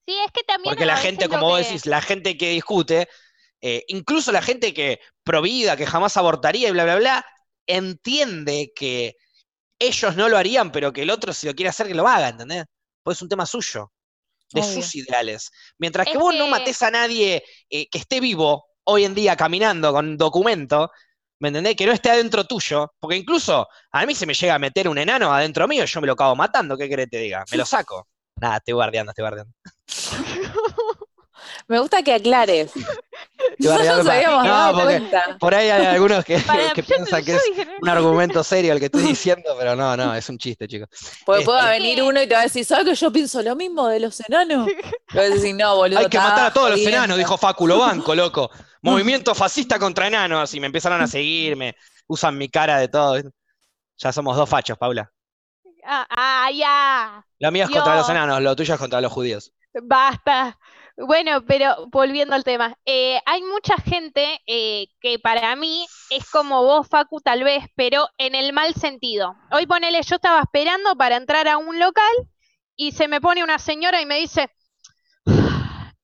Sí, 0.06 0.16
es 0.26 0.32
que 0.32 0.42
también 0.42 0.72
Porque 0.72 0.86
la 0.86 0.96
gente, 0.96 1.28
como 1.28 1.46
vos 1.48 1.58
que- 1.60 1.66
decís, 1.66 1.86
la 1.86 2.00
gente 2.00 2.36
que 2.36 2.50
discute, 2.50 3.08
eh, 3.60 3.84
incluso 3.88 4.32
la 4.32 4.42
gente 4.42 4.74
que 4.74 4.98
provida, 5.22 5.76
que 5.76 5.86
jamás 5.86 6.16
abortaría 6.16 6.68
y 6.68 6.72
bla, 6.72 6.84
bla, 6.84 6.96
bla, 6.96 7.26
entiende 7.66 8.72
que 8.74 9.14
ellos 9.78 10.16
no 10.16 10.28
lo 10.28 10.36
harían, 10.36 10.72
pero 10.72 10.92
que 10.92 11.02
el 11.02 11.10
otro, 11.10 11.32
si 11.32 11.46
lo 11.46 11.54
quiere 11.54 11.68
hacer, 11.70 11.86
que 11.86 11.94
lo 11.94 12.08
haga, 12.08 12.30
¿entendés? 12.30 12.64
Pues 13.02 13.18
es 13.18 13.22
un 13.22 13.28
tema 13.28 13.46
suyo, 13.46 13.92
de 14.52 14.62
Obvio. 14.62 14.72
sus 14.74 14.94
ideales. 14.96 15.50
Mientras 15.78 16.06
que 16.06 16.14
Es 16.14 16.18
vos 16.18 16.34
no 16.34 16.48
matés 16.48 16.82
a 16.82 16.90
nadie 16.90 17.44
eh, 17.70 17.88
que 17.88 17.98
esté 17.98 18.20
vivo 18.20 18.66
hoy 18.84 19.04
en 19.04 19.14
día 19.14 19.36
caminando 19.36 19.92
con 19.92 20.16
documento, 20.16 20.90
¿me 21.40 21.48
entendés? 21.48 21.74
Que 21.74 21.86
no 21.86 21.92
esté 21.92 22.10
adentro 22.10 22.44
tuyo, 22.44 22.92
porque 23.00 23.16
incluso 23.16 23.66
a 23.92 24.06
mí 24.06 24.14
se 24.14 24.26
me 24.26 24.34
llega 24.34 24.54
a 24.54 24.58
meter 24.58 24.88
un 24.88 24.96
enano 24.98 25.34
adentro 25.34 25.66
mío, 25.66 25.84
yo 25.84 26.00
me 26.00 26.06
lo 26.06 26.12
acabo 26.12 26.36
matando, 26.36 26.76
¿qué 26.78 26.88
querés 26.88 27.06
que 27.06 27.10
te 27.10 27.18
diga? 27.18 27.44
Me 27.50 27.56
lo 27.56 27.66
saco. 27.66 28.06
Nada, 28.36 28.58
estoy 28.58 28.74
guardiando, 28.74 29.10
estoy 29.10 29.22
guardiando. 29.24 29.52
Me 31.68 31.78
gusta 31.78 32.02
que 32.02 32.12
aclares. 32.14 32.70
Estoy 32.74 32.86
No 33.60 33.70
guardiando 33.70 33.96
nos 33.98 34.06
para- 34.06 34.16
habíamos 34.18 34.44
No, 34.44 34.50
dado 34.50 34.72
porque 34.74 34.86
cuenta. 34.98 35.36
Por 35.38 35.54
ahí 35.54 35.70
hay 35.70 35.86
algunos 35.86 36.24
que, 36.24 36.38
Para- 36.38 36.72
que 36.72 36.82
yo- 36.82 36.86
piensan 36.86 37.24
que 37.24 37.32
yo 37.32 37.38
es 37.38 37.66
un 37.80 37.88
argumento 37.88 38.44
serio 38.44 38.72
el 38.72 38.78
que 38.78 38.86
estoy 38.86 39.02
diciendo, 39.02 39.54
pero 39.58 39.74
no, 39.74 39.96
no, 39.96 40.14
es 40.14 40.28
un 40.28 40.36
chiste, 40.36 40.68
chicos. 40.68 40.88
Porque 41.24 41.44
puede 41.44 41.60
Este- 41.60 41.70
venir 41.72 42.02
uno 42.02 42.20
y 42.22 42.26
te 42.26 42.34
va 42.34 42.40
a 42.40 42.44
decir, 42.44 42.64
¿sabes 42.64 42.84
que 42.86 42.94
yo 42.94 43.10
pienso 43.12 43.40
lo 43.42 43.56
mismo 43.56 43.88
de 43.88 44.00
los 44.00 44.20
enanos? 44.28 44.68
Y 45.12 45.16
vas 45.16 45.26
a 45.26 45.28
decir, 45.34 45.54
no, 45.54 45.76
boludo. 45.76 45.98
Hay 46.00 46.08
que 46.08 46.18
matar 46.18 46.46
a 46.46 46.52
todos 46.52 46.70
los 46.70 46.78
jodiendo". 46.78 46.98
enanos, 46.98 47.18
dijo 47.18 47.36
Fáculo 47.38 47.78
Banco, 47.78 48.14
loco. 48.14 48.50
Movimiento 48.82 49.34
fascista 49.34 49.78
contra 49.78 50.06
enanos, 50.06 50.54
y 50.54 50.60
me 50.60 50.66
empezaron 50.66 51.00
a 51.00 51.06
seguir, 51.06 51.56
me 51.56 51.76
usan 52.06 52.36
mi 52.36 52.48
cara 52.48 52.78
de 52.78 52.88
todo. 52.88 53.20
Ya 53.98 54.12
somos 54.12 54.36
dos 54.36 54.48
fachos, 54.48 54.78
Paula. 54.78 55.10
Ah, 55.84 56.06
ah, 56.10 56.50
ya. 56.52 57.24
Lo 57.38 57.50
mío 57.50 57.64
es 57.64 57.70
contra 57.70 57.96
los 57.96 58.08
enanos, 58.08 58.40
lo 58.40 58.54
tuyo 58.56 58.74
es 58.74 58.80
contra 58.80 59.00
los 59.00 59.12
judíos. 59.12 59.52
Basta. 59.82 60.58
Bueno, 60.96 61.44
pero 61.46 61.86
volviendo 61.88 62.34
al 62.34 62.44
tema, 62.44 62.76
eh, 62.84 63.18
hay 63.24 63.42
mucha 63.42 63.76
gente 63.78 64.38
eh, 64.46 64.88
que 65.00 65.18
para 65.18 65.56
mí 65.56 65.86
es 66.10 66.28
como 66.30 66.62
vos, 66.62 66.88
Facu, 66.88 67.20
tal 67.20 67.42
vez, 67.42 67.64
pero 67.74 68.06
en 68.18 68.34
el 68.34 68.52
mal 68.52 68.74
sentido. 68.74 69.34
Hoy 69.50 69.66
ponele, 69.66 70.02
yo 70.02 70.16
estaba 70.16 70.40
esperando 70.40 70.96
para 70.96 71.16
entrar 71.16 71.48
a 71.48 71.56
un 71.56 71.78
local 71.78 72.12
y 72.76 72.92
se 72.92 73.08
me 73.08 73.20
pone 73.20 73.42
una 73.42 73.58
señora 73.58 74.02
y 74.02 74.06
me 74.06 74.18
dice, 74.18 74.50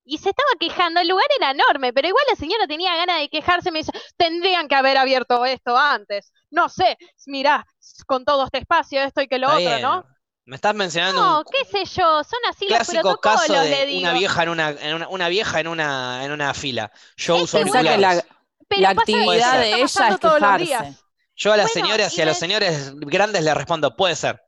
y 0.06 0.18
se 0.18 0.30
estaba 0.30 0.48
quejando, 0.58 1.00
el 1.00 1.08
lugar 1.08 1.26
era 1.38 1.50
enorme, 1.50 1.92
pero 1.92 2.08
igual 2.08 2.24
la 2.30 2.36
señora 2.36 2.66
tenía 2.66 2.96
ganas 2.96 3.18
de 3.18 3.28
quejarse, 3.28 3.70
me 3.70 3.80
dice, 3.80 3.92
tendrían 4.16 4.68
que 4.68 4.74
haber 4.76 4.96
abierto 4.96 5.44
esto 5.44 5.76
antes. 5.76 6.32
No 6.50 6.68
sé, 6.68 6.96
mirá, 7.26 7.66
con 8.06 8.24
todo 8.24 8.44
este 8.44 8.58
espacio, 8.58 9.02
esto 9.02 9.20
y 9.20 9.28
que 9.28 9.38
lo 9.38 9.48
Está 9.48 9.58
otro, 9.58 9.68
bien. 9.70 9.82
¿no? 9.82 10.06
Me 10.44 10.54
estás 10.56 10.74
mencionando 10.76 11.20
No, 11.20 11.38
un 11.40 11.44
qué 11.50 11.64
sé 11.64 11.84
yo, 11.84 12.22
son 12.22 12.38
así 12.48 12.68
los 12.68 12.86
protocolos, 12.86 13.20
caso 13.20 13.52
le 13.64 13.68
de 13.68 13.86
digo. 13.86 14.00
una 14.02 14.12
vieja 14.12 14.42
en 14.44 14.48
una, 14.48 14.70
en 14.70 14.94
una, 14.94 15.08
una 15.08 15.28
vieja 15.28 15.58
en 15.60 15.66
una, 15.66 16.24
en 16.24 16.30
una 16.30 16.54
fila. 16.54 16.92
Yo 17.16 17.36
Es 17.36 17.42
uso 17.42 17.58
auriculares. 17.58 18.00
la, 18.00 18.24
Pero 18.68 18.82
la 18.82 18.90
actividad 18.90 19.58
de 19.58 19.68
ella 19.74 19.84
es 19.84 19.96
quejarse. 20.20 20.94
Yo 21.34 21.52
a 21.52 21.56
las 21.56 21.72
Bueno, 21.72 21.88
señoras 21.88 22.14
y 22.14 22.18
y 22.18 22.22
a 22.22 22.26
los 22.26 22.36
de- 22.36 22.40
señores 22.40 22.92
grandes 22.94 23.42
les 23.42 23.54
respondo, 23.54 23.94
puede 23.96 24.14
ser. 24.16 24.40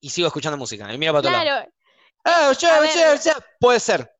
Y 0.00 0.10
sigo 0.10 0.26
escuchando 0.26 0.56
música. 0.56 0.92
Y 0.92 0.98
miro 0.98 1.12
para 1.12 1.20
otro 1.20 1.30
lado. 1.30 1.44
Claro, 2.24 2.52
ya. 3.22 3.36
Puede 3.60 3.78
ser. 3.80 4.11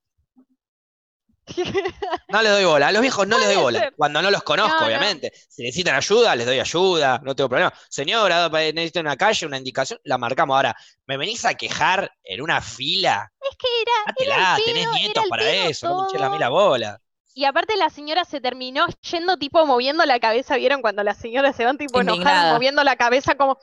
No 2.29 2.43
les 2.43 2.53
doy 2.53 2.65
bola. 2.65 2.89
A 2.89 2.93
los 2.93 3.03
viejos 3.03 3.27
no 3.27 3.39
les 3.39 3.49
doy 3.49 3.57
bola. 3.57 3.79
ser. 3.79 3.95
Cuando 3.97 4.23
no 4.23 4.31
los 4.31 4.43
conozco, 4.43 4.75
No, 4.75 4.81
no. 4.81 4.87
obviamente. 4.87 5.33
Si 5.49 5.63
necesitan 5.63 5.95
ayuda, 5.95 6.35
les 6.37 6.47
doy 6.47 6.59
ayuda. 6.61 7.21
No 7.23 7.35
tengo 7.35 7.49
problema. 7.49 7.73
Señora, 7.89 8.49
necesito 8.49 9.01
una 9.01 9.17
calle, 9.17 9.47
una 9.47 9.59
indicación, 9.59 9.99
la 10.05 10.19
marcamos. 10.19 10.55
Ahora, 10.57 10.77
¿me 11.07 11.17
venís 11.17 11.45
a 11.45 11.55
quejar 11.55 12.11
en 12.25 12.41
una 12.41 12.61
fila? 12.61 13.31
es 13.41 13.57
que 13.57 13.69
era, 13.83 14.35
era 14.35 14.43
Dátela, 14.43 14.57
el 14.57 14.65
tenés 14.65 14.89
nietos 14.93 15.15
era 15.15 15.23
el 15.25 15.29
para 15.29 15.51
eso. 15.69 16.09
No 16.19 16.31
me 16.31 16.39
la 16.39 16.49
bola. 16.49 17.01
Y 17.35 17.45
aparte 17.45 17.77
la 17.77 17.89
señora 17.89 18.25
se 18.25 18.41
terminó 18.41 18.87
yendo 19.11 19.37
tipo 19.39 19.65
moviendo 19.65 20.05
la 20.05 20.21
cabeza, 20.21 20.57
¿vieron? 20.57 20.83
Cuando 20.83 21.03
las 21.03 21.17
señoras 21.19 21.57
se 21.57 21.65
van 21.65 21.79
tipo 21.79 22.01
enojadas, 22.01 22.53
moviendo 22.53 22.85
la 22.85 22.97
cabeza 22.97 23.35
como... 23.35 23.59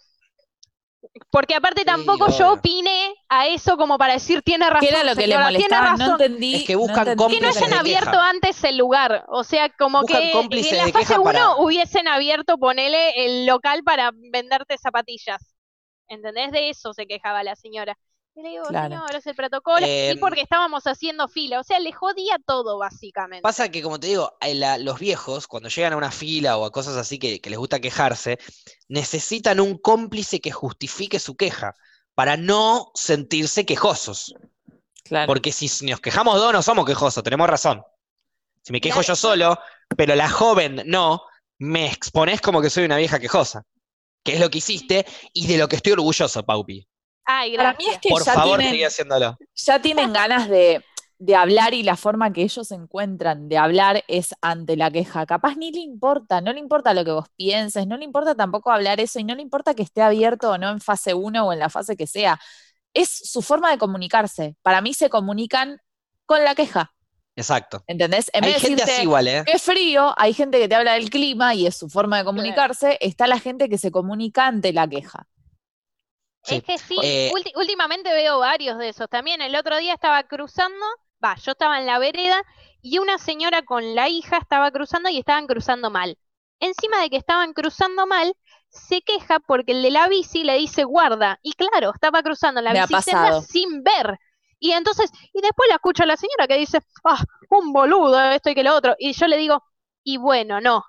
Porque 1.31 1.55
aparte 1.55 1.81
Sí, 1.81 1.85
tampoco 1.85 2.27
yo 2.37 2.53
opiné 2.53 3.13
a 3.29 3.47
eso 3.47 3.77
como 3.77 3.97
para 3.97 4.13
decir, 4.13 4.41
tiene 4.41 4.69
razón, 4.69 4.81
¿Qué 4.81 4.89
era 4.89 5.03
lo 5.03 5.15
que 5.15 5.27
le 5.27 5.33
señora, 5.35 5.45
molestaba? 5.45 5.91
No 5.91 5.97
razón". 5.97 6.11
entendí. 6.21 6.55
Es 6.55 6.63
que 6.65 6.75
buscan 6.75 7.05
no 7.05 7.11
entendí. 7.11 7.35
que 7.35 7.41
no 7.41 7.47
hayan 7.49 7.73
abierto 7.79 8.11
queja. 8.11 8.29
antes 8.29 8.63
el 8.63 8.77
lugar. 8.77 9.25
O 9.29 9.43
sea, 9.43 9.69
como 9.69 10.01
Buscan 10.01 10.21
que 10.21 10.31
en 10.31 10.77
la 10.77 10.83
fase 10.89 10.99
queja 10.99 11.19
1 11.19 11.23
para- 11.23 11.55
hubiesen 11.57 12.07
abierto, 12.07 12.57
ponele, 12.57 13.25
el 13.25 13.45
local 13.45 13.83
para 13.83 14.11
venderte 14.13 14.77
zapatillas. 14.77 15.55
¿Entendés? 16.07 16.51
De 16.51 16.69
eso 16.69 16.93
se 16.93 17.05
quejaba 17.05 17.43
la 17.43 17.55
señora. 17.55 17.95
Y 18.39 18.41
le 18.41 18.49
digo, 18.51 18.63
Claro. 18.69 18.95
señor, 18.95 19.15
es 19.15 19.27
el 19.27 19.35
protocolo. 19.35 19.85
y 19.85 19.89
Em, 19.89 20.19
porque 20.19 20.39
estábamos 20.41 20.83
haciendo 20.87 21.27
fila. 21.27 21.59
O 21.59 21.63
sea, 21.63 21.77
le 21.79 21.91
jodía 21.91 22.37
todo, 22.45 22.77
básicamente. 22.77 23.41
Pasa 23.41 23.69
que, 23.69 23.81
como 23.81 23.99
te 23.99 24.07
digo, 24.07 24.37
eh, 24.39 24.55
la- 24.55 24.77
los 24.77 24.97
viejos, 24.97 25.45
cuando 25.45 25.67
llegan 25.67 25.91
a 25.91 25.97
una 25.97 26.09
fila 26.11 26.55
o 26.57 26.63
a 26.63 26.71
cosas 26.71 26.95
así 26.95 27.19
que, 27.19 27.41
que 27.41 27.49
les 27.49 27.59
gusta 27.59 27.81
quejarse, 27.81 28.39
necesitan 28.87 29.59
un 29.59 29.77
cómplice 29.77 30.39
que 30.39 30.51
justifique 30.51 31.19
su 31.19 31.35
queja 31.35 31.75
para 32.15 32.37
no 32.37 32.91
sentirse 32.95 33.65
quejosos. 33.65 34.33
Claro. 35.03 35.27
Porque 35.27 35.51
si 35.51 35.85
nos 35.85 35.99
quejamos 35.99 36.35
dos, 36.37 36.53
no 36.53 36.61
somos 36.61 36.85
quejosos, 36.85 37.21
tenemos 37.23 37.49
razón. 37.49 37.83
Si 38.63 38.71
me 38.71 38.79
quejo 38.79 38.99
Claro. 39.01 39.07
yo 39.09 39.15
solo, 39.17 39.59
pero 39.97 40.15
la 40.15 40.29
joven 40.29 40.83
no, 40.85 41.23
me 41.57 41.87
expones 41.91 42.39
como 42.39 42.61
que 42.61 42.69
soy 42.69 42.85
una 42.85 42.95
vieja 42.97 43.19
quejosa. 43.19 43.63
Que 44.23 44.33
es 44.35 44.39
lo 44.39 44.49
que 44.49 44.59
hiciste 44.59 45.05
y 45.33 45.47
de 45.47 45.57
lo 45.57 45.67
que 45.67 45.75
estoy 45.77 45.93
orgulloso, 45.93 46.45
Paupi. 46.45 46.87
Ay, 47.31 47.55
Para 47.55 47.73
mí 47.73 47.85
es 47.87 47.99
que 47.99 48.09
Por 48.09 48.23
ya 48.25 48.33
favor, 48.33 48.57
tienen, 48.57 48.73
sigue 48.73 48.85
haciéndolo. 48.87 49.37
ya 49.55 49.81
tienen 49.81 50.13
ganas 50.13 50.49
de, 50.49 50.83
de 51.19 51.35
hablar 51.35 51.73
y 51.75 51.83
la 51.83 51.95
forma 51.95 52.33
que 52.33 52.41
ellos 52.41 52.71
encuentran 52.71 53.47
de 53.49 53.57
hablar 53.57 54.03
es 54.07 54.33
ante 54.41 54.75
la 54.75 54.89
queja. 54.89 55.25
Capaz 55.27 55.55
ni 55.55 55.71
le 55.71 55.79
importa, 55.81 56.41
no 56.41 56.51
le 56.53 56.59
importa 56.59 56.93
lo 56.93 57.05
que 57.05 57.11
vos 57.11 57.27
pienses, 57.35 57.85
no 57.85 57.97
le 57.97 58.05
importa 58.05 58.33
tampoco 58.35 58.71
hablar 58.71 58.99
eso 58.99 59.19
y 59.19 59.23
no 59.23 59.35
le 59.35 59.41
importa 59.43 59.75
que 59.75 59.83
esté 59.83 60.01
abierto 60.01 60.51
o 60.51 60.57
no 60.57 60.69
en 60.71 60.81
fase 60.81 61.13
1 61.13 61.45
o 61.45 61.53
en 61.53 61.59
la 61.59 61.69
fase 61.69 61.95
que 61.95 62.07
sea. 62.07 62.39
Es 62.93 63.09
su 63.09 63.41
forma 63.43 63.69
de 63.71 63.77
comunicarse. 63.77 64.55
Para 64.63 64.81
mí 64.81 64.93
se 64.95 65.09
comunican 65.09 65.79
con 66.25 66.43
la 66.43 66.55
queja, 66.55 66.93
Exacto. 67.35 67.83
¿entendés? 67.87 68.31
En 68.33 68.43
Hay 68.43 68.53
vez 68.53 68.61
de 68.61 68.67
gente 68.67 68.81
decirte, 68.81 68.91
así 68.93 69.01
igual, 69.03 69.27
¿eh? 69.27 69.43
qué 69.45 69.59
frío, 69.59 70.13
hay 70.17 70.33
gente 70.33 70.59
que 70.59 70.67
te 70.67 70.75
habla 70.75 70.93
del 70.93 71.09
clima 71.09 71.53
y 71.55 71.67
es 71.67 71.75
su 71.77 71.89
forma 71.89 72.17
de 72.17 72.23
comunicarse, 72.25 72.97
está 73.01 73.27
la 73.27 73.39
gente 73.39 73.69
que 73.69 73.77
se 73.77 73.91
comunica 73.91 74.47
ante 74.47 74.73
la 74.73 74.87
queja. 74.87 75.27
Sí. 76.43 76.55
Es 76.55 76.63
que 76.63 76.77
sí, 76.77 76.97
Eh, 77.03 77.31
últimamente 77.55 78.13
veo 78.13 78.39
varios 78.39 78.77
de 78.77 78.89
esos. 78.89 79.09
También 79.09 79.41
el 79.41 79.55
otro 79.55 79.77
día 79.77 79.93
estaba 79.93 80.23
cruzando, 80.23 80.85
va, 81.23 81.35
yo 81.35 81.51
estaba 81.51 81.79
en 81.79 81.85
la 81.85 81.99
vereda 81.99 82.43
y 82.81 82.97
una 82.97 83.17
señora 83.17 83.61
con 83.63 83.95
la 83.95 84.07
hija 84.09 84.37
estaba 84.37 84.71
cruzando 84.71 85.09
y 85.09 85.19
estaban 85.19 85.47
cruzando 85.47 85.89
mal. 85.89 86.17
Encima 86.59 87.01
de 87.01 87.09
que 87.09 87.17
estaban 87.17 87.53
cruzando 87.53 88.05
mal, 88.07 88.33
se 88.69 89.01
queja 89.01 89.39
porque 89.39 89.71
el 89.73 89.81
de 89.81 89.91
la 89.91 90.07
bici 90.07 90.43
le 90.43 90.55
dice 90.57 90.83
guarda. 90.83 91.39
Y 91.41 91.53
claro, 91.53 91.91
estaba 91.93 92.21
cruzando 92.23 92.61
la 92.61 92.73
bicicleta 92.73 93.41
sin 93.41 93.83
ver. 93.83 94.17
Y 94.59 94.71
entonces, 94.71 95.11
y 95.33 95.41
después 95.41 95.69
la 95.69 95.75
escucho 95.75 96.03
a 96.03 96.05
la 96.05 96.17
señora 96.17 96.47
que 96.47 96.57
dice, 96.57 96.79
ah, 97.05 97.23
un 97.49 97.71
boludo, 97.73 98.19
esto 98.31 98.49
y 98.49 98.55
que 98.55 98.63
lo 98.63 98.75
otro. 98.75 98.95
Y 98.99 99.13
yo 99.13 99.27
le 99.27 99.37
digo, 99.37 99.63
y 100.03 100.17
bueno, 100.17 100.59
no. 100.61 100.83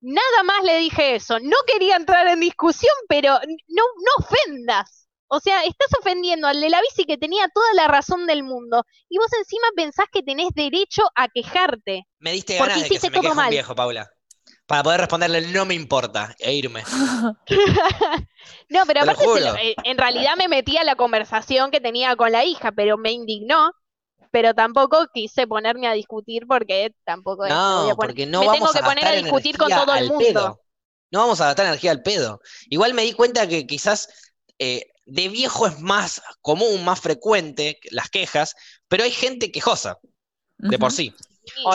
Nada 0.00 0.42
más 0.44 0.62
le 0.64 0.78
dije 0.78 1.14
eso. 1.16 1.38
No 1.40 1.56
quería 1.66 1.96
entrar 1.96 2.26
en 2.28 2.40
discusión, 2.40 2.94
pero 3.08 3.32
no, 3.68 3.82
no 3.82 4.24
ofendas. 4.24 5.08
O 5.30 5.40
sea, 5.40 5.62
estás 5.64 5.88
ofendiendo 5.98 6.48
al 6.48 6.60
de 6.60 6.70
la 6.70 6.80
bici 6.80 7.04
que 7.04 7.18
tenía 7.18 7.48
toda 7.52 7.72
la 7.74 7.86
razón 7.88 8.26
del 8.26 8.42
mundo. 8.42 8.84
Y 9.10 9.18
vos 9.18 9.30
encima 9.38 9.66
pensás 9.76 10.06
que 10.10 10.22
tenés 10.22 10.48
derecho 10.54 11.02
a 11.14 11.28
quejarte. 11.28 12.06
Me 12.18 12.32
diste 12.32 12.56
Porque 12.58 12.72
ganas 12.74 12.88
de 12.88 12.94
que 12.94 13.00
se 13.00 13.10
me 13.10 13.20
todo 13.20 13.32
un 13.32 13.48
viejo, 13.50 13.74
Paula. 13.74 14.08
Para 14.66 14.82
poder 14.82 15.00
responderle 15.00 15.40
no 15.48 15.64
me 15.66 15.74
importa 15.74 16.34
e 16.38 16.54
irme. 16.54 16.82
No, 18.70 18.80
pero 18.86 19.00
aparte, 19.02 19.20
se 19.22 19.26
lo- 19.26 19.50
juro. 19.50 19.56
eh, 19.56 19.74
en 19.84 19.98
realidad 19.98 20.34
me 20.36 20.48
metí 20.48 20.76
a 20.76 20.84
la 20.84 20.94
conversación 20.96 21.70
que 21.70 21.80
tenía 21.80 22.16
con 22.16 22.32
la 22.32 22.44
hija, 22.44 22.72
pero 22.72 22.96
me 22.96 23.12
indignó. 23.12 23.72
Pero 24.30 24.54
tampoco 24.54 25.06
quise 25.12 25.46
ponerme 25.46 25.86
a 25.88 25.92
discutir 25.92 26.46
porque 26.46 26.94
tampoco 27.04 27.44
es 27.44 27.50
voy 27.52 27.58
No, 27.58 27.90
a 27.90 27.94
poner- 27.94 27.96
porque 27.96 28.26
no 28.26 28.40
me 28.40 28.46
vamos 28.46 28.58
tengo 28.70 28.72
que 28.72 28.78
a 28.78 28.84
poner 28.84 29.06
a 29.06 29.12
discutir 29.12 29.56
con 29.56 29.70
todo 29.70 29.94
el 29.94 30.08
mundo. 30.08 30.24
pedo. 30.24 30.60
No 31.10 31.20
vamos 31.20 31.40
a 31.40 31.46
gastar 31.46 31.66
energía 31.66 31.90
al 31.90 32.02
pedo. 32.02 32.40
Igual 32.68 32.92
me 32.94 33.02
di 33.02 33.12
cuenta 33.14 33.46
que 33.46 33.66
quizás 33.66 34.08
eh, 34.58 34.90
de 35.06 35.28
viejo 35.28 35.66
es 35.66 35.80
más 35.80 36.20
común, 36.42 36.84
más 36.84 37.00
frecuente 37.00 37.78
las 37.90 38.10
quejas, 38.10 38.54
pero 38.88 39.04
hay 39.04 39.10
gente 39.12 39.50
quejosa, 39.50 39.98
de 40.58 40.78
por 40.78 40.92
sí. 40.92 41.14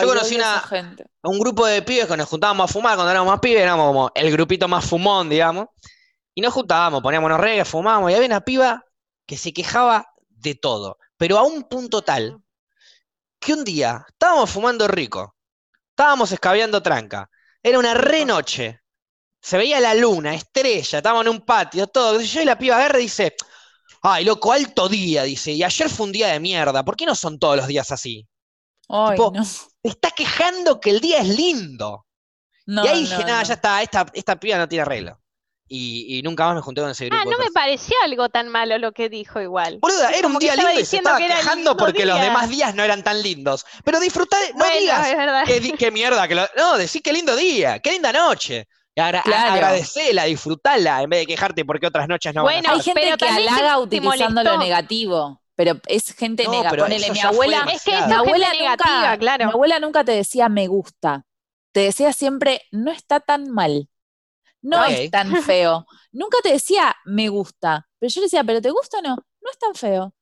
Yo 0.00 0.06
conocí 0.06 0.36
una- 0.36 0.60
gente. 0.60 1.04
Un 1.22 1.40
grupo 1.40 1.66
de 1.66 1.82
pibes 1.82 2.06
que 2.06 2.16
nos 2.16 2.28
juntábamos 2.28 2.70
a 2.70 2.72
fumar 2.72 2.94
cuando 2.94 3.10
éramos 3.10 3.32
más 3.32 3.40
pibes, 3.40 3.62
éramos 3.62 3.88
como 3.88 4.10
el 4.14 4.30
grupito 4.30 4.68
más 4.68 4.84
fumón, 4.84 5.28
digamos, 5.28 5.66
y 6.34 6.42
nos 6.42 6.52
juntábamos, 6.52 7.02
poníamos 7.02 7.26
unos 7.26 7.40
reggae, 7.40 7.64
fumábamos, 7.64 8.10
y 8.12 8.14
había 8.14 8.26
una 8.28 8.42
piba 8.44 8.84
que 9.26 9.36
se 9.36 9.52
quejaba 9.52 10.06
de 10.28 10.54
todo, 10.54 10.98
pero 11.16 11.38
a 11.38 11.42
un 11.42 11.64
punto 11.64 12.02
tal 12.02 12.38
que 13.44 13.52
un 13.52 13.64
día 13.64 14.04
estábamos 14.08 14.50
fumando 14.50 14.88
rico, 14.88 15.36
estábamos 15.90 16.32
escabeando 16.32 16.82
tranca, 16.82 17.30
era 17.62 17.78
una 17.78 17.94
re 17.94 18.24
noche, 18.24 18.80
se 19.40 19.58
veía 19.58 19.80
la 19.80 19.94
luna, 19.94 20.34
estrella, 20.34 20.98
estábamos 20.98 21.26
en 21.26 21.32
un 21.32 21.40
patio, 21.46 21.86
todo, 21.88 22.20
yo, 22.20 22.42
y 22.42 22.44
la 22.46 22.58
piba 22.58 22.76
agarra 22.76 22.98
y 23.00 23.04
dice, 23.04 23.34
ay, 24.02 24.24
loco, 24.24 24.52
alto 24.52 24.88
día, 24.88 25.24
dice, 25.24 25.52
y 25.52 25.62
ayer 25.62 25.90
fue 25.90 26.06
un 26.06 26.12
día 26.12 26.28
de 26.28 26.40
mierda, 26.40 26.84
¿por 26.84 26.96
qué 26.96 27.06
no 27.06 27.14
son 27.14 27.38
todos 27.38 27.56
los 27.56 27.66
días 27.66 27.90
así? 27.92 28.26
Ay, 28.88 29.16
Tipo, 29.16 29.32
no. 29.32 29.42
Está 29.82 30.10
quejando 30.12 30.80
que 30.80 30.90
el 30.90 31.00
día 31.00 31.20
es 31.20 31.28
lindo. 31.28 32.06
No, 32.66 32.84
y 32.84 32.88
ahí 32.88 33.04
no, 33.08 33.08
dije, 33.10 33.24
nada, 33.24 33.42
no. 33.42 33.48
ya 33.48 33.54
está, 33.54 33.82
esta, 33.82 34.06
esta 34.14 34.40
piba 34.40 34.58
no 34.58 34.68
tiene 34.68 34.82
arreglo. 34.82 35.20
Y, 35.66 36.18
y 36.18 36.22
nunca 36.22 36.44
más 36.46 36.56
me 36.56 36.60
junté 36.60 36.82
con 36.82 36.90
ese 36.90 37.06
grupo. 37.06 37.22
Ah, 37.22 37.24
no 37.30 37.38
me 37.42 37.50
pareció 37.50 37.96
algo 38.04 38.28
tan 38.28 38.48
malo 38.48 38.76
lo 38.78 38.92
que 38.92 39.08
dijo 39.08 39.40
igual. 39.40 39.78
Boluda, 39.80 40.10
era 40.10 40.28
un 40.28 40.38
día 40.38 40.54
lindo 40.56 40.78
y 40.78 40.84
se 40.84 40.98
estaba 40.98 41.16
que 41.16 41.24
era 41.24 41.36
quejando 41.36 41.74
porque 41.76 42.04
los 42.04 42.20
demás 42.20 42.50
días 42.50 42.74
no 42.74 42.82
eran 42.82 43.02
tan 43.02 43.22
lindos. 43.22 43.64
Pero 43.82 43.98
disfrutá, 43.98 44.36
no 44.52 44.58
Bueno, 44.58 44.78
digas 44.78 45.08
qué 45.78 45.90
mierda, 45.90 46.28
que 46.28 46.34
lo- 46.34 46.46
no, 46.56 46.76
decí 46.76 47.00
qué 47.00 47.12
lindo 47.14 47.34
día, 47.34 47.78
qué 47.78 47.92
linda 47.92 48.12
noche. 48.12 48.68
Y 48.94 49.00
agra- 49.00 49.22
Claro. 49.22 49.52
agradecela, 49.54 50.24
disfrutala, 50.24 51.02
en 51.02 51.10
vez 51.10 51.20
de 51.20 51.26
quejarte 51.26 51.64
porque 51.64 51.86
otras 51.86 52.06
noches 52.08 52.32
no 52.34 52.44
van 52.44 52.56
a 52.56 52.58
Bueno, 52.60 52.74
Hay 52.74 52.80
gente 52.82 53.00
pero 53.02 53.16
que 53.16 53.26
halaga 53.28 53.78
utilizando 53.78 54.44
lo 54.44 54.58
negativo, 54.58 55.40
pero 55.56 55.80
es 55.86 56.14
gente 56.14 56.44
No, 56.44 56.50
negativa. 56.52 56.84
Ponele, 56.84 57.10
mi 57.10 57.20
abuela, 57.20 57.66
Es 57.72 57.82
que 57.82 57.90
mi 57.92 57.96
es 57.96 58.02
abuela 58.12 58.48
nunca, 58.50 58.62
negativa, 58.62 59.16
claro. 59.18 59.46
mi 59.46 59.50
abuela 59.52 59.78
nunca 59.80 60.04
te 60.04 60.12
decía 60.12 60.48
me 60.48 60.68
gusta. 60.68 61.24
Te 61.72 61.80
decía 61.80 62.12
siempre, 62.12 62.62
no 62.70 62.92
está 62.92 63.18
tan 63.18 63.50
mal. 63.50 63.88
No 64.64 64.84
es 64.84 65.10
tan 65.10 65.42
feo. 65.42 65.86
Nunca 66.12 66.38
te 66.42 66.52
decía 66.52 66.94
me 67.04 67.28
gusta. 67.28 67.86
Pero 67.98 68.10
yo 68.12 68.20
le 68.20 68.26
decía, 68.26 68.42
¿pero 68.44 68.60
te 68.60 68.70
gusta 68.70 68.98
o 68.98 69.02
no? 69.02 69.14
No 69.16 69.50
es 69.50 69.58
tan 69.58 69.74
feo. 69.74 70.14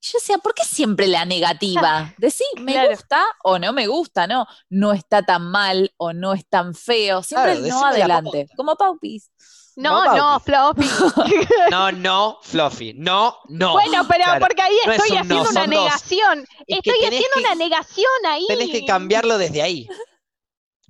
Y 0.00 0.06
yo 0.06 0.18
decía, 0.18 0.38
¿por 0.38 0.54
qué 0.54 0.62
siempre 0.64 1.06
la 1.08 1.24
negativa? 1.24 2.14
Decí, 2.18 2.44
me 2.58 2.72
Claro. 2.72 2.90
gusta 2.90 3.24
o 3.42 3.58
no 3.58 3.72
me 3.72 3.86
gusta, 3.86 4.26
no. 4.26 4.46
No 4.68 4.92
está 4.92 5.22
tan 5.22 5.50
mal 5.50 5.92
o 5.96 6.12
no 6.12 6.32
es 6.32 6.46
tan 6.48 6.74
feo. 6.74 7.22
Siempre 7.22 7.52
Claro, 7.52 7.64
el 7.66 7.70
no 7.70 7.84
adelante. 7.86 8.46
Como 8.56 8.76
Paupis. 8.76 9.30
No, 9.76 10.04
No, 10.04 10.14
no, 10.16 10.40
Floppy. 10.40 10.88
No, 11.70 11.92
no, 11.92 12.38
Fluffy, 12.42 12.94
no, 12.94 13.36
no. 13.48 13.72
Bueno, 13.72 14.06
pero 14.08 14.24
Claro, 14.24 14.40
porque 14.46 14.62
ahí 14.62 14.74
no 14.86 14.92
es 14.92 14.98
estoy 14.98 15.16
no, 15.16 15.22
haciendo 15.22 15.50
una 15.50 15.66
negación. 15.66 16.46
Es 16.66 16.78
Estoy 16.78 17.04
haciendo 17.04 17.28
que- 17.34 17.40
una 17.40 17.54
negación 17.56 18.26
ahí. 18.28 18.46
Tenés 18.48 18.70
que 18.70 18.84
cambiarlo 18.86 19.36
desde 19.38 19.60
ahí. 19.62 19.86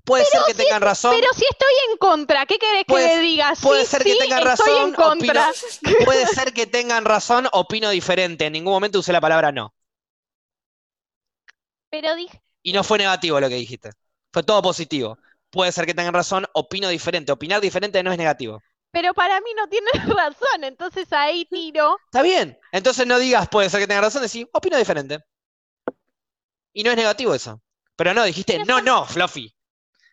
Puede 0.06 0.24
ser 0.24 0.40
que 0.46 0.54
tengan 0.54 0.80
razón, 0.82 1.14
Pero 1.16 1.28
si 1.34 1.44
estoy 1.44 1.74
en 1.90 1.96
contra, 1.98 2.46
¿qué 2.46 2.58
querés 2.58 2.84
que 2.86 2.94
le 2.94 3.18
diga? 3.20 3.54
puede 3.60 3.84
Sí, 3.84 3.90
ser 3.90 4.02
que 4.04 4.12
sí, 4.12 4.18
tengan 4.18 4.38
estoy 4.38 4.46
razón, 4.48 4.88
en 4.88 4.94
contra. 4.94 5.52
puede 6.04 6.26
ser 6.26 6.52
que 6.54 6.66
tengan 6.66 7.04
razón, 7.04 7.48
opino 7.52 7.90
diferente. 7.90 8.46
En 8.46 8.52
ningún 8.54 8.72
momento 8.72 9.00
usé 9.00 9.12
la 9.12 9.20
palabra 9.20 9.52
no. 9.52 9.74
Pero 11.90 12.14
dije, 12.14 12.40
Y 12.62 12.72
no 12.74 12.84
fue 12.84 12.98
negativo 12.98 13.40
lo 13.40 13.48
que 13.48 13.54
dijiste. 13.54 13.90
Fue 14.32 14.42
todo 14.42 14.60
positivo. 14.62 15.18
Puede 15.50 15.72
ser 15.72 15.86
que 15.86 15.94
tengan 15.94 16.12
razón, 16.14 16.46
opino 16.52 16.88
diferente. 16.88 17.32
Opinar 17.32 17.60
diferente 17.62 18.02
no 18.02 18.12
es 18.12 18.18
negativo. 18.18 18.62
pero 18.90 19.14
para 19.14 19.40
mí 19.40 19.50
no 19.56 19.68
tiene 19.68 19.90
razón, 20.16 20.64
entonces 20.64 21.12
ahí 21.12 21.44
tiro. 21.46 21.98
Está 22.06 22.22
bien. 22.22 22.58
Entonces 22.72 23.06
no 23.06 23.18
digas 23.18 23.48
puede 23.48 23.70
ser 23.70 23.80
que 23.80 23.86
tengan 23.86 24.02
razón, 24.04 24.22
decís 24.22 24.46
opino 24.52 24.76
diferente. 24.76 25.20
Y 26.72 26.84
no 26.84 26.90
es 26.92 26.96
negativo 26.96 27.34
eso. 27.34 27.60
Pero 27.96 28.14
no, 28.14 28.22
dijiste 28.24 28.60
no, 28.60 28.80
no, 28.80 29.04
Fluffy. 29.04 29.52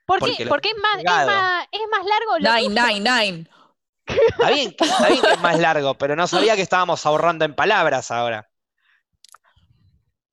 ¿Por 0.06 0.20
Porque 0.20 0.36
qué? 0.38 0.46
Porque 0.48 0.70
es 0.70 0.76
más, 0.82 0.98
es 1.00 1.26
más, 1.26 1.68
es 1.72 1.82
más 1.90 2.06
largo 2.06 2.40
lo 2.40 2.54
Nine, 2.54 2.76
tuyo. 2.76 2.88
nine, 3.00 3.10
nine. 3.10 3.50
Está 4.06 4.50
bien, 4.52 4.74
que- 4.74 4.84
está 4.86 5.08
bien 5.08 5.22
que 5.22 5.32
es 5.32 5.40
más 5.40 5.60
largo, 5.60 5.94
pero 5.98 6.16
no 6.16 6.28
sabía 6.28 6.56
que 6.56 6.62
estábamos 6.62 7.06
ahorrando 7.06 7.46
en 7.46 7.56
palabras 7.56 8.12
ahora. 8.12 8.50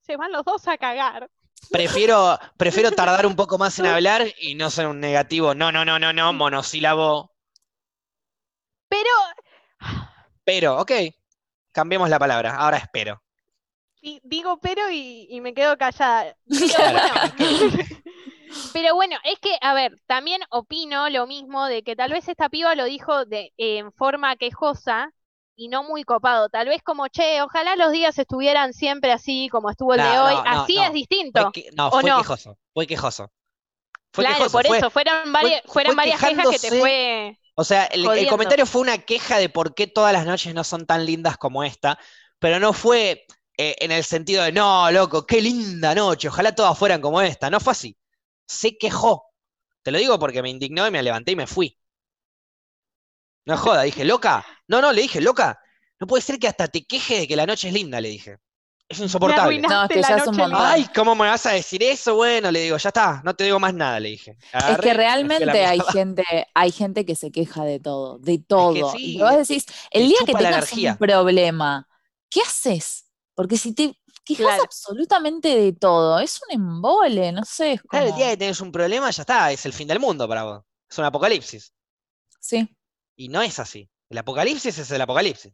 Se 0.00 0.16
van 0.16 0.32
los 0.32 0.44
dos 0.44 0.66
a 0.66 0.76
cagar. 0.76 1.30
Prefiero, 1.70 2.36
prefiero 2.56 2.90
tardar 2.90 3.26
un 3.26 3.36
poco 3.36 3.58
más 3.58 3.78
en 3.78 3.86
hablar 3.86 4.26
y 4.40 4.56
no 4.56 4.70
ser 4.70 4.88
un 4.88 4.98
negativo. 4.98 5.54
No, 5.54 5.70
no, 5.70 5.84
no, 5.84 5.98
no, 6.00 6.12
no, 6.12 6.32
monosílabo. 6.32 7.32
Pero 8.88 9.10
Pero, 10.44 10.78
ok. 10.80 10.90
Cambiemos 11.70 12.08
la 12.10 12.18
palabra. 12.18 12.56
Ahora 12.56 12.78
espero. 12.78 13.22
di- 14.02 14.20
digo 14.24 14.58
pero 14.60 14.90
y, 14.90 15.28
y 15.30 15.40
me 15.40 15.54
quedo 15.54 15.78
callada. 15.78 16.34
Pero 16.48 16.66
Claro. 16.74 16.98
bueno, 17.38 17.84
pero 18.72 18.94
bueno, 18.94 19.16
es 19.24 19.38
que, 19.38 19.56
a 19.60 19.74
ver, 19.74 20.00
también 20.06 20.40
opino 20.50 21.08
lo 21.10 21.26
mismo 21.26 21.66
de 21.66 21.82
que 21.82 21.96
tal 21.96 22.12
vez 22.12 22.28
esta 22.28 22.48
piba 22.48 22.74
lo 22.74 22.84
dijo 22.84 23.24
de, 23.24 23.52
en 23.56 23.92
forma 23.92 24.36
quejosa 24.36 25.12
y 25.56 25.68
no 25.68 25.82
muy 25.82 26.04
copado. 26.04 26.48
Tal 26.48 26.68
vez 26.68 26.82
como, 26.82 27.08
che, 27.08 27.42
ojalá 27.42 27.76
los 27.76 27.92
días 27.92 28.18
estuvieran 28.18 28.72
siempre 28.72 29.12
así 29.12 29.48
como 29.50 29.70
estuvo 29.70 29.94
el 29.94 30.00
de 30.00 30.18
hoy. 30.18 30.34
no, 30.34 30.44
así 30.46 30.76
no. 30.76 30.84
es 30.84 30.92
distinto. 30.92 31.50
Fue 31.52 31.64
no, 31.76 31.88
¿O 31.88 32.00
fue 32.00 32.10
no? 32.10 32.16
quejoso. 32.18 32.58
Fue 32.72 32.86
quejoso. 32.86 33.30
Fue 34.12 34.24
Claro, 34.24 34.38
quejoso, 34.38 34.58
por 34.58 34.66
fue- 34.66 34.78
eso, 34.78 34.90
fueron 34.90 35.32
varias, 35.32 35.62
fue 35.62 35.72
fueron 35.72 35.96
varias 35.96 36.20
quejas 36.20 36.48
que 36.48 36.58
te 36.58 36.78
fue. 36.78 37.38
O 37.56 37.64
sea, 37.64 37.84
el, 37.86 38.28
comentario 38.28 38.64
fue 38.64 38.80
una 38.80 38.98
queja 38.98 39.38
de 39.38 39.48
por 39.50 39.74
qué 39.74 39.86
todas 39.86 40.12
las 40.12 40.24
noches 40.24 40.54
no 40.54 40.64
son 40.64 40.86
tan 40.86 41.04
lindas 41.04 41.36
como 41.36 41.62
esta, 41.62 41.98
pero 42.38 42.58
no 42.58 42.72
fue 42.72 43.26
eh, 43.58 43.76
en 43.80 43.92
el 43.92 44.02
sentido 44.02 44.42
de, 44.44 44.52
no, 44.52 44.90
loco, 44.90 45.26
qué 45.26 45.42
linda 45.42 45.94
noche, 45.94 46.28
ojalá 46.28 46.54
todas 46.54 46.78
fueran 46.78 47.02
como 47.02 47.20
esta. 47.20 47.50
No 47.50 47.60
fue 47.60 47.72
así. 47.72 47.96
Se 48.50 48.76
quejó. 48.76 49.26
Te 49.82 49.92
lo 49.92 49.98
digo 49.98 50.18
porque 50.18 50.42
me 50.42 50.50
indignó 50.50 50.84
y 50.84 50.90
me 50.90 51.04
levanté 51.04 51.32
y 51.32 51.36
me 51.36 51.46
fui. 51.46 51.78
No 53.46 53.56
joda, 53.56 53.82
dije, 53.82 54.04
loca. 54.04 54.44
No, 54.66 54.80
no, 54.80 54.92
le 54.92 55.02
dije, 55.02 55.20
loca. 55.20 55.60
No 56.00 56.08
puede 56.08 56.20
ser 56.20 56.40
que 56.40 56.48
hasta 56.48 56.66
te 56.66 56.84
queje 56.84 57.20
de 57.20 57.28
que 57.28 57.36
la 57.36 57.46
noche 57.46 57.68
es 57.68 57.74
linda, 57.74 58.00
le 58.00 58.08
dije. 58.08 58.38
Es 58.88 58.98
insoportable. 58.98 59.60
No, 59.60 59.84
es 59.84 59.88
que 59.88 60.02
ya 60.02 60.16
es 60.16 60.26
un 60.26 60.36
montón. 60.36 60.60
Ay, 60.60 60.88
¿cómo 60.92 61.14
me 61.14 61.28
vas 61.28 61.46
a 61.46 61.52
decir 61.52 61.80
eso? 61.84 62.16
Bueno, 62.16 62.50
le 62.50 62.62
digo, 62.62 62.76
ya 62.76 62.88
está, 62.88 63.22
no 63.24 63.36
te 63.36 63.44
digo 63.44 63.60
más 63.60 63.72
nada, 63.72 64.00
le 64.00 64.08
dije. 64.08 64.36
Es 64.52 64.78
que 64.78 64.94
realmente 64.94 65.64
hay 65.64 65.80
gente, 65.92 66.24
hay 66.52 66.72
gente 66.72 67.06
que 67.06 67.14
se 67.14 67.30
queja 67.30 67.62
de 67.62 67.78
todo, 67.78 68.18
de 68.18 68.38
todo. 68.38 68.90
sí, 68.90 69.16
y 69.16 69.20
vos 69.20 69.36
decís, 69.36 69.64
el 69.92 70.08
día 70.08 70.18
que 70.26 70.32
tengas 70.32 70.72
energía. 70.72 70.92
un 70.92 70.98
problema, 70.98 71.88
¿qué 72.28 72.40
haces? 72.40 73.06
Porque 73.36 73.56
si 73.56 73.72
te 73.74 73.96
quejas 74.36 74.52
Claro. 74.54 74.64
absolutamente 74.64 75.48
de 75.48 75.72
todo, 75.72 76.18
es 76.20 76.40
un 76.48 76.54
embole, 76.54 77.32
no 77.32 77.44
sé, 77.44 77.74
es 77.74 77.82
Claro, 77.82 78.06
el 78.06 78.14
día 78.14 78.30
que 78.30 78.36
tenés 78.36 78.60
un 78.60 78.72
problema, 78.72 79.10
ya 79.10 79.22
está, 79.22 79.50
es 79.52 79.64
el 79.66 79.72
fin 79.72 79.88
del 79.88 80.00
mundo 80.00 80.28
para 80.28 80.44
vos. 80.44 80.62
Es 80.90 80.98
un 80.98 81.04
apocalipsis. 81.04 81.72
Sí. 82.40 82.68
Y 83.16 83.28
no 83.28 83.42
es 83.42 83.58
así. 83.58 83.88
El 84.08 84.18
apocalipsis 84.18 84.78
es 84.78 84.90
el 84.90 85.00
apocalipsis. 85.00 85.52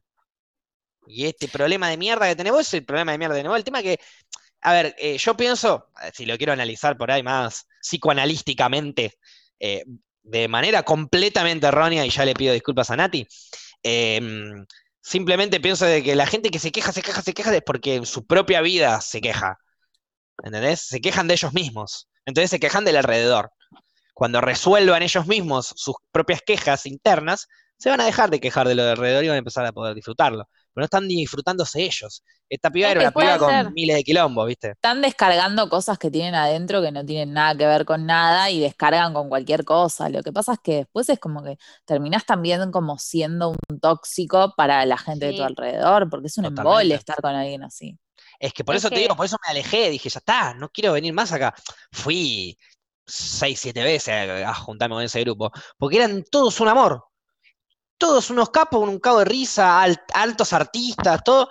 Y 1.09 1.27
este 1.27 1.49
problema 1.49 1.89
de 1.89 1.97
mierda 1.97 2.29
que 2.29 2.37
tenés 2.37 2.53
vos 2.53 2.67
es 2.67 2.75
el 2.75 2.85
problema 2.85 3.13
de 3.13 3.19
mierda 3.19 3.35
tenés 3.37 3.49
vos. 3.51 3.59
El 3.59 3.65
tema 3.65 3.83
que, 3.83 3.99
a 4.63 4.73
ver, 4.73 4.95
eh, 4.99 5.19
yo 5.19 5.37
pienso, 5.37 5.89
eh, 6.03 6.11
si 6.15 6.27
lo 6.27 6.37
quiero 6.37 6.53
analizar 6.53 6.97
por 6.97 7.11
ahí 7.11 7.23
más 7.23 7.67
psicoanalísticamente, 7.81 9.15
eh, 9.61 9.85
de 10.23 10.49
manera 10.49 10.83
completamente 10.83 11.67
errónea, 11.69 12.05
y 12.05 12.11
ya 12.11 12.25
le 12.25 12.35
pido 12.35 12.53
disculpas 12.53 12.91
a 12.91 12.97
Nati, 12.97 13.27
em, 13.83 14.67
simplemente 15.07 15.61
pienso 15.61 15.87
de 15.87 16.03
que 16.03 16.17
la 16.17 16.27
gente 16.27 16.51
que 16.51 16.59
se 16.59 16.73
queja, 16.73 16.93
se 16.93 17.01
queja, 17.01 17.23
se 17.23 17.33
queja 17.33 17.55
es 17.55 17.63
porque 17.63 17.95
en 17.95 18.07
su 18.07 18.27
propia 18.27 18.61
vida 18.61 19.01
se 19.01 19.21
queja. 19.21 19.57
¿Entendés? 20.43 20.81
Se 20.81 21.01
quejan 21.01 21.29
de 21.29 21.35
ellos 21.35 21.53
mismos. 21.55 22.09
Entonces 22.25 22.51
se 22.51 22.59
quejan 22.59 22.85
del 22.85 22.97
alrededor. 22.97 23.53
Cuando 24.15 24.41
resuelvan 24.41 25.03
ellos 25.03 25.27
mismos 25.29 25.73
sus 25.77 25.95
propias 26.11 26.41
quejas 26.45 26.87
internas, 26.87 27.47
se 27.79 27.89
van 27.89 28.01
a 28.01 28.05
dejar 28.05 28.31
de 28.31 28.41
quejar 28.41 28.67
de 28.67 28.75
lo 28.75 28.85
de 28.85 28.91
alrededor 28.93 29.25
y 29.25 29.29
van 29.29 29.37
a 29.37 29.39
empezar 29.39 29.65
a 29.65 29.73
poder 29.73 29.95
disfrutarlo. 29.95 30.49
Pero 30.77 30.83
no 30.83 30.87
están 30.87 31.09
ni 31.09 31.17
disfrutándose 31.17 31.83
ellos. 31.83 32.23
Esta 32.51 32.71
piba 32.71 32.91
Es 32.91 32.93
era 32.93 33.01
una 33.01 33.13
piba 33.13 33.39
con 33.39 33.49
ser. 33.51 33.73
miles 33.73 33.97
de 33.97 34.05
quilombos, 34.05 34.47
¿viste? 34.49 34.75
Están 34.75 35.03
descargando 35.03 35.69
cosas 35.69 35.99
que 35.99 36.11
tienen 36.11 36.35
adentro 36.35 36.83
que 36.83 36.93
no 36.93 37.05
tienen 37.05 37.33
nada 37.33 37.57
que 37.57 37.67
ver 37.67 37.85
con 37.85 38.07
nada 38.07 38.51
y 38.51 38.61
descargan 38.61 39.13
con 39.15 39.29
cualquier 39.29 39.65
cosa. 39.65 40.09
Lo 40.09 40.23
que 40.23 40.33
pasa 40.33 40.53
es 40.55 40.61
que 40.61 40.75
después 40.77 41.09
es 41.09 41.19
como 41.19 41.43
que 41.43 41.59
terminás 41.85 42.25
también 42.27 42.71
como 42.71 42.99
siendo 42.99 43.51
un 43.51 43.81
tóxico 43.81 44.55
para 44.57 44.85
la 44.87 44.99
gente 44.99 45.27
de 45.27 45.33
tu 45.35 45.43
alrededor, 45.43 46.09
porque 46.11 46.29
es 46.29 46.39
un 46.39 46.45
embole 46.47 46.95
Totalmente. 46.95 46.95
estar 46.95 47.17
con 47.21 47.35
alguien 47.35 47.65
así. 47.65 47.99
Es 48.39 48.53
que 48.53 48.65
por 48.65 48.75
Es 48.75 48.83
eso 48.83 48.91
te 48.91 49.01
digo, 49.01 49.17
por 49.17 49.27
eso 49.27 49.37
me 49.45 49.51
alejé, 49.51 49.91
dije, 49.91 50.09
ya 50.09 50.19
está, 50.19 50.55
no 50.55 50.69
quiero 50.71 50.93
venir 50.93 51.13
más 51.13 51.33
acá. 51.33 51.55
Fui 51.93 52.57
seis, 53.07 53.61
siete 53.61 53.83
veces 53.83 54.09
a, 54.09 54.51
a 54.51 54.55
juntarme 54.55 54.97
con 54.97 55.05
ese 55.05 55.21
grupo, 55.21 55.51
porque 55.79 55.97
eran 55.97 56.25
todos 56.31 56.61
un 56.61 56.69
amor. 56.69 57.05
Todos 57.99 58.31
unos 58.31 58.51
capos, 58.51 58.89
un 58.89 58.99
cabo 58.99 59.21
de 59.21 59.25
risa, 59.27 59.81
al- 59.83 60.01
altos 60.15 60.53
artistas, 60.53 61.23
todo. 61.25 61.49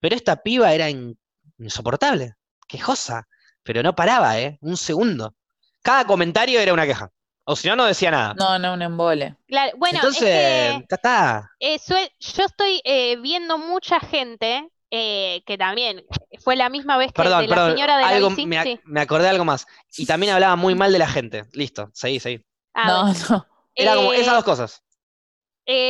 Pero 0.00 0.16
esta 0.16 0.36
piba 0.36 0.72
era 0.72 0.88
in- 0.90 1.16
insoportable, 1.58 2.34
quejosa, 2.66 3.28
pero 3.62 3.82
no 3.82 3.94
paraba, 3.94 4.38
¿eh? 4.40 4.58
Un 4.62 4.76
segundo. 4.76 5.34
Cada 5.82 6.06
comentario 6.06 6.60
era 6.60 6.72
una 6.72 6.86
queja. 6.86 7.10
O 7.44 7.56
si 7.56 7.68
no, 7.68 7.76
no 7.76 7.84
decía 7.86 8.10
nada. 8.10 8.34
No, 8.34 8.58
no, 8.58 8.74
un 8.74 8.82
embole. 8.82 9.36
Claro, 9.48 9.72
bueno, 9.76 9.96
Entonces, 9.98 10.22
es 10.22 10.28
que 10.28 10.86
ya 10.88 10.96
está. 10.96 11.50
eh, 11.58 11.78
yo 12.20 12.44
estoy 12.44 12.80
eh, 12.84 13.16
viendo 13.20 13.58
mucha 13.58 13.98
gente 14.00 14.68
eh, 14.90 15.42
que 15.44 15.58
también 15.58 16.04
fue 16.40 16.54
la 16.54 16.68
misma 16.68 16.96
vez 16.98 17.08
que 17.12 17.22
Perdón, 17.22 17.42
de 17.42 17.48
la 17.48 17.70
señora 17.70 17.96
de 17.96 18.02
la 18.02 18.08
algo, 18.08 18.28
bici. 18.30 18.46
me, 18.46 18.58
ac- 18.60 18.64
sí. 18.64 18.80
me 18.84 19.00
acordé 19.00 19.24
de 19.24 19.30
algo 19.30 19.44
más. 19.44 19.66
Y 19.96 20.06
también 20.06 20.32
hablaba 20.32 20.54
muy 20.56 20.74
mal 20.74 20.92
de 20.92 20.98
la 21.00 21.08
gente. 21.08 21.44
Listo, 21.52 21.90
seguí, 21.92 22.20
seguí. 22.20 22.44
Ah, 22.74 22.86
No, 22.86 23.12
no. 23.36 23.46
Era 23.74 23.94
como 23.96 24.12
esas 24.12 24.34
dos 24.34 24.44
cosas. 24.44 24.82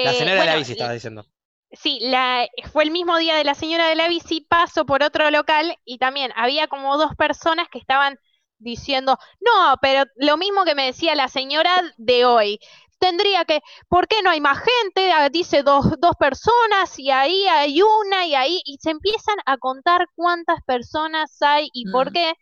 La 0.03 0.13
eh, 0.13 0.15
señora 0.15 0.41
de 0.43 0.47
la 0.47 0.55
bici 0.55 0.73
estaba 0.73 0.93
diciendo. 0.93 1.27
Sí, 1.73 1.99
la, 2.03 2.47
fue 2.73 2.85
el 2.85 2.91
mismo 2.91 3.17
día 3.19 3.35
de 3.37 3.45
la 3.45 3.55
señora 3.55 3.89
de 3.89 3.95
la 3.95 4.09
bici, 4.09 4.43
paso 4.43 4.85
por 4.85 5.03
otro 5.03 5.31
local 5.31 5.75
y 5.85 5.99
también 5.99 6.31
había 6.37 6.69
como 6.69 6.99
dos 6.99 7.15
personas 7.17 7.69
que 7.71 7.79
estaban 7.79 8.19
diciendo, 8.59 9.19
no, 9.41 9.77
pero 9.81 10.05
lo 10.17 10.37
mismo 10.37 10.65
que 10.65 10.75
me 10.75 10.85
decía 10.87 11.15
la 11.15 11.29
señora 11.29 11.71
de 11.97 12.25
hoy. 12.27 12.59
Tendría 12.99 13.45
que, 13.47 13.61
¿por 13.89 14.07
qué 14.07 14.23
no 14.23 14.31
hay 14.31 14.41
más 14.41 14.59
gente? 14.59 15.11
Ah, 15.13 15.29
Dice 15.31 15.63
dos, 15.63 15.87
dos 15.99 16.15
personas 16.19 16.97
y 16.99 17.11
ahí 17.11 17.45
hay 17.49 17.81
una 17.83 18.27
y 18.27 18.35
ahí, 18.35 18.61
y 18.65 18.77
se 18.81 18.91
empiezan 18.91 19.37
a 19.47 19.57
contar 19.57 20.07
cuántas 20.15 20.63
personas 20.65 21.37
hay 21.43 21.69
y 21.73 21.87
por 21.87 22.13
Mm. 22.13 22.13
qué. 22.13 22.35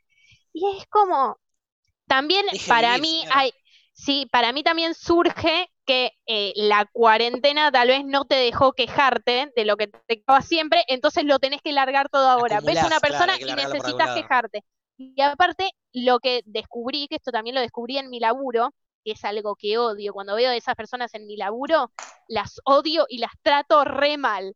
Y 0.53 0.67
es 0.79 0.87
como, 0.89 1.39
también 2.07 2.45
para 2.67 2.99
mí 2.99 3.25
señora. 3.25 3.31
hay, 3.31 3.53
sí, 4.05 4.27
para 4.31 4.53
mí 4.53 4.63
también 4.63 4.95
surge 4.95 5.71
que 5.85 6.13
eh, 6.27 6.53
la 6.57 6.87
cuarentena 6.93 7.71
tal 7.73 7.89
vez 7.89 8.05
no 8.05 8.25
te 8.25 8.37
dejó 8.37 8.73
quejarte 8.73 9.53
de 9.55 9.65
lo 9.65 9.77
que 9.77 9.89
te 9.89 10.19
quejaba 10.19 10.43
siempre, 10.43 10.85
entonces 10.89 11.25
lo 11.25 11.39
tenés 11.39 11.61
que 11.63 11.73
largar 11.73 12.09
todo 12.09 12.29
ahora. 12.29 12.61
Ves 12.61 12.83
una 12.83 13.01
persona 13.01 13.35
y 13.45 13.55
necesitas 13.55 14.15
quejarte. 14.15 14.65
Y 14.97 15.21
aparte, 15.23 15.71
lo 15.93 16.21
que 16.21 16.43
descubrí, 16.45 17.09
que 17.09 17.17
esto 17.17 17.33
también 17.33 17.55
lo 17.55 17.61
descubrí 17.63 17.99
en 17.99 18.11
mi 18.11 18.21
laburo, 18.21 18.75
que 19.05 19.13
es 19.13 19.25
algo 19.25 19.57
que 19.57 19.79
odio, 19.79 20.13
cuando 20.13 20.35
veo 20.37 20.51
a 20.51 20.57
esas 20.57 20.75
personas 20.75 21.15
en 21.15 21.27
mi 21.27 21.37
laburo, 21.37 21.91
las 22.29 22.61
odio 22.65 23.07
y 23.09 23.19
las 23.19 23.33
trato 23.43 23.85
re 23.85 24.19
mal. 24.19 24.55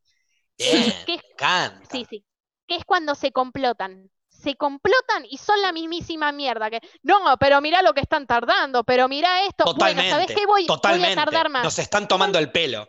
Bien, 0.58 0.92
¿Qué- 1.06 1.16
me 1.16 1.30
encanta. 1.32 1.88
Sí, 1.90 2.06
sí. 2.08 2.24
Que 2.66 2.76
es 2.76 2.84
cuando 2.84 3.14
se 3.14 3.32
complotan. 3.32 4.10
Se 4.44 4.56
complotan 4.56 5.24
y 5.28 5.38
son 5.38 5.60
la 5.62 5.72
mismísima 5.72 6.30
mierda. 6.30 6.70
Que, 6.70 6.80
no, 7.02 7.36
pero 7.40 7.60
mirá 7.60 7.82
lo 7.82 7.94
que 7.94 8.00
están 8.00 8.26
tardando, 8.26 8.84
pero 8.84 9.08
mirá 9.08 9.46
esto. 9.46 9.64
Totalmente, 9.64 10.10
bueno, 10.10 10.26
¿sabés 10.26 10.36
qué? 10.36 10.46
Voy, 10.46 10.62
voy 10.62 10.66
totalmente. 10.66 11.18
a 11.18 11.24
tardar 11.24 11.48
más. 11.48 11.64
Nos 11.64 11.78
están 11.78 12.06
tomando 12.06 12.38
el 12.38 12.52
pelo. 12.52 12.88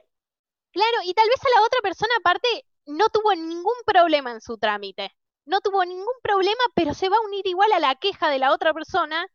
Claro, 0.71 0.97
y 1.05 1.13
tal 1.13 1.27
vez 1.29 1.39
a 1.39 1.59
la 1.59 1.65
otra 1.65 1.79
persona 1.81 2.13
aparte 2.19 2.65
no 2.87 3.09
tuvo 3.09 3.33
ningún 3.33 3.75
problema 3.85 4.31
en 4.31 4.41
su 4.41 4.57
trámite. 4.57 5.15
No 5.45 5.61
tuvo 5.61 5.85
ningún 5.85 6.15
problema, 6.21 6.61
pero 6.75 6.93
se 6.93 7.07
va 7.07 7.17
a 7.17 7.21
unir 7.21 7.47
igual 7.47 7.71
a 7.71 7.79
la 7.79 7.95
queja 7.95 8.29
de 8.29 8.39
la 8.39 8.51
otra 8.51 8.73
persona. 8.73 9.25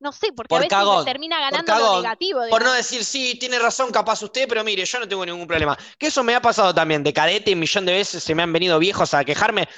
No 0.00 0.12
sé, 0.12 0.32
porque 0.34 0.48
Por 0.48 0.58
a 0.58 0.60
veces 0.62 0.70
cagón, 0.70 1.04
termina 1.04 1.38
ganando 1.40 1.78
lo 1.78 1.96
negativo. 2.02 2.40
Por 2.48 2.64
no 2.64 2.72
decir, 2.72 3.04
sí, 3.04 3.38
tiene 3.38 3.58
razón, 3.58 3.92
capaz 3.92 4.22
usted, 4.22 4.48
pero 4.48 4.64
mire, 4.64 4.84
yo 4.84 4.98
no 4.98 5.06
tengo 5.06 5.26
ningún 5.26 5.46
problema. 5.46 5.76
Que 5.98 6.06
eso 6.06 6.24
me 6.24 6.34
ha 6.34 6.40
pasado 6.40 6.74
también, 6.74 7.02
de 7.02 7.12
cadete, 7.12 7.52
un 7.52 7.60
millón 7.60 7.84
de 7.84 7.92
veces 7.92 8.24
se 8.24 8.34
me 8.34 8.42
han 8.42 8.52
venido 8.52 8.78
viejos 8.78 9.12
a 9.12 9.24
quejarme. 9.24 9.68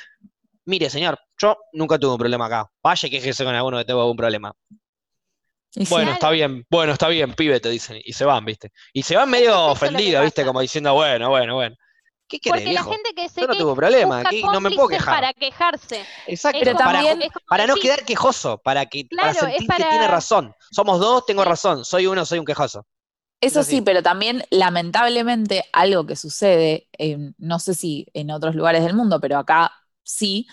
Mire, 0.65 0.91
señor, 0.91 1.19
yo 1.39 1.57
nunca 1.73 1.99
tuve 1.99 2.13
un 2.13 2.19
problema 2.19 2.47
acá. 2.47 2.71
Vaya 2.83 3.09
quejese 3.09 3.45
con 3.45 3.55
alguno 3.55 3.79
que 3.79 3.85
tenga 3.85 4.01
algún 4.01 4.17
problema. 4.17 4.53
Y 5.75 5.87
Bueno, 5.89 6.13
está 6.13 6.31
bien, 6.31 6.67
bueno, 6.71 6.93
está 6.93 7.09
bien, 7.09 7.33
pibe, 7.35 7.59
te 7.59 7.71
dicen. 7.71 7.99
Y 8.05 8.13
se 8.13 8.25
van, 8.25 8.45
¿viste? 8.45 8.71
Y 8.93 9.03
se 9.03 9.17
van 9.17 9.31
medio 9.31 9.59
ofendidos, 9.69 10.23
¿viste? 10.25 10.45
Como 10.45 10.61
diciendo, 10.61 10.93
bueno, 10.95 11.31
bueno, 11.31 11.55
bueno. 11.55 11.77
¿Qué 12.29 12.39
querés, 12.41 12.61
Porque 12.63 12.73
la 12.73 12.85
gente 12.85 13.11
que 13.15 13.29
se 13.29 13.41
Yo 13.41 13.47
no 13.47 13.53
queja 13.53 13.65
tuve 13.65 13.77
problema, 13.77 14.21
aquí 14.21 14.43
no 14.43 14.61
me 14.61 14.71
puedo 14.71 14.89
quejar. 14.89 15.15
para 15.15 15.33
quejarse. 15.35 16.05
Exacto, 16.27 16.59
Pero 16.61 16.73
como- 16.73 16.85
para, 16.85 17.03
también- 17.03 17.31
para 17.49 17.67
no 17.67 17.75
quedar 17.77 18.05
quejoso, 18.05 18.59
para 18.59 18.87
que 18.87 19.07
para 19.15 19.33
Claro, 19.35 19.47
sentir 19.55 19.69
que 19.69 19.85
tiene 19.85 20.09
razón. 20.09 20.55
Somos 20.71 20.99
dos, 21.01 21.27
tengo 21.27 21.45
razón. 21.45 21.85
Soy 21.85 22.07
uno, 22.07 22.25
soy 22.25 22.39
un 22.39 22.45
quejoso. 22.47 22.87
Eso 23.41 23.65
sí, 23.65 23.81
pero 23.83 24.03
también 24.03 24.45
lamentablemente 24.51 25.65
algo 25.73 26.07
que 26.07 26.17
sucede, 26.17 26.89
en- 26.93 27.35
no 27.39 27.59
sé 27.59 27.75
si 27.75 28.07
en 28.15 28.31
otros 28.31 28.55
lugares 28.55 28.85
del 28.85 28.95
mundo, 28.95 29.21
pero 29.21 29.37
acá 29.37 29.73
sí, 30.03 30.47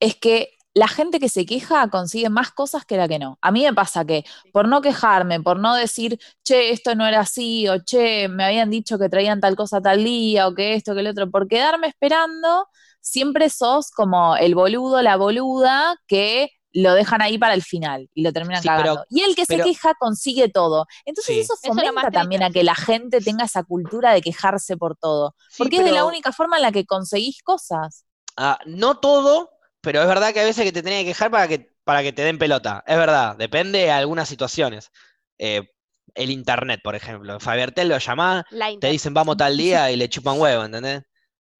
es 0.00 0.16
que 0.16 0.50
la 0.74 0.88
gente 0.88 1.20
que 1.20 1.28
se 1.28 1.44
queja 1.44 1.90
consigue 1.90 2.30
más 2.30 2.50
cosas 2.50 2.86
que 2.86 2.96
la 2.96 3.06
que 3.06 3.18
no. 3.18 3.38
A 3.42 3.50
mí 3.50 3.62
me 3.62 3.74
pasa 3.74 4.06
que 4.06 4.24
por 4.54 4.66
no 4.68 4.80
quejarme, 4.80 5.38
por 5.40 5.58
no 5.58 5.74
decir, 5.74 6.18
che, 6.42 6.70
esto 6.70 6.94
no 6.94 7.06
era 7.06 7.20
así, 7.20 7.68
o 7.68 7.78
che, 7.84 8.28
me 8.28 8.44
habían 8.44 8.70
dicho 8.70 8.98
que 8.98 9.10
traían 9.10 9.38
tal 9.40 9.54
cosa 9.54 9.82
tal 9.82 10.02
día, 10.02 10.48
o 10.48 10.54
que 10.54 10.74
esto, 10.74 10.94
que 10.94 11.00
el 11.00 11.08
otro, 11.08 11.30
por 11.30 11.46
quedarme 11.46 11.88
esperando, 11.88 12.68
siempre 13.02 13.50
sos 13.50 13.90
como 13.90 14.34
el 14.36 14.54
boludo, 14.54 15.02
la 15.02 15.16
boluda 15.16 15.96
que 16.06 16.50
lo 16.72 16.94
dejan 16.94 17.20
ahí 17.20 17.36
para 17.36 17.52
el 17.52 17.62
final 17.62 18.08
y 18.14 18.22
lo 18.22 18.32
terminan 18.32 18.62
Sí, 18.62 18.68
pero- 18.70 18.82
cagando. 18.82 19.04
y 19.10 19.20
el 19.20 19.34
que 19.34 19.44
pero- 19.46 19.62
se 19.64 19.68
queja 19.70 19.92
consigue 20.00 20.48
todo. 20.48 20.86
Entonces 21.04 21.34
Sí. 21.34 21.40
eso 21.42 21.52
Eso 21.62 21.68
fomenta 21.74 21.92
más 21.92 22.10
también 22.10 22.42
a 22.42 22.50
que 22.50 22.64
la 22.64 22.74
gente 22.74 23.20
tenga 23.20 23.44
esa 23.44 23.62
cultura 23.62 24.14
de 24.14 24.22
quejarse 24.22 24.78
por 24.78 24.96
todo. 24.96 25.34
Sí, 25.50 25.56
Porque 25.58 25.76
es 25.76 25.84
de 25.84 25.92
la 25.92 26.06
única 26.06 26.32
forma 26.32 26.56
en 26.56 26.62
la 26.62 26.72
que 26.72 26.86
conseguís 26.86 27.42
cosas. 27.42 28.06
Ah, 28.36 28.58
no 28.66 28.98
todo, 28.98 29.50
pero 29.80 30.00
es 30.02 30.08
verdad 30.08 30.32
que 30.32 30.40
a 30.40 30.44
veces 30.44 30.64
que 30.64 30.72
te 30.72 30.82
tenés 30.82 31.00
que 31.00 31.10
quejar 31.10 31.30
para 31.30 31.48
que, 31.48 31.72
para 31.84 32.02
que 32.02 32.12
te 32.12 32.22
den 32.22 32.38
pelota. 32.38 32.82
Es 32.86 32.96
verdad, 32.96 33.36
depende 33.36 33.80
de 33.80 33.90
algunas 33.90 34.28
situaciones. 34.28 34.90
Eh, 35.38 35.62
el 36.14 36.30
internet, 36.30 36.80
por 36.82 36.94
ejemplo. 36.94 37.38
Fabertel 37.40 37.88
lo 37.88 37.98
llamás, 37.98 38.44
te 38.80 38.88
dicen 38.88 39.14
vamos 39.14 39.36
tal 39.36 39.56
día 39.56 39.90
y 39.90 39.96
le 39.96 40.08
chupan 40.08 40.38
huevo, 40.38 40.64
¿entendés? 40.64 41.02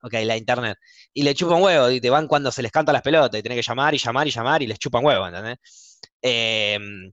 Ok, 0.03 0.15
la 0.25 0.37
internet. 0.37 0.79
Y 1.13 1.23
le 1.23 1.35
chupan 1.35 1.63
huevo 1.63 1.91
y 1.91 2.01
te 2.01 2.11
van 2.11 2.27
cuando 2.27 2.51
se 2.53 2.63
les 2.63 2.73
canta 2.73 2.93
las 2.93 3.03
pelotas 3.03 3.39
y 3.39 3.43
tenés 3.43 3.57
que 3.57 3.63
llamar 3.69 3.95
y 3.95 3.99
llamar 3.99 4.27
y 4.27 4.31
llamar 4.31 4.63
y 4.63 4.67
les 4.67 4.79
chupan 4.79 5.05
huevo, 5.05 5.27
¿entendés? 5.27 5.59
Em, 6.23 7.13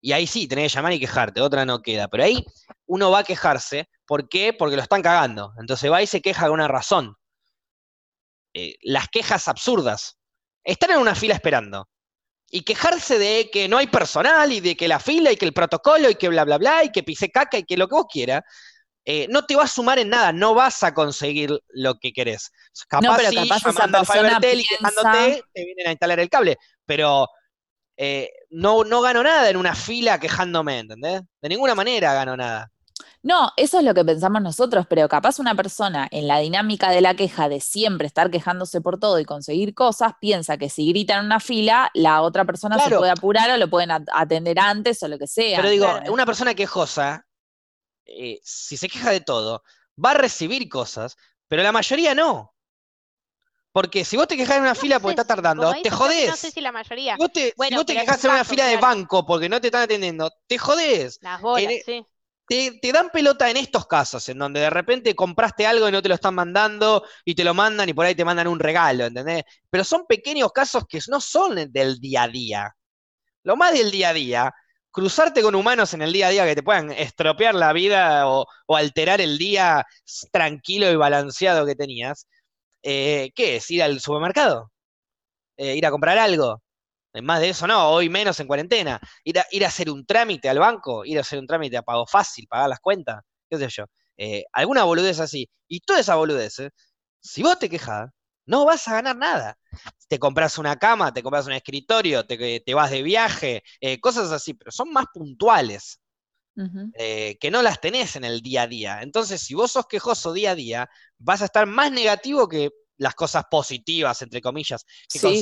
y 0.00 0.12
ahí 0.12 0.26
sí, 0.26 0.48
tenés 0.48 0.72
que 0.72 0.76
llamar 0.76 0.92
y 0.94 1.00
quejarte, 1.00 1.40
otra 1.40 1.64
no 1.64 1.82
queda. 1.82 2.08
Pero 2.08 2.24
ahí 2.24 2.44
uno 2.86 3.10
va 3.10 3.20
a 3.20 3.24
quejarse, 3.24 3.88
¿por 4.06 4.28
qué? 4.28 4.52
Porque 4.54 4.76
lo 4.76 4.82
están 4.82 5.02
cagando. 5.02 5.52
Entonces 5.58 5.90
va 5.90 6.02
y 6.02 6.06
se 6.06 6.22
queja 6.22 6.46
de 6.46 6.52
una 6.52 6.68
razón. 6.68 7.14
Eh, 8.54 8.76
las 8.82 9.08
quejas 9.08 9.48
absurdas. 9.48 10.18
Están 10.64 10.92
en 10.92 10.98
una 10.98 11.14
fila 11.14 11.34
esperando. 11.34 11.88
Y 12.50 12.62
quejarse 12.62 13.18
de 13.18 13.48
que 13.50 13.68
no 13.68 13.78
hay 13.78 13.86
personal 13.86 14.52
y 14.52 14.60
de 14.60 14.76
que 14.76 14.88
la 14.88 14.98
fila 14.98 15.30
y 15.30 15.36
que 15.36 15.46
el 15.46 15.52
protocolo 15.52 16.10
y 16.10 16.16
que 16.16 16.28
bla, 16.28 16.44
bla, 16.44 16.58
bla 16.58 16.84
y 16.84 16.90
que 16.90 17.04
pise 17.04 17.30
caca 17.30 17.58
y 17.58 17.64
que 17.64 17.76
lo 17.76 17.86
que 17.86 17.94
vos 17.94 18.06
quieras, 18.10 18.42
eh, 19.04 19.26
no 19.30 19.46
te 19.46 19.56
va 19.56 19.64
a 19.64 19.68
sumar 19.68 19.98
en 19.98 20.10
nada, 20.10 20.32
no 20.32 20.54
vas 20.54 20.82
a 20.82 20.92
conseguir 20.92 21.58
lo 21.68 21.94
que 21.94 22.12
querés. 22.12 22.50
Capaz 22.88 23.06
no, 23.06 23.16
pero 23.16 23.30
capaz 23.32 23.62
llamando 23.64 23.98
a 23.98 24.04
Fibertel 24.04 24.60
y 24.60 24.64
quejándote, 24.64 25.44
te 25.54 25.64
vienen 25.64 25.86
a 25.86 25.90
instalar 25.92 26.20
el 26.20 26.28
cable. 26.28 26.58
Pero 26.84 27.28
eh, 27.96 28.30
no, 28.50 28.82
no 28.84 29.00
gano 29.00 29.22
nada 29.22 29.48
en 29.48 29.56
una 29.56 29.74
fila 29.74 30.18
quejándome, 30.18 30.80
¿entendés? 30.80 31.22
De 31.40 31.48
ninguna 31.48 31.74
manera 31.74 32.14
gano 32.14 32.36
nada. 32.36 32.70
No, 33.22 33.52
eso 33.56 33.78
es 33.78 33.84
lo 33.84 33.92
que 33.92 34.04
pensamos 34.04 34.40
nosotros, 34.40 34.86
pero 34.88 35.08
capaz 35.08 35.38
una 35.38 35.54
persona 35.54 36.08
en 36.10 36.26
la 36.26 36.38
dinámica 36.38 36.90
de 36.90 37.00
la 37.00 37.14
queja 37.14 37.48
de 37.48 37.60
siempre 37.60 38.06
estar 38.06 38.30
quejándose 38.30 38.80
por 38.80 38.98
todo 38.98 39.18
y 39.18 39.24
conseguir 39.24 39.74
cosas, 39.74 40.12
piensa 40.20 40.56
que 40.56 40.70
si 40.70 40.88
grita 40.88 41.18
en 41.18 41.26
una 41.26 41.40
fila, 41.40 41.90
la 41.94 42.22
otra 42.22 42.44
persona 42.44 42.78
se 42.78 42.96
puede 42.96 43.10
apurar 43.10 43.50
o 43.50 43.56
lo 43.56 43.68
pueden 43.68 43.90
atender 43.90 44.58
antes 44.58 45.02
o 45.02 45.08
lo 45.08 45.18
que 45.18 45.26
sea. 45.26 45.58
Pero 45.58 45.68
digo, 45.68 45.86
una 46.08 46.24
persona 46.24 46.54
quejosa, 46.54 47.26
eh, 48.06 48.40
si 48.42 48.76
se 48.76 48.88
queja 48.88 49.10
de 49.10 49.20
todo, 49.20 49.62
va 50.02 50.12
a 50.12 50.14
recibir 50.14 50.68
cosas, 50.68 51.16
pero 51.46 51.62
la 51.62 51.72
mayoría 51.72 52.14
no. 52.14 52.54
Porque 53.72 54.04
si 54.04 54.16
vos 54.16 54.26
te 54.26 54.36
quejas 54.36 54.56
en 54.56 54.62
una 54.62 54.74
fila 54.74 54.98
porque 54.98 55.20
está 55.20 55.24
tardando, 55.24 55.72
te 55.80 55.90
jodés. 55.90 56.28
No 56.28 56.36
sé 56.36 56.50
si 56.50 56.60
la 56.60 56.72
mayoría. 56.72 57.14
Si 57.14 57.22
vos 57.22 57.32
te, 57.86 57.94
quejas 57.94 58.24
en 58.24 58.32
una 58.32 58.44
fila 58.44 58.66
de 58.66 58.78
banco 58.78 59.24
porque 59.24 59.48
no 59.48 59.60
te 59.60 59.68
están 59.68 59.82
atendiendo, 59.82 60.28
te 60.48 60.58
jodés. 60.58 61.18
Las 61.20 61.40
bolas, 61.40 61.70
e 61.70 61.82
sí 61.84 62.06
te, 62.50 62.92
dan 62.92 63.10
pelota 63.10 63.48
en 63.48 63.56
estos 63.56 63.86
casos, 63.86 64.28
en 64.28 64.38
donde 64.38 64.58
de 64.58 64.70
repente 64.70 65.14
compraste 65.14 65.66
algo 65.66 65.88
y 65.88 65.92
no 65.92 66.02
te 66.02 66.08
lo 66.08 66.16
están 66.16 66.34
mandando 66.34 67.04
y 67.24 67.36
te 67.36 67.44
lo 67.44 67.54
mandan 67.54 67.88
y 67.88 67.94
por 67.94 68.04
ahí 68.04 68.16
te 68.16 68.24
mandan 68.24 68.48
un 68.48 68.58
regalo, 68.58 69.06
¿entendés? 69.06 69.44
Pero 69.70 69.84
son 69.84 70.04
pequeños 70.08 70.50
casos 70.52 70.84
que 70.88 70.98
no 71.08 71.20
son 71.20 71.70
del 71.72 72.00
día 72.00 72.24
a 72.24 72.28
día. 72.28 72.76
Lo 73.44 73.56
más 73.56 73.72
del 73.72 73.92
día 73.92 74.08
a 74.10 74.12
día, 74.12 74.52
cruzarte 74.90 75.42
con 75.42 75.54
humanos 75.54 75.94
en 75.94 76.02
el 76.02 76.12
día 76.12 76.26
a 76.26 76.30
día 76.30 76.44
que 76.44 76.56
te 76.56 76.62
puedan 76.64 76.90
estropear 76.90 77.54
la 77.54 77.72
vida 77.72 78.28
o, 78.28 78.46
alterar 78.68 79.20
el 79.20 79.38
día 79.38 79.86
tranquilo 80.32 80.90
y 80.90 80.96
balanceado 80.96 81.64
que 81.66 81.76
tenías, 81.76 82.26
eh, 82.82 83.30
¿qué 83.34 83.56
es? 83.56 83.70
¿Ir 83.70 83.82
al 83.84 84.00
supermercado? 84.00 84.72
Eh, 85.56 85.76
¿Ir 85.76 85.86
a 85.86 85.90
comprar 85.92 86.18
algo? 86.18 86.62
Más 87.22 87.40
de 87.40 87.48
eso 87.50 87.66
no, 87.66 87.90
hoy 87.90 88.08
menos 88.08 88.38
en 88.40 88.46
cuarentena. 88.46 89.00
Ir 89.24 89.38
a, 89.40 89.46
ir 89.50 89.64
a 89.64 89.68
hacer 89.68 89.90
un 89.90 90.06
trámite 90.06 90.48
al 90.48 90.58
banco, 90.58 91.04
ir 91.04 91.18
a 91.18 91.22
hacer 91.22 91.38
un 91.38 91.46
trámite 91.46 91.76
a 91.76 91.82
pago 91.82 92.06
fácil, 92.06 92.46
pagar 92.48 92.68
las 92.68 92.80
cuentas, 92.80 93.22
qué 93.48 93.58
sé 93.58 93.68
yo. 93.68 93.84
Eh, 94.16 94.44
alguna 94.52 94.84
boludez 94.84 95.18
así. 95.20 95.48
Y 95.66 95.80
toda 95.80 96.00
esa 96.00 96.14
boludez, 96.16 96.56
si 97.20 97.42
vos 97.42 97.58
te 97.58 97.68
quejas, 97.68 98.10
no 98.46 98.64
vas 98.64 98.86
a 98.88 98.94
ganar 98.94 99.16
nada. 99.16 99.58
Te 100.08 100.18
compras 100.18 100.58
una 100.58 100.76
cama, 100.76 101.12
te 101.12 101.22
compras 101.22 101.46
un 101.46 101.52
escritorio, 101.52 102.26
te, 102.26 102.60
te 102.60 102.74
vas 102.74 102.90
de 102.90 103.02
viaje, 103.02 103.62
eh, 103.80 104.00
cosas 104.00 104.30
así, 104.32 104.54
pero 104.54 104.70
son 104.70 104.92
más 104.92 105.06
puntuales. 105.12 106.00
Eh, 106.94 107.38
que 107.40 107.50
no 107.50 107.62
las 107.62 107.80
tenés 107.80 108.16
en 108.16 108.24
el 108.24 108.42
día 108.42 108.62
a 108.62 108.66
día. 108.66 109.00
Entonces, 109.02 109.40
si 109.40 109.54
vos 109.54 109.72
sos 109.72 109.86
quejoso 109.86 110.32
día 110.34 110.50
a 110.50 110.54
día, 110.54 110.90
vas 111.18 111.40
a 111.40 111.46
estar 111.46 111.66
más 111.66 111.90
negativo 111.90 112.48
que 112.48 112.70
las 113.00 113.14
cosas 113.14 113.44
positivas, 113.50 114.20
entre 114.20 114.42
comillas, 114.42 114.84
que 115.10 115.18
sí, 115.18 115.40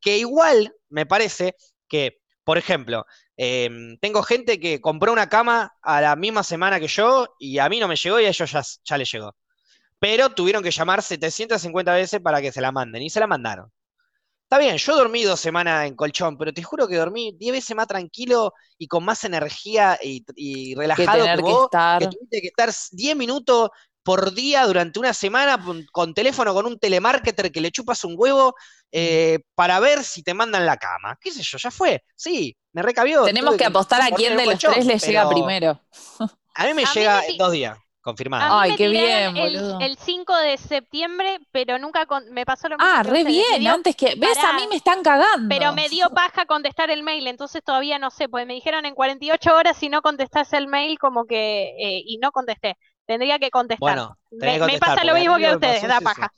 Que 0.00 0.18
igual 0.18 0.72
me 0.90 1.06
parece 1.06 1.56
que, 1.88 2.20
por 2.44 2.56
ejemplo, 2.56 3.04
em, 3.36 3.98
tengo 3.98 4.22
gente 4.22 4.60
que 4.60 4.80
compró 4.80 5.12
una 5.12 5.28
cama 5.28 5.76
a 5.82 6.00
la 6.00 6.14
misma 6.14 6.44
semana 6.44 6.78
que 6.78 6.86
yo 6.86 7.34
y 7.40 7.58
a 7.58 7.68
mí 7.68 7.80
no 7.80 7.88
me 7.88 7.96
llegó 7.96 8.20
y 8.20 8.26
a 8.26 8.28
ellos 8.28 8.52
ya, 8.52 8.62
ya 8.84 8.96
les 8.96 9.10
llegó. 9.10 9.34
Pero 9.98 10.30
tuvieron 10.30 10.62
que 10.62 10.70
llamar 10.70 11.02
750 11.02 11.92
veces 11.94 12.20
para 12.20 12.40
que 12.40 12.52
se 12.52 12.60
la 12.60 12.70
manden 12.70 13.02
y 13.02 13.10
se 13.10 13.18
la 13.18 13.26
mandaron. 13.26 13.72
Está 14.44 14.58
bien, 14.58 14.76
yo 14.76 14.96
dormí 14.96 15.24
dos 15.24 15.40
semanas 15.40 15.86
en 15.86 15.96
colchón, 15.96 16.38
pero 16.38 16.54
te 16.54 16.62
juro 16.62 16.86
que 16.86 16.96
dormí 16.96 17.34
10 17.36 17.52
veces 17.52 17.76
más 17.76 17.88
tranquilo 17.88 18.54
y 18.78 18.86
con 18.86 19.04
más 19.04 19.24
energía 19.24 19.98
y, 20.00 20.74
relajado 20.76 21.24
que, 21.24 21.42
vos, 21.42 21.68
que, 21.98 22.06
tuviste 22.06 22.40
que 22.40 22.46
estar 22.46 22.70
10 22.92 23.16
minutos 23.16 23.68
por 24.08 24.32
día 24.32 24.64
durante 24.64 24.98
una 24.98 25.12
semana 25.12 25.62
con 25.92 26.14
teléfono 26.14 26.54
con 26.54 26.64
un 26.64 26.78
telemarketer 26.78 27.52
que 27.52 27.60
le 27.60 27.70
chupas 27.70 28.04
un 28.04 28.14
huevo 28.16 28.54
eh, 28.90 29.40
para 29.54 29.80
ver 29.80 30.02
si 30.02 30.22
te 30.22 30.32
mandan 30.32 30.64
la 30.64 30.78
cama. 30.78 31.18
¿Qué 31.20 31.30
sé 31.30 31.42
yo? 31.42 31.58
Ya 31.58 31.70
fue. 31.70 32.02
Sí, 32.16 32.56
me 32.72 32.80
recabió. 32.80 33.24
Tenemos 33.24 33.56
que 33.56 33.66
apostar 33.66 34.00
a 34.00 34.10
quién 34.12 34.34
de 34.38 34.46
los 34.46 34.58
tres 34.58 34.86
le 34.86 34.98
llega 34.98 35.28
primero. 35.28 35.78
A 36.54 36.64
mí 36.64 36.72
me 36.72 36.86
llega 36.86 37.26
en 37.26 37.36
dos 37.36 37.52
días. 37.52 37.76
Confirmado. 38.00 38.58
Ay, 38.58 38.76
qué 38.76 38.88
bien, 38.88 39.34
boludo. 39.34 39.78
El, 39.80 39.98
5 39.98 40.36
de 40.38 40.56
septiembre, 40.56 41.40
pero 41.52 41.78
nunca 41.78 42.06
me 42.30 42.46
pasó 42.46 42.70
lo 42.70 42.78
mismo. 42.78 42.90
Ah, 42.90 43.02
re 43.02 43.24
bien, 43.24 43.66
antes 43.66 43.94
que. 43.94 44.14
¿Ves? 44.16 44.38
A 44.38 44.54
mí 44.54 44.62
me 44.70 44.76
están 44.76 45.02
cagando. 45.02 45.54
Pero 45.54 45.74
me 45.74 45.90
dio 45.90 46.08
paja 46.08 46.46
contestar 46.46 46.90
el 46.90 47.02
mail, 47.02 47.26
entonces 47.26 47.62
todavía 47.62 47.98
no 47.98 48.10
sé, 48.10 48.30
pues 48.30 48.46
me 48.46 48.54
dijeron 48.54 48.86
en 48.86 48.94
48 48.94 49.54
horas 49.54 49.76
si 49.76 49.90
no 49.90 50.00
contestás 50.00 50.54
el 50.54 50.66
mail, 50.66 50.98
como 50.98 51.26
que. 51.26 51.74
Eh, 51.78 52.02
y 52.06 52.16
no 52.16 52.32
contesté. 52.32 52.78
Tendría 53.08 53.38
que 53.38 53.50
contestar. 53.50 53.80
Bueno, 53.80 54.18
me, 54.30 54.78
pasa 54.78 55.02
lo 55.02 55.14
mismo 55.14 55.38
que 55.38 55.46
a 55.46 55.54
ustedes, 55.54 55.82
da 55.82 55.98
paja. 55.98 56.30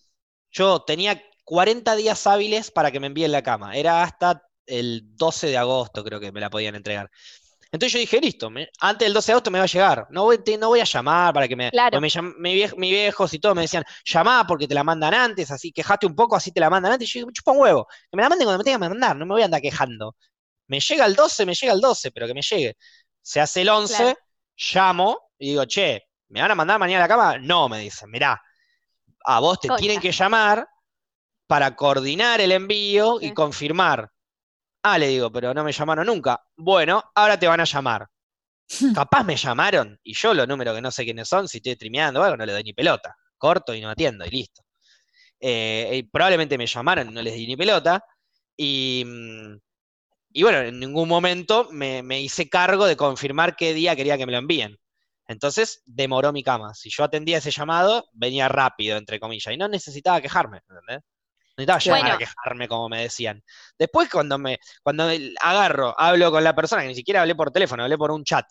Yo 0.53 0.83
tenía 0.83 1.21
40 1.43 1.97
días 1.97 2.25
hábiles 2.29 2.71
para 2.71 2.93
que 2.93 3.01
me 3.01 3.09
envíen 3.09 3.33
la 3.33 3.43
cama. 3.43 3.75
Era 3.75 4.05
hasta 4.05 4.45
el 4.67 5.03
12 5.17 5.49
de 5.49 5.59
agosto, 5.59 6.05
creo 6.05 6.21
que 6.21 6.31
me 6.31 6.39
la 6.39 6.49
podían 6.49 6.77
entregar. 6.77 7.11
Entonces 7.73 7.93
yo 7.93 7.99
dije, 7.99 8.21
listo, 8.21 8.53
antes 8.79 9.05
del 9.05 9.13
12 9.13 9.27
de 9.27 9.33
agosto 9.33 9.51
me 9.51 9.59
va 9.59 9.65
a 9.65 9.67
llegar. 9.67 10.07
No 10.11 10.23
voy, 10.23 10.39
no 10.61 10.69
voy 10.69 10.79
a 10.79 10.85
llamar 10.85 11.35
para 11.35 11.49
que 11.49 11.57
me. 11.57 11.73
Claro. 11.73 12.01
Me, 12.01 12.09
mi, 12.39 12.91
viejos 12.93 13.35
y 13.35 13.41
todo 13.41 13.57
me 13.57 13.63
decían, 13.63 13.83
llamá 14.05 14.47
porque 14.47 14.69
te 14.69 14.75
la 14.75 14.85
mandan 14.85 15.13
antes, 15.13 15.51
así 15.51 15.73
quejaste 15.73 16.07
un 16.07 16.15
poco, 16.15 16.37
así 16.37 16.53
te 16.53 16.61
la 16.61 16.71
mandan 16.71 16.93
antes. 16.93 17.09
Y 17.09 17.13
yo 17.15 17.19
digo, 17.23 17.33
chupa 17.33 17.51
un 17.51 17.59
huevo. 17.59 17.89
Que 18.09 18.17
me 18.17 18.23
la 18.23 18.29
manden 18.29 18.47
cuando 18.47 18.59
me 18.59 18.65
tengan 18.65 18.81
que 18.81 18.89
mandar, 18.91 19.17
no 19.17 19.27
me 19.27 19.35
voy 19.35 19.43
a 19.43 19.47
andar 19.47 19.61
quejando. 19.61 20.15
Me 20.69 20.79
llega 20.79 21.05
el 21.05 21.17
12, 21.17 21.47
me 21.47 21.55
llega 21.55 21.73
el 21.73 21.81
12, 21.81 22.13
pero 22.13 22.29
que 22.29 22.35
me 22.35 22.43
llegue. 22.43 22.77
Se 23.23 23.41
hace 23.41 23.63
el 23.63 23.71
11, 23.71 24.15
llamo 24.73 25.33
y 25.37 25.49
digo, 25.49 25.65
che, 25.65 26.10
¿me 26.31 26.41
van 26.41 26.51
a 26.51 26.55
mandar 26.55 26.79
mañana 26.79 27.05
a 27.05 27.09
la 27.09 27.15
cama? 27.15 27.39
No, 27.39 27.69
me 27.69 27.81
dicen, 27.81 28.11
mirá, 28.11 28.41
a 29.25 29.41
vos 29.41 29.61
te 29.61 29.69
tienen 29.77 30.01
que 30.01 30.13
llamar 30.13 30.67
para 31.47 31.75
coordinar 31.75 32.41
el 32.41 32.53
envío 32.53 33.21
y 33.21 33.33
confirmar. 33.33 34.11
Ah, 34.83 34.99
le 34.99 35.09
digo, 35.09 35.31
pero 35.31 35.53
no 35.53 35.65
me 35.65 35.73
llamaron 35.73 36.07
nunca. 36.07 36.41
Bueno, 36.57 37.03
ahora 37.15 37.39
te 37.39 37.47
van 37.47 37.61
a 37.61 37.65
llamar. 37.65 38.07
Capaz 38.95 39.25
me 39.25 39.37
llamaron 39.37 39.99
y 40.03 40.15
yo 40.15 40.33
los 40.33 40.47
números 40.47 40.75
que 40.75 40.81
no 40.81 40.91
sé 40.91 41.05
quiénes 41.05 41.29
son, 41.29 41.49
si 41.49 41.59
estoy 41.59 41.75
streameando 41.75 42.21
o 42.21 42.23
algo, 42.23 42.37
no 42.37 42.47
le 42.47 42.53
doy 42.53 42.63
ni 42.63 42.73
pelota. 42.73 43.15
Corto 43.37 43.75
y 43.75 43.81
no 43.81 43.91
atiendo 43.91 44.25
y 44.25 44.31
listo. 44.31 44.63
Eh, 45.41 46.07
probablemente 46.13 46.57
me 46.57 46.67
llamaron 46.67 47.11
y 47.11 47.13
no 47.13 47.23
les 47.23 47.35
di 47.35 47.47
ni 47.47 47.57
pelota. 47.57 48.05
Y, 48.57 49.03
mm, 49.05 49.57
y 50.33 50.43
bueno, 50.43 50.59
en 50.59 50.79
ningún 50.79 51.09
momento 51.09 51.69
me, 51.73 52.03
me, 52.03 52.21
hice 52.21 52.49
cargo 52.49 52.87
de 52.87 52.97
confirmar 52.97 53.57
qué 53.57 53.75
día 53.75 53.97
quería 53.97 54.17
que 54.17 54.27
me 54.27 54.33
lo 54.33 54.39
envíen. 54.39 54.79
Entonces 55.31 55.81
demoró 55.87 56.33
mi 56.33 56.43
cama. 56.43 56.75
Si 56.75 56.91
yo 56.91 57.05
atendía 57.05 57.39
ese 57.39 57.53
llamado, 57.53 58.09
venía 58.13 58.49
rápido, 58.49 58.99
entre 58.99 59.21
comillas, 59.21 59.55
y 59.55 59.57
no 59.57 59.69
necesitaba 59.69 60.21
quejarme, 60.21 60.59
¿entendés? 60.69 61.05
Necesitaba 61.57 61.79
llegar 61.79 62.17
a 62.17 62.19
quejarme, 62.19 62.67
como 62.67 62.89
me 62.89 63.03
decían. 63.03 63.41
Después, 63.79 64.11
cuando 64.11 64.39
me, 64.39 64.59
cuando 64.83 65.09
agarro, 65.41 65.95
hablo 65.97 66.33
con 66.33 66.43
la 66.43 66.53
persona, 66.53 66.83
que 66.83 66.89
ni 66.89 66.97
siquiera 66.97 67.21
hablé 67.21 67.37
por 67.37 67.53
teléfono, 67.53 67.85
hablé 67.85 67.97
por 67.97 68.11
un 68.11 68.25
chat. 68.25 68.45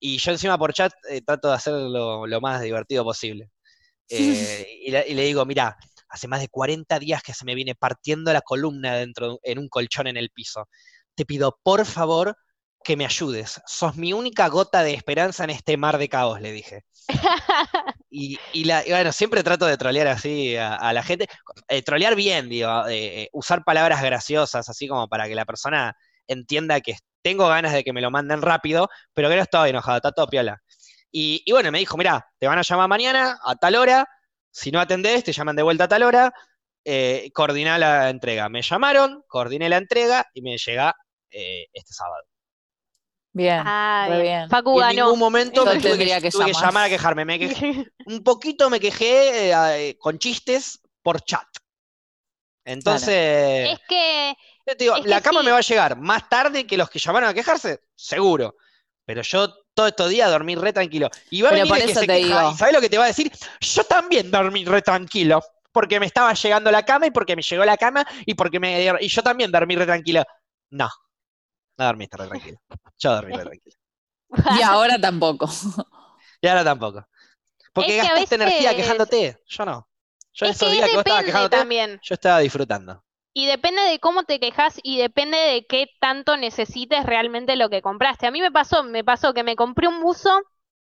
Y 0.00 0.16
yo 0.16 0.32
encima 0.32 0.56
por 0.56 0.72
chat 0.72 0.94
eh, 1.10 1.20
trato 1.20 1.48
de 1.48 1.54
hacerlo 1.56 2.26
lo 2.26 2.40
más 2.40 2.62
divertido 2.62 3.04
posible. 3.04 3.50
Eh, 4.08 4.66
y, 4.86 4.90
le 4.90 5.24
digo, 5.24 5.44
mira, 5.44 5.76
hace 6.08 6.26
más 6.26 6.40
de 6.40 6.48
40 6.48 6.98
días 7.00 7.22
que 7.22 7.34
se 7.34 7.44
me 7.44 7.54
viene 7.54 7.74
partiendo 7.74 8.32
la 8.32 8.40
columna 8.40 8.94
dentro 8.94 9.40
en 9.42 9.58
un 9.58 9.68
colchón 9.68 10.06
en 10.06 10.16
el 10.16 10.30
piso. 10.30 10.70
Te 11.14 11.26
pido, 11.26 11.58
por 11.62 11.84
favor, 11.84 12.34
que 12.84 12.96
me 12.96 13.04
ayudes. 13.04 13.60
Sos 13.66 13.96
mi 13.96 14.12
única 14.12 14.48
gota 14.48 14.82
de 14.82 14.94
esperanza 14.94 15.44
en 15.44 15.50
este 15.50 15.76
mar 15.76 15.98
de 15.98 16.08
caos, 16.08 16.40
le 16.40 16.52
dije. 16.52 16.84
y, 18.10 18.38
bueno, 18.88 19.12
siempre 19.12 19.42
trato 19.42 19.66
de 19.66 19.76
trolear 19.76 20.08
así 20.08 20.56
a, 20.56 20.92
la 20.92 21.02
gente. 21.02 21.26
Eh, 21.68 21.82
trolear 21.82 22.14
bien, 22.14 22.48
digo, 22.48 22.84
eh, 22.88 23.28
usar 23.32 23.64
palabras 23.64 24.02
graciosas, 24.02 24.68
así 24.68 24.88
como 24.88 25.08
para 25.08 25.28
que 25.28 25.34
la 25.34 25.44
persona 25.44 25.96
entienda 26.26 26.80
que 26.80 26.96
tengo 27.22 27.48
ganas 27.48 27.72
de 27.72 27.84
que 27.84 27.92
me 27.92 28.00
lo 28.00 28.10
manden 28.10 28.42
rápido, 28.42 28.88
pero 29.14 29.28
que 29.28 29.36
no 29.36 29.42
estoy 29.42 29.70
enojado, 29.70 29.96
está 29.96 30.12
todo 30.12 30.26
piola. 30.26 30.60
Y, 31.10 31.42
y 31.44 31.52
bueno, 31.52 31.70
me 31.70 31.78
dijo, 31.78 31.96
mira, 31.96 32.26
te 32.38 32.46
van 32.46 32.58
a 32.58 32.62
llamar 32.62 32.88
mañana 32.88 33.38
a 33.44 33.54
tal 33.56 33.76
hora, 33.76 34.06
si 34.50 34.70
no 34.70 34.80
atendés, 34.80 35.24
te 35.24 35.32
llaman 35.32 35.56
de 35.56 35.62
vuelta 35.62 35.84
a 35.84 35.88
tal 35.88 36.02
hora, 36.02 36.32
eh, 36.84 37.30
coordiná 37.32 37.78
la 37.78 38.10
entrega. 38.10 38.48
Me 38.48 38.62
llamaron, 38.62 39.22
coordiné 39.28 39.68
la 39.68 39.78
entrega 39.78 40.26
y 40.34 40.42
me 40.42 40.58
llega 40.58 40.94
eh, 41.30 41.66
este 41.72 41.92
sábado. 41.92 42.24
Bien, 43.34 43.62
Ah, 43.64 44.06
re 44.10 44.22
bien. 44.22 44.48
Facu 44.50 44.80
en 44.82 44.96
ningún 44.96 45.18
momento 45.18 45.64
me 45.64 45.78
tuve, 45.78 45.98
que, 45.98 46.20
que 46.20 46.30
tuve 46.30 46.46
que 46.46 46.52
llamar. 46.52 46.86
a 46.86 46.88
quejarme. 46.88 47.24
Me 47.24 47.38
quejé, 47.38 47.86
un 48.06 48.22
poquito 48.22 48.68
me 48.68 48.78
quejé 48.78 49.52
eh, 49.52 49.96
con 49.98 50.18
chistes 50.18 50.80
por 51.02 51.22
chat. 51.22 51.46
Entonces, 52.64 53.70
Es 53.70 53.80
que 53.88 54.34
yo 54.66 54.76
te 54.76 54.84
digo, 54.84 54.96
es 54.96 55.02
que 55.02 55.08
la 55.08 55.20
cama 55.20 55.40
sí. 55.40 55.46
me 55.46 55.52
va 55.52 55.58
a 55.58 55.62
llegar 55.62 55.96
más 55.96 56.28
tarde 56.28 56.66
que 56.66 56.76
los 56.76 56.88
que 56.90 56.98
llamaron 56.98 57.28
a 57.28 57.34
quejarse, 57.34 57.80
seguro. 57.94 58.56
Pero 59.04 59.22
yo 59.22 59.52
todos 59.74 59.88
estos 59.90 60.10
días 60.10 60.30
dormí 60.30 60.54
re 60.54 60.72
tranquilo. 60.72 61.08
Y 61.30 61.42
va 61.42 61.48
a 61.48 61.52
venir 61.52 61.74
el 61.74 61.86
que 61.86 61.94
se 61.94 62.06
queja, 62.06 62.14
digo. 62.14 62.52
¿y 62.52 62.56
sabes 62.56 62.74
lo 62.74 62.80
que 62.80 62.88
te 62.88 62.98
va 62.98 63.04
a 63.04 63.08
decir? 63.08 63.32
Yo 63.60 63.84
también 63.84 64.30
dormí 64.30 64.64
re 64.64 64.82
tranquilo. 64.82 65.42
Porque 65.72 65.98
me 65.98 66.06
estaba 66.06 66.34
llegando 66.34 66.70
la 66.70 66.84
cama 66.84 67.06
y 67.06 67.10
porque 67.10 67.34
me 67.34 67.42
llegó 67.42 67.64
la 67.64 67.78
cama 67.78 68.06
y 68.26 68.34
porque 68.34 68.60
me. 68.60 68.94
Y 69.00 69.08
yo 69.08 69.22
también 69.22 69.50
dormí 69.50 69.74
re 69.74 69.86
tranquilo. 69.86 70.22
No. 70.70 70.88
No 71.78 71.84
dormiste 71.86 72.16
re 72.16 72.28
tranquilo. 72.28 72.58
Yo 72.98 73.12
dormí 73.14 73.32
re 73.36 73.44
tranquilo. 73.44 73.76
Y 74.58 74.62
ahora 74.62 74.98
tampoco. 74.98 75.48
Y 76.40 76.46
ahora 76.46 76.64
tampoco. 76.64 77.06
Porque 77.72 77.98
Es 77.98 78.02
que 78.02 78.08
gastaste 78.08 78.34
energía 78.36 78.76
quejándote. 78.76 79.38
Yo 79.46 79.64
no. 79.64 79.88
Yo 80.32 80.46
es 80.46 80.56
esos 80.56 80.68
que 80.68 80.74
días 80.74 80.88
que 80.88 80.96
vos 80.96 81.04
estabas 81.04 81.24
quejándote, 81.24 81.56
también. 81.56 82.00
yo 82.02 82.14
estaba 82.14 82.38
disfrutando. 82.38 83.04
Y 83.34 83.46
depende 83.46 83.82
de 83.82 83.98
cómo 83.98 84.24
te 84.24 84.40
quejas 84.40 84.78
y 84.82 84.98
depende 84.98 85.38
de 85.38 85.66
qué 85.66 85.86
tanto 86.00 86.36
necesites 86.36 87.04
realmente 87.04 87.56
lo 87.56 87.70
que 87.70 87.82
compraste. 87.82 88.26
A 88.26 88.30
mí 88.30 88.40
me 88.40 88.50
pasó, 88.50 88.82
me 88.82 89.04
pasó 89.04 89.32
que 89.32 89.42
me 89.42 89.56
compré 89.56 89.88
un 89.88 90.00
buzo, 90.00 90.42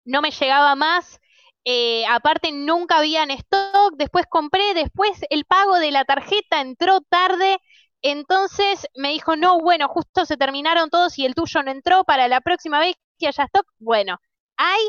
no 0.05 0.21
me 0.21 0.31
llegaba 0.31 0.75
más, 0.75 1.19
eh, 1.65 2.05
aparte 2.07 2.51
nunca 2.51 2.97
había 2.97 3.23
en 3.23 3.31
stock, 3.31 3.95
después 3.97 4.25
compré, 4.29 4.73
después 4.73 5.21
el 5.29 5.45
pago 5.45 5.79
de 5.79 5.91
la 5.91 6.05
tarjeta 6.05 6.59
entró 6.61 7.01
tarde, 7.01 7.59
entonces 8.03 8.85
me 8.95 9.09
dijo, 9.09 9.35
no, 9.35 9.59
bueno, 9.59 9.87
justo 9.87 10.25
se 10.25 10.37
terminaron 10.37 10.89
todos 10.89 11.17
y 11.17 11.25
el 11.25 11.33
tuyo 11.33 11.63
no 11.63 11.71
entró, 11.71 12.03
para 12.03 12.27
la 12.27 12.41
próxima 12.41 12.79
vez 12.79 12.95
que 13.17 13.27
haya 13.27 13.45
stock, 13.45 13.65
bueno, 13.79 14.19
hay, 14.57 14.81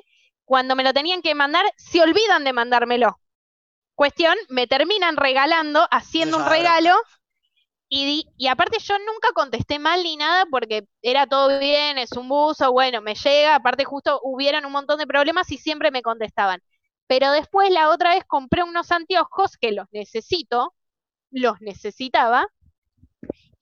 cuando 0.44 0.76
me 0.76 0.84
lo 0.84 0.92
tenían 0.92 1.22
que 1.22 1.34
mandar, 1.34 1.64
se 1.76 2.02
olvidan 2.02 2.44
de 2.44 2.52
mandármelo. 2.52 3.20
Cuestión, 3.94 4.36
me 4.48 4.66
terminan 4.66 5.16
regalando, 5.16 5.86
haciendo 5.90 6.38
un 6.38 6.46
regalo, 6.46 6.94
y 7.88 8.48
aparte 8.48 8.78
yo 8.80 8.98
nunca 8.98 9.28
contesté 9.32 9.78
mal 9.78 10.02
ni 10.02 10.16
nada 10.16 10.46
porque 10.50 10.88
era 11.00 11.28
todo 11.28 11.60
bien, 11.60 11.98
es 11.98 12.12
un 12.12 12.28
buzo, 12.28 12.72
bueno, 12.72 13.00
me 13.00 13.14
llega, 13.14 13.54
aparte 13.54 13.84
justo 13.84 14.20
hubieron 14.24 14.64
un 14.64 14.72
montón 14.72 14.98
de 14.98 15.06
problemas 15.06 15.50
y 15.52 15.58
siempre 15.58 15.92
me 15.92 16.02
contestaban. 16.02 16.60
Pero 17.06 17.30
después 17.30 17.70
la 17.70 17.90
otra 17.90 18.14
vez 18.14 18.24
compré 18.26 18.64
unos 18.64 18.90
anteojos 18.90 19.56
que 19.58 19.70
los 19.72 19.86
necesito, 19.92 20.74
los 21.30 21.60
necesitaba, 21.60 22.46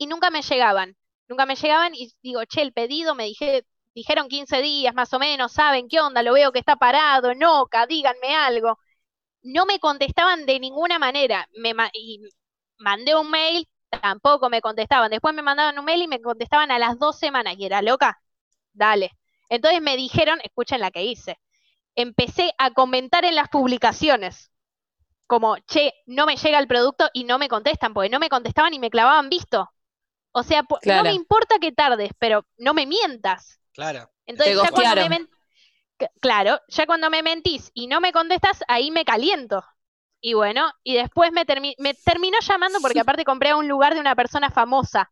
y 0.03 0.07
nunca 0.07 0.31
me 0.31 0.43
llegaban. 0.43 0.97
Nunca 1.29 1.47
me 1.47 1.57
llegaban 1.57 1.95
y 1.95 2.12
digo, 2.23 2.45
che, 2.45 2.62
el 2.62 2.73
pedido 2.73 3.15
me 3.15 3.24
dije, 3.27 3.66
dijeron 3.95 4.29
15 4.29 4.61
días 4.62 4.95
más 4.95 5.12
o 5.15 5.19
menos, 5.19 5.53
¿saben 5.53 5.89
qué 5.89 6.01
onda? 6.01 6.23
Lo 6.23 6.35
veo 6.35 6.53
que 6.53 6.59
está 6.61 6.77
parado, 6.77 7.35
no, 7.35 7.66
ca- 7.66 7.87
díganme 7.87 8.35
algo. 8.37 8.79
No 9.43 9.66
me 9.66 9.79
contestaban 9.81 10.47
de 10.47 10.61
ninguna 10.61 10.99
manera. 10.99 11.49
Me 11.57 11.74
y 11.95 12.20
mandé 12.79 13.15
un 13.16 13.31
mail, 13.31 13.69
tampoco 13.91 14.49
me 14.51 14.61
contestaban. 14.61 15.11
Después 15.11 15.35
me 15.35 15.43
mandaban 15.43 15.79
un 15.79 15.85
mail 15.85 16.03
y 16.03 16.09
me 16.09 16.20
contestaban 16.20 16.70
a 16.70 16.79
las 16.79 16.99
dos 16.99 17.19
semanas. 17.19 17.55
Y 17.59 17.65
era 17.66 17.83
loca, 17.83 18.20
dale. 18.73 19.12
Entonces 19.51 19.83
me 19.83 19.97
dijeron, 19.97 20.41
escuchen 20.45 20.81
la 20.81 20.91
que 20.91 21.05
hice. 21.05 21.39
Empecé 21.97 22.53
a 22.59 22.73
comentar 22.73 23.24
en 23.27 23.37
las 23.37 23.49
publicaciones. 23.51 24.51
Como, 25.27 25.59
che, 25.66 25.93
no 26.07 26.27
me 26.27 26.37
llega 26.37 26.59
el 26.61 26.69
producto 26.69 27.09
y 27.12 27.24
no 27.24 27.39
me 27.39 27.49
contestan, 27.49 27.95
porque 27.95 28.11
no 28.11 28.20
me 28.20 28.29
contestaban 28.29 28.74
y 28.74 28.79
me 28.79 28.91
clavaban 28.91 29.29
visto. 29.31 29.70
O 30.33 30.43
sea, 30.43 30.67
no 30.85 31.05
me 31.05 31.13
importa 31.15 31.59
que 31.59 31.73
tardes, 31.73 32.11
pero 32.19 32.47
no 32.59 32.75
me 32.75 32.87
mientas. 32.87 33.61
Claro. 33.73 34.11
Entonces, 34.27 34.61
ya 34.61 34.73
cuando 34.73 34.97
me 34.97 35.09
Claro, 36.21 36.61
ya 36.69 36.87
cuando 36.87 37.11
me 37.11 37.23
mentís 37.23 37.71
y 37.75 37.87
no 37.87 38.01
me 38.01 38.13
contestas, 38.13 38.63
ahí 38.69 38.91
me 38.91 39.05
caliento. 39.05 39.63
Y 40.21 40.35
bueno, 40.35 40.71
y 40.83 40.95
después 40.95 41.33
me, 41.33 41.45
termi- 41.47 41.75
me 41.79 41.95
terminó 41.95 42.39
llamando 42.41 42.81
porque 42.81 43.01
aparte 43.01 43.25
compré 43.25 43.51
a 43.51 43.57
un 43.57 43.69
lugar 43.69 43.95
de 43.95 44.01
una 44.01 44.17
persona 44.17 44.51
famosa. 44.51 45.11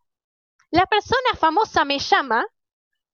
La 0.71 0.87
persona 0.87 1.35
famosa 1.39 1.85
me 1.85 1.99
llama 1.99 2.47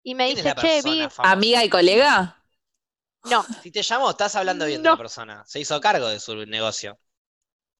y 0.02 0.14
me 0.14 0.28
¿Quién 0.32 0.38
es 0.38 0.44
dice, 0.44 0.54
che, 0.54 0.82
vi? 0.82 1.08
Amiga 1.22 1.64
y 1.64 1.70
colega. 1.70 2.42
no, 3.24 3.46
Si 3.62 3.70
te 3.70 3.82
llamó, 3.82 4.10
estás 4.10 4.36
hablando 4.36 4.66
bien 4.66 4.82
de 4.82 4.90
la 4.90 4.96
persona. 4.96 5.44
Se 5.46 5.60
hizo 5.60 5.80
cargo 5.80 6.08
de 6.08 6.20
su 6.20 6.34
negocio. 6.46 6.98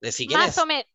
Decí 0.00 0.26
quién 0.28 0.40
más 0.40 0.58
o 0.58 0.66
menos, 0.66 0.86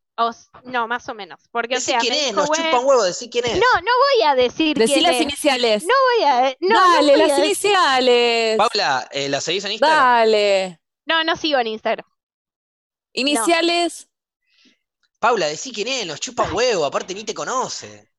no, 0.65 0.87
más 0.87 1.07
o 1.09 1.13
menos, 1.15 1.47
porque 1.51 1.75
o 1.75 1.77
Decí 1.77 1.91
sea, 1.91 1.99
quién 1.99 2.13
es, 2.13 2.25
dijo, 2.27 2.35
nos 2.41 2.47
chupa 2.51 2.61
"Bueno, 2.63 2.79
un 2.81 2.85
huevo, 2.85 3.03
decí 3.03 3.29
quién 3.29 3.45
es. 3.45 3.55
no, 3.55 3.59
no 3.81 3.91
voy 4.15 4.23
a 4.27 4.35
decir 4.35 4.77
Decí 4.77 4.93
quién 4.93 5.03
las 5.03 5.15
es. 5.15 5.21
iniciales. 5.21 5.83
No 5.83 5.93
voy 6.15 6.25
a, 6.25 6.55
no, 6.59 6.69
no 6.69 6.93
Dale, 6.95 7.11
voy 7.13 7.21
a 7.21 7.27
las 7.27 7.37
decir- 7.37 7.45
iniciales. 7.45 8.57
Paula, 8.57 9.07
eh, 9.11 9.29
¿la 9.29 9.41
seguís 9.41 9.65
en 9.65 9.71
Instagram? 9.73 9.99
Dale. 9.99 10.81
no, 11.05 11.23
no 11.23 11.35
sigo 11.35 11.59
en 11.59 11.67
Instagram. 11.67 12.05
Iniciales. 13.13 14.07
Paula, 15.19 15.47
decí 15.47 15.71
quién 15.71 15.87
es, 15.87 16.05
nos 16.07 16.19
chupa 16.19 16.43
un 16.43 16.53
huevo, 16.53 16.85
aparte 16.85 17.13
ni 17.13 17.23
te 17.23 17.33
conoce. 17.33 18.11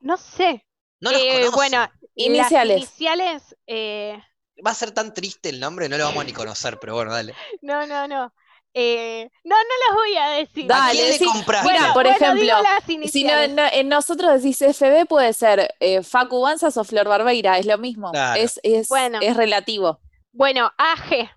No 0.00 0.16
sé. 0.16 0.66
No 1.00 1.10
nos 1.12 1.20
Eh, 1.20 1.30
conoce. 1.32 1.50
bueno, 1.56 1.88
Iniciales. 2.14 2.80
Las 2.80 2.88
iniciales, 2.90 3.56
eh, 3.66 4.18
Va 4.64 4.72
a 4.72 4.74
ser 4.74 4.90
tan 4.92 5.14
triste 5.14 5.48
el 5.48 5.58
nombre, 5.58 5.88
no 5.88 5.96
lo 5.96 6.04
vamos 6.04 6.20
a 6.20 6.24
ni 6.24 6.32
conocer, 6.32 6.78
pero 6.78 6.94
bueno, 6.94 7.10
dale. 7.12 7.34
No, 7.62 7.86
no, 7.86 8.06
no. 8.06 8.32
Eh, 8.74 9.28
no, 9.44 9.54
no 9.54 9.86
las 9.86 9.96
voy 9.96 10.16
a 10.16 10.28
decir. 10.30 10.66
Dale, 10.66 10.82
¿A 10.88 10.92
quién 10.92 11.06
le 11.06 11.18
decí- 11.18 11.26
compraste? 11.32 11.68
Mira, 11.68 11.78
Bueno, 11.80 11.94
por 11.94 12.02
bueno, 12.04 12.16
ejemplo, 12.16 13.08
Si 13.10 13.24
no, 13.24 13.48
no- 13.48 13.66
en 13.70 13.88
nosotros 13.88 14.42
decís 14.42 14.62
FB 14.62 15.06
puede 15.06 15.32
ser 15.34 15.74
eh, 15.80 16.02
Facu 16.02 16.40
Banzas 16.40 16.76
o 16.78 16.84
Flor 16.84 17.06
Barbeira, 17.08 17.58
es 17.58 17.66
lo 17.66 17.76
mismo. 17.78 18.10
Claro. 18.12 18.40
Es, 18.40 18.58
es, 18.62 18.88
Bueno. 18.88 19.18
es 19.20 19.36
relativo. 19.36 20.00
Bueno, 20.32 20.72
AG. 20.78 21.30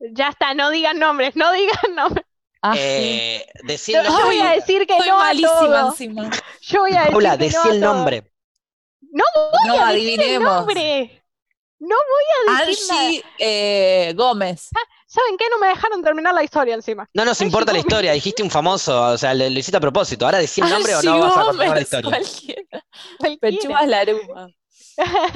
Ya 0.00 0.28
está, 0.28 0.54
no 0.54 0.70
digan 0.70 0.98
nombres, 0.98 1.36
no 1.36 1.52
digan 1.52 1.94
nombres. 1.94 2.24
Ah, 2.60 2.74
Eh, 2.76 3.46
decí 3.62 3.92
Yo 3.92 4.00
el 4.00 4.06
nombre. 4.06 4.24
voy 4.26 4.40
a 4.40 4.50
decir 4.50 4.84
que 4.86 4.98
Soy 4.98 5.08
no 5.08 5.14
a 5.20 5.24
malísima 5.26 5.52
todo. 5.58 5.88
encima. 5.90 6.30
Yo 6.62 6.80
voy 6.80 6.90
a 6.92 6.98
decir 6.98 7.12
Paula, 7.12 7.30
que 7.38 7.44
decí 7.44 7.54
no 7.56 7.62
a 7.62 7.68
el 7.74 7.80
todo. 7.80 7.94
nombre. 7.94 8.32
No 9.12 9.24
No, 9.66 9.72
voy 9.74 9.78
a 9.82 9.86
decir 9.92 10.08
el 10.08 10.20
adivinemos. 10.20 10.54
nombre. 10.56 11.22
No 11.80 11.94
voy 11.96 12.54
a 12.58 12.64
decir 12.66 12.84
nada. 12.90 13.02
Angie 13.02 13.24
eh, 13.38 14.12
Gómez. 14.16 14.68
¿Saben 15.06 15.36
qué? 15.38 15.44
No 15.50 15.58
me 15.58 15.68
dejaron 15.68 16.02
terminar 16.02 16.34
la 16.34 16.42
historia 16.42 16.74
encima. 16.74 17.08
No 17.14 17.24
nos 17.24 17.40
Ay, 17.40 17.46
importa 17.46 17.72
la 17.72 17.78
Gómez. 17.78 17.86
historia, 17.86 18.12
dijiste 18.12 18.42
un 18.42 18.50
famoso, 18.50 19.00
o 19.12 19.16
sea, 19.18 19.32
lo, 19.32 19.48
lo 19.48 19.58
hiciste 19.58 19.76
a 19.76 19.80
propósito. 19.80 20.24
Ahora 20.24 20.38
decí 20.38 20.60
el 20.60 20.68
nombre 20.70 20.94
o 20.94 20.98
Angie 20.98 21.10
no 21.10 21.18
vas 21.20 21.36
a 21.36 21.42
contar 21.44 21.54
la 21.56 21.66
Gómez, 21.68 21.82
historia. 21.84 22.10
cualquiera. 22.10 22.84
Cualquiera. 23.18 23.56
Pechugas 23.58 23.88
Laruma. 23.88 24.48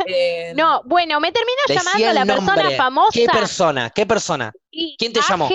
Eh, 0.09 0.52
No, 0.56 0.82
bueno, 0.85 1.20
me 1.20 1.31
terminó 1.31 1.60
llamando 1.69 2.12
la 2.12 2.24
persona 2.35 2.70
famosa. 2.77 3.10
¿Qué 3.12 3.27
persona? 3.28 3.90
¿Qué 3.90 4.06
persona? 4.06 4.52
y 4.73 4.97
¿Quién 4.98 5.12
te 5.12 5.20
llamó? 5.27 5.47
AG, 5.47 5.52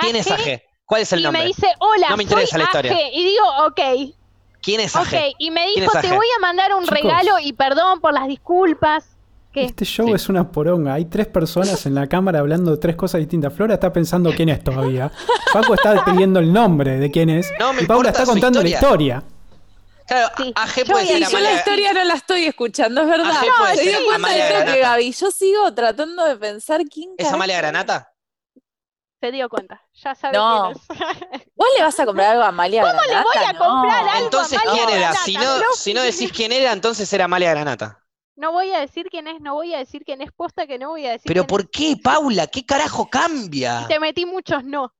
¿Quién 0.00 0.16
es 0.16 0.28
AG? 0.28 0.62
¿Cuál 0.84 1.02
es 1.02 1.12
el 1.12 1.20
y 1.20 1.22
nombre? 1.22 1.42
me 1.42 1.46
dice, 1.46 1.68
hola, 1.78 2.08
No 2.10 2.16
me 2.16 2.24
interesa 2.24 2.50
soy 2.50 2.58
la 2.58 2.64
historia. 2.64 2.90
AG. 2.92 2.98
Y 3.12 3.24
digo, 3.24 3.44
ok. 3.66 3.80
¿Quién 4.60 4.80
es 4.80 4.96
AG? 4.96 5.02
Ok, 5.06 5.34
y 5.38 5.50
me 5.52 5.64
¿Quién 5.66 5.84
dijo, 5.84 6.00
te 6.00 6.08
voy 6.08 6.26
a 6.36 6.40
mandar 6.40 6.74
un 6.74 6.82
Chicos. 6.82 7.00
regalo 7.00 7.38
y 7.38 7.52
perdón 7.52 8.00
por 8.00 8.12
las 8.12 8.26
disculpas. 8.26 9.16
¿Qué? 9.52 9.64
Este 9.64 9.84
show 9.84 10.06
Sí. 10.08 10.12
es 10.14 10.28
una 10.28 10.50
poronga. 10.52 10.94
Hay 10.94 11.06
tres 11.06 11.26
personas 11.26 11.84
en 11.86 11.94
la 11.96 12.06
cámara 12.08 12.38
hablando 12.38 12.70
de 12.70 12.76
tres 12.76 12.94
cosas 12.96 13.18
distintas. 13.20 13.52
Flora 13.52 13.74
está 13.74 13.92
pensando 13.92 14.32
quién 14.32 14.48
es 14.48 14.62
todavía. 14.62 15.10
Paco 15.52 15.74
está 15.74 16.04
pidiendo 16.04 16.38
el 16.38 16.52
nombre 16.52 16.98
de 16.98 17.10
quién 17.10 17.30
es. 17.30 17.50
No 17.58 17.72
me 17.72 17.82
y 17.82 17.86
Paula 17.86 18.10
está 18.10 18.24
contando 18.24 18.60
historia. 18.62 18.78
la 18.80 18.86
historia. 18.86 19.22
Claro, 20.06 20.28
Sí, 20.36 20.52
AG 20.56 20.74
yo 20.76 20.84
puede 20.86 21.02
a 21.04 21.06
ser 21.06 21.14
Sí, 21.16 21.20
la 21.20 21.28
yo 21.30 21.38
la 21.40 21.52
historia 21.54 21.92
no 21.92 22.04
la 22.04 22.14
estoy 22.14 22.44
escuchando, 22.44 23.00
es 23.02 23.08
verdad. 23.08 23.30
AG 23.30 23.46
No, 23.46 23.74
ser 23.74 23.84
dio 23.86 24.04
cuenta 24.06 24.28
de 24.32 24.64
toque. 24.66 24.80
Gaby. 24.80 25.12
Yo 25.12 25.30
sigo 25.32 25.74
tratando 25.74 26.24
de 26.24 26.36
pensar 26.36 26.80
quién 26.92 27.10
¿Es 27.18 27.32
Amalia 27.32 27.56
Granata? 27.58 28.12
Se 29.20 29.30
dio 29.32 29.48
cuenta, 29.48 29.82
ya 29.92 30.14
sabe 30.14 30.36
No. 30.38 30.72
quién 30.88 31.00
es. 31.00 31.46
¿Vos 31.56 31.68
le 31.76 31.82
vas 31.84 32.00
a 32.00 32.06
comprar 32.06 32.30
algo 32.30 32.42
a 32.44 32.48
Amalia 32.48 32.82
¿Cómo 32.82 32.92
le 33.02 33.08
Granata? 33.08 33.24
voy 33.34 33.44
a 33.44 33.52
No. 33.52 33.58
comprar 33.58 34.08
algo? 34.08 34.24
Entonces, 34.24 34.58
Amalia 34.58 34.72
¿quién 34.72 34.88
era? 34.88 34.98
Granata, 35.08 35.24
Si 35.24 35.34
no, 35.34 35.58
no. 35.58 35.64
si 35.74 35.94
no 35.94 36.02
decís 36.02 36.32
quién 36.32 36.52
era, 36.52 36.72
entonces 36.72 37.12
era 37.12 37.24
Amalia 37.26 37.50
Granata. 37.50 37.98
No 38.36 38.52
voy 38.52 38.70
a 38.72 38.80
decir 38.80 39.06
quién 39.10 39.26
es, 39.28 39.40
no 39.40 39.54
voy 39.54 39.74
a 39.74 39.78
decir 39.78 40.02
quién 40.04 40.22
es, 40.22 40.32
posta 40.32 40.66
que 40.66 40.78
no 40.78 40.90
voy 40.90 41.06
a 41.06 41.12
decir 41.12 41.28
Pero 41.28 41.42
quién 41.42 41.46
¿por 41.46 41.60
es. 41.62 41.68
qué, 41.72 41.96
Paula? 42.02 42.46
¿Qué 42.46 42.64
carajo 42.64 43.08
cambia? 43.10 43.86
Te 43.88 44.00
metí 44.00 44.24
muchos 44.24 44.64
no. 44.64 44.94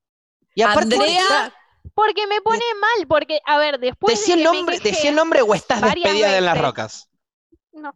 Y 0.55 0.63
aparte, 0.63 0.95
Andrea, 0.97 1.55
Porque 1.95 2.27
me 2.27 2.41
pone 2.43 2.65
mal, 2.81 3.07
porque, 3.09 3.41
a 3.47 3.59
ver, 3.59 3.79
después 3.79 4.19
¿decí 4.19 4.33
de 4.33 4.39
el 4.39 4.45
nombre, 4.45 4.79
decí 4.81 5.09
el 5.09 5.15
nombre 5.15 5.43
o 5.43 5.55
estás 5.55 5.81
despedida 5.81 6.33
de 6.33 6.41
las 6.41 6.59
rocas? 6.59 7.09
No. 7.73 7.95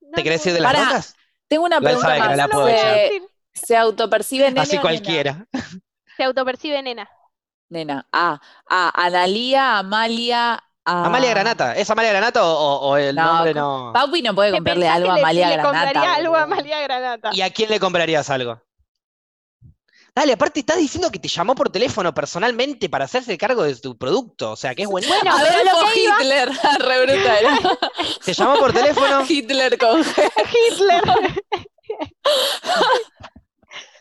No, 0.00 0.12
¿Te 0.14 0.22
querés 0.22 0.44
no 0.44 0.50
ir 0.50 0.54
de 0.54 0.60
las 0.60 0.72
rocas? 0.78 1.16
tengo 1.48 1.64
una 1.64 1.80
pregunta 1.80 2.06
sabe 2.08 2.20
que 2.20 2.22
no 2.22 2.28
más. 2.28 2.36
la 2.36 2.48
puedo. 2.48 2.66
¿Se, 2.68 3.22
se 3.52 3.76
autopercibe 3.76 4.44
nene 4.44 4.60
Así 4.60 4.78
cualquiera. 4.78 5.46
Se 6.16 6.22
autopercibe 6.24 6.82
nena. 6.82 7.08
Nena. 7.68 7.94
Nena. 7.94 8.08
Ah, 8.12 8.40
ah, 8.68 8.92
Analía, 8.94 9.78
Amalia. 9.78 10.62
A- 10.84 11.04
¿Amalia 11.06 11.30
Granata? 11.30 11.76
¿Es 11.76 11.88
Amalia 11.90 12.10
Granata 12.12 12.44
o, 12.44 12.50
o- 12.52 12.88
o 12.90 12.96
el 12.96 13.14
No, 13.14 13.24
nombre 13.34 13.54
no? 13.54 13.90
Paupi 13.94 14.22
no 14.22 14.34
puede 14.34 14.50
¿Te 14.50 14.56
comprarle 14.56 14.88
algo 14.88 15.10
a 15.10 15.14
le- 15.14 15.20
Amalia 15.20 15.48
le 15.48 15.52
Granata. 15.56 15.78
compraría 15.84 16.14
algo 16.14 16.36
a. 16.36 16.42
Amalia 16.42 16.80
Granata? 16.82 17.30
¿Y 17.32 17.40
a 17.42 17.50
quién 17.50 17.70
le 17.70 17.78
comprarías 17.80 18.28
algo? 18.30 18.60
Dale, 20.14 20.34
aparte 20.34 20.60
estás 20.60 20.76
diciendo 20.76 21.10
que 21.10 21.18
te 21.18 21.28
llamó 21.28 21.54
por 21.54 21.70
teléfono 21.70 22.12
personalmente 22.12 22.90
para 22.90 23.06
hacerse 23.06 23.38
cargo 23.38 23.62
de 23.62 23.74
tu 23.76 23.96
producto. 23.96 24.50
O 24.50 24.56
sea, 24.56 24.74
que 24.74 24.82
es 24.82 24.88
buenísimo. 24.88 25.18
Bueno, 25.22 25.34
pero 25.40 25.70
Adolfo 25.70 25.86
lo 25.86 25.92
que 25.94 26.00
iba- 26.00 26.16
Hitler, 26.20 26.50
re 26.80 27.06
bruta 27.06 27.38
era. 27.38 27.58
Te 28.24 28.34
llamó 28.34 28.56
por 28.56 28.72
teléfono. 28.74 29.24
Hitler 29.26 29.78
con 29.78 30.04
G. 30.04 30.30
Hitler. 30.70 31.02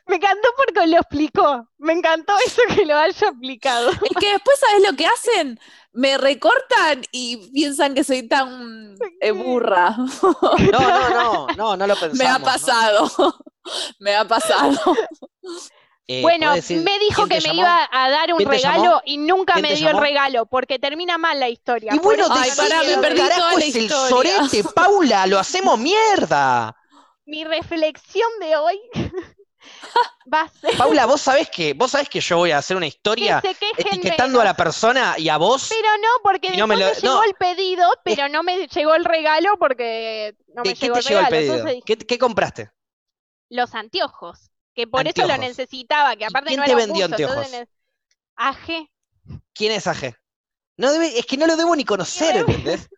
Me 0.07 0.17
encantó 0.17 0.49
porque 0.57 0.87
lo 0.87 0.97
explicó. 0.97 1.67
Me 1.77 1.93
encantó 1.93 2.33
eso 2.45 2.61
que 2.75 2.85
lo 2.85 2.97
haya 2.97 3.27
explicado. 3.29 3.91
Es 3.91 4.17
que 4.19 4.31
después, 4.33 4.59
¿sabes 4.59 4.89
lo 4.89 4.97
que 4.97 5.05
hacen? 5.05 5.57
Me 5.93 6.17
recortan 6.17 7.03
y 7.11 7.37
piensan 7.51 7.93
que 7.93 8.03
soy 8.03 8.27
tan 8.27 8.95
eh, 9.19 9.31
burra. 9.31 9.95
No, 10.71 10.79
no, 10.79 11.09
no, 11.09 11.47
no, 11.57 11.77
no 11.77 11.87
lo 11.87 11.95
pensamos. 11.97 12.17
Me 12.17 12.27
ha 12.27 12.39
¿no? 12.39 12.45
pasado. 12.45 13.11
Me 13.99 14.15
ha 14.15 14.25
pasado. 14.27 14.79
Eh, 16.07 16.21
Bueno, 16.21 16.47
¿puedo 16.47 16.55
decir 16.55 16.81
me 16.81 16.97
dijo 16.99 17.27
que 17.27 17.41
me 17.41 17.41
llamó? 17.41 17.61
iba 17.61 17.89
a 17.91 18.09
dar 18.09 18.33
un 18.33 18.37
¿Quién 18.37 18.49
te 18.49 18.57
regalo 18.57 18.83
llamó? 18.83 19.01
y 19.05 19.17
nunca 19.17 19.53
¿Quién 19.53 19.61
me 19.61 19.75
dio 19.75 19.89
el 19.89 19.97
regalo 19.97 20.45
porque 20.47 20.79
termina 20.79 21.17
mal 21.17 21.39
la 21.39 21.47
historia. 21.49 21.93
Y 21.93 21.99
bueno, 21.99 22.25
Ay, 22.29 22.51
pará, 22.57 22.83
me 22.83 22.97
perdí 22.97 23.17
carajo 23.19 23.39
toda 23.39 23.57
la 23.57 23.65
es 23.65 23.75
el 23.75 23.83
historia. 23.83 24.09
sorete, 24.09 24.63
Paula, 24.73 25.27
lo 25.27 25.39
hacemos 25.39 25.77
mierda. 25.79 26.75
Mi 27.25 27.43
reflexión 27.45 28.29
de 28.39 28.55
hoy 28.57 28.79
va 30.33 30.41
a 30.41 30.49
ser 30.49 30.77
Paula, 30.77 31.05
vos 31.05 31.21
sabés 31.21 31.49
que, 31.49 31.73
vos 31.73 31.91
sabés 31.91 32.09
que 32.09 32.19
yo 32.19 32.37
voy 32.37 32.51
a 32.51 32.57
hacer 32.57 32.77
una 32.77 32.85
que 32.85 32.95
historia 32.95 33.41
quejen 33.41 33.69
etiquetando 33.77 34.41
a 34.41 34.43
la 34.43 34.55
persona 34.55 35.15
y 35.17 35.29
a 35.29 35.37
vos. 35.37 35.67
Pero 35.69 35.89
no, 35.97 36.09
porque 36.23 36.55
no 36.57 36.67
me 36.67 36.75
llegó 36.75 36.91
no. 37.03 37.23
el 37.23 37.33
pedido, 37.35 37.87
pero 38.03 38.29
no 38.29 38.43
me 38.43 38.67
llegó 38.67 38.95
el 38.95 39.05
regalo 39.05 39.57
porque 39.57 40.35
no 40.53 40.63
¿De 40.63 40.69
me 40.69 40.75
qué 40.75 40.85
llegó 40.85 40.93
te 40.95 40.99
el 40.99 41.05
llegó 41.05 41.19
el 41.21 41.27
pedido? 41.27 41.65
¿Qué, 41.85 41.97
qué 41.97 42.17
compraste? 42.17 42.71
los 43.51 43.75
anteojos, 43.75 44.49
que 44.73 44.87
por 44.87 45.05
eso 45.07 45.27
lo 45.27 45.37
necesitaba, 45.37 46.15
que 46.15 46.25
aparte 46.25 46.47
quién 46.47 46.59
no 46.61 46.65
te 46.65 46.71
era 46.71 46.81
un 46.81 46.87
vendió 46.87 47.05
anteojos? 47.05 47.47
AG. 48.35 48.89
¿Quién 49.53 49.73
es 49.73 49.85
AG? 49.87 50.15
No 50.77 50.91
debe, 50.91 51.19
es 51.19 51.25
que 51.25 51.37
no 51.37 51.45
lo 51.45 51.57
debo 51.57 51.75
ni 51.75 51.83
conocer, 51.83 52.37
¿entendés? 52.37 52.89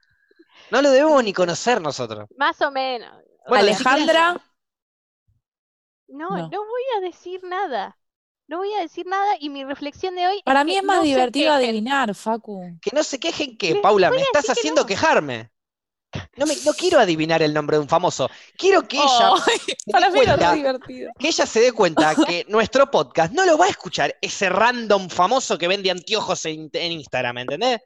No 0.69 0.81
lo 0.81 0.91
debemos 0.91 1.23
ni 1.23 1.33
conocer 1.33 1.81
nosotros. 1.81 2.29
Más 2.37 2.61
o 2.61 2.71
menos. 2.71 3.11
Bueno, 3.47 3.63
Alejandra, 3.63 4.39
No, 6.07 6.29
No. 6.29 6.37
no, 6.49 6.59
voy 6.59 6.83
a 6.97 7.01
decir 7.01 7.41
nada. 7.43 7.97
No 8.47 8.57
voy 8.57 8.73
a 8.73 8.81
decir 8.81 9.05
nada 9.05 9.35
y 9.39 9.49
mi 9.49 9.63
reflexión 9.63 10.15
de 10.15 10.27
hoy 10.27 10.41
para 10.43 10.59
es 10.61 10.65
mí 10.65 10.71
que 10.73 10.77
es 10.79 10.83
más 10.83 10.97
no 10.97 11.03
divertido 11.03 11.53
adivinar, 11.53 12.13
Facu. 12.13 12.77
Que 12.81 12.91
no 12.93 13.01
se 13.03 13.19
quejen 13.19 13.57
que, 13.57 13.73
Les 13.73 13.81
Paula, 13.81 14.09
me 14.11 14.17
estás 14.21 14.45
que 14.45 14.51
haciendo 14.51 14.81
no. 14.81 14.87
quejarme. 14.87 15.49
No, 16.37 16.45
me, 16.45 16.53
no 16.63 16.73
quiero 16.73 16.99
adivinar 16.99 17.41
el 17.41 17.53
nombre 17.53 17.77
de 17.77 17.81
un 17.81 17.89
famoso. 17.89 18.29
Quiero 18.55 18.87
que 18.87 18.97
ella, 18.97 19.33
Ay, 19.47 19.57
se 19.59 19.65
dé 19.71 19.77
para 19.91 20.09
mí 20.09 20.15
cuenta- 20.17 20.53
divertido. 20.53 21.11
que 21.17 21.27
ella 21.29 21.45
se 21.47 21.59
dé 21.61 21.71
cuenta 21.71 22.13
que 22.27 22.45
nuestro 22.49 22.91
podcast 22.91 23.33
no 23.33 23.45
lo 23.45 23.57
va 23.57 23.65
a 23.65 23.69
escuchar 23.69 24.15
ese 24.21 24.49
random 24.49 25.09
famoso 25.09 25.57
que 25.57 25.67
vende 25.67 25.89
anteojos 25.89 26.45
en, 26.45 26.69
en 26.73 26.91
Instagram, 26.91 27.39
¿entendés? 27.39 27.79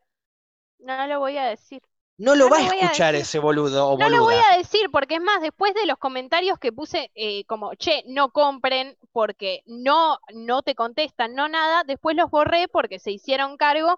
No 0.79 1.07
lo 1.07 1.19
voy 1.19 1.37
a 1.37 1.45
decir. 1.45 1.81
No 2.17 2.35
lo 2.35 2.45
No 2.45 2.51
va 2.51 2.57
a 2.57 2.61
lo 2.61 2.65
voy 2.67 2.77
a 2.79 2.85
escuchar 2.85 3.15
ese 3.15 3.39
boludo 3.39 3.87
o 3.87 3.97
No 3.97 4.09
lo 4.09 4.23
voy 4.23 4.35
a 4.51 4.57
decir 4.57 4.89
porque 4.91 5.15
es 5.15 5.21
más, 5.21 5.41
después 5.41 5.73
de 5.73 5.85
los 5.85 5.97
comentarios 5.97 6.57
que 6.59 6.71
puse 6.71 7.11
eh, 7.15 7.45
como, 7.45 7.75
che, 7.75 8.03
no 8.07 8.31
compren 8.31 8.97
porque 9.11 9.61
no, 9.65 10.19
no 10.33 10.61
te 10.63 10.75
contestan, 10.75 11.35
no 11.35 11.47
nada, 11.47 11.83
después 11.85 12.15
los 12.15 12.29
borré 12.29 12.67
porque 12.67 12.99
se 12.99 13.11
hicieron 13.11 13.57
cargo 13.57 13.97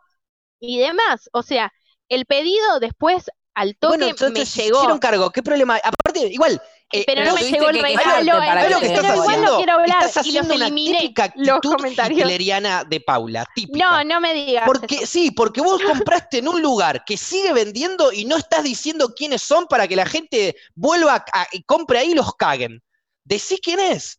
y 0.60 0.80
demás. 0.80 1.30
O 1.34 1.44
sea, 1.44 1.74
el 2.10 2.26
pedido 2.26 2.80
después 2.80 3.30
al 3.54 3.78
toque 3.78 3.90
Bueno, 3.90 4.06
me 4.06 4.12
entonces 4.12 4.50
se 4.50 4.64
llegó, 4.64 4.78
hicieron 4.78 5.00
cargo. 5.00 5.32
¿Qué 5.32 5.44
problema? 5.44 5.78
Aparte, 5.84 6.28
igual. 6.28 6.62
Eh, 6.92 7.04
pero 7.06 7.24
no 7.24 7.34
me 7.36 7.42
llegó 7.44 7.70
el 7.70 7.82
regalo, 7.82 8.40
quejarte 8.40 8.48
para 8.48 8.62
¿Sabes 8.62 8.72
lo 8.72 8.80
que 8.80 8.88
que 8.88 8.94
pero 8.96 9.14
igual 9.14 9.28
haciendo? 9.30 9.52
no 9.52 9.58
quiero 9.58 9.74
hablar 9.74 10.04
Estás 10.06 10.26
y 10.26 10.32
los 10.32 10.42
haciendo 10.42 10.56
una 10.56 10.66
eliminé 10.66 11.00
típica 11.02 11.34
los 11.36 11.50
actitud 11.56 11.76
comentarios. 11.76 12.20
hitleriana 12.20 12.84
de 12.84 13.00
Paula, 13.02 13.46
típica. 13.56 13.78
No, 13.90 14.04
no 14.04 14.22
me 14.22 14.34
digas 14.34 14.64
Porque 14.66 14.96
eso. 14.96 15.06
sí, 15.06 15.32
porque 15.32 15.62
vos 15.62 15.82
compraste 16.10 16.40
en 16.40 16.48
un 16.48 16.62
lugar 16.62 17.04
que 17.06 17.16
sigue 17.18 17.54
vendiendo 17.54 18.12
y 18.12 18.26
no 18.26 18.38
estás 18.38 18.64
diciendo 18.64 19.14
quiénes 19.16 19.42
son 19.42 19.68
para 19.68 19.88
que 19.88 19.96
la 19.96 20.06
gente 20.06 20.56
vuelva 20.76 21.24
a- 21.34 21.48
y 21.52 21.64
compre 21.64 22.00
ahí 22.00 22.12
y 22.12 22.16
los 22.16 22.34
caguen. 22.36 22.82
Decís 23.24 23.60
quién 23.62 23.80
es. 23.80 24.19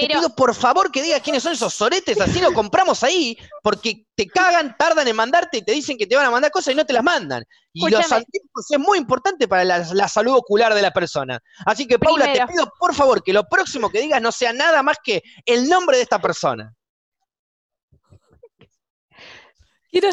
Te 0.00 0.14
pido 0.14 0.34
por 0.34 0.54
favor 0.54 0.90
que 0.90 1.02
digas 1.02 1.20
quiénes 1.22 1.42
son 1.42 1.52
esos 1.52 1.74
soretes, 1.74 2.20
así 2.20 2.40
lo 2.40 2.52
compramos 2.52 3.02
ahí, 3.02 3.36
porque 3.62 4.06
te 4.14 4.26
cagan, 4.26 4.76
tardan 4.76 5.06
en 5.08 5.16
mandarte 5.16 5.58
y 5.58 5.62
te 5.62 5.72
dicen 5.72 5.98
que 5.98 6.06
te 6.06 6.16
van 6.16 6.26
a 6.26 6.30
mandar 6.30 6.50
cosas 6.50 6.74
y 6.74 6.76
no 6.76 6.84
te 6.84 6.92
las 6.92 7.04
mandan. 7.04 7.44
Y 7.72 7.88
los 7.88 8.10
anteojos 8.10 8.70
es 8.70 8.78
muy 8.78 8.98
importante 8.98 9.46
para 9.46 9.64
la, 9.64 9.78
la 9.92 10.08
salud 10.08 10.34
ocular 10.34 10.74
de 10.74 10.82
la 10.82 10.90
persona. 10.90 11.38
Así 11.66 11.86
que, 11.86 11.98
Paula, 11.98 12.24
Primero. 12.24 12.46
te 12.46 12.52
pido 12.52 12.72
por 12.78 12.94
favor 12.94 13.22
que 13.22 13.32
lo 13.32 13.44
próximo 13.48 13.90
que 13.90 14.00
digas 14.00 14.20
no 14.20 14.32
sea 14.32 14.52
nada 14.52 14.82
más 14.82 14.96
que 15.02 15.22
el 15.46 15.68
nombre 15.68 15.96
de 15.96 16.02
esta 16.02 16.20
persona. 16.20 16.74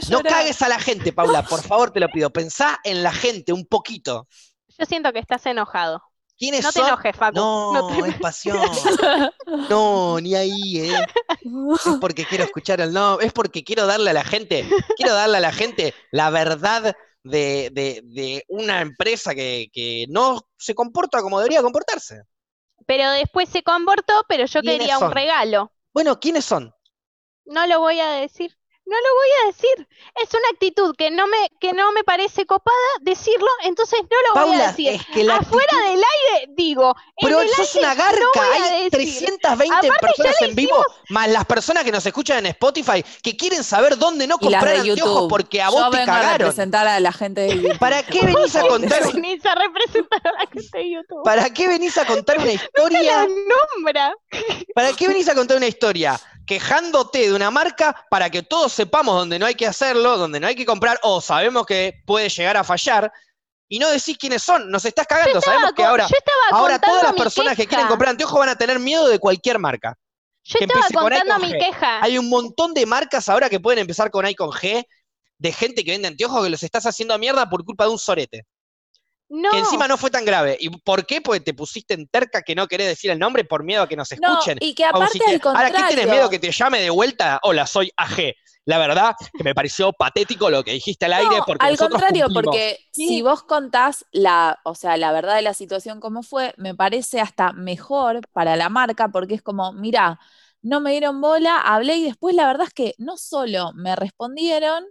No 0.09 0.23
cagues 0.23 0.61
a 0.61 0.69
la 0.69 0.79
gente, 0.79 1.13
Paula, 1.13 1.43
por 1.43 1.61
favor 1.67 1.91
te 1.91 1.99
lo 1.99 2.09
pido. 2.09 2.29
Pensá 2.31 2.79
en 2.83 3.03
la 3.03 3.11
gente 3.11 3.53
un 3.53 3.65
poquito. 3.65 4.27
yo 4.77 4.85
siento 4.85 5.13
que 5.13 5.19
estás 5.19 5.45
enojado. 5.45 6.01
¿Quiénes 6.37 6.63
No 6.63 6.71
te 6.71 6.79
son? 6.79 6.87
enojes, 6.87 7.15
Facu. 7.15 7.35
No, 7.35 7.73
No 7.73 7.87
te- 8.03 8.09
es 8.09 8.19
pasión. 8.19 8.59
No, 9.69 10.19
ni 10.19 10.35
ahí, 10.35 10.77
¿eh? 10.79 11.05
Es 11.41 11.95
porque 11.99 12.25
quiero 12.25 12.43
escuchar 12.43 12.81
el 12.81 12.93
no, 12.93 13.19
es 13.19 13.31
porque 13.33 13.63
quiero 13.63 13.85
darle 13.85 14.11
a 14.11 14.13
la 14.13 14.23
gente, 14.23 14.67
quiero 14.95 15.13
darle 15.13 15.37
a 15.37 15.41
la 15.41 15.51
gente 15.51 15.93
la 16.11 16.29
verdad 16.29 16.95
de, 17.23 17.69
de- 17.71 18.01
de 18.03 18.43
una 18.49 18.81
empresa 18.81 19.33
que, 19.33 19.67
que 19.73 20.05
no 20.09 20.41
se 20.57 20.75
comporta 20.75 21.21
como 21.21 21.39
debería 21.39 21.61
comportarse. 21.61 22.21
Pero 22.85 23.09
después 23.11 23.49
se 23.49 23.63
comportó, 23.63 24.25
pero 24.29 24.45
yo 24.45 24.61
¿Quiénes 24.61 24.79
quería 24.79 24.99
un 24.99 25.11
regalo. 25.11 25.71
Bueno, 25.93 26.19
¿quiénes 26.19 26.45
son? 26.45 26.71
No 27.45 27.65
lo 27.67 27.79
voy 27.79 27.99
a 27.99 28.09
decir. 28.11 28.57
No 28.89 28.95
lo 28.95 29.15
voy 29.15 29.29
a 29.43 29.47
decir. 29.47 29.87
Es 30.23 30.29
una 30.33 30.47
actitud 30.53 30.95
que 30.97 31.11
no 31.11 31.27
me, 31.27 31.51
que 31.59 31.73
no 31.73 31.91
me 31.91 32.05
parece 32.05 32.45
copada 32.45 32.77
decirlo, 33.01 33.47
entonces 33.63 33.99
no 34.09 34.41
lo 34.41 34.47
voy 34.47 34.55
a 34.61 34.67
decir. 34.67 34.93
es 34.93 35.05
que 35.07 35.25
la 35.25 35.35
Afuera 35.37 35.67
actitud- 35.73 35.89
del 35.91 36.03
aire, 36.03 36.53
digo. 36.55 36.95
Pero 37.21 37.41
sos 37.49 37.75
aire 37.75 37.79
una 37.85 37.95
garca, 37.95 38.19
no 38.33 38.41
a 38.41 38.53
hay 38.53 38.89
decir. 38.89 38.91
320 38.91 39.75
Aparte, 39.75 39.97
personas 39.99 40.41
en 40.41 40.55
vivo, 40.55 40.85
más 41.09 41.27
las 41.29 41.45
personas 41.45 41.83
que 41.83 41.91
nos 41.91 42.05
escuchan 42.05 42.37
en 42.39 42.45
Spotify, 42.47 43.03
que 43.21 43.35
quieren 43.35 43.61
saber 43.63 43.97
dónde 43.97 44.25
no 44.25 44.37
comprar 44.37 44.77
anteojos 44.77 44.97
YouTube. 44.97 45.29
porque 45.29 45.61
a 45.61 45.65
Yo 45.65 45.71
vos 45.73 45.91
te 45.91 45.97
vengo 45.97 46.11
a 46.11 46.15
cagaron. 46.15 46.39
representar 46.39 46.87
a 46.87 46.99
la 47.01 47.11
gente 47.11 47.41
de 47.41 47.55
YouTube. 47.57 47.79
¿Para 47.79 48.03
qué 48.03 48.21
venís 48.25 48.55
a 48.55 48.61
contar, 48.67 49.13
Venís 49.13 49.45
a 49.45 49.53
representar 49.55 50.21
a 50.27 50.31
la 50.31 50.47
gente 50.49 50.77
de 50.77 50.91
YouTube. 50.91 51.23
¿Para 51.25 51.49
qué 51.53 51.67
venís 51.67 51.97
a 51.97 52.05
contar 52.05 52.37
una 52.37 52.45
La 52.47 52.53
historia? 52.53 53.27
nombra. 53.75 54.15
¿Para 54.73 54.93
qué 54.93 55.09
venís 55.09 55.27
a 55.27 55.35
contar 55.35 55.57
una 55.57 55.67
historia 55.67 56.17
quejándote 56.47 57.27
de 57.27 57.33
una 57.35 57.51
marca 57.51 58.07
para 58.09 58.29
que 58.29 58.41
todos 58.41 58.73
sepamos 58.73 59.15
dónde 59.15 59.37
no 59.37 59.45
hay 59.45 59.55
que 59.55 59.67
hacerlo, 59.67 60.17
dónde 60.17 60.39
no 60.39 60.47
hay 60.47 60.55
que 60.55 60.65
comprar, 60.65 60.99
o 61.03 61.21
sabemos 61.21 61.65
que 61.65 62.01
puede 62.05 62.29
llegar 62.29 62.57
a 62.57 62.63
fallar, 62.63 63.11
y 63.69 63.79
no 63.79 63.89
decís 63.89 64.17
quiénes 64.17 64.41
son? 64.41 64.71
Nos 64.71 64.85
estás 64.85 65.05
cagando. 65.05 65.41
Sabemos 65.41 65.73
que 65.73 65.83
ahora, 65.83 66.07
ahora 66.51 66.79
todas 66.79 67.03
las 67.03 67.13
personas 67.13 67.55
que 67.55 67.67
quieren 67.67 67.87
comprar 67.87 68.11
anteojos 68.11 68.39
van 68.39 68.49
a 68.49 68.55
tener 68.55 68.79
miedo 68.79 69.07
de 69.09 69.19
cualquier 69.19 69.59
marca. 69.59 69.97
Yo 70.43 70.59
que 70.59 70.65
estaba 70.65 70.87
contando 70.89 71.33
con 71.33 71.41
mi 71.41 71.53
G. 71.53 71.59
queja. 71.59 72.01
Hay 72.01 72.17
un 72.17 72.29
montón 72.29 72.73
de 72.73 72.85
marcas 72.85 73.27
ahora 73.27 73.49
que 73.49 73.59
pueden 73.59 73.79
empezar 73.79 74.09
con 74.09 74.25
I 74.25 74.33
con 74.33 74.49
G, 74.51 74.85
de 75.37 75.51
gente 75.51 75.83
que 75.83 75.91
vende 75.91 76.07
anteojos 76.07 76.41
que 76.43 76.49
los 76.49 76.63
estás 76.63 76.85
haciendo 76.85 77.17
mierda 77.19 77.49
por 77.49 77.65
culpa 77.65 77.83
de 77.83 77.91
un 77.91 77.99
sorete. 77.99 78.45
No, 79.29 79.51
Que 79.51 79.59
encima 79.59 79.87
no 79.87 79.97
fue 79.97 80.09
tan 80.09 80.23
grave. 80.23 80.57
¿Y 80.59 80.69
por 80.69 81.05
qué? 81.05 81.19
Porque 81.21 81.41
te 81.41 81.53
pusiste 81.53 81.93
en 81.93 82.07
terca 82.07 82.41
que 82.41 82.55
no 82.55 82.67
querés 82.67 82.87
decir 82.87 83.11
el 83.11 83.19
nombre 83.19 83.43
por 83.43 83.63
miedo 83.63 83.83
a 83.83 83.87
que 83.89 83.95
nos 83.97 84.09
No, 84.21 84.39
escuchen. 84.39 84.57
y 84.61 84.73
que 84.73 84.85
aparte 84.85 85.19
al 85.25 85.41
contrario. 85.41 85.75
Ahora, 85.75 85.87
¿qué 85.89 85.95
tenés 85.95 86.11
miedo 86.11 86.29
que 86.29 86.39
te 86.39 86.51
llame 86.51 86.79
de 86.79 86.89
vuelta? 86.89 87.39
Hola, 87.43 87.67
soy 87.67 87.91
AG. 87.97 88.33
La 88.65 88.77
verdad 88.77 89.15
que 89.37 89.43
me 89.45 89.55
pareció 89.55 89.93
patético 89.93 90.49
lo 90.49 90.61
que 90.63 90.71
dijiste 90.73 91.05
al 91.05 91.13
aire 91.13 91.37
porque 91.45 91.65
al 91.65 91.77
contrario, 91.77 92.25
cumplimos. 92.25 92.43
porque 92.43 92.79
si 92.91 93.21
vos 93.21 93.43
contás 93.43 94.05
la, 94.11 94.59
o 94.65 94.75
sea, 94.75 94.97
la 94.97 95.13
verdad 95.13 95.35
de 95.35 95.41
la 95.41 95.53
situación 95.53 96.01
como 96.01 96.21
fue, 96.21 96.53
me 96.57 96.75
parece 96.75 97.21
hasta 97.21 97.53
mejor 97.53 98.19
para 98.33 98.57
la 98.57 98.67
marca, 98.67 99.07
porque 99.07 99.35
es 99.35 99.41
como, 99.41 99.71
mirá, 99.71 100.19
no 100.61 100.81
me 100.81 100.91
dieron 100.91 101.21
bola, 101.21 101.61
hablé 101.61 101.95
y 101.95 102.03
después 102.03 102.35
la 102.35 102.45
verdad 102.45 102.67
es 102.67 102.73
que 102.73 102.93
no 102.97 103.15
solo 103.15 103.71
me 103.73 103.95
respondieron, 103.95 104.83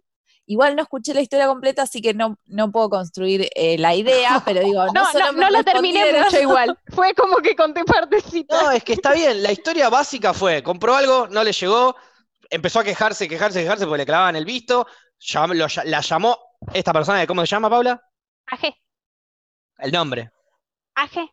igual 0.47 0.77
no 0.77 0.83
escuché 0.83 1.13
la 1.13 1.21
historia 1.21 1.47
completa, 1.47 1.83
así 1.83 2.01
que 2.01 2.15
no, 2.15 2.39
no 2.47 2.71
puedo 2.73 2.89
construir 2.89 3.49
eh, 3.55 3.77
la 3.79 3.95
idea, 3.95 4.41
pero 4.45 4.61
digo, 4.61 4.87
no, 4.87 4.93
no, 4.93 5.13
solo 5.13 5.27
no, 5.27 5.33
me 5.35 5.41
no 5.45 5.51
lo 5.51 5.65
terminé 5.65 6.05
respondieron- 6.05 6.25
mucho 6.25 6.41
igual. 6.41 6.79
Fue 6.95 7.15
como 7.15 7.37
que 7.39 7.55
conté 7.57 7.85
partecitas. 7.85 8.63
No, 8.63 8.71
es 8.71 8.83
que 8.85 8.93
está 8.95 9.13
bien. 9.13 9.43
La 9.43 9.53
historia 9.53 9.89
básica 9.89 10.33
fue, 10.33 10.63
compró 10.63 10.95
algo, 10.95 11.27
no 11.29 11.43
le 11.45 11.53
llegó, 11.53 11.97
empezó 12.51 12.81
a 12.81 12.85
quejarse, 12.85 13.29
quejarse, 13.29 13.61
quejarse 13.63 13.85
porque 13.87 13.99
le 13.99 14.07
clavaban 14.07 14.37
el 14.37 14.45
visto, 14.45 14.87
llam- 15.21 15.55
lo 15.55 15.67
la 15.85 16.01
llamó 16.01 16.39
esta 16.73 16.93
persona, 16.93 17.19
de 17.21 17.27
¿cómo 17.27 17.43
se 17.43 17.49
llama, 17.49 17.69
Paula? 17.69 18.01
AG, 18.47 18.75
El 19.79 19.93
nombre. 19.93 20.31
AG. 20.95 21.29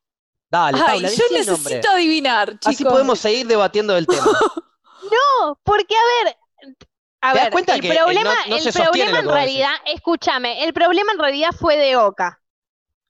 Dale, 0.49 0.77
Ay, 0.77 0.83
Paula, 1.01 1.09
yo 1.09 1.23
nombre. 1.29 1.39
necesito 1.45 1.89
adivinar, 1.89 2.49
chicos. 2.59 2.67
Así 2.67 2.83
podemos 2.83 3.19
seguir 3.19 3.47
debatiendo 3.47 3.93
del 3.93 4.07
tema. 4.07 4.25
No, 5.03 5.59
porque 5.63 5.93
a 5.95 6.25
ver, 6.25 6.37
a 7.25 7.31
¿Te 7.33 7.39
das 7.39 7.49
ver, 7.51 7.63
el 7.75 7.81
que, 7.81 7.87
eh, 7.89 7.95
problema, 7.97 8.23
no- 8.23 8.49
no 8.49 8.55
el 8.57 8.73
problema 8.73 9.05
en 9.09 9.13
decís? 9.15 9.31
realidad, 9.31 9.71
escúchame, 9.85 10.63
el 10.65 10.73
problema 10.73 11.13
en 11.13 11.19
realidad 11.19 11.49
fue 11.57 11.77
de 11.77 11.95
Oca. 11.95 12.39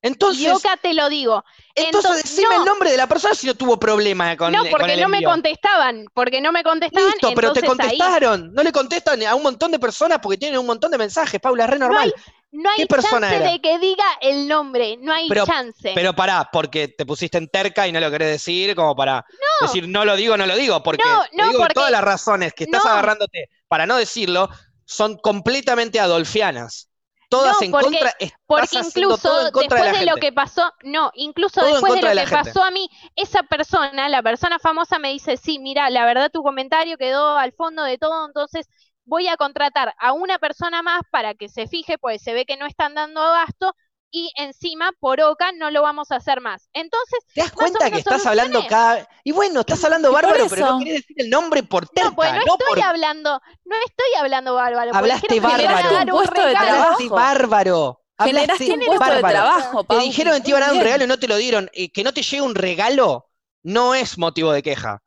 Entonces, 0.04 0.44
y 0.44 0.50
Oka 0.50 0.76
te 0.78 0.94
lo 0.94 1.08
digo. 1.10 1.44
entonces 1.74 2.12
Entonces, 2.12 2.24
decime 2.36 2.56
no. 2.56 2.60
el 2.62 2.66
nombre 2.66 2.92
de 2.92 2.98
la 2.98 3.08
persona 3.08 3.34
si 3.34 3.48
no 3.48 3.56
tuvo 3.56 3.80
problema 3.80 4.36
con, 4.36 4.52
no, 4.52 4.60
con 4.64 4.70
porque 4.72 4.94
el 4.94 5.02
no 5.02 5.08
me 5.10 5.24
contestaban, 5.24 6.06
porque 6.14 6.42
no 6.42 6.52
me 6.52 6.62
contestaban. 6.62 7.10
Listo, 7.10 7.32
pero 7.34 7.54
te 7.54 7.62
ahí 7.62 7.66
contestaron. 7.68 8.54
No 8.54 8.64
le 8.64 8.72
contestan 8.74 9.24
a 9.24 9.34
un 9.34 9.44
montón 9.44 9.72
de 9.72 9.80
personas 9.80 10.20
porque 10.22 10.38
tienen 10.38 10.60
un 10.60 10.66
montón 10.66 10.92
de 10.92 10.98
mensajes, 10.98 11.40
Paula, 11.40 11.64
es 11.64 11.70
re 11.70 11.80
normal. 11.80 12.14
no 12.52 12.70
hay 12.70 12.78
¿Qué 12.82 12.86
persona 12.86 13.30
chance 13.30 13.36
era? 13.44 13.52
de 13.54 13.62
que 13.62 13.80
diga 13.80 14.04
el 14.22 14.48
nombre, 14.48 14.98
no 15.00 15.12
hay 15.14 15.28
Pero- 15.30 15.46
chance. 15.48 15.92
Pero 15.96 16.14
pará, 16.14 16.50
porque 16.52 16.90
te 16.90 17.04
pusiste 17.06 17.38
en 17.40 17.48
terca 17.48 17.88
y 17.88 17.92
no 17.94 18.00
lo 18.02 18.12
querés 18.12 18.28
decir, 18.28 18.76
como 18.76 18.96
para 18.96 19.26
No. 19.62 19.68
decir 19.68 19.88
no 19.88 20.04
lo 20.06 20.16
digo, 20.18 20.36
no 20.38 20.46
lo 20.46 20.56
digo, 20.58 20.84
porque 20.84 21.02
No, 21.04 21.24
te 21.24 21.38
no, 21.38 21.44
digo 21.46 21.54
que 21.54 21.58
porque- 21.60 21.74
todas 21.76 21.92
las 21.92 22.04
razones 22.04 22.54
que 22.54 22.66
estás 22.66 22.84
no. 22.86 22.92
agarrándote 22.92 23.50
para 23.74 23.88
no 23.88 23.96
decirlo 23.98 24.50
son 24.86 25.18
completamente 25.18 26.00
adolfianas. 26.00 26.92
Todas 27.28 27.56
No, 27.60 27.66
en 27.66 27.72
porque- 27.72 27.86
contra, 27.88 28.14
Porque 28.46 28.78
incluso 28.78 29.30
contra 29.52 29.78
después 29.82 30.00
de, 30.00 30.06
lo 30.06 30.16
que 30.18 30.32
pasó, 30.32 30.72
no, 30.84 31.10
incluso 31.16 31.60
Todo 31.62 31.72
después 31.72 31.96
de 31.96 32.02
lo 32.04 32.10
de 32.10 32.14
que 32.18 32.28
gente. 32.28 32.36
pasó 32.36 32.64
a 32.64 32.70
mí, 32.70 32.88
esa 33.16 33.42
persona, 33.42 34.10
la 34.10 34.22
persona 34.22 34.60
famosa 34.60 35.00
me 35.00 35.10
dice, 35.12 35.38
sí, 35.38 35.58
mira, 35.58 35.90
la 35.90 36.06
verdad 36.06 36.30
tu 36.32 36.44
comentario 36.44 37.00
quedó 37.00 37.36
al 37.36 37.52
fondo 37.54 37.82
de 37.84 37.98
todo, 37.98 38.28
entonces 38.28 38.68
voy 39.06 39.28
a 39.28 39.38
contratar 39.38 39.96
a 39.98 40.14
una 40.14 40.38
persona 40.38 40.84
más 40.84 41.02
para 41.10 41.34
que 41.34 41.50
se 41.50 41.66
fije, 41.66 41.98
pues 41.98 42.22
se 42.22 42.36
ve 42.36 42.46
que 42.46 42.58
no 42.58 42.68
están 42.68 42.94
dando 42.94 43.22
abasto 43.24 43.74
y 44.14 44.32
encima 44.36 44.92
por 45.00 45.20
Oca 45.22 45.52
no 45.54 45.72
lo 45.72 45.82
vamos 45.82 46.12
a 46.12 46.18
hacer 46.18 46.40
más. 46.40 46.70
Entonces, 46.72 47.20
¿Te 47.34 47.42
das 47.42 47.52
cuenta 47.52 47.90
que 47.90 47.98
estás 47.98 48.26
hablando 48.28 48.64
cada 48.68 49.10
Y 49.24 49.32
bueno, 49.32 49.62
estás 49.62 49.84
hablando 49.84 50.12
bárbaro, 50.12 50.46
pero 50.50 50.68
no 50.68 50.80
querés 50.80 51.02
decir 51.02 51.16
el 51.20 51.30
nombre 51.32 51.64
por 51.64 51.88
terca, 51.90 52.10
no, 52.12 52.16
pues 52.16 52.32
no 52.32 52.36
no 52.38 52.54
estoy 52.54 52.68
por 52.76 52.84
hablando, 52.84 53.42
no 53.66 53.76
estoy 53.86 54.20
hablando 54.20 54.54
bárbaro, 54.54 54.92
Hablaste 54.96 55.40
bárbaro. 55.40 56.16
un 56.16 56.22
Puesto 56.22 56.42
de 56.42 56.48
regalo. 56.48 56.68
trabajo. 56.68 56.84
Hablaste 56.86 57.10
bárbaro. 57.10 58.00
Un 58.20 58.28
Hablaste 58.28 58.66
puesto 58.68 58.92
de 58.92 58.98
bárbaro. 59.00 59.84
Te 59.90 59.98
dijeron 60.00 60.34
que 60.36 60.42
te 60.42 60.50
iban 60.52 60.64
a 60.64 60.68
dar 60.68 60.76
un 60.76 60.82
regalo 60.82 61.04
y 61.04 61.08
no 61.08 61.18
te 61.18 61.28
lo 61.28 61.36
dieron. 61.38 61.70
Eh, 61.74 61.92
que 61.92 62.04
no 62.04 62.14
te 62.14 62.22
llegue 62.22 62.42
un 62.44 62.54
regalo 62.54 63.28
no 63.64 63.96
es 63.96 64.20
motivo 64.20 64.52
de 64.52 64.62
queja. 64.62 65.02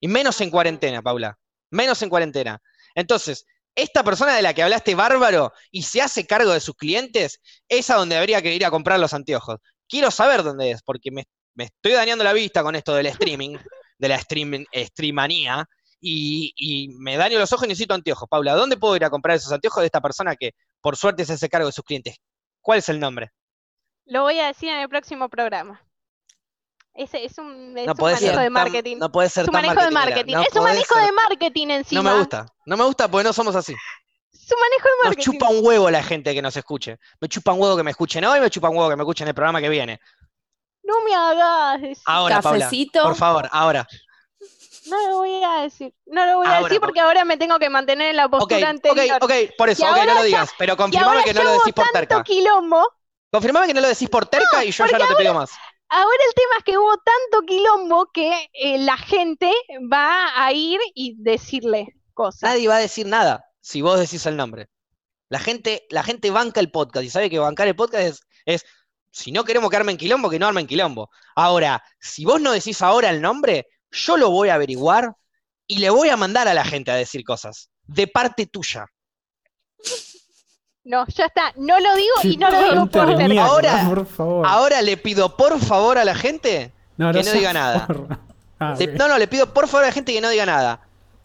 Y 0.00 0.08
menos 0.08 0.40
en 0.40 0.50
cuarentena, 0.50 1.02
Paula. 1.02 1.38
Menos 1.70 2.00
en 2.00 2.08
cuarentena. 2.08 2.62
Entonces, 2.94 3.44
esta 3.74 4.02
persona 4.02 4.34
de 4.34 4.42
la 4.42 4.54
que 4.54 4.62
hablaste 4.62 4.94
bárbaro 4.94 5.52
y 5.70 5.82
se 5.82 6.02
hace 6.02 6.26
cargo 6.26 6.52
de 6.52 6.60
sus 6.60 6.74
clientes, 6.74 7.40
es 7.68 7.90
a 7.90 7.96
donde 7.96 8.16
habría 8.16 8.42
que 8.42 8.54
ir 8.54 8.64
a 8.64 8.70
comprar 8.70 9.00
los 9.00 9.14
anteojos. 9.14 9.58
Quiero 9.88 10.10
saber 10.10 10.42
dónde 10.42 10.72
es, 10.72 10.82
porque 10.82 11.10
me, 11.10 11.24
estoy 11.56 11.92
dañando 11.92 12.24
la 12.24 12.32
vista 12.32 12.62
con 12.62 12.74
esto 12.74 12.94
del 12.94 13.06
streaming, 13.06 13.56
de 13.98 14.08
la 14.08 14.16
streaming, 14.16 14.64
streamanía, 14.74 15.66
y, 16.00 16.52
y 16.56 16.88
me 16.98 17.16
daño 17.16 17.38
los 17.38 17.52
ojos 17.52 17.66
y 17.66 17.68
necesito 17.68 17.94
anteojos. 17.94 18.28
Paula, 18.28 18.54
¿dónde 18.54 18.76
puedo 18.76 18.96
ir 18.96 19.04
a 19.04 19.10
comprar 19.10 19.36
esos 19.36 19.52
anteojos 19.52 19.82
de 19.82 19.86
esta 19.86 20.00
persona 20.00 20.34
que 20.36 20.52
por 20.80 20.96
suerte 20.96 21.24
se 21.24 21.34
hace 21.34 21.48
cargo 21.48 21.66
de 21.66 21.72
sus 21.72 21.84
clientes? 21.84 22.16
¿Cuál 22.60 22.78
es 22.78 22.88
el 22.88 23.00
nombre? 23.00 23.30
Lo 24.06 24.22
voy 24.22 24.38
a 24.40 24.46
decir 24.46 24.70
en 24.70 24.80
el 24.80 24.88
próximo 24.88 25.28
programa. 25.28 25.82
Ese 26.94 27.24
es 27.24 27.38
un, 27.38 27.76
es 27.78 27.86
No 27.86 27.92
un 27.92 27.98
podés 27.98 28.18
ser 28.18 28.28
manejo 28.34 28.40
de 28.40 28.46
tan- 28.46 28.52
marketing. 28.52 28.96
no 28.98 29.12
podés 29.12 29.32
ser 29.32 29.42
es 29.42 29.48
un 29.48 29.52
tan 29.54 29.62
manejo 29.66 29.84
de 29.84 29.90
marketing. 29.90 30.34
no 30.34 30.42
es 30.42 30.54
un 30.54 30.62
manejo 30.64 30.94
ser- 30.94 31.04
de 31.04 31.12
marketing 31.12 31.66
encima. 31.68 32.02
No 32.02 32.10
me 32.10 32.18
gusta. 32.18 32.46
No 32.66 32.76
me 32.76 32.84
gusta 32.84 33.08
porque 33.08 33.24
no 33.24 33.32
somos 33.32 33.54
así. 33.56 33.74
Es 34.32 34.52
un 34.52 34.58
manejo 34.60 34.84
de 34.88 34.94
Nos 34.96 35.04
marketing. 35.04 35.32
chupa 35.32 35.48
un 35.48 35.64
huevo 35.66 35.90
la 35.90 36.02
gente 36.02 36.34
que 36.34 36.42
nos 36.42 36.56
escuche. 36.56 36.98
Me 37.20 37.28
chupa 37.28 37.52
un 37.52 37.60
huevo 37.62 37.76
que 37.76 37.82
me 37.84 37.92
escuchen 37.92 38.24
hoy, 38.24 38.40
me 38.40 38.50
chupa 38.50 38.68
un 38.68 38.76
huevo 38.76 38.90
que 38.90 38.96
me 38.96 39.02
escuchen 39.02 39.24
en 39.26 39.28
el 39.28 39.34
programa 39.34 39.60
que 39.60 39.68
viene. 39.68 40.00
No 40.82 40.94
me 41.04 41.14
hagas 41.14 41.80
decir. 41.80 42.02
Ahora, 42.06 42.40
Paula, 42.42 42.64
Cafecito. 42.64 43.02
por 43.04 43.14
favor, 43.14 43.48
ahora. 43.52 43.86
No 44.86 45.08
lo 45.08 45.16
voy 45.18 45.44
a 45.44 45.62
decir. 45.62 45.94
No 46.06 46.26
lo 46.26 46.38
voy 46.38 46.48
a 46.48 46.62
decir 46.62 46.80
porque 46.80 47.00
ahora 47.00 47.24
me 47.24 47.36
tengo 47.36 47.58
que 47.58 47.70
mantener 47.70 48.08
en 48.10 48.16
la 48.16 48.26
Ok, 48.26 48.30
postura 48.32 48.58
ok, 48.60 48.64
anterior. 48.66 49.18
ok, 49.20 49.32
por 49.56 49.68
eso, 49.68 49.84
ok, 49.88 49.96
no 49.98 50.04
lo 50.06 50.14
ya- 50.14 50.22
digas, 50.24 50.50
pero 50.58 50.76
confirmame 50.76 51.22
que 51.22 51.34
no 51.34 51.44
lo 51.44 51.52
decís 51.52 51.72
por 51.72 51.86
terca. 51.92 52.22
quilombo. 52.24 52.84
Confirmame 53.30 53.68
que 53.68 53.74
no 53.74 53.80
lo 53.82 53.88
decís 53.88 54.08
por 54.08 54.26
terca 54.26 54.64
y 54.64 54.72
yo 54.72 54.86
ya 54.86 54.98
no 54.98 55.06
te 55.06 55.14
pido 55.16 55.34
más. 55.34 55.50
Ahora 55.92 56.18
el 56.28 56.34
tema 56.34 56.54
es 56.58 56.64
que 56.64 56.78
hubo 56.78 56.96
tanto 56.98 57.46
quilombo 57.46 58.10
que 58.12 58.48
eh, 58.52 58.78
la 58.78 58.96
gente 58.96 59.52
va 59.92 60.28
a 60.36 60.52
ir 60.52 60.78
y 60.94 61.16
decirle 61.18 61.96
cosas. 62.14 62.42
Nadie 62.42 62.68
va 62.68 62.76
a 62.76 62.80
decir 62.80 63.06
nada 63.06 63.44
si 63.60 63.82
vos 63.82 63.98
decís 63.98 64.24
el 64.26 64.36
nombre. 64.36 64.68
La 65.28 65.40
gente, 65.40 65.86
la 65.90 66.04
gente 66.04 66.30
banca 66.30 66.60
el 66.60 66.70
podcast 66.70 67.04
y 67.04 67.10
sabe 67.10 67.28
que 67.28 67.40
bancar 67.40 67.66
el 67.66 67.74
podcast 67.74 68.04
es, 68.04 68.20
es, 68.46 68.64
si 69.10 69.32
no 69.32 69.42
queremos 69.42 69.68
que 69.68 69.76
armen 69.76 69.96
quilombo, 69.96 70.30
que 70.30 70.38
no 70.38 70.46
armen 70.46 70.68
quilombo. 70.68 71.10
Ahora, 71.34 71.82
si 71.98 72.24
vos 72.24 72.40
no 72.40 72.52
decís 72.52 72.82
ahora 72.82 73.10
el 73.10 73.20
nombre, 73.20 73.66
yo 73.90 74.16
lo 74.16 74.30
voy 74.30 74.48
a 74.48 74.54
averiguar 74.54 75.12
y 75.66 75.78
le 75.78 75.90
voy 75.90 76.08
a 76.08 76.16
mandar 76.16 76.46
a 76.46 76.54
la 76.54 76.64
gente 76.64 76.92
a 76.92 76.96
decir 76.96 77.24
cosas. 77.24 77.68
De 77.82 78.06
parte 78.06 78.46
tuya. 78.46 78.86
No, 80.90 81.06
ya 81.06 81.26
está. 81.26 81.52
No 81.56 81.78
lo 81.78 81.94
digo 81.94 82.14
y 82.24 82.36
no 82.36 82.50
lo 82.50 82.62
digo 82.70 82.86
por 82.86 83.16
mierda, 83.16 83.44
Ahora- 83.46 83.84
por 83.88 84.06
favor. 84.06 84.46
Ahora 84.46 84.82
le 84.82 84.96
pido 84.96 85.36
por 85.36 85.58
favor 85.60 85.98
a 85.98 86.04
la 86.04 86.14
gente 86.16 86.72
no, 86.96 87.12
que 87.12 87.22
no 87.22 87.32
diga 87.32 87.52
nada. 87.52 87.86
Ah, 88.58 88.74
Le- 88.78 88.88
no, 88.88 89.06
no, 89.08 89.16
le 89.16 89.28
pido 89.28 89.54
por 89.54 89.68
favor 89.68 89.84
a 89.84 89.86
la 89.86 89.92
gente 89.92 90.12
que 90.12 90.20
no 90.20 90.28
diga 90.28 90.44
nada. 90.46 90.80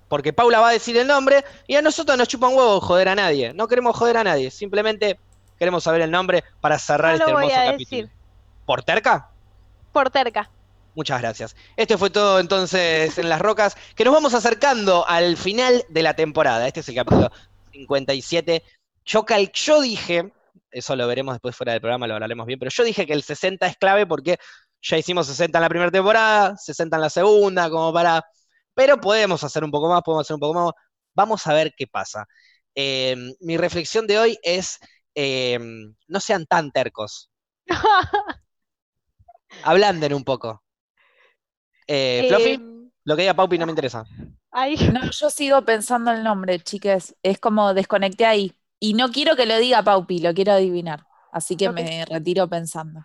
Porque 0.07 0.31
Paula 0.33 0.59
va 0.59 0.69
a 0.69 0.71
decir 0.71 0.95
el 0.97 1.07
nombre 1.07 1.43
y 1.67 1.75
a 1.75 1.81
nosotros 1.81 2.15
nos 2.17 2.27
chupa 2.27 2.47
un 2.47 2.55
huevo 2.55 2.79
joder 2.79 3.09
a 3.09 3.15
nadie. 3.15 3.53
No 3.53 3.67
queremos 3.67 3.95
joder 3.97 4.17
a 4.17 4.23
nadie. 4.23 4.51
Simplemente 4.51 5.19
queremos 5.57 5.83
saber 5.83 6.01
el 6.01 6.11
nombre 6.11 6.43
para 6.61 6.77
cerrar 6.77 7.13
No 7.13 7.17
este 7.17 7.31
lo 7.31 7.37
voy 7.39 7.45
hermoso 7.51 7.59
a 7.69 7.71
capítulo. 7.71 8.01
decir. 8.03 8.09
¿Por 8.67 8.83
terca? 8.83 9.29
Por 9.91 10.09
terca. 10.11 10.49
Muchas 10.93 11.19
gracias. 11.21 11.55
Este 11.75 11.97
fue 11.97 12.09
todo 12.11 12.39
entonces 12.39 13.17
en 13.17 13.27
Las 13.29 13.41
Rocas, 13.41 13.75
que 13.95 14.05
nos 14.05 14.13
vamos 14.13 14.33
acercando 14.35 15.05
al 15.07 15.35
final 15.37 15.83
de 15.89 16.03
la 16.03 16.13
temporada. 16.13 16.67
Este 16.67 16.79
es 16.81 16.87
el 16.89 16.95
capítulo 16.95 17.31
57. 17.71 18.63
Yo, 19.05 19.23
cal- 19.25 19.51
yo 19.53 19.81
dije, 19.81 20.33
eso 20.71 20.95
lo 20.95 21.07
veremos 21.07 21.35
después 21.35 21.55
fuera 21.55 21.73
del 21.73 21.81
programa, 21.81 22.07
lo 22.07 22.15
hablaremos 22.15 22.45
bien, 22.45 22.59
pero 22.59 22.71
yo 22.71 22.83
dije 22.83 23.05
que 23.05 23.13
el 23.13 23.23
60 23.23 23.67
es 23.67 23.77
clave 23.77 24.05
porque 24.07 24.37
ya 24.81 24.97
hicimos 24.97 25.27
60 25.27 25.57
en 25.57 25.61
la 25.63 25.69
primera 25.69 25.91
temporada, 25.91 26.55
60 26.57 26.97
en 26.97 27.01
la 27.01 27.09
segunda, 27.09 27.69
como 27.69 27.93
para... 27.93 28.23
Pero 28.73 28.99
podemos 28.99 29.43
hacer 29.43 29.63
un 29.63 29.71
poco 29.71 29.89
más, 29.89 30.01
podemos 30.03 30.25
hacer 30.25 30.35
un 30.35 30.39
poco 30.41 30.53
más. 30.53 30.73
Vamos 31.13 31.47
a 31.47 31.53
ver 31.53 31.73
qué 31.77 31.87
pasa. 31.87 32.25
Eh, 32.75 33.15
mi 33.39 33.57
reflexión 33.57 34.05
de 34.07 34.19
hoy 34.19 34.37
es, 34.43 34.79
eh, 35.15 35.57
no 36.07 36.19
sean 36.19 36.45
tan 36.45 36.71
tercos, 36.71 37.31
ablanden 39.63 40.13
un 40.13 40.23
poco. 40.23 40.63
Eh, 41.87 42.25
Fluffy, 42.27 42.53
Em, 42.53 42.91
lo 43.05 43.15
que 43.15 43.21
diga 43.23 43.33
Paupi 43.33 43.57
no 43.57 43.65
me 43.65 43.71
interesa. 43.71 44.05
ay, 44.51 44.75
No, 44.93 45.09
yo 45.11 45.29
sigo 45.29 45.63
pensando 45.63 46.11
el 46.11 46.23
nombre, 46.23 46.59
chiques. 46.59 47.15
Es 47.23 47.39
como 47.39 47.73
desconecté 47.73 48.25
ahí. 48.25 48.53
Y 48.87 48.93
no 48.93 49.11
quiero 49.11 49.35
que 49.35 49.45
lo 49.45 49.57
diga 49.57 49.83
Paupi, 49.83 50.19
lo 50.19 50.33
quiero 50.33 50.53
adivinar. 50.53 51.05
Así 51.31 51.57
que 51.57 51.69
me 51.69 52.05
retiro 52.05 52.47
pensando. 52.49 53.01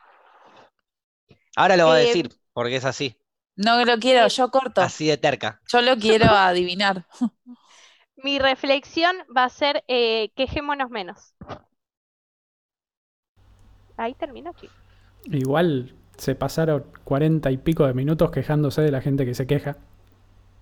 Ahora 1.57 1.77
lo 1.77 1.87
va 1.89 1.95
a 1.95 1.99
Eh, 1.99 2.01
decir, 2.01 2.31
porque 2.53 2.77
es 2.77 2.85
así, 2.85 3.17
No 3.57 3.85
lo 3.85 3.99
quiero, 3.99 4.27
Sí. 4.27 4.35
yo 4.37 4.51
corto. 4.51 4.83
así 4.87 5.07
de 5.07 5.17
terca. 5.19 5.63
Yo 5.73 5.83
lo 5.83 5.97
quiero 5.99 6.27
adivinar. 6.27 7.07
mi 8.17 8.39
reflexión 8.39 9.17
va 9.37 9.45
a 9.45 9.49
ser 9.51 9.85
eh, 9.89 10.31
quejémonos 10.37 10.91
menos. 10.91 11.35
Ahí 13.97 14.15
termino, 14.17 14.53
chicos. 14.55 14.77
Igual 15.25 15.95
se 16.19 16.35
pasaron 16.35 16.85
cuarenta 17.05 17.51
y 17.51 17.57
pico 17.57 17.87
de 17.87 17.95
minutos 17.95 18.31
quejándose 18.31 18.83
de 18.83 18.91
la 18.91 19.01
gente 19.01 19.25
que 19.25 19.33
se 19.35 19.47
queja. 19.47 19.79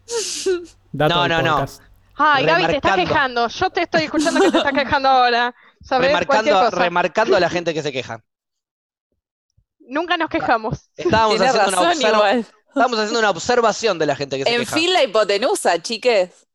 Dato 0.92 1.20
No, 1.20 1.26
no, 1.28 1.42
no. 1.42 1.54
podcast. 1.56 1.82
Ay, 2.18 2.44
Gaby, 2.44 2.66
te 2.66 2.76
estás 2.76 2.96
quejando. 2.96 3.48
Yo 3.48 3.70
te 3.70 3.82
estoy 3.82 4.02
escuchando 4.04 4.40
que 4.40 4.50
te 4.50 4.58
estás 4.58 4.72
quejando 4.72 5.08
ahora. 5.08 5.54
¿Sabes? 5.82 6.10
Cualquier 6.10 6.44
Remarcando, 6.54 6.70
cosa. 6.70 6.82
remarcando 6.84 7.36
a 7.36 7.40
la 7.40 7.48
gente 7.50 7.72
que 7.72 7.82
se 7.82 7.92
queja. 7.92 8.22
Nunca 9.80 10.16
nos 10.16 10.28
quejamos. 10.28 10.90
Estábamos 10.96 11.40
haciendo, 11.40 12.20
una 12.20 12.30
estábamos 12.32 12.98
haciendo 12.98 13.18
una 13.20 13.30
observación 13.30 13.98
de 13.98 14.06
la 14.06 14.16
gente 14.16 14.36
que 14.38 14.44
se 14.44 14.50
En 14.54 14.60
queja. 14.60 14.74
fin, 14.76 14.92
la 14.92 15.02
hipotenusa, 15.02 15.80
chiques. 15.80 16.46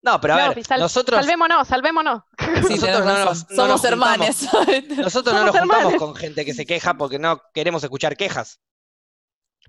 No, 0.00 0.20
pero 0.20 0.34
a 0.34 0.46
No, 0.46 0.54
ver, 0.54 0.64
sal- 0.64 0.80
nosotros, 0.80 1.18
Salvémonos, 1.20 1.66
salvémonos. 1.68 2.22
Sí, 2.68 2.74
Nosotros 2.78 3.04
no 3.04 3.24
nos- 3.24 3.50
no 3.50 3.56
Somos 3.56 3.68
nos 3.68 3.84
hermanes. 3.84 4.42
nosotros 4.96 5.34
no 5.34 5.44
nos 5.44 5.50
juntamos 5.50 5.76
hermanos. 5.76 5.94
con 5.98 6.14
gente 6.14 6.44
que 6.44 6.54
se 6.54 6.64
queja 6.64 6.94
porque 6.94 7.18
no 7.18 7.42
queremos 7.52 7.82
escuchar 7.82 8.16
quejas. 8.16 8.60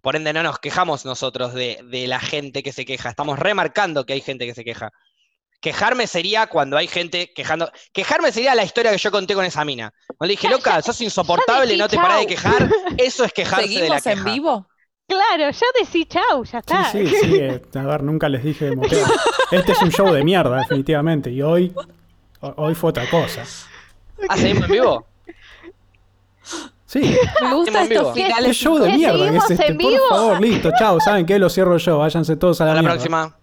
Por 0.01 0.15
ende, 0.15 0.31
no 0.31 0.43
nos 0.43 0.59
quejamos 0.59 1.03
nosotros 1.03 1.53
de, 1.53 1.81
de 1.89 2.07
la 2.07 2.19
gente 2.21 2.63
que 2.63 2.71
se 2.71 2.85
queja. 2.85 3.09
Estamos 3.09 3.37
remarcando 3.37 4.05
que 4.05 4.13
hay 4.13 4.21
gente 4.21 4.45
que 4.45 4.53
se 4.55 4.63
queja. 4.63 4.91
Quejarme 5.61 6.07
sería 6.07 6.47
cuando 6.47 6.77
hay 6.77 6.87
gente 6.87 7.33
quejando. 7.35 7.69
Quejarme 7.91 8.31
sería 8.31 8.55
la 8.55 8.63
historia 8.63 8.91
que 8.91 8.97
yo 8.97 9.11
conté 9.11 9.33
con 9.35 9.43
esa 9.43 9.65
mina. 9.65 9.93
Cuando 10.07 10.27
le 10.27 10.31
dije, 10.31 10.47
Ya, 10.47 10.51
loca, 10.55 10.75
ya- 10.75 10.81
sos 10.83 11.01
insoportable, 11.01 11.67
decí 11.67 11.77
no 11.77 11.87
te 11.89 11.97
parás 11.97 12.19
de 12.25 12.35
chau". 12.35 12.53
quejar. 12.53 12.69
Eso 12.97 13.25
es 13.25 13.33
quejarse 13.33 13.67
de 13.67 13.89
la 13.89 13.99
¿Seguimos 13.99 14.03
queja. 14.03 14.11
en 14.11 14.23
vivo? 14.25 14.67
Claro, 15.07 15.49
ya 15.51 15.65
decí 15.79 16.05
chau, 16.05 16.43
ya 16.45 16.51
Sí, 16.51 16.57
está. 16.59 16.91
sí, 16.91 17.07
sí. 17.07 17.35
eh, 17.35 17.61
a 17.75 17.81
ver, 17.83 18.03
nunca 18.03 18.29
les 18.29 18.43
dije 18.43 18.65
de 18.69 18.75
moteo. 18.75 19.05
Este 19.51 19.71
es 19.71 19.81
un 19.81 19.91
show 19.91 20.13
de 20.13 20.23
mierda, 20.23 20.57
definitivamente. 20.59 21.31
Y 21.31 21.41
hoy, 21.41 21.73
ho- 22.41 22.53
hoy 22.57 22.75
fue 22.75 22.91
otra 22.91 23.09
cosa. 23.09 23.43
¿Ah, 24.29 24.37
seguimos 24.37 24.65
en 24.65 24.71
vivo? 24.71 25.07
Sí, 26.85 26.99
Me 27.01 27.49
vivo. 27.49 27.63
estos 27.63 28.13
qué 28.13 28.23
finales. 28.25 28.55
show 28.57 28.77
de 28.79 28.87
¿Que 28.91 28.97
mierda 28.97 29.29
es 29.29 29.49
este. 29.51 29.67
en 29.67 29.77
Por 29.77 29.91
vivo? 29.91 30.03
favor, 30.09 30.41
listo, 30.41 30.71
chao. 30.77 30.99
¿Saben 30.99 31.25
qué? 31.25 31.37
Lo 31.37 31.49
cierro 31.49 31.77
yo. 31.77 31.97
Váyanse 31.99 32.35
todos 32.35 32.61
a 32.61 32.65
la 32.65 32.71
Hasta 32.71 32.75
la 32.75 32.81
mierda. 32.81 32.95
próxima. 32.95 33.38